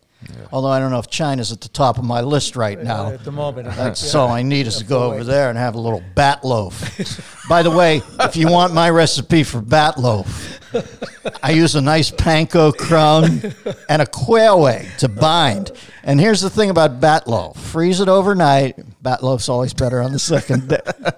Although 0.51 0.67
I 0.69 0.79
don't 0.79 0.91
know 0.91 0.99
if 0.99 1.09
China's 1.09 1.51
at 1.51 1.61
the 1.61 1.69
top 1.69 1.97
of 1.97 2.03
my 2.03 2.21
list 2.21 2.55
right 2.55 2.81
now. 2.81 3.09
at 3.09 3.23
the 3.23 3.31
moment. 3.31 3.67
That's 3.75 4.13
all 4.15 4.29
I 4.29 4.43
need 4.43 4.67
is 4.67 4.77
to 4.77 4.83
go 4.83 5.11
over 5.11 5.23
there 5.23 5.49
and 5.49 5.57
have 5.57 5.75
a 5.75 5.79
little 5.79 6.03
bat 6.15 6.43
loaf. 6.43 7.47
By 7.49 7.63
the 7.63 7.71
way, 7.71 8.01
if 8.19 8.35
you 8.35 8.47
want 8.49 8.73
my 8.73 8.89
recipe 8.89 9.43
for 9.43 9.61
bat 9.61 9.97
loaf, 9.97 10.59
I 11.43 11.51
use 11.51 11.75
a 11.75 11.81
nice 11.81 12.11
panko 12.11 12.75
crumb 12.75 13.41
and 13.89 14.01
a 14.01 14.05
quail 14.05 14.67
egg 14.67 14.87
to 14.99 15.07
bind. 15.09 15.71
And 16.03 16.19
here's 16.19 16.41
the 16.41 16.49
thing 16.49 16.69
about 16.69 16.99
bat 16.99 17.27
loaf: 17.27 17.57
freeze 17.59 17.99
it 17.99 18.07
overnight. 18.09 18.75
Bat 19.03 19.23
loaf's 19.23 19.49
always 19.49 19.73
better 19.73 20.01
on 20.01 20.11
the 20.11 20.19
second 20.19 20.69
day. 20.69 20.79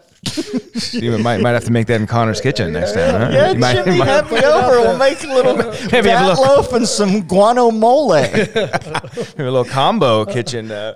You 0.92 1.18
might 1.20 1.40
might 1.42 1.52
have 1.52 1.64
to 1.66 1.72
make 1.72 1.88
that 1.88 2.02
in 2.02 2.08
Connor's 2.08 2.42
kitchen 2.42 2.74
next 2.74 2.94
time. 2.94 3.22
Huh? 3.22 3.30
Yeah, 3.32 3.52
You 3.52 3.60
might- 3.60 3.86
Jimmy, 3.86 4.00
might- 4.00 4.08
have 4.08 4.32
me 4.32 4.40
over. 4.44 4.82
We'll 4.82 4.98
make 4.98 5.24
a 5.24 5.28
little 5.28 5.56
Maybe 5.92 5.92
have 5.92 5.94
a 5.94 6.02
bat 6.10 6.28
little- 6.40 6.44
loaf 6.44 6.74
and 6.74 6.86
some 6.88 7.22
guano 7.28 7.70
mole. 7.72 8.14
a 8.14 8.32
little 9.38 9.64
combo 9.64 10.26
kitchen 10.26 10.72
uh, 10.72 10.96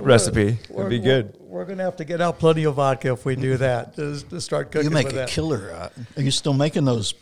recipe. 0.00 0.58
That'd 0.74 0.90
be 0.90 0.98
good. 0.98 1.36
We're, 1.40 1.64
going 1.64 1.78
to 1.78 1.84
have 1.84 1.96
to 1.96 2.04
get 2.04 2.20
out 2.20 2.38
plenty 2.38 2.64
of 2.64 2.74
vodka 2.74 3.12
if 3.12 3.24
we 3.24 3.36
do 3.36 3.56
that 3.58 3.94
to, 3.96 4.20
to 4.28 4.40
start 4.40 4.70
cooking 4.72 4.90
You 4.90 4.94
make 4.94 5.06
with 5.06 5.14
a 5.14 5.18
that. 5.20 5.28
killer. 5.28 5.70
Uh, 5.72 5.88
are 6.16 6.22
you 6.22 6.30
still 6.30 6.52
making 6.52 6.84
those? 6.84 7.14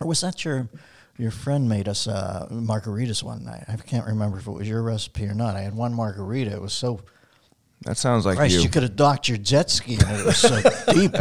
Or 0.00 0.06
was 0.06 0.20
that 0.20 0.44
your 0.44 0.68
your 1.16 1.30
friend 1.30 1.68
made 1.68 1.88
us 1.88 2.06
uh, 2.06 2.46
margaritas 2.50 3.22
one 3.22 3.44
night? 3.44 3.64
I 3.68 3.76
can't 3.76 4.06
remember 4.06 4.38
if 4.38 4.46
it 4.46 4.52
was 4.52 4.68
your 4.68 4.82
recipe 4.82 5.26
or 5.26 5.34
not. 5.34 5.56
I 5.56 5.62
had 5.62 5.74
one 5.74 5.94
margarita. 5.94 6.52
It 6.52 6.62
was 6.62 6.72
so. 6.72 7.00
That 7.88 7.96
sounds 7.96 8.26
like 8.26 8.36
Christ, 8.36 8.56
you. 8.56 8.60
you. 8.60 8.68
could 8.68 8.82
have 8.82 8.96
docked 8.96 9.30
your 9.30 9.38
jet 9.38 9.70
ski 9.70 9.94
and 9.94 10.20
it 10.20 10.26
was 10.26 10.36
so 10.36 10.60
deep. 10.92 11.14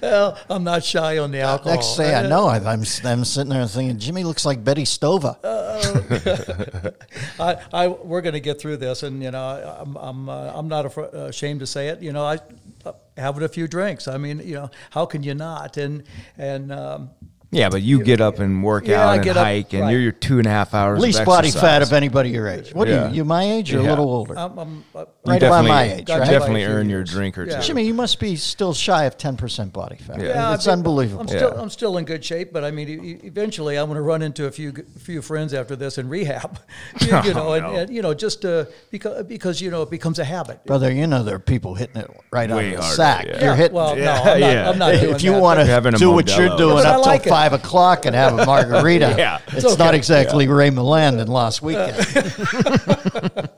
well, 0.00 0.38
I'm 0.48 0.64
not 0.64 0.82
shy 0.82 1.18
on 1.18 1.30
the 1.30 1.40
alcohol. 1.40 1.74
Next 1.74 1.94
day 1.96 2.14
I 2.14 2.26
know, 2.26 2.46
I, 2.46 2.56
I'm, 2.56 2.82
I'm 3.04 3.24
sitting 3.26 3.50
there 3.50 3.66
thinking, 3.66 3.98
Jimmy 3.98 4.24
looks 4.24 4.46
like 4.46 4.64
Betty 4.64 4.84
Stova. 4.84 5.36
I, 7.38 7.56
I, 7.70 7.88
we're 7.88 8.22
going 8.22 8.32
to 8.32 8.40
get 8.40 8.58
through 8.58 8.78
this, 8.78 9.02
and 9.02 9.22
you 9.22 9.30
know, 9.30 9.42
I- 9.44 9.82
I'm, 9.82 9.96
I'm, 9.96 10.28
uh, 10.30 10.52
I'm 10.54 10.68
not 10.68 10.86
afr- 10.86 11.12
ashamed 11.12 11.60
to 11.60 11.66
say 11.66 11.88
it. 11.88 12.00
You 12.00 12.14
know, 12.14 12.24
I 12.24 12.38
uh, 12.86 12.92
having 13.18 13.42
a 13.42 13.48
few 13.48 13.68
drinks. 13.68 14.08
I 14.08 14.16
mean, 14.16 14.38
you 14.38 14.54
know, 14.54 14.70
how 14.88 15.04
can 15.04 15.22
you 15.22 15.34
not? 15.34 15.76
And 15.76 16.04
and 16.38 16.72
um, 16.72 17.10
yeah, 17.52 17.68
but 17.68 17.82
you 17.82 18.02
get 18.02 18.20
up 18.20 18.38
and 18.38 18.62
work 18.62 18.86
Yeah, 18.86 19.00
I 19.00 19.08
out 19.08 19.14
and 19.16 19.24
get 19.24 19.36
up- 19.36 19.44
hike, 19.44 19.72
and 19.72 19.82
right. 19.82 19.90
you're 19.90 20.00
your 20.00 20.12
two 20.12 20.38
and 20.38 20.46
a 20.46 20.50
half 20.50 20.72
hours. 20.72 21.00
Least 21.00 21.20
of 21.20 21.26
body 21.26 21.48
exercise. 21.48 21.68
fat 21.68 21.82
of 21.82 21.92
anybody 21.92 22.30
your 22.30 22.46
age. 22.48 22.72
What 22.72 22.86
Yeah. 22.88 23.06
are 23.06 23.08
you? 23.08 23.16
You 23.16 23.24
my 23.24 23.42
age 23.42 23.74
or 23.74 23.80
a 23.80 23.82
Yeah. 23.82 23.90
little 23.90 24.08
older? 24.08 24.38
I'm, 24.38 24.58
I'm 24.58 24.84
uh, 24.94 25.00
You 25.00 25.06
right 25.32 25.42
about 25.42 25.62
definitely- 25.64 25.68
my 25.70 25.82
age, 25.94 26.04
got 26.04 26.18
right? 26.20 26.26
you 26.26 26.30
by 26.30 26.36
a 26.36 26.38
Definitely 26.38 26.64
few 26.64 26.70
earn 26.74 26.88
your 26.90 26.98
years. 27.00 27.10
drink 27.10 27.38
or 27.38 27.46
two. 27.46 27.50
Yeah. 27.52 27.60
Jimmy, 27.60 27.84
you 27.84 27.94
must 27.94 28.20
be 28.20 28.36
still 28.36 28.72
shy 28.72 29.04
of 29.04 29.18
10% 29.18 29.72
body 29.72 29.96
fat. 29.96 30.20
Yeah. 30.20 30.54
It's 30.54 30.66
I've 30.68 30.74
unbelievable. 30.74 31.22
I'm 31.22 31.28
still, 31.28 31.52
Yeah. 31.54 31.60
I'm 31.60 31.70
still 31.70 31.98
in 31.98 32.04
good 32.04 32.24
shape, 32.24 32.52
but 32.52 32.62
I 32.64 32.70
mean, 32.70 32.88
e- 32.88 32.92
e- 32.92 33.20
eventually, 33.24 33.76
I'm 33.76 33.86
going 33.86 33.96
to 33.96 34.02
run 34.02 34.22
into 34.22 34.46
a 34.46 34.50
few 34.52 34.72
g- 34.72 34.82
few 34.98 35.20
friends 35.20 35.52
after 35.52 35.74
this 35.74 35.98
in 35.98 36.08
rehab. 36.08 36.58
you, 37.00 37.08
you 37.24 37.34
know, 37.34 37.52
and, 37.54 37.64
no. 37.66 37.74
and, 37.74 37.90
you 37.92 38.00
know, 38.02 38.14
just 38.14 38.44
uh, 38.44 38.66
because 38.90 39.24
because 39.26 39.60
you 39.60 39.70
know 39.70 39.82
it 39.82 39.90
becomes 39.90 40.18
a 40.20 40.24
habit. 40.24 40.64
Brother, 40.66 40.92
you 40.92 41.06
know 41.06 41.22
there 41.24 41.34
are 41.34 41.38
people 41.40 41.74
hitting 41.74 41.96
it 42.00 42.10
right 42.30 42.50
out 42.50 42.56
Way 42.58 42.70
of 42.70 42.76
the 42.76 42.82
harder, 42.82 42.96
sack. 42.96 43.26
yeah. 43.26 43.44
You're 43.44 43.54
hitting. 43.56 43.74
well, 43.74 43.96
no, 43.96 44.02
I'm 44.12 44.24
not, 44.24 44.38
yeah. 44.38 44.70
I'm 44.70 44.78
not 44.78 44.92
doing 45.00 45.14
if 45.16 45.22
you 45.22 45.32
that, 45.32 45.40
want 45.40 45.58
but- 45.58 45.64
to 45.64 45.70
Having 45.70 45.94
a 45.94 45.98
do 45.98 46.10
what 46.12 46.28
you're 46.36 46.56
doing 46.56 46.76
but 46.76 46.86
I 46.86 46.90
up 46.94 47.06
like 47.06 47.22
till 47.24 47.32
it. 47.32 47.39
Five 47.40 47.52
o'clock 47.54 48.04
and 48.06 48.14
have 48.14 48.38
a 48.38 48.44
margarita, 48.44 49.14
Yeah. 49.18 49.38
it's, 49.48 49.64
It's 49.64 49.78
not 49.78 49.88
okay. 49.88 49.96
exactly 49.96 50.46
Ray 50.46 50.68
Milland 50.70 51.20
in 51.20 51.28
last 51.28 51.62
weekend. 51.62 51.96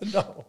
no, 0.13 0.45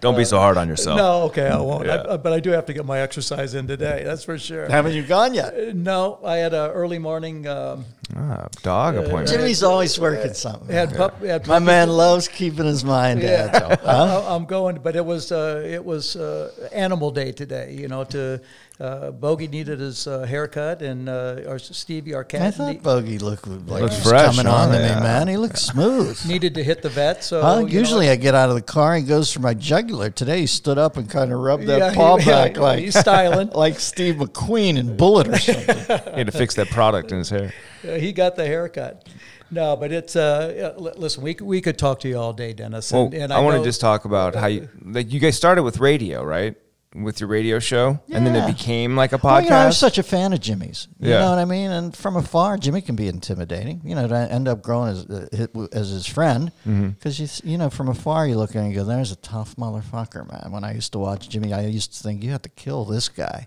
Don't 0.00 0.16
be 0.16 0.24
so 0.24 0.38
hard 0.38 0.56
on 0.56 0.68
yourself. 0.68 0.98
no, 0.98 1.22
okay, 1.24 1.48
I 1.48 1.58
won't. 1.58 1.86
Yeah. 1.86 2.04
I, 2.10 2.16
but 2.16 2.32
I 2.32 2.38
do 2.40 2.50
have 2.50 2.66
to 2.66 2.72
get 2.72 2.84
my 2.86 3.00
exercise 3.00 3.54
in 3.54 3.66
today. 3.66 4.02
That's 4.04 4.22
for 4.22 4.38
sure. 4.38 4.68
Haven't 4.68 4.92
you 4.92 5.02
gone 5.02 5.34
yet? 5.34 5.52
Uh, 5.54 5.72
No, 5.74 6.20
I 6.24 6.36
had 6.36 6.54
an 6.54 6.70
early 6.70 6.98
morning. 7.00 7.48
Um, 7.48 7.86
Ah, 8.16 8.46
dog 8.62 8.96
appointment. 8.96 9.28
Jimmy's 9.28 9.62
always 9.62 9.98
working 9.98 10.34
something. 10.34 10.68
had 10.68 10.94
pup, 10.94 11.22
had 11.22 11.46
My 11.46 11.58
man 11.58 11.88
loves 11.88 12.28
keeping 12.28 12.66
his 12.66 12.84
mind 12.84 13.22
Yeah, 13.22 13.50
agile. 13.52 13.76
Huh? 13.84 14.22
I, 14.28 14.34
I'm 14.34 14.44
going, 14.44 14.76
but 14.82 14.94
it 14.94 15.04
was 15.04 15.32
uh, 15.32 15.62
it 15.64 15.82
was 15.84 16.14
uh, 16.16 16.68
Animal 16.72 17.10
Day 17.10 17.32
today. 17.32 17.72
You 17.72 17.88
know, 17.88 18.04
to 18.04 18.40
uh, 18.78 19.10
Bogey 19.12 19.48
needed 19.48 19.78
his 19.80 20.06
uh, 20.06 20.22
haircut, 20.24 20.82
and 20.82 21.08
uh, 21.08 21.40
our 21.48 21.58
Stevie, 21.58 22.12
our 22.14 22.24
cat, 22.24 22.42
I 22.42 22.50
thought 22.50 22.72
ne- 22.74 22.78
Bogey 22.80 23.18
looked 23.18 23.46
like 23.46 23.82
Looks 23.82 24.02
fresh, 24.02 24.26
coming 24.36 24.46
huh? 24.52 24.58
on 24.58 24.70
to 24.72 24.78
Yeah. 24.78 24.96
me, 24.96 25.00
man. 25.00 25.28
He 25.28 25.36
looks 25.38 25.62
smooth. 25.62 26.20
needed 26.28 26.54
to 26.56 26.62
hit 26.64 26.82
the 26.82 26.90
vet. 26.90 27.24
So 27.24 27.40
Huh? 27.40 27.58
you 27.60 27.62
know, 27.62 27.68
Usually 27.80 28.10
I 28.10 28.16
get 28.16 28.34
out 28.34 28.48
of 28.50 28.54
the 28.56 28.62
car 28.62 28.94
and 28.96 29.06
goes 29.08 29.32
for 29.32 29.40
my 29.40 29.54
jugular. 29.54 30.10
Today 30.10 30.40
he 30.40 30.46
stood 30.46 30.76
up 30.76 30.96
and 30.98 31.08
kind 31.08 31.32
of 31.32 31.38
rubbed 31.38 31.66
that 31.66 31.78
Yeah, 31.78 31.90
he- 31.90 31.96
paw 31.96 32.16
yeah, 32.18 32.24
back 32.26 32.56
like 32.58 32.80
he's 32.80 32.98
styling. 32.98 33.48
like 33.50 33.80
Steve 33.80 34.16
McQueen 34.16 34.76
in 34.76 34.96
Bullitt 34.96 35.28
or 35.28 35.38
something. 35.38 35.76
He 36.12 36.18
had 36.18 36.26
to 36.26 36.32
fix 36.32 36.54
that 36.56 36.68
product 36.68 37.10
in 37.12 37.18
his 37.18 37.30
hair. 37.30 37.52
he 38.00 38.12
got 38.12 38.36
the 38.36 38.46
haircut. 38.46 39.08
No, 39.50 39.76
but 39.76 39.92
it's 39.92 40.16
uh, 40.16 40.74
listen. 40.96 41.22
We 41.22 41.36
we 41.40 41.60
could 41.60 41.78
talk 41.78 42.00
to 42.00 42.08
you 42.08 42.18
all 42.18 42.32
day, 42.32 42.52
Dennis. 42.52 42.92
Well, 42.92 43.04
and, 43.06 43.14
and 43.14 43.32
I, 43.32 43.40
want 43.40 43.56
to 43.58 43.64
just 43.64 43.80
talk 43.80 44.04
about 44.04 44.34
how 44.34 44.46
you 44.46 44.68
like 44.84 45.12
you 45.12 45.20
guys 45.20 45.36
started 45.36 45.62
with 45.62 45.78
radio, 45.78 46.24
right? 46.24 46.56
With 46.94 47.18
your 47.18 47.28
radio 47.28 47.58
show, 47.58 47.98
and 48.12 48.24
then 48.24 48.36
it 48.36 48.46
became 48.46 48.94
like 48.94 49.12
a 49.12 49.16
Well, 49.20 49.34
podcast. 49.40 49.44
you 49.44 49.50
know, 49.50 49.56
I 49.56 49.66
was 49.66 49.76
such 49.76 49.98
a 49.98 50.02
fan 50.04 50.32
of 50.32 50.38
Jimmy's. 50.40 50.86
You 51.00 51.10
Yeah. 51.10 51.20
know 51.22 51.30
what 51.30 51.40
I 51.40 51.44
mean? 51.44 51.72
And 51.72 51.96
from 51.96 52.14
afar, 52.14 52.56
Jimmy 52.56 52.82
can 52.82 52.94
be 52.94 53.08
intimidating. 53.08 53.80
You 53.84 53.96
know, 53.96 54.06
to 54.06 54.14
end 54.14 54.46
up 54.46 54.62
growing 54.62 54.90
as 54.92 55.04
uh, 55.06 55.26
as 55.72 55.88
his 55.90 56.06
friend, 56.06 56.52
Mm-hmm. 56.66 56.88
because 56.90 57.18
you 57.18 57.50
you 57.52 57.58
know 57.58 57.68
from 57.68 57.88
afar 57.88 58.28
you 58.28 58.36
look 58.36 58.50
at 58.50 58.56
him 58.56 58.66
and 58.66 58.72
you 58.72 58.78
go, 58.78 58.84
"There's 58.84 59.10
a 59.10 59.16
tough 59.16 59.56
motherfucker, 59.56 60.30
man." 60.30 60.52
When 60.52 60.62
I 60.62 60.72
used 60.72 60.92
to 60.92 61.00
watch 61.00 61.28
Jimmy, 61.28 61.52
I 61.52 61.62
used 61.66 61.94
to 61.96 62.02
think 62.02 62.22
you 62.22 62.30
have 62.30 62.42
to 62.42 62.48
kill 62.50 62.84
this 62.84 63.08
guy. 63.08 63.46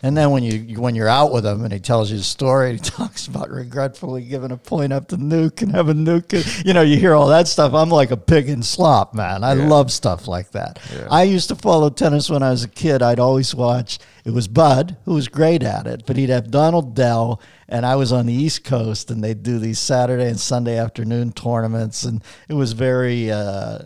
And 0.00 0.16
then 0.16 0.30
when 0.30 0.44
you 0.44 0.80
when 0.80 0.94
you're 0.94 1.08
out 1.08 1.32
with 1.32 1.44
him 1.44 1.64
and 1.64 1.72
he 1.72 1.80
tells 1.80 2.08
you 2.10 2.18
the 2.18 2.22
story, 2.22 2.74
he 2.74 2.78
talks 2.82 3.26
about 3.26 3.50
regretfully 3.50 4.22
giving 4.22 4.52
a 4.52 4.56
point 4.56 4.92
up 4.92 5.08
to 5.08 5.16
Nuke 5.16 5.60
and 5.62 5.72
having 5.72 6.04
Nuke. 6.04 6.64
You 6.64 6.72
know, 6.72 6.82
you 6.82 6.96
hear 6.98 7.14
all 7.14 7.26
that 7.28 7.48
stuff. 7.48 7.74
I'm 7.74 7.90
like 7.90 8.12
a 8.12 8.16
pig 8.16 8.48
in 8.48 8.62
slop, 8.62 9.12
man. 9.12 9.42
I 9.42 9.54
Yeah. 9.54 9.66
love 9.66 9.90
stuff 9.90 10.28
like 10.28 10.52
that. 10.52 10.78
Yeah. 10.94 11.08
I 11.10 11.24
used 11.24 11.48
to 11.48 11.56
follow 11.56 11.90
tennis 11.90 12.30
when 12.30 12.44
I 12.44 12.50
was 12.50 12.62
a 12.62 12.68
kid. 12.68 13.02
I'd 13.02 13.18
always 13.18 13.54
watch. 13.56 13.98
It 14.28 14.34
was 14.34 14.46
Bud 14.46 14.98
who 15.06 15.14
was 15.14 15.26
great 15.26 15.62
at 15.62 15.86
it, 15.86 16.02
but 16.04 16.18
he'd 16.18 16.28
have 16.28 16.50
Donald 16.50 16.94
Dell, 16.94 17.40
and 17.66 17.86
I 17.86 17.96
was 17.96 18.12
on 18.12 18.26
the 18.26 18.34
East 18.34 18.62
Coast, 18.62 19.10
and 19.10 19.24
they'd 19.24 19.42
do 19.42 19.58
these 19.58 19.78
Saturday 19.78 20.28
and 20.28 20.38
Sunday 20.38 20.76
afternoon 20.76 21.32
tournaments, 21.32 22.04
and 22.04 22.22
it 22.46 22.52
was 22.52 22.74
very. 22.74 23.32
Uh, 23.32 23.78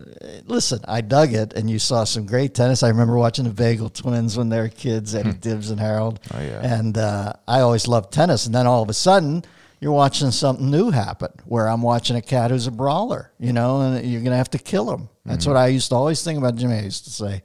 listen, 0.47 0.81
I 0.89 1.01
dug 1.01 1.33
it, 1.33 1.53
and 1.53 1.71
you 1.71 1.79
saw 1.79 2.03
some 2.03 2.27
great 2.27 2.55
tennis. 2.55 2.83
I 2.83 2.89
remember 2.89 3.17
watching 3.17 3.45
the 3.45 3.53
Bagel 3.53 3.89
Twins 3.89 4.37
when 4.37 4.49
they 4.49 4.59
were 4.59 4.69
kids, 4.69 5.15
Eddie 5.15 5.35
Dibbs 5.35 5.71
and 5.71 5.79
Harold. 5.79 6.19
Oh, 6.35 6.41
yeah. 6.41 6.61
And 6.61 6.99
uh, 6.99 7.35
I 7.47 7.61
always 7.61 7.87
loved 7.87 8.13
tennis, 8.13 8.45
and 8.45 8.53
then 8.53 8.67
all 8.67 8.83
of 8.83 8.89
a 8.91 8.95
sudden. 8.95 9.45
You're 9.79 9.91
watching 9.91 10.31
something 10.31 10.71
new 10.71 10.93
happen 10.93 11.33
where 11.45 11.69
I'm 11.69 11.83
watching 11.83 12.15
a 12.15 12.23
cat 12.23 12.53
who's 12.53 12.69
a 12.69 12.71
brawler, 12.71 13.33
you 13.41 13.53
know, 13.53 13.81
and 13.81 14.09
you're 14.09 14.21
going 14.21 14.31
to 14.31 14.37
have 14.37 14.51
to 14.51 14.59
kill 14.59 14.89
him. 14.89 15.09
That's 15.25 15.45
what 15.45 15.57
I 15.57 15.67
used 15.67 15.89
to 15.89 15.97
always 15.97 16.23
think 16.23 16.39
about 16.39 16.55
Jimmy. 16.55 16.77
I 16.77 16.83
used 16.83 17.03
to 17.07 17.11
say, 17.11 17.43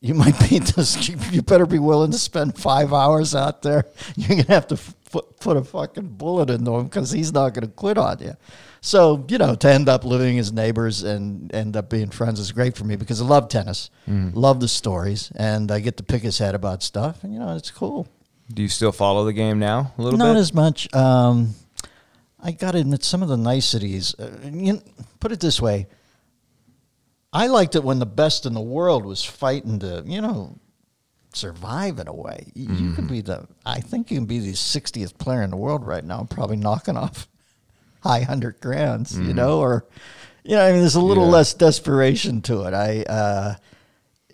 you 0.00 0.14
might 0.14 0.38
be 0.48 0.60
you 1.30 1.42
better 1.42 1.66
be 1.66 1.78
willing 1.78 2.10
to 2.10 2.18
spend 2.18 2.56
five 2.58 2.92
hours 2.92 3.34
out 3.34 3.62
there. 3.62 3.84
You're 4.16 4.28
going 4.28 4.44
to 4.44 4.52
have 4.52 4.66
to 4.68 4.74
f- 4.76 4.94
put, 5.10 5.38
put 5.40 5.56
a 5.56 5.64
fucking 5.64 6.08
bullet 6.08 6.48
into 6.50 6.70
him 6.74 6.84
because 6.84 7.10
he's 7.10 7.32
not 7.32 7.54
to 7.54 7.66
quit 7.66 7.98
on 7.98 8.18
you. 8.20 8.34
So 8.80 9.24
you 9.28 9.36
know, 9.36 9.54
to 9.56 9.68
end 9.70 9.88
up 9.90 10.04
living 10.04 10.38
as 10.38 10.52
neighbors 10.52 11.02
and 11.02 11.54
end 11.54 11.76
up 11.76 11.90
being 11.90 12.08
friends 12.10 12.40
is 12.40 12.50
great 12.52 12.76
for 12.76 12.84
me 12.84 12.96
because 12.96 13.20
I 13.20 13.24
love 13.26 13.48
tennis, 13.48 13.90
Mm. 14.08 14.32
love 14.34 14.60
the 14.60 14.68
stories, 14.68 15.30
and 15.36 15.70
I 15.70 15.80
get 15.80 15.96
to 15.98 16.02
pick 16.02 16.22
his 16.22 16.38
head 16.38 16.54
about 16.54 16.82
stuff, 16.82 17.22
and 17.22 17.32
you 17.34 17.38
know, 17.40 17.54
it's 17.56 17.70
cool. 17.70 18.08
Do 18.52 18.62
you 18.62 18.68
still 18.68 18.92
follow 18.92 19.24
the 19.26 19.32
game 19.34 19.58
now 19.58 19.92
a 19.98 20.02
little 20.02 20.18
Not 20.18 20.32
bit? 20.34 20.40
as 20.40 20.54
much. 20.54 20.92
Um, 20.94 21.54
I 22.42 22.52
got 22.52 22.72
to 22.72 22.78
admit, 22.78 23.04
some 23.04 23.22
of 23.22 23.28
the 23.28 23.36
niceties. 23.36 24.14
Uh, 24.18 24.30
you, 24.50 24.80
put 25.20 25.30
it 25.30 25.40
this 25.40 25.60
way: 25.60 25.86
I 27.32 27.46
liked 27.46 27.74
it 27.76 27.84
when 27.84 27.98
the 28.00 28.06
best 28.06 28.44
in 28.46 28.54
the 28.54 28.60
world 28.60 29.04
was 29.04 29.24
fighting 29.24 29.78
to, 29.80 30.02
you 30.06 30.20
know, 30.20 30.58
survive 31.32 31.98
in 31.98 32.08
a 32.08 32.12
way. 32.14 32.50
You, 32.54 32.74
you 32.74 32.92
can 32.94 33.06
be 33.06 33.20
the. 33.20 33.46
I 33.64 33.80
think 33.80 34.10
you 34.10 34.16
can 34.16 34.26
be 34.26 34.40
the 34.40 34.52
60th 34.52 35.16
player 35.18 35.42
in 35.42 35.50
the 35.50 35.56
world 35.56 35.86
right 35.86 36.04
now, 36.04 36.26
probably 36.28 36.56
knocking 36.56 36.96
off 36.96 37.28
high 38.02 38.22
hundred 38.22 38.60
grands. 38.60 39.18
You 39.18 39.32
know, 39.34 39.60
or 39.60 39.86
you 40.42 40.56
know, 40.56 40.64
I 40.66 40.72
mean, 40.72 40.80
there's 40.80 40.96
a 40.96 41.00
little 41.00 41.26
Yeah. 41.26 41.30
less 41.32 41.54
desperation 41.54 42.42
to 42.42 42.62
it. 42.62 42.74
I. 42.74 43.02
Uh, 43.02 43.54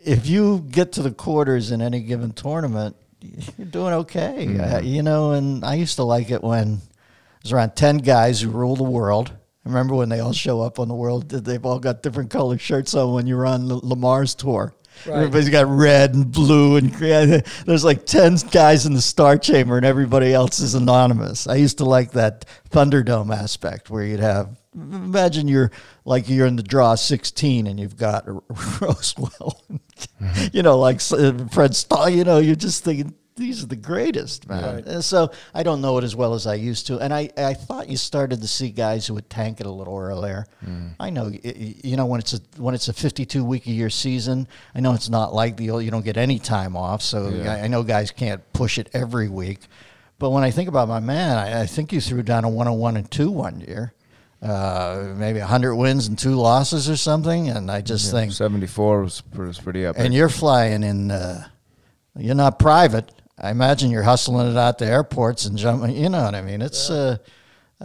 if 0.02 0.28
you 0.28 0.64
get 0.70 0.92
to 0.92 1.02
the 1.02 1.10
quarters 1.10 1.72
in 1.72 1.82
any 1.82 2.00
given 2.00 2.30
tournament, 2.30 2.94
you're 3.20 3.66
doing 3.66 3.92
okay. 3.92 4.56
Uh, 4.56 4.78
you 4.80 5.02
know, 5.02 5.32
and 5.32 5.64
I 5.64 5.74
used 5.74 5.96
to 5.96 6.04
like 6.04 6.30
it 6.30 6.44
when 6.44 6.80
there's 7.42 7.50
around 7.52 7.74
10 7.74 7.98
guys 7.98 8.40
who 8.40 8.50
rule 8.50 8.76
the 8.76 8.84
world. 8.84 9.32
Remember 9.66 9.96
when 9.96 10.08
they 10.08 10.20
all 10.20 10.32
show 10.32 10.60
up 10.60 10.78
on 10.78 10.86
the 10.86 10.94
world, 10.94 11.28
they've 11.28 11.64
all 11.66 11.80
got 11.80 12.02
different 12.02 12.30
colored 12.30 12.60
shirts 12.60 12.94
on 12.94 13.12
when 13.12 13.26
you're 13.26 13.44
on 13.44 13.68
Lamar's 13.68 14.34
tour. 14.34 14.72
Right. 15.04 15.16
Everybody's 15.16 15.50
got 15.50 15.66
red 15.66 16.14
and 16.14 16.30
blue 16.30 16.76
and 16.76 16.92
green. 16.92 17.42
There's 17.66 17.84
like 17.84 18.06
10 18.06 18.36
guys 18.50 18.86
in 18.86 18.94
the 18.94 19.02
star 19.02 19.36
chamber 19.36 19.76
and 19.76 19.84
everybody 19.84 20.32
else 20.32 20.60
is 20.60 20.74
anonymous. 20.74 21.46
I 21.46 21.56
used 21.56 21.78
to 21.78 21.84
like 21.84 22.12
that 22.12 22.46
Thunderdome 22.70 23.36
aspect 23.36 23.90
where 23.90 24.04
you'd 24.04 24.20
have, 24.20 24.56
imagine 24.74 25.48
you're 25.48 25.72
like 26.04 26.28
you're 26.28 26.46
in 26.46 26.56
the 26.56 26.62
draw 26.62 26.94
16 26.94 27.66
and 27.66 27.78
you've 27.78 27.96
got 27.96 28.26
Rosewall, 28.48 29.60
you 30.52 30.62
know, 30.62 30.78
like 30.78 31.00
Fred 31.00 31.72
Stolle, 31.72 32.14
you 32.14 32.24
know, 32.24 32.38
you're 32.38 32.56
just 32.56 32.84
thinking, 32.84 33.14
these 33.36 33.62
are 33.62 33.66
the 33.66 33.76
greatest, 33.76 34.48
man. 34.48 34.82
And 34.86 35.04
so 35.04 35.30
I 35.54 35.62
don't 35.62 35.80
know 35.80 35.98
it 35.98 36.04
as 36.04 36.16
well 36.16 36.34
as 36.34 36.46
I 36.46 36.54
used 36.54 36.86
to. 36.88 36.98
And 36.98 37.12
I, 37.12 37.30
I 37.36 37.54
thought 37.54 37.88
you 37.88 37.96
started 37.96 38.40
to 38.40 38.48
see 38.48 38.70
guys 38.70 39.06
who 39.06 39.14
would 39.14 39.28
tank 39.30 39.60
it 39.60 39.66
a 39.66 39.70
little 39.70 39.96
earlier. 39.98 40.46
I 40.98 41.10
know, 41.10 41.30
you 41.32 41.96
know, 41.96 42.06
when 42.06 42.18
it's 42.20 42.32
a 42.34 42.40
when 42.56 42.74
it's 42.74 42.88
a 42.88 42.92
52 42.92 43.44
week 43.44 43.66
a 43.66 43.70
year 43.70 43.90
season, 43.90 44.48
I 44.74 44.80
know 44.80 44.94
it's 44.94 45.08
not 45.10 45.34
like 45.34 45.56
the 45.56 45.70
old, 45.70 45.84
you 45.84 45.90
don't 45.90 46.04
get 46.04 46.16
any 46.16 46.38
time 46.38 46.76
off. 46.76 47.02
So 47.02 47.28
I, 47.46 47.60
I 47.64 47.66
know 47.68 47.82
guys 47.82 48.10
can't 48.10 48.42
push 48.52 48.78
it 48.78 48.88
every 48.92 49.28
week. 49.28 49.60
But 50.18 50.30
when 50.30 50.42
I 50.42 50.50
think 50.50 50.68
about 50.68 50.88
my 50.88 51.00
man, 51.00 51.36
I, 51.36 51.62
I 51.62 51.66
think 51.66 51.92
you 51.92 52.00
threw 52.00 52.22
down 52.22 52.44
a 52.44 52.48
101 52.48 52.96
and 52.96 53.10
2 53.10 53.30
one 53.30 53.60
year. 53.60 53.92
Uh, 54.42 55.14
maybe 55.16 55.38
100 55.40 55.74
wins 55.74 56.06
and 56.08 56.18
two 56.18 56.34
losses 56.36 56.88
or 56.88 56.96
something. 56.96 57.48
And 57.48 57.70
I 57.70 57.80
just 57.80 58.10
think, 58.12 58.32
74 58.32 59.02
was, 59.02 59.22
was 59.34 59.58
pretty 59.58 59.84
up. 59.86 59.96
and 59.98 60.12
you're 60.14 60.28
flying 60.28 60.82
in. 60.82 61.10
Uh, 61.10 61.46
you're 62.18 62.34
not 62.34 62.58
private. 62.58 63.12
I 63.38 63.50
imagine 63.50 63.90
you're 63.90 64.02
hustling 64.02 64.50
it 64.50 64.56
out 64.56 64.78
to 64.78 64.86
airports 64.86 65.44
and 65.44 65.58
jumping. 65.58 65.94
You 65.96 66.08
know 66.08 66.24
what 66.24 66.34
I 66.34 66.40
mean? 66.42 66.62
It's 66.62 66.88
uh, 66.90 67.18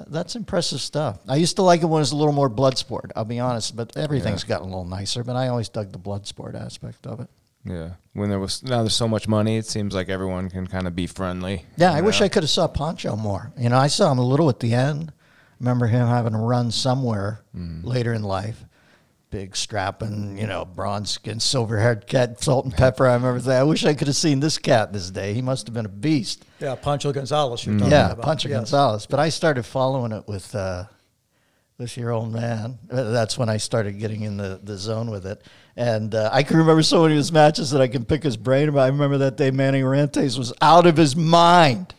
that's 0.07 0.35
impressive 0.37 0.79
stuff. 0.79 1.19
I 1.27 1.35
used 1.35 1.57
to 1.57 1.61
like 1.61 1.81
it 1.81 1.85
when 1.85 1.99
it 1.99 2.01
was 2.01 2.13
a 2.13 2.15
little 2.15 2.33
more 2.33 2.47
blood 2.49 2.77
sport. 2.77 3.11
I'll 3.15 3.25
be 3.25 3.39
honest, 3.39 3.75
but 3.75 3.95
everything's 3.97 4.43
gotten 4.45 4.67
a 4.67 4.69
little 4.69 4.85
nicer. 4.85 5.23
But 5.23 5.35
I 5.35 5.49
always 5.49 5.67
dug 5.69 5.91
the 5.91 5.97
blood 5.97 6.25
sport 6.27 6.55
aspect 6.55 7.05
of 7.05 7.19
it. 7.19 7.27
yeah. 7.65 7.91
When 8.13 8.29
there 8.29 8.39
was 8.39 8.63
now 8.63 8.79
there's 8.81 8.95
so 8.95 9.07
much 9.09 9.27
money, 9.27 9.57
it 9.57 9.65
seems 9.65 9.93
like 9.93 10.07
everyone 10.09 10.49
can 10.49 10.67
kind 10.67 10.87
of 10.87 10.95
be 10.95 11.07
friendly. 11.07 11.65
Yeah, 11.77 11.91
I 11.93 11.97
you 11.97 12.03
wish? 12.05 12.21
I 12.21 12.29
could 12.29 12.43
have 12.43 12.49
saw 12.49 12.67
Pancho 12.67 13.15
more. 13.17 13.51
You 13.57 13.69
know, 13.69 13.77
I 13.77 13.87
saw 13.87 14.11
him 14.11 14.19
a 14.19 14.25
little 14.25 14.49
at 14.49 14.59
the 14.61 14.73
end. 14.73 15.11
Remember 15.59 15.87
him 15.87 16.07
having 16.07 16.33
a 16.33 16.41
run 16.41 16.71
somewhere 16.71 17.41
Mm. 17.55 17.83
later 17.85 18.13
in 18.13 18.23
life. 18.23 18.63
Big 19.31 19.55
strapping, 19.55 20.37
you 20.37 20.45
know, 20.45 20.65
bronze 20.65 21.09
skin, 21.11 21.39
silver 21.39 21.79
haired 21.79 22.05
cat, 22.05 22.43
salt 22.43 22.65
and 22.65 22.73
pepper. 22.75 23.07
I 23.07 23.13
remember 23.13 23.39
that. 23.39 23.61
I 23.61 23.63
wish 23.63 23.85
I 23.85 23.93
could 23.93 24.07
have 24.07 24.15
seen 24.17 24.41
this 24.41 24.57
cat 24.57 24.91
this 24.91 25.09
day. 25.09 25.33
He 25.33 25.41
must 25.41 25.67
have 25.67 25.73
been 25.73 25.85
a 25.85 25.89
beast. 25.89 26.43
Yeah, 26.59 26.75
Pancho 26.75 27.13
Gonzalez. 27.13 27.65
You're 27.65 27.75
talking 27.75 27.87
Mm. 27.87 27.91
Yeah, 27.91 28.11
about. 28.11 28.25
Pancho 28.25 28.49
Yes. 28.49 28.57
Gonzalez. 28.57 29.05
But 29.05 29.21
I 29.21 29.29
started 29.29 29.63
following 29.63 30.11
it 30.11 30.27
with 30.27 30.53
uh, 30.53 30.83
this 31.77 31.95
year 31.95 32.09
old 32.11 32.33
man. 32.33 32.77
That's 32.89 33.37
when 33.37 33.47
I 33.47 33.55
started 33.55 33.99
getting 33.99 34.23
in 34.23 34.35
the, 34.35 34.59
the 34.61 34.75
zone 34.77 35.09
with 35.09 35.25
it. 35.25 35.41
And 35.77 36.13
uh, 36.13 36.29
I 36.33 36.43
can 36.43 36.57
remember 36.57 36.83
so 36.83 37.03
many 37.03 37.13
of 37.13 37.17
his 37.19 37.31
matches 37.31 37.71
that 37.71 37.79
I 37.81 37.87
can 37.87 38.03
pick 38.03 38.23
his 38.23 38.35
brain 38.35 38.67
about. 38.67 38.81
I 38.81 38.87
remember 38.87 39.17
that 39.19 39.37
day 39.37 39.49
Manny 39.51 39.81
Orantes 39.81 40.37
was 40.37 40.51
out 40.61 40.85
of 40.85 40.97
his 40.97 41.15
mind. 41.15 41.95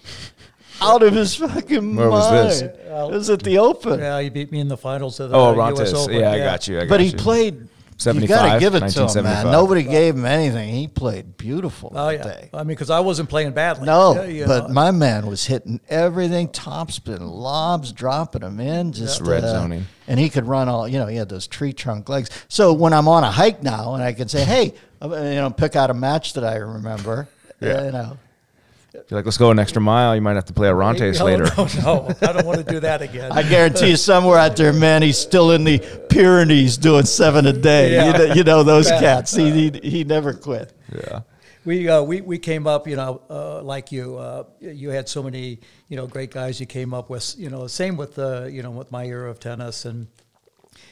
Out 0.82 1.02
of 1.02 1.12
his 1.14 1.34
fucking 1.36 1.96
Where 1.96 2.08
mind. 2.08 2.10
was 2.10 2.60
this? 2.60 2.62
It 2.62 3.10
was 3.10 3.30
at 3.30 3.42
the 3.42 3.58
Open. 3.58 3.98
Yeah, 4.00 4.20
he 4.20 4.28
beat 4.28 4.50
me 4.52 4.60
in 4.60 4.68
the 4.68 4.76
finals 4.76 5.18
of 5.20 5.30
the 5.30 5.36
Oh, 5.36 5.50
US 5.52 5.56
Rontes. 5.78 5.94
Open. 5.94 6.14
Yeah, 6.18 6.30
I 6.32 6.38
got 6.38 6.68
you. 6.68 6.76
I 6.78 6.80
got 6.80 6.88
But 6.88 7.00
he 7.00 7.06
you. 7.08 7.16
played. 7.16 7.68
You 7.94 8.04
75, 8.04 8.28
got 8.36 8.54
to 8.54 8.58
give 8.58 8.74
it 8.74 8.80
to 8.80 8.84
him, 8.86 9.22
man. 9.24 9.46
1975. 9.46 9.52
Nobody 9.52 9.82
gave 9.84 10.16
him 10.16 10.24
anything. 10.24 10.70
He 10.74 10.88
played 10.88 11.36
beautiful 11.36 11.92
Oh 11.94 12.06
that 12.06 12.12
yeah, 12.16 12.22
day. 12.24 12.50
I 12.52 12.58
mean, 12.58 12.68
because 12.68 12.90
I 12.90 12.98
wasn't 12.98 13.28
playing 13.28 13.52
badly. 13.52 13.86
No, 13.86 14.14
Yeah, 14.14 14.24
you 14.24 14.46
but 14.46 14.66
know. 14.68 14.74
my 14.74 14.90
man 14.90 15.26
was 15.28 15.44
hitting 15.46 15.78
everything, 15.88 16.48
topspin, 16.48 17.20
lobs, 17.20 17.92
dropping 17.92 18.40
them 18.40 18.58
in, 18.58 18.92
just 18.92 19.20
Red 19.20 19.44
uh, 19.44 19.52
zoning. 19.52 19.86
and 20.08 20.18
he 20.18 20.30
could 20.30 20.48
run 20.48 20.68
all. 20.68 20.88
You 20.88 20.98
know, 20.98 21.06
he 21.06 21.16
had 21.16 21.28
those 21.28 21.46
tree 21.46 21.72
trunk 21.72 22.08
legs. 22.08 22.28
So 22.48 22.72
when 22.72 22.92
I'm 22.92 23.06
on 23.06 23.22
a 23.22 23.30
hike 23.30 23.62
now, 23.62 23.94
and 23.94 24.02
I 24.02 24.12
can 24.14 24.26
say, 24.26 24.42
"Hey," 24.44 24.74
uh, 25.00 25.08
you 25.08 25.34
know, 25.36 25.50
pick 25.50 25.76
out 25.76 25.90
a 25.90 25.94
match 25.94 26.32
that 26.32 26.42
I 26.44 26.56
remember. 26.56 27.28
Yeah. 27.60 27.84
You 27.84 27.92
know, 27.92 28.12
If 28.14 28.21
you're 28.94 29.04
like, 29.10 29.24
let's 29.24 29.38
go 29.38 29.50
an 29.50 29.58
extra 29.58 29.80
mile, 29.80 30.14
you 30.14 30.20
might 30.20 30.34
have 30.34 30.44
to 30.46 30.52
play 30.52 30.68
a 30.68 30.74
Rontes 30.74 31.18
no, 31.18 31.24
later. 31.24 31.44
No, 31.56 31.66
no, 31.82 32.14
I 32.22 32.32
don't 32.32 32.46
want 32.46 32.58
to 32.58 32.64
do 32.64 32.80
that 32.80 33.02
again. 33.02 33.32
I 33.32 33.42
guarantee 33.42 33.90
you, 33.90 33.96
somewhere 33.96 34.38
out 34.38 34.56
there, 34.56 34.72
man, 34.72 35.02
he's 35.02 35.18
still 35.18 35.52
in 35.52 35.64
the 35.64 35.78
Pyrenees 36.08 36.76
doing 36.76 37.04
seven 37.04 37.46
a 37.46 37.52
day. 37.52 37.92
Yeah. 37.92 38.06
You, 38.06 38.12
know, 38.12 38.34
you 38.34 38.44
know 38.44 38.62
those 38.62 38.90
Yeah. 38.90 39.00
cats. 39.00 39.34
He, 39.34 39.50
he 39.50 39.80
he 39.82 40.04
never 40.04 40.34
quit. 40.34 40.72
Yeah. 40.94 41.20
we 41.64 41.88
uh, 41.88 42.02
we 42.02 42.20
we 42.20 42.38
came 42.38 42.66
up, 42.66 42.86
you 42.86 42.96
know, 42.96 43.22
uh, 43.30 43.62
like 43.62 43.92
you. 43.92 44.16
Uh, 44.16 44.44
you 44.60 44.90
had 44.90 45.08
so 45.08 45.22
many, 45.22 45.60
you 45.88 45.96
know, 45.96 46.06
great 46.06 46.30
guys 46.30 46.60
you 46.60 46.66
came 46.66 46.92
up 46.92 47.08
with. 47.08 47.34
You 47.38 47.50
know, 47.50 47.66
same 47.66 47.96
with 47.96 48.14
the, 48.14 48.50
you 48.52 48.62
know, 48.62 48.70
with 48.70 48.90
my 48.90 49.06
era 49.06 49.30
of 49.30 49.38
tennis, 49.38 49.84
and 49.84 50.06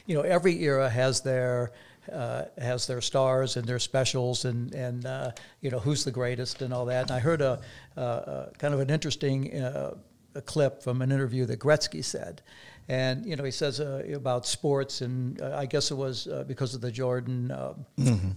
you 0.05 0.15
know, 0.15 0.21
every 0.21 0.63
era 0.63 0.89
has 0.89 1.21
their 1.21 1.71
uh, 2.11 2.45
has 2.57 2.87
their 2.87 3.01
stars 3.01 3.57
and 3.57 3.67
their 3.67 3.79
specials, 3.79 4.45
and 4.45 4.73
and 4.73 5.05
uh, 5.05 5.31
you 5.61 5.69
know 5.69 5.79
who's 5.79 6.03
the 6.03 6.11
greatest 6.11 6.61
and 6.61 6.73
all 6.73 6.85
that. 6.85 7.03
And 7.03 7.11
I 7.11 7.19
heard 7.19 7.41
a, 7.41 7.49
uh, 7.49 7.53
uh, 7.53 7.61
kind 7.95 8.73
of 8.73 8.79
an 8.79 8.89
interesting 8.89 9.53
uh, 9.61 9.95
a 10.35 10.41
clip 10.41 10.81
from 10.81 11.01
an 11.01 11.11
interview 11.11 11.45
that 11.45 11.59
Gretzky 11.59 12.03
said. 12.03 12.41
And 12.87 13.25
you 13.25 13.35
know 13.35 13.43
he 13.43 13.51
says 13.51 13.79
uh, 13.79 14.03
about 14.13 14.45
sports, 14.45 15.01
and 15.01 15.39
uh, 15.41 15.55
I 15.55 15.65
guess 15.65 15.91
it 15.91 15.95
was 15.95 16.27
uh, 16.27 16.43
because 16.47 16.73
of 16.73 16.81
the 16.81 16.91
Jordan 16.91 17.51
um, 17.51 17.85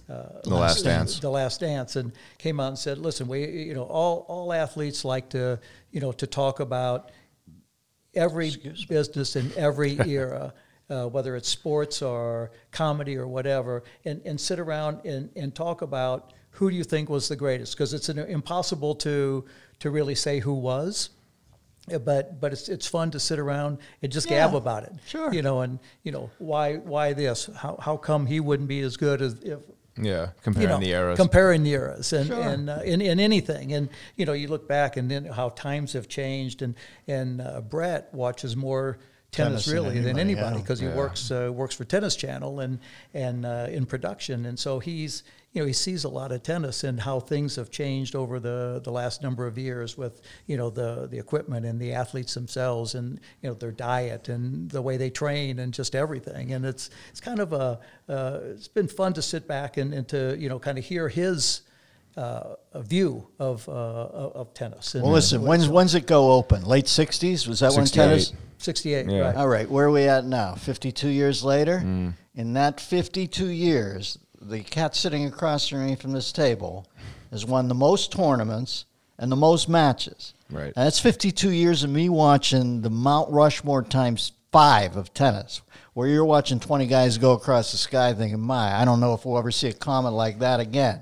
uh, 0.09 0.23
The 0.43 0.55
Last 0.55 0.83
Dance. 0.83 1.19
the 1.19 1.29
last 1.29 1.59
dance 1.59 1.95
and 1.95 2.13
came 2.37 2.59
out 2.59 2.69
and 2.69 2.77
said 2.77 2.97
listen 2.99 3.27
we 3.27 3.45
you 3.45 3.73
know 3.73 3.83
all 3.83 4.25
all 4.29 4.53
athletes 4.53 5.03
like 5.03 5.29
to 5.29 5.59
you 5.91 5.99
know 5.99 6.11
to 6.13 6.27
talk 6.27 6.59
about 6.59 7.11
every 8.13 8.51
business 8.87 9.35
in 9.35 9.51
every 9.57 9.99
era 10.07 10.53
uh, 10.89 11.07
whether 11.07 11.35
it's 11.35 11.49
sports 11.49 12.01
or 12.01 12.51
comedy 12.71 13.17
or 13.17 13.27
whatever 13.27 13.83
and, 14.05 14.21
and 14.25 14.39
sit 14.39 14.59
around 14.59 15.03
and, 15.05 15.29
and 15.35 15.55
talk 15.55 15.81
about 15.81 16.33
who 16.55 16.69
do 16.69 16.75
you 16.75 16.83
think 16.83 17.09
was 17.09 17.27
the 17.27 17.35
greatest 17.35 17.73
because 17.73 17.93
it's 17.93 18.09
an, 18.09 18.19
impossible 18.19 18.95
to 18.95 19.45
to 19.79 19.89
really 19.89 20.15
say 20.15 20.39
who 20.39 20.53
was 20.53 21.09
uh, 21.93 21.99
but 21.99 22.39
but 22.41 22.51
it's 22.53 22.67
it's 22.69 22.87
fun 22.87 23.11
to 23.11 23.19
sit 23.19 23.39
around 23.39 23.77
and 24.01 24.11
just 24.11 24.27
gab 24.27 24.55
about 24.55 24.83
it 24.83 24.93
sure. 25.05 25.33
you 25.33 25.41
know 25.41 25.61
and 25.61 25.79
you 26.03 26.11
know 26.11 26.29
why 26.39 26.75
why 26.77 27.13
this 27.13 27.49
how 27.55 27.77
how 27.81 27.95
come 27.97 28.25
he 28.25 28.39
wouldn't 28.39 28.69
be 28.69 28.79
as 28.81 28.97
good 28.97 29.21
as 29.21 29.33
if 29.43 29.59
Yeah. 29.97 30.31
Comparing 30.43 30.67
you 30.67 30.73
know, 30.75 30.79
the 30.81 30.91
eras. 30.91 31.17
comparing 31.17 31.63
the 31.63 31.71
eras, 31.71 32.11
and 32.11 32.27
Sure. 32.27 32.41
and 32.41 32.69
uh, 32.69 32.81
in, 32.83 32.99
in 33.01 33.17
anything, 33.19 33.71
and 33.73 33.87
you 34.17 34.25
know, 34.25 34.33
you 34.35 34.49
look 34.49 34.67
back 34.67 34.97
and 34.97 35.09
then 35.09 35.23
how 35.25 35.49
times 35.55 35.93
have 35.93 36.07
changed, 36.09 36.61
and 36.61 36.75
and 37.07 37.39
uh, 37.39 37.61
Brett 37.61 38.13
watches 38.13 38.55
more 38.57 38.97
tennis, 39.31 39.63
Tennis 39.63 39.65
than 39.65 39.73
really 39.75 39.99
than 40.01 40.19
anybody, 40.19 40.21
anybody 40.21 40.55
yeah. 40.57 40.61
because 40.61 40.79
he 40.81 40.87
Yeah. 40.87 40.97
works 40.97 41.31
uh, 41.31 41.49
works 41.61 41.75
for 41.75 41.85
Tennis 41.85 42.15
Channel 42.17 42.59
and 42.59 42.79
and 43.13 43.45
uh, 43.45 43.67
in 43.77 43.85
production, 43.85 44.45
and 44.45 44.59
so 44.59 44.79
he's 44.79 45.23
you 45.55 45.61
know 45.61 45.65
he 45.65 45.73
sees 45.73 46.03
a 46.03 46.09
lot 46.09 46.33
of 46.33 46.43
tennis 46.43 46.83
and 46.83 46.99
how 46.99 47.19
things 47.19 47.55
have 47.55 47.71
changed 47.71 48.13
over 48.13 48.39
the 48.41 48.81
the 48.83 48.91
last 48.91 49.23
number 49.23 49.47
of 49.47 49.57
years 49.57 49.97
with 49.97 50.21
you 50.47 50.57
know 50.57 50.69
the 50.69 51.07
the 51.09 51.17
equipment 51.17 51.65
and 51.65 51.79
the 51.79 51.93
athletes 51.93 52.33
themselves 52.33 52.93
and 52.93 53.21
you 53.41 53.49
know 53.49 53.55
their 53.55 53.71
diet 53.71 54.27
and 54.27 54.69
the 54.69 54.81
way 54.81 54.97
they 54.97 55.09
train 55.09 55.59
and 55.59 55.73
just 55.73 55.95
everything, 55.95 56.51
and 56.51 56.65
it's 56.65 56.89
it's 57.09 57.21
kind 57.21 57.39
of 57.39 57.53
a 57.53 57.79
uh, 58.09 58.39
it's 58.51 58.67
been 58.67 58.87
fun 58.87 59.13
to 59.13 59.21
sit 59.21 59.47
back 59.47 59.77
and, 59.77 59.93
and 59.93 60.07
to 60.09 60.35
you 60.37 60.49
know 60.49 60.59
kind 60.59 60.77
of 60.77 60.83
hear 60.83 61.07
his 61.07 61.61
uh, 62.17 62.55
a 62.73 62.83
view 62.83 63.25
of 63.39 63.67
uh, 63.69 63.71
of 63.71 64.35
of 64.35 64.53
tennis. 64.53 64.93
And, 64.93 65.03
Well, 65.03 65.13
listen, 65.13 65.41
when's 65.41 65.69
when's 65.69 65.95
it 65.95 66.05
go 66.05 66.33
open? 66.33 66.65
Late 66.65 66.85
'60s? 66.85 67.47
Was 67.47 67.61
that 67.61 67.73
when 67.73 67.85
tennis? 67.85 68.33
68, 68.57 69.07
Yeah. 69.09 69.19
right? 69.19 69.35
All 69.35 69.49
right, 69.49 69.69
where 69.69 69.87
are 69.87 69.91
we 69.91 70.03
at 70.03 70.25
now? 70.25 70.55
52 70.55 71.09
years 71.09 71.43
later? 71.43 71.77
In 72.37 72.53
that 72.53 72.79
52 72.79 73.47
years, 73.47 74.17
the 74.47 74.61
cat 74.61 74.95
sitting 74.95 75.25
across 75.25 75.67
from 75.67 75.85
me 75.85 75.95
from 75.95 76.11
this 76.11 76.31
table 76.31 76.87
has 77.31 77.45
won 77.45 77.67
the 77.67 77.75
most 77.75 78.11
tournaments 78.11 78.85
and 79.17 79.31
the 79.31 79.35
most 79.35 79.67
matches. 79.67 80.33
Right. 80.49 80.73
And 80.75 80.85
that's 80.85 80.99
52 80.99 81.49
years 81.51 81.83
of 81.83 81.89
me 81.89 82.09
watching 82.09 82.81
the 82.81 82.89
Mount 82.89 83.31
Rushmore 83.31 83.83
times 83.83 84.33
five 84.51 84.95
of 84.95 85.13
tennis, 85.13 85.61
where 85.93 86.07
you're 86.07 86.25
watching 86.25 86.59
20 86.59 86.87
guys 86.87 87.17
go 87.17 87.33
across 87.33 87.71
the 87.71 87.77
sky 87.77 88.13
thinking, 88.13 88.39
my, 88.39 88.73
I 88.73 88.85
don't 88.85 88.99
know 88.99 89.13
if 89.13 89.25
we'll 89.25 89.37
ever 89.37 89.51
see 89.51 89.67
a 89.67 89.73
comet 89.73 90.11
like 90.11 90.39
that 90.39 90.59
again. 90.59 91.01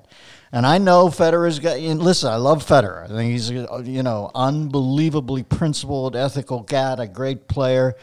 And 0.52 0.68
I 0.68 0.78
know 0.78 1.08
Federer's 1.08 1.58
got. 1.58 1.80
Listen, 1.80 2.32
I 2.32 2.36
love 2.36 2.64
Federer. 2.64 3.06
I 3.06 3.08
think 3.08 3.32
he's 3.32 3.50
a, 3.50 3.82
you 3.84 4.04
know 4.04 4.30
unbelievably 4.36 5.44
principled, 5.44 6.16
ethical 6.16 6.62
guy, 6.62 6.94
a 7.00 7.08
great 7.08 7.48
player. 7.48 7.96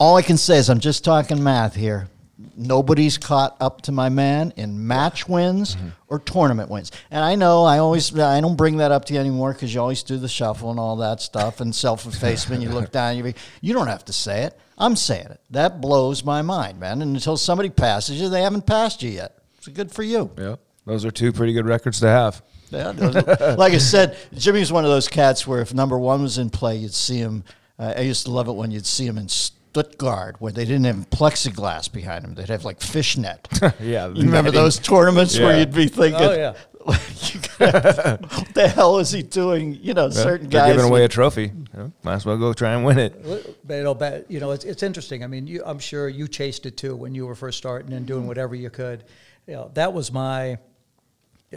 All 0.00 0.16
I 0.16 0.22
can 0.22 0.36
say 0.36 0.56
is 0.56 0.68
I'm 0.68 0.80
just 0.80 1.04
talking 1.04 1.40
math 1.40 1.76
here. 1.76 2.08
Nobody's 2.56 3.18
caught 3.18 3.56
up 3.60 3.82
to 3.82 3.92
my 3.92 4.08
man 4.08 4.52
in 4.56 4.86
match 4.86 5.28
wins 5.28 5.76
or 6.08 6.18
tournament 6.18 6.70
wins. 6.70 6.92
And 7.10 7.22
I 7.24 7.34
know 7.34 7.64
I 7.64 7.78
always 7.78 8.16
I 8.18 8.40
don't 8.40 8.56
bring 8.56 8.76
that 8.78 8.92
up 8.92 9.04
to 9.06 9.14
you 9.14 9.20
anymore 9.20 9.52
because 9.52 9.74
you 9.74 9.80
always 9.80 10.02
do 10.02 10.16
the 10.16 10.28
shuffle 10.28 10.70
and 10.70 10.78
all 10.78 10.96
that 10.96 11.20
stuff 11.20 11.60
and 11.60 11.74
self 11.74 12.06
effacement. 12.06 12.62
you 12.62 12.68
look 12.70 12.92
down, 12.92 13.16
you 13.16 13.32
you 13.60 13.74
don't 13.74 13.88
have 13.88 14.04
to 14.06 14.12
say 14.12 14.42
it. 14.44 14.58
I'm 14.76 14.96
saying 14.96 15.26
it. 15.26 15.40
That 15.50 15.80
blows 15.80 16.24
my 16.24 16.42
mind, 16.42 16.80
man. 16.80 17.00
And 17.02 17.14
until 17.14 17.36
somebody 17.36 17.70
passes 17.70 18.20
you, 18.20 18.28
they 18.28 18.42
haven't 18.42 18.66
passed 18.66 19.02
you 19.02 19.10
yet. 19.10 19.38
It's 19.58 19.68
good 19.68 19.92
for 19.92 20.02
you. 20.02 20.30
Yeah. 20.36 20.56
Those 20.86 21.04
are 21.04 21.10
two 21.10 21.32
pretty 21.32 21.52
good 21.52 21.64
records 21.66 22.00
to 22.00 22.08
have. 22.08 22.42
Yeah, 22.70 22.92
those- 22.92 23.56
like 23.58 23.72
I 23.72 23.78
said, 23.78 24.16
Jimmy's 24.34 24.72
one 24.72 24.84
of 24.84 24.90
those 24.90 25.06
cats 25.08 25.46
where 25.46 25.60
if 25.60 25.72
number 25.72 25.98
one 25.98 26.22
was 26.22 26.38
in 26.38 26.50
play, 26.50 26.76
you'd 26.76 26.92
see 26.94 27.18
him. 27.18 27.44
Uh, 27.78 27.94
I 27.96 28.00
used 28.00 28.24
to 28.26 28.32
love 28.32 28.48
it 28.48 28.52
when 28.52 28.70
you'd 28.70 28.84
see 28.86 29.06
him 29.06 29.16
in 29.16 29.28
Stuttgart, 29.74 30.36
where 30.40 30.52
they 30.52 30.64
didn't 30.64 30.84
have 30.84 31.10
plexiglass 31.10 31.92
behind 31.92 32.22
them. 32.24 32.34
they'd 32.36 32.48
have 32.48 32.64
like 32.64 32.80
fishnet. 32.80 33.48
Yeah, 33.80 34.06
you 34.08 34.14
remember 34.22 34.50
netting. 34.50 34.52
those 34.52 34.78
tournaments 34.78 35.36
where 35.38 35.58
you'd 35.58 35.72
be 35.74 35.88
thinking, 35.88 36.20
Oh, 36.20 36.32
yeah. 36.32 36.54
you 36.86 37.40
gotta- 37.58 38.18
"What 38.22 38.54
the 38.54 38.68
hell 38.68 38.98
is 38.98 39.10
he 39.10 39.22
doing?" 39.22 39.74
You 39.82 39.94
know, 39.94 40.04
Yeah, 40.04 40.10
certain 40.10 40.48
guys 40.48 40.72
giving 40.72 40.84
away 40.88 41.00
would- 41.00 41.10
a 41.10 41.12
trophy. 41.12 41.42
You 41.46 41.64
know, 41.76 41.92
might 42.04 42.14
as 42.14 42.24
well 42.26 42.36
go 42.38 42.52
try 42.52 42.72
and 42.74 42.84
win 42.84 42.98
it. 43.00 43.20
But, 43.66 43.76
you 43.78 43.82
know, 43.82 43.94
but, 43.94 44.30
you 44.30 44.38
know, 44.38 44.52
it's, 44.52 44.64
it's 44.64 44.82
interesting. 44.84 45.24
I 45.24 45.26
mean, 45.26 45.46
you, 45.48 45.62
I'm 45.66 45.80
sure 45.80 46.08
you 46.08 46.28
chased 46.28 46.66
it 46.66 46.76
too 46.76 46.94
when 46.94 47.14
you 47.16 47.26
were 47.26 47.34
first 47.34 47.58
starting 47.58 47.92
and 47.94 48.06
doing 48.06 48.28
whatever 48.28 48.54
you 48.54 48.70
could. 48.70 49.02
You 49.48 49.54
know, 49.54 49.70
that 49.74 49.92
was 49.92 50.12
my. 50.12 50.58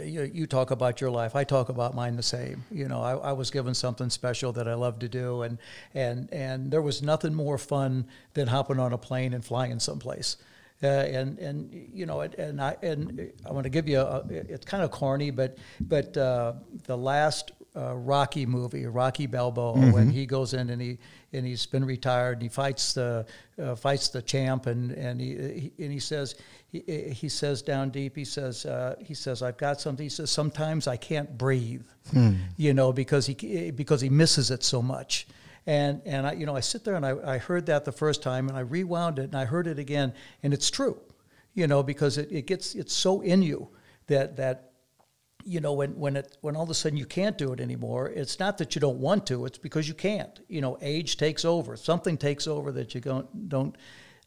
You, 0.04 0.30
you 0.32 0.46
talk 0.46 0.70
about 0.70 1.00
your 1.00 1.10
life. 1.10 1.34
I 1.36 1.44
talk 1.44 1.68
about 1.68 1.94
mine 1.94 2.16
the 2.16 2.22
same. 2.22 2.64
You 2.70 2.88
know, 2.88 3.00
I, 3.02 3.16
I 3.16 3.32
was 3.32 3.50
given 3.50 3.74
something 3.74 4.10
special 4.10 4.52
that 4.52 4.66
I 4.68 4.74
love 4.74 4.98
to 5.00 5.08
do, 5.08 5.42
and 5.42 5.58
and 5.94 6.28
and 6.32 6.70
there 6.70 6.82
was 6.82 7.02
nothing 7.02 7.34
more 7.34 7.58
fun 7.58 8.06
than 8.34 8.48
hopping 8.48 8.78
on 8.78 8.92
a 8.92 8.98
plane 8.98 9.34
and 9.34 9.44
flying 9.44 9.78
someplace. 9.80 10.36
Uh, 10.82 10.86
and 10.86 11.38
and 11.40 11.88
you 11.92 12.06
know, 12.06 12.20
and, 12.20 12.34
and 12.34 12.60
I 12.60 12.76
and 12.82 13.32
I 13.44 13.52
want 13.52 13.64
to 13.64 13.70
give 13.70 13.88
you 13.88 14.00
a. 14.00 14.24
It's 14.30 14.64
kind 14.64 14.82
of 14.84 14.90
corny, 14.90 15.30
but 15.30 15.58
but 15.80 16.16
uh, 16.16 16.52
the 16.84 16.96
last 16.96 17.50
uh, 17.76 17.94
Rocky 17.96 18.46
movie, 18.46 18.86
Rocky 18.86 19.26
Balboa, 19.26 19.92
when 19.92 20.08
Mhm. 20.08 20.12
he 20.12 20.26
goes 20.26 20.54
in 20.54 20.70
and 20.70 20.80
he 20.80 20.98
and 21.32 21.44
he's 21.44 21.66
been 21.66 21.84
retired 21.84 22.34
and 22.34 22.42
he 22.42 22.48
fights 22.48 22.92
the 22.94 23.26
uh, 23.60 23.74
fights 23.74 24.08
the 24.08 24.22
champ 24.22 24.66
and 24.66 24.92
and 24.92 25.20
he, 25.20 25.34
he 25.76 25.84
and 25.84 25.92
he 25.92 25.98
says 26.00 26.36
he, 26.70 26.80
he 27.12 27.28
says 27.28 27.62
down 27.62 27.90
deep 27.90 28.14
he 28.14 28.24
says 28.24 28.66
uh, 28.66 28.94
he 29.00 29.14
says 29.14 29.42
I've 29.42 29.56
got 29.56 29.80
something. 29.80 30.04
He 30.04 30.10
says 30.10 30.30
sometimes 30.30 30.86
I 30.86 30.96
can't 30.96 31.36
breathe 31.36 31.86
Hmm. 32.10 32.34
you 32.56 32.72
know 32.72 32.92
because 32.92 33.26
he 33.26 33.70
because 33.70 34.00
he 34.00 34.08
misses 34.08 34.50
it 34.50 34.62
so 34.62 34.80
much. 34.82 35.26
And 35.66 36.00
and 36.06 36.26
I 36.26 36.32
you 36.32 36.46
know 36.46 36.56
I 36.56 36.60
sit 36.60 36.84
there 36.84 36.94
and 36.94 37.04
I, 37.04 37.34
I 37.34 37.38
heard 37.38 37.66
that 37.66 37.84
the 37.84 37.92
first 37.92 38.22
time 38.22 38.48
and 38.48 38.56
I 38.56 38.60
rewound 38.60 39.18
it 39.18 39.24
and 39.24 39.34
I 39.36 39.44
heard 39.44 39.66
it 39.66 39.78
again. 39.78 40.12
And 40.42 40.54
it's 40.54 40.70
true 40.70 41.00
you 41.54 41.66
know 41.66 41.82
because 41.82 42.18
it, 42.18 42.30
it 42.30 42.46
gets 42.46 42.74
it's 42.74 42.94
so 42.94 43.20
in 43.20 43.42
you 43.42 43.68
that 44.06 44.36
that 44.36 44.70
you 45.44 45.60
know 45.60 45.72
when 45.72 45.98
when 45.98 46.16
it 46.16 46.36
when 46.40 46.54
all 46.56 46.62
of 46.64 46.70
a 46.70 46.74
sudden 46.74 46.98
you 46.98 47.06
can't 47.06 47.38
do 47.38 47.52
it 47.52 47.60
anymore 47.60 48.08
it's 48.08 48.38
not 48.38 48.58
that 48.58 48.74
you 48.74 48.80
don't 48.80 48.98
want 48.98 49.26
to 49.26 49.46
it's 49.46 49.58
because 49.58 49.88
you 49.88 49.94
can't. 49.94 50.40
You 50.48 50.60
know 50.60 50.78
age 50.80 51.16
takes 51.16 51.44
over. 51.44 51.76
Something 51.76 52.16
takes 52.16 52.46
over 52.46 52.72
that 52.72 52.94
you 52.94 53.00
don't 53.00 53.48
don't 53.48 53.76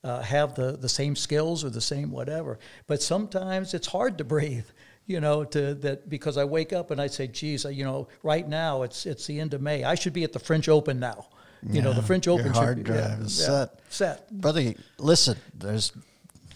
uh, 0.04 0.22
have 0.22 0.56
the 0.56 0.74
the 0.74 0.89
same 0.89 1.16
skills 1.16 1.64
or 1.64 1.70
the 1.70 1.82
same 1.82 2.12
whatever. 2.12 2.60
But 2.88 3.02
sometimes 3.02 3.74
it's 3.74 3.88
hard 3.88 4.18
to 4.18 4.24
breathe 4.24 4.66
you 5.08 5.20
know 5.20 5.43
to 5.43 5.74
that 5.74 6.08
because 6.08 6.38
i 6.38 6.43
wake 6.43 6.72
up 6.72 6.91
and 6.91 7.02
i 7.02 7.08
say 7.08 7.26
geez 7.26 7.66
you 7.66 7.84
know 7.84 8.08
right 8.22 8.47
now 8.47 8.84
it's 8.84 9.08
it's 9.08 9.26
the 9.26 9.39
end 9.39 9.54
of 9.54 9.62
may. 9.62 9.84
I 9.84 9.95
should 9.95 10.14
be 10.14 10.24
at 10.24 10.32
the 10.32 10.39
french 10.39 10.70
open 10.70 10.99
now. 10.99 11.28
You 11.64 11.82
know 11.82 11.93
the 11.93 12.02
french 12.02 12.28
open 12.28 12.52
hard 12.54 12.78
should 12.78 12.86
be 12.86 12.91
drive 12.91 13.20
yeah, 13.20 13.26
is 13.26 13.39
yeah, 13.39 13.45
set. 13.45 13.80
set. 13.89 14.32
Brother, 14.32 14.74
listen, 14.97 15.38
there's 15.54 15.91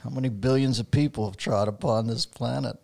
how 0.04 0.10
many 0.10 0.30
billions 0.30 0.80
of 0.80 0.90
people 0.90 1.26
have 1.26 1.38
trod 1.38 1.68
upon 1.68 2.08
this 2.08 2.26
planet. 2.26 2.78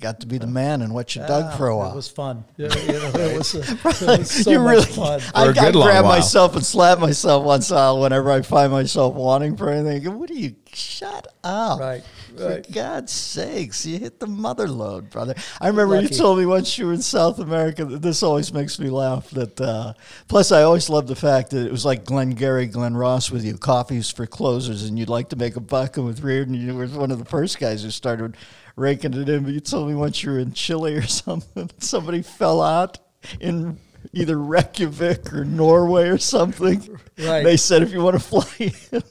You 0.00 0.04
got 0.04 0.20
to 0.20 0.26
be 0.26 0.38
the 0.38 0.46
man 0.46 0.80
and 0.80 0.94
what 0.94 1.14
you 1.14 1.20
dug 1.20 1.44
Ah, 1.52 1.56
for 1.58 1.68
a 1.68 1.74
it 1.74 1.76
while. 1.76 1.94
was 1.94 2.08
fun 2.08 2.42
you 2.56 2.68
know, 2.68 2.74
it 2.74 3.36
was, 3.36 3.54
uh, 3.54 3.58
it 3.68 4.18
was 4.18 4.30
so 4.30 4.50
you 4.50 4.58
much 4.58 4.70
really, 4.70 4.84
fun 4.86 5.20
I, 5.34 5.44
For 5.52 5.60
a 5.60 5.62
I 5.66 5.70
grab 5.72 6.04
while. 6.04 6.14
myself 6.14 6.56
and 6.56 6.64
slap 6.64 6.98
myself 7.00 7.44
once 7.44 7.68
in 7.70 7.76
a 7.76 7.80
while 7.80 8.00
whenever 8.00 8.30
I 8.30 8.40
find 8.40 8.72
myself 8.72 9.14
wanting 9.14 9.58
for 9.58 9.68
anything. 9.68 10.18
What 10.18 10.30
are 10.30 10.34
you? 10.34 10.54
Shut 10.72 11.26
up! 11.44 11.80
Right, 11.80 12.02
For 12.34 12.48
right. 12.48 12.72
God's 12.72 13.12
sakes, 13.12 13.84
you 13.84 13.98
hit 13.98 14.20
the 14.20 14.26
mother 14.26 14.68
lode, 14.68 15.10
brother. 15.10 15.34
I 15.60 15.66
remember 15.68 16.00
you 16.00 16.08
told 16.08 16.38
me 16.38 16.46
once 16.46 16.78
you 16.78 16.86
were 16.86 16.92
in 16.94 17.02
South 17.02 17.38
America. 17.40 17.84
This 17.84 18.22
always 18.22 18.54
makes 18.54 18.78
me 18.78 18.88
laugh. 18.88 19.28
That 19.30 19.60
uh, 19.60 19.92
plus, 20.28 20.50
I 20.52 20.62
always 20.62 20.88
love 20.88 21.08
the 21.08 21.16
fact 21.16 21.50
that 21.50 21.66
it 21.66 21.72
was 21.72 21.84
like 21.84 22.04
Glengarry 22.04 22.66
Glen 22.68 22.96
Ross 22.96 23.30
with 23.32 23.44
you. 23.44 23.58
Coffees 23.58 24.10
for 24.10 24.26
closers, 24.26 24.84
and 24.84 24.96
you'd 24.98 25.08
like 25.10 25.28
to 25.30 25.36
make 25.36 25.56
a 25.56 25.60
buck. 25.60 25.96
And 25.98 26.06
with 26.06 26.22
Riordan, 26.22 26.54
you 26.54 26.74
were 26.74 26.86
one 26.86 27.10
of 27.10 27.18
the 27.18 27.24
first 27.26 27.58
guys 27.58 27.82
who 27.82 27.90
started 27.90 28.36
raking 28.80 29.14
it 29.14 29.28
in. 29.28 29.44
But 29.44 29.52
you 29.52 29.60
told 29.60 29.88
me 29.88 29.94
once 29.94 30.22
you 30.22 30.32
were 30.32 30.38
in 30.38 30.52
Chile 30.52 30.96
or 30.96 31.02
something, 31.06 31.70
somebody 31.78 32.22
fell 32.22 32.60
out 32.60 32.98
in 33.38 33.78
either 34.12 34.38
Reykjavik 34.38 35.32
or 35.32 35.44
Norway 35.44 36.08
or 36.08 36.18
something. 36.18 36.98
Right. 37.18 37.44
They 37.44 37.56
said 37.56 37.82
if 37.82 37.92
you 37.92 38.02
want 38.02 38.14
to 38.14 38.20
fly 38.20 38.72
in. 38.92 39.02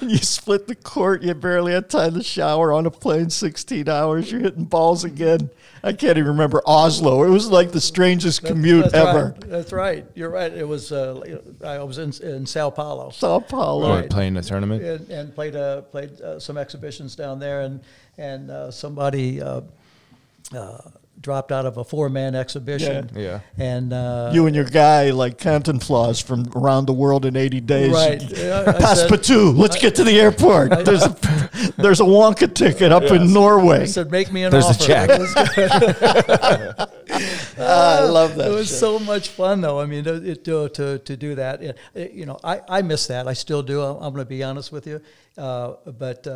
And 0.00 0.10
you 0.10 0.16
split 0.16 0.66
the 0.66 0.74
court. 0.74 1.22
You 1.22 1.34
barely 1.34 1.72
had 1.74 1.90
time 1.90 2.14
to 2.14 2.22
shower 2.22 2.72
on 2.72 2.86
a 2.86 2.90
plane. 2.90 3.28
Sixteen 3.28 3.86
hours. 3.86 4.32
You're 4.32 4.40
hitting 4.40 4.64
balls 4.64 5.04
again. 5.04 5.50
I 5.82 5.92
can't 5.92 6.16
even 6.16 6.28
remember 6.30 6.62
Oslo. 6.64 7.22
It 7.24 7.28
was 7.28 7.50
like 7.50 7.70
the 7.70 7.82
strangest 7.82 8.44
commute 8.44 8.90
That's 8.90 8.94
ever. 8.94 9.36
Right. 9.38 9.50
That's 9.50 9.72
right. 9.72 10.06
You're 10.14 10.30
right. 10.30 10.50
It 10.50 10.66
was. 10.66 10.90
Uh, 10.90 11.38
I 11.62 11.82
was 11.82 11.98
in 11.98 12.14
in 12.26 12.46
Sao 12.46 12.70
Paulo. 12.70 13.10
Sao 13.10 13.40
Paulo. 13.40 13.96
Right. 13.96 14.08
playing 14.08 14.38
a 14.38 14.42
tournament. 14.42 14.82
and, 14.82 15.10
and 15.10 15.34
played 15.34 15.54
uh, 15.54 15.82
played 15.82 16.18
uh, 16.22 16.40
some 16.40 16.56
exhibitions 16.56 17.14
down 17.14 17.38
there, 17.38 17.60
and 17.60 17.80
and 18.18 18.50
uh, 18.50 18.70
somebody 18.70 19.40
uh, 19.42 19.60
uh, 20.54 20.78
dropped 21.20 21.52
out 21.52 21.64
of 21.64 21.76
a 21.78 21.84
four 21.84 22.08
man 22.08 22.34
exhibition. 22.34 23.10
Yeah. 23.14 23.20
Yeah. 23.20 23.40
And 23.64 23.92
uh, 23.92 24.30
You 24.34 24.46
and 24.46 24.54
your 24.54 24.64
guy 24.66 25.10
like 25.10 25.38
Cantinflas 25.38 26.22
from 26.22 26.50
around 26.54 26.86
the 26.86 26.92
world 26.92 27.24
in 27.24 27.36
80 27.36 27.60
days. 27.60 27.92
Right. 27.92 28.22
Yeah, 28.22 28.64
I 28.66 28.72
Pass 28.72 29.00
said- 29.00 29.10
Patu. 29.10 29.56
Let's 29.56 29.76
get 29.78 29.94
to 29.96 30.04
the 30.04 30.20
airport. 30.20 30.84
There's 30.84 31.02
a, 31.04 31.16
there's 31.78 32.00
a 32.00 32.04
Wonka 32.04 32.52
ticket 32.54 32.92
up 32.92 33.04
in 33.04 33.32
Norway. 33.32 33.82
I 33.82 33.84
said, 33.86 34.10
make 34.10 34.30
me 34.32 34.42
an 34.44 34.50
There's 34.50 34.66
the 34.66 34.70
offer. 34.74 34.84
check. 34.86 35.10
It 35.10 35.20
was- 35.20 36.88
Ah, 37.56 37.98
I 38.00 38.04
love 38.04 38.34
that. 38.36 38.50
it 38.50 38.54
was 38.54 38.66
shit. 38.68 38.78
so 38.78 38.98
much 38.98 39.28
fun, 39.28 39.60
though. 39.60 39.78
I 39.80 39.86
mean, 39.86 40.04
it, 40.06 40.44
to, 40.44 40.68
to, 40.70 40.98
to 40.98 41.16
do 41.16 41.36
that, 41.36 41.62
it, 41.62 41.78
it- 41.94 42.12
you 42.12 42.26
know, 42.26 42.36
I, 42.42 42.60
I 42.68 42.82
miss 42.82 43.06
that. 43.06 43.28
I 43.28 43.32
still 43.34 43.62
do. 43.62 43.80
I'm, 43.80 44.00
going 44.12 44.16
to 44.16 44.24
be 44.24 44.42
honest 44.42 44.72
with 44.72 44.86
you. 44.88 45.00
Uh, 45.38 45.74
but 45.86 46.26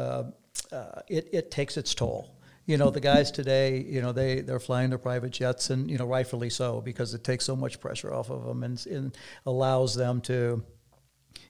uh, 0.73 1.01
it, 1.09 1.29
it 1.33 1.51
takes 1.51 1.77
its 1.77 1.95
toll. 1.95 2.35
You 2.67 2.77
know, 2.77 2.91
the 2.91 3.01
guys 3.01 3.31
today, 3.31 3.81
you 3.81 4.03
know, 4.03 4.13
they, 4.13 4.43
they're 4.43 4.61
flying 4.61 4.91
their 4.91 4.99
private 4.99 5.31
jets, 5.31 5.71
and, 5.71 5.91
you 5.91 5.97
know, 5.97 6.05
rightfully 6.05 6.51
so, 6.51 6.83
because 6.83 7.15
it 7.15 7.25
takes 7.25 7.47
so 7.47 7.57
much 7.57 7.81
pressure 7.81 8.13
off 8.13 8.29
of 8.31 8.45
them 8.45 8.63
and, 8.63 8.87
and 8.87 9.17
allows 9.47 9.95
them 9.95 10.21
to, 10.23 10.63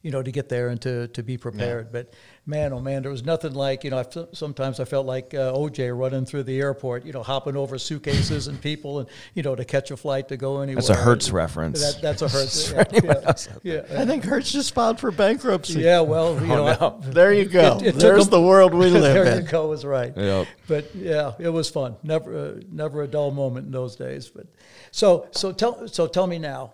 you 0.08 0.12
know, 0.12 0.22
to 0.22 0.32
get 0.32 0.48
there 0.48 0.68
and 0.68 0.80
to, 0.80 1.06
to 1.08 1.22
be 1.22 1.36
prepared. 1.36 1.92
But 1.92 2.14
man, 2.46 2.72
oh 2.72 2.80
man, 2.80 3.02
there 3.02 3.10
was 3.10 3.26
nothing 3.26 3.52
like, 3.52 3.84
you 3.84 3.90
know, 3.90 3.98
I've, 3.98 4.28
sometimes 4.32 4.80
I 4.80 4.86
felt 4.86 5.04
like 5.04 5.34
uh, 5.34 5.52
OJ 5.52 5.94
running 5.94 6.24
through 6.24 6.44
the 6.44 6.58
airport, 6.58 7.04
you 7.04 7.12
know, 7.12 7.22
hopping 7.22 7.58
over 7.58 7.76
suitcases 7.76 8.46
and 8.46 8.58
people 8.58 9.00
and, 9.00 9.08
you 9.34 9.42
know, 9.42 9.54
to 9.54 9.66
catch 9.66 9.90
a 9.90 9.98
flight 9.98 10.28
to 10.28 10.38
go 10.38 10.62
anywhere. 10.62 10.76
That's 10.80 10.88
a 10.88 10.94
Hertz 10.94 11.30
reference. 11.30 11.82
That, 11.92 12.00
that's 12.00 12.22
a 12.22 12.28
Hertz. 12.36 12.70
For 12.70 12.76
yeah, 12.90 13.34
yeah, 13.64 13.82
yeah. 13.90 14.00
I 14.00 14.06
think 14.06 14.24
Hertz 14.24 14.50
just 14.50 14.72
filed 14.72 14.98
for 14.98 15.10
bankruptcy. 15.10 15.80
Yeah, 15.80 16.00
well, 16.00 16.40
you 16.40 16.46
know, 16.56 16.72
no. 16.72 17.00
I- 17.06 17.10
There 17.10 17.34
you 17.34 17.44
go. 17.44 17.76
It- 17.76 17.88
it 17.88 17.94
There's 17.96 18.28
a- 18.28 18.30
the 18.30 18.40
world 18.40 18.72
we 18.72 18.86
live 18.88 19.02
there 19.02 19.24
in. 19.24 19.24
There 19.26 19.40
you 19.42 19.46
go, 19.46 19.72
is 19.72 19.84
right. 19.84 20.16
Yep. 20.16 20.46
But 20.68 20.94
yeah, 20.96 21.32
it 21.38 21.50
was 21.50 21.68
fun. 21.68 21.96
Never, 22.02 22.34
uh, 22.56 22.60
never 22.72 23.02
a 23.02 23.06
dull 23.06 23.30
moment 23.30 23.66
in 23.66 23.72
those 23.72 23.94
days. 23.94 24.30
But 24.30 24.46
so, 24.90 25.28
so 25.32 25.52
tell, 25.52 25.86
so 25.86 26.06
tell 26.06 26.26
me 26.26 26.38
now, 26.38 26.72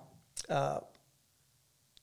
uh, 0.48 0.78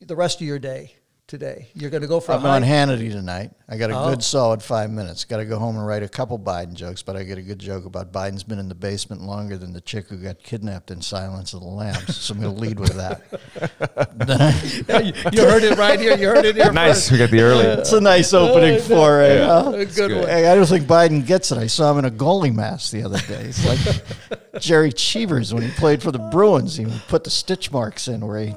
the 0.01 0.15
rest 0.17 0.41
of 0.41 0.47
your 0.47 0.59
day. 0.59 0.95
Today? 1.31 1.69
You're 1.73 1.89
going 1.89 2.01
to 2.01 2.09
go 2.09 2.19
for 2.19 2.33
I'm 2.33 2.45
a 2.45 2.49
on? 2.49 2.61
Hannity 2.61 3.09
tonight. 3.09 3.51
I 3.69 3.77
got 3.77 3.89
a 3.89 3.97
Oh. 3.97 4.09
good 4.09 4.21
solid 4.21 4.61
five 4.61 4.91
minutes. 4.91 5.23
Got 5.23 5.37
to 5.37 5.45
go 5.45 5.57
home 5.57 5.77
and 5.77 5.87
write 5.87 6.03
a 6.03 6.09
couple 6.09 6.37
Biden 6.37 6.73
jokes, 6.73 7.01
but 7.01 7.15
I 7.15 7.23
get 7.23 7.37
a 7.37 7.41
good 7.41 7.57
joke 7.57 7.85
about 7.85 8.11
Biden's 8.11 8.43
been 8.43 8.59
in 8.59 8.67
the 8.67 8.75
basement 8.75 9.21
longer 9.23 9.57
than 9.57 9.71
the 9.71 9.79
chick 9.79 10.09
who 10.09 10.17
got 10.17 10.43
kidnapped 10.43 10.91
in 10.91 11.01
Silence 11.01 11.53
of 11.53 11.61
the 11.61 11.67
Lambs. 11.67 12.17
so 12.17 12.33
I'm 12.33 12.41
going 12.41 12.53
to 12.53 12.61
lead 12.61 12.79
with 12.79 12.95
that. 12.95 13.21
Yeah, 14.87 14.99
you, 14.99 15.13
you 15.31 15.41
heard 15.41 15.63
it 15.63 15.77
right 15.77 15.99
here. 15.99 16.17
You 16.17 16.27
heard 16.27 16.45
it 16.45 16.55
here. 16.55 16.71
Nice. 16.71 17.09
first. 17.09 17.11
We 17.11 17.17
got 17.17 17.31
the 17.31 17.41
early. 17.41 17.65
it's 17.79 17.93
a 17.93 18.01
nice 18.01 18.33
opening 18.33 18.75
oh, 18.75 18.79
for 18.79 19.21
it. 19.21 19.41
huh? 19.41 19.71
A 19.73 19.81
uh, 19.81 19.85
good 19.85 20.11
one. 20.11 20.27
Hey, 20.27 20.47
I 20.47 20.55
don't 20.55 20.65
think 20.65 20.85
Biden 20.85 21.25
gets 21.25 21.51
it. 21.51 21.57
I 21.57 21.67
saw 21.67 21.91
him 21.91 21.99
in 21.99 22.05
a 22.05 22.11
goalie 22.11 22.53
mask 22.53 22.91
the 22.91 23.03
other 23.03 23.19
day. 23.19 23.45
It's 23.45 23.65
like 23.65 24.59
Jerry 24.61 24.91
Cheevers 24.91 25.53
when 25.53 25.63
he 25.63 25.71
played 25.71 26.01
for 26.01 26.11
the 26.11 26.19
Bruins. 26.19 26.75
He 26.77 26.85
put 27.07 27.23
the 27.23 27.29
stitch 27.29 27.71
marks 27.71 28.07
in 28.07 28.25
where 28.25 28.39
he 28.41 28.55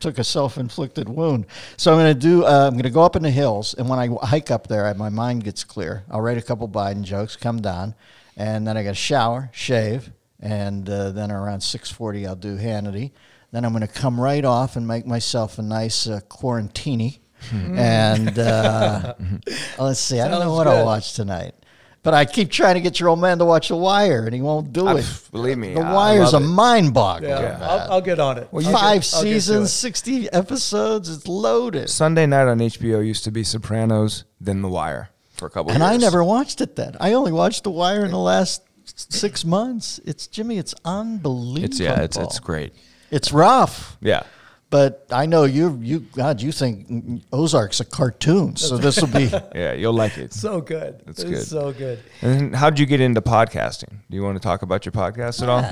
took 0.00 0.18
a 0.18 0.24
self-inflicted 0.24 1.08
wound. 1.08 1.46
So 1.76 1.92
I'm 1.92 1.98
going 1.98 2.14
to 2.14 2.18
do. 2.18 2.44
Uh, 2.44 2.66
I'm 2.66 2.72
going 2.72 2.84
to 2.84 2.90
go 2.90 3.02
up 3.02 3.16
in 3.16 3.22
the 3.22 3.30
hills, 3.30 3.74
and 3.74 3.88
when 3.88 3.98
I 3.98 4.08
hike 4.26 4.50
up 4.50 4.66
there, 4.66 4.86
I, 4.86 4.92
my 4.94 5.10
mind 5.10 5.44
gets 5.44 5.62
clear. 5.62 6.04
I'll 6.10 6.20
write 6.20 6.38
a 6.38 6.42
couple 6.42 6.68
Biden 6.68 7.02
jokes, 7.02 7.36
come 7.36 7.60
down, 7.60 7.94
and 8.36 8.66
then 8.66 8.76
I 8.76 8.82
got 8.82 8.90
to 8.90 8.94
shower, 8.94 9.50
shave, 9.52 10.10
and 10.40 10.88
uh, 10.88 11.10
then 11.10 11.30
around 11.30 11.60
6:40 11.60 12.26
I'll 12.26 12.36
do 12.36 12.56
Hannity. 12.56 13.12
Then 13.52 13.64
I'm 13.64 13.72
going 13.72 13.86
to 13.86 13.92
come 13.92 14.20
right 14.20 14.44
off 14.44 14.76
and 14.76 14.86
make 14.86 15.06
myself 15.06 15.58
a 15.58 15.62
nice 15.62 16.06
uh, 16.06 16.20
quarantini. 16.28 17.18
and 17.52 18.38
uh, 18.38 19.14
let's 19.78 20.00
see. 20.00 20.20
I 20.20 20.28
don't 20.28 20.40
know 20.40 20.46
Sounds 20.46 20.56
what 20.56 20.66
I'll 20.68 20.84
watch 20.84 21.14
tonight. 21.14 21.54
But 22.02 22.14
I 22.14 22.24
keep 22.24 22.50
trying 22.50 22.76
to 22.76 22.80
get 22.80 22.98
your 22.98 23.10
old 23.10 23.20
man 23.20 23.38
to 23.40 23.44
watch 23.44 23.68
The 23.68 23.76
Wire, 23.76 24.24
and 24.24 24.34
he 24.34 24.40
won't 24.40 24.72
do 24.72 24.86
I- 24.86 25.00
it. 25.00 25.20
believe 25.32 25.58
me, 25.58 25.74
The 25.74 25.80
I 25.80 25.92
Wire's 25.92 26.32
a 26.32 26.38
love 26.38 26.42
it. 26.44 26.46
mind 26.46 26.94
boggler. 26.94 27.22
Yeah, 27.28 27.58
I'll, 27.60 27.92
I'll 27.92 28.00
get 28.00 28.18
on 28.18 28.38
it. 28.38 28.48
I'll 28.52 28.60
get- 28.60 28.72
Five 28.72 28.82
I'll 28.82 28.92
get 28.94 29.02
to 29.02 29.16
seasons, 29.20 29.68
it. 29.68 29.72
60 29.72 30.32
episodes. 30.32 31.10
It's 31.10 31.28
loaded. 31.28 31.90
Sunday 31.90 32.24
night 32.24 32.48
on 32.48 32.58
HBO 32.58 33.04
used 33.06 33.24
to 33.24 33.30
be 33.30 33.44
Sopranos, 33.44 34.24
then 34.40 34.62
The 34.62 34.68
Wire 34.68 35.10
for 35.34 35.44
a 35.46 35.50
couple. 35.50 35.72
And 35.72 35.80
years. 35.80 35.90
I 35.92 35.96
never 35.98 36.24
watched 36.24 36.62
it 36.62 36.74
then. 36.76 36.96
I 37.00 37.12
only 37.12 37.32
watched 37.32 37.64
The 37.64 37.70
Wire 37.70 38.04
in 38.06 38.12
the 38.12 38.18
last 38.18 38.62
six 38.96 39.44
months. 39.44 40.00
It's 40.06 40.26
Jimmy. 40.26 40.56
It's 40.56 40.74
unbelievable. 40.86 41.64
It's 41.66 41.78
yeah. 41.80 42.00
It's 42.00 42.16
it's 42.16 42.38
great. 42.40 42.72
It's 43.10 43.30
rough, 43.32 43.98
Yeah. 44.00 44.22
But 44.70 45.06
I 45.10 45.26
know 45.26 45.44
you. 45.44 45.78
You 45.82 46.00
God, 46.00 46.40
you 46.40 46.52
think 46.52 47.22
Ozark's 47.32 47.80
a 47.80 47.84
cartoon, 47.84 48.56
so 48.56 48.76
this 48.78 49.00
will 49.00 49.08
be. 49.08 49.30
Yeah. 49.54 49.72
You'll 49.74 49.92
like 49.92 50.16
it. 50.16 50.32
So 50.32 50.60
good. 50.60 51.02
That's 51.06 51.20
It's 51.22 51.30
good. 51.30 51.46
So 51.46 51.72
good. 51.72 51.98
And 52.22 52.54
how'd 52.54 52.78
you 52.78 52.86
get 52.86 53.00
into 53.00 53.20
podcasting? 53.20 53.90
Do 54.08 54.16
you 54.16 54.22
want 54.22 54.36
to 54.36 54.40
talk 54.42 54.62
about 54.62 54.84
your 54.86 54.92
podcast 54.92 55.42
at 55.42 55.48
all? 55.48 55.62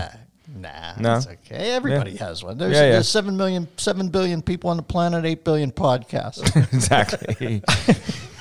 Nah, 0.50 0.94
No? 0.98 1.16
it's 1.16 1.26
okay. 1.26 1.72
Everybody 1.72 2.16
has 2.16 2.42
one. 2.42 2.56
There's, 2.56 2.72
Yeah, 2.72 2.84
yeah. 2.84 2.90
there's 2.92 3.08
seven 3.08 3.36
million, 3.36 3.68
seven 3.76 4.08
billion 4.08 4.40
people 4.42 4.70
on 4.70 4.78
the 4.78 4.82
planet. 4.82 5.24
Eight 5.26 5.44
billion 5.44 5.70
podcasts. 5.70 6.40
exactly. 6.72 7.62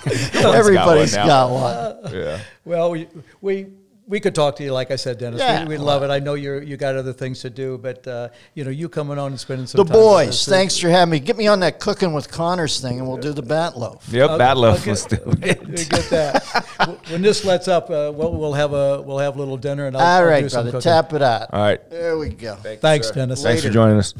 Everybody's 0.43 1.15
got 1.15 1.49
one. 1.51 2.13
yeah. 2.13 2.39
Well, 2.65 2.91
we, 2.91 3.07
we 3.41 3.67
we 4.07 4.19
could 4.19 4.33
talk 4.33 4.55
to 4.55 4.63
you, 4.63 4.71
like 4.71 4.89
I 4.91 4.95
said, 4.95 5.17
Dennis. 5.17 5.39
Yeah, 5.41 5.63
we, 5.63 5.69
we 5.69 5.77
love 5.77 6.01
it. 6.03 6.09
I 6.09 6.19
know 6.19 6.33
you're 6.35 6.61
you 6.63 6.77
got 6.77 6.95
other 6.95 7.13
things 7.13 7.41
to 7.41 7.49
do, 7.49 7.77
but 7.77 8.07
uh, 8.07 8.29
you 8.53 8.63
know 8.63 8.69
you 8.71 8.87
coming 8.89 9.19
on 9.19 9.31
and 9.31 9.39
spending 9.39 9.67
some 9.67 9.79
The 9.79 9.83
time 9.85 9.97
with 9.97 10.05
boys, 10.07 10.27
us 10.29 10.45
thanks 10.45 10.77
for 10.77 10.89
having 10.89 11.11
me. 11.11 11.19
Get 11.19 11.35
me 11.37 11.47
on 11.47 11.59
that 11.59 11.79
cooking 11.79 12.13
with 12.13 12.31
Connors 12.31 12.79
thing, 12.79 12.99
and 12.99 13.07
we'll 13.07 13.17
do 13.17 13.33
the 13.33 13.41
bat 13.41 13.77
loaf. 13.77 14.07
Yep. 14.09 14.29
I'll- 14.31 14.37
Bat 14.37 14.49
I'll 14.49 14.55
loaf 14.57 14.79
get- 14.85 14.89
was 14.91 15.01
still 15.01 15.19
We 15.25 15.35
get 15.43 16.09
that. 16.09 16.65
When 17.09 17.21
this 17.21 17.43
lets 17.43 17.67
up, 17.67 17.89
uh, 17.89 18.11
we'll, 18.15 18.33
we'll 18.33 18.53
have 18.53 18.73
a 18.73 19.01
we'll 19.01 19.17
have 19.19 19.35
a 19.35 19.39
little 19.39 19.57
dinner, 19.57 19.87
and 19.87 19.97
I'll, 19.97 20.03
All 20.03 20.21
I'll 20.21 20.25
right, 20.25 20.41
do 20.41 20.49
some 20.49 20.63
brother, 20.63 20.77
cooking. 20.77 20.91
tap 20.91 21.13
it 21.13 21.21
out. 21.21 21.47
All 21.53 21.61
right. 21.61 21.89
There 21.89 22.17
we 22.17 22.29
go. 22.29 22.55
Thanks, 22.55 23.11
Dennis. 23.11 23.43
Thanks 23.43 23.63
for 23.63 23.69
joining 23.69 23.97
us. 23.97 24.13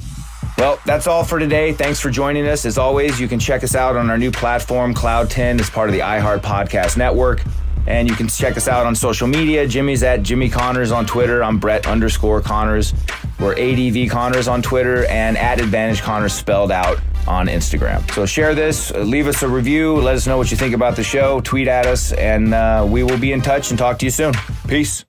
Well, 0.58 0.80
that's 0.86 1.06
all 1.06 1.24
for 1.24 1.38
today. 1.38 1.72
Thanks 1.72 2.00
for 2.00 2.10
joining 2.10 2.48
us. 2.48 2.66
As 2.66 2.78
always, 2.80 3.20
you 3.20 3.28
can 3.28 3.40
check 3.40 3.64
us 3.64 3.76
out 3.76 3.96
on 3.96 4.10
our 4.10 4.18
new 4.18 4.32
platform, 4.32 4.92
Cloud 4.94 5.30
10, 5.30 5.60
as 5.60 5.70
part 5.70 5.88
of 5.88 5.94
the 5.94 6.00
iHeart 6.02 6.40
Podcast 6.40 6.98
Network. 6.98 7.44
And 7.88 8.08
you 8.08 8.16
can 8.16 8.28
check 8.28 8.58
us 8.58 8.68
out 8.68 8.86
on 8.86 8.96
social 8.96 9.28
media. 9.28 9.66
Jimmy's 9.68 10.04
at 10.04 10.22
Jimmy 10.22 10.50
Connors 10.50 10.92
on 10.92 11.06
Twitter. 11.06 11.44
I'm 11.44 11.58
Brett 11.58 11.88
underscore 11.88 12.42
Connors. 12.42 12.94
We're 13.40 13.54
ADV 13.58 14.12
Connors 14.12 14.48
on 14.48 14.62
Twitter 14.62 15.06
and 15.06 15.38
at 15.38 15.60
Advantage 15.60 16.02
Connors 16.02 16.34
spelled 16.34 16.72
out 16.72 17.00
on 17.28 17.48
Instagram. 17.48 18.10
So 18.14 18.26
share 18.26 18.56
this, 18.56 18.92
uh, 18.92 19.00
leave 19.00 19.28
us 19.28 19.44
a 19.44 19.48
review, 19.48 19.96
let 19.96 20.16
us 20.16 20.28
know 20.28 20.38
what 20.38 20.50
you 20.50 20.58
think 20.58 20.74
about 20.74 20.96
the 20.96 21.04
show, 21.04 21.42
tweet 21.42 21.68
at 21.68 21.86
us, 21.86 22.14
and 22.14 22.54
uh, 22.54 22.86
we 22.90 23.04
will 23.04 23.20
be 23.20 23.34
in 23.34 23.42
touch 23.42 23.70
and 23.70 23.78
talk 23.78 24.00
to 24.00 24.06
you 24.06 24.12
soon. 24.12 24.34
Peace. 24.68 25.06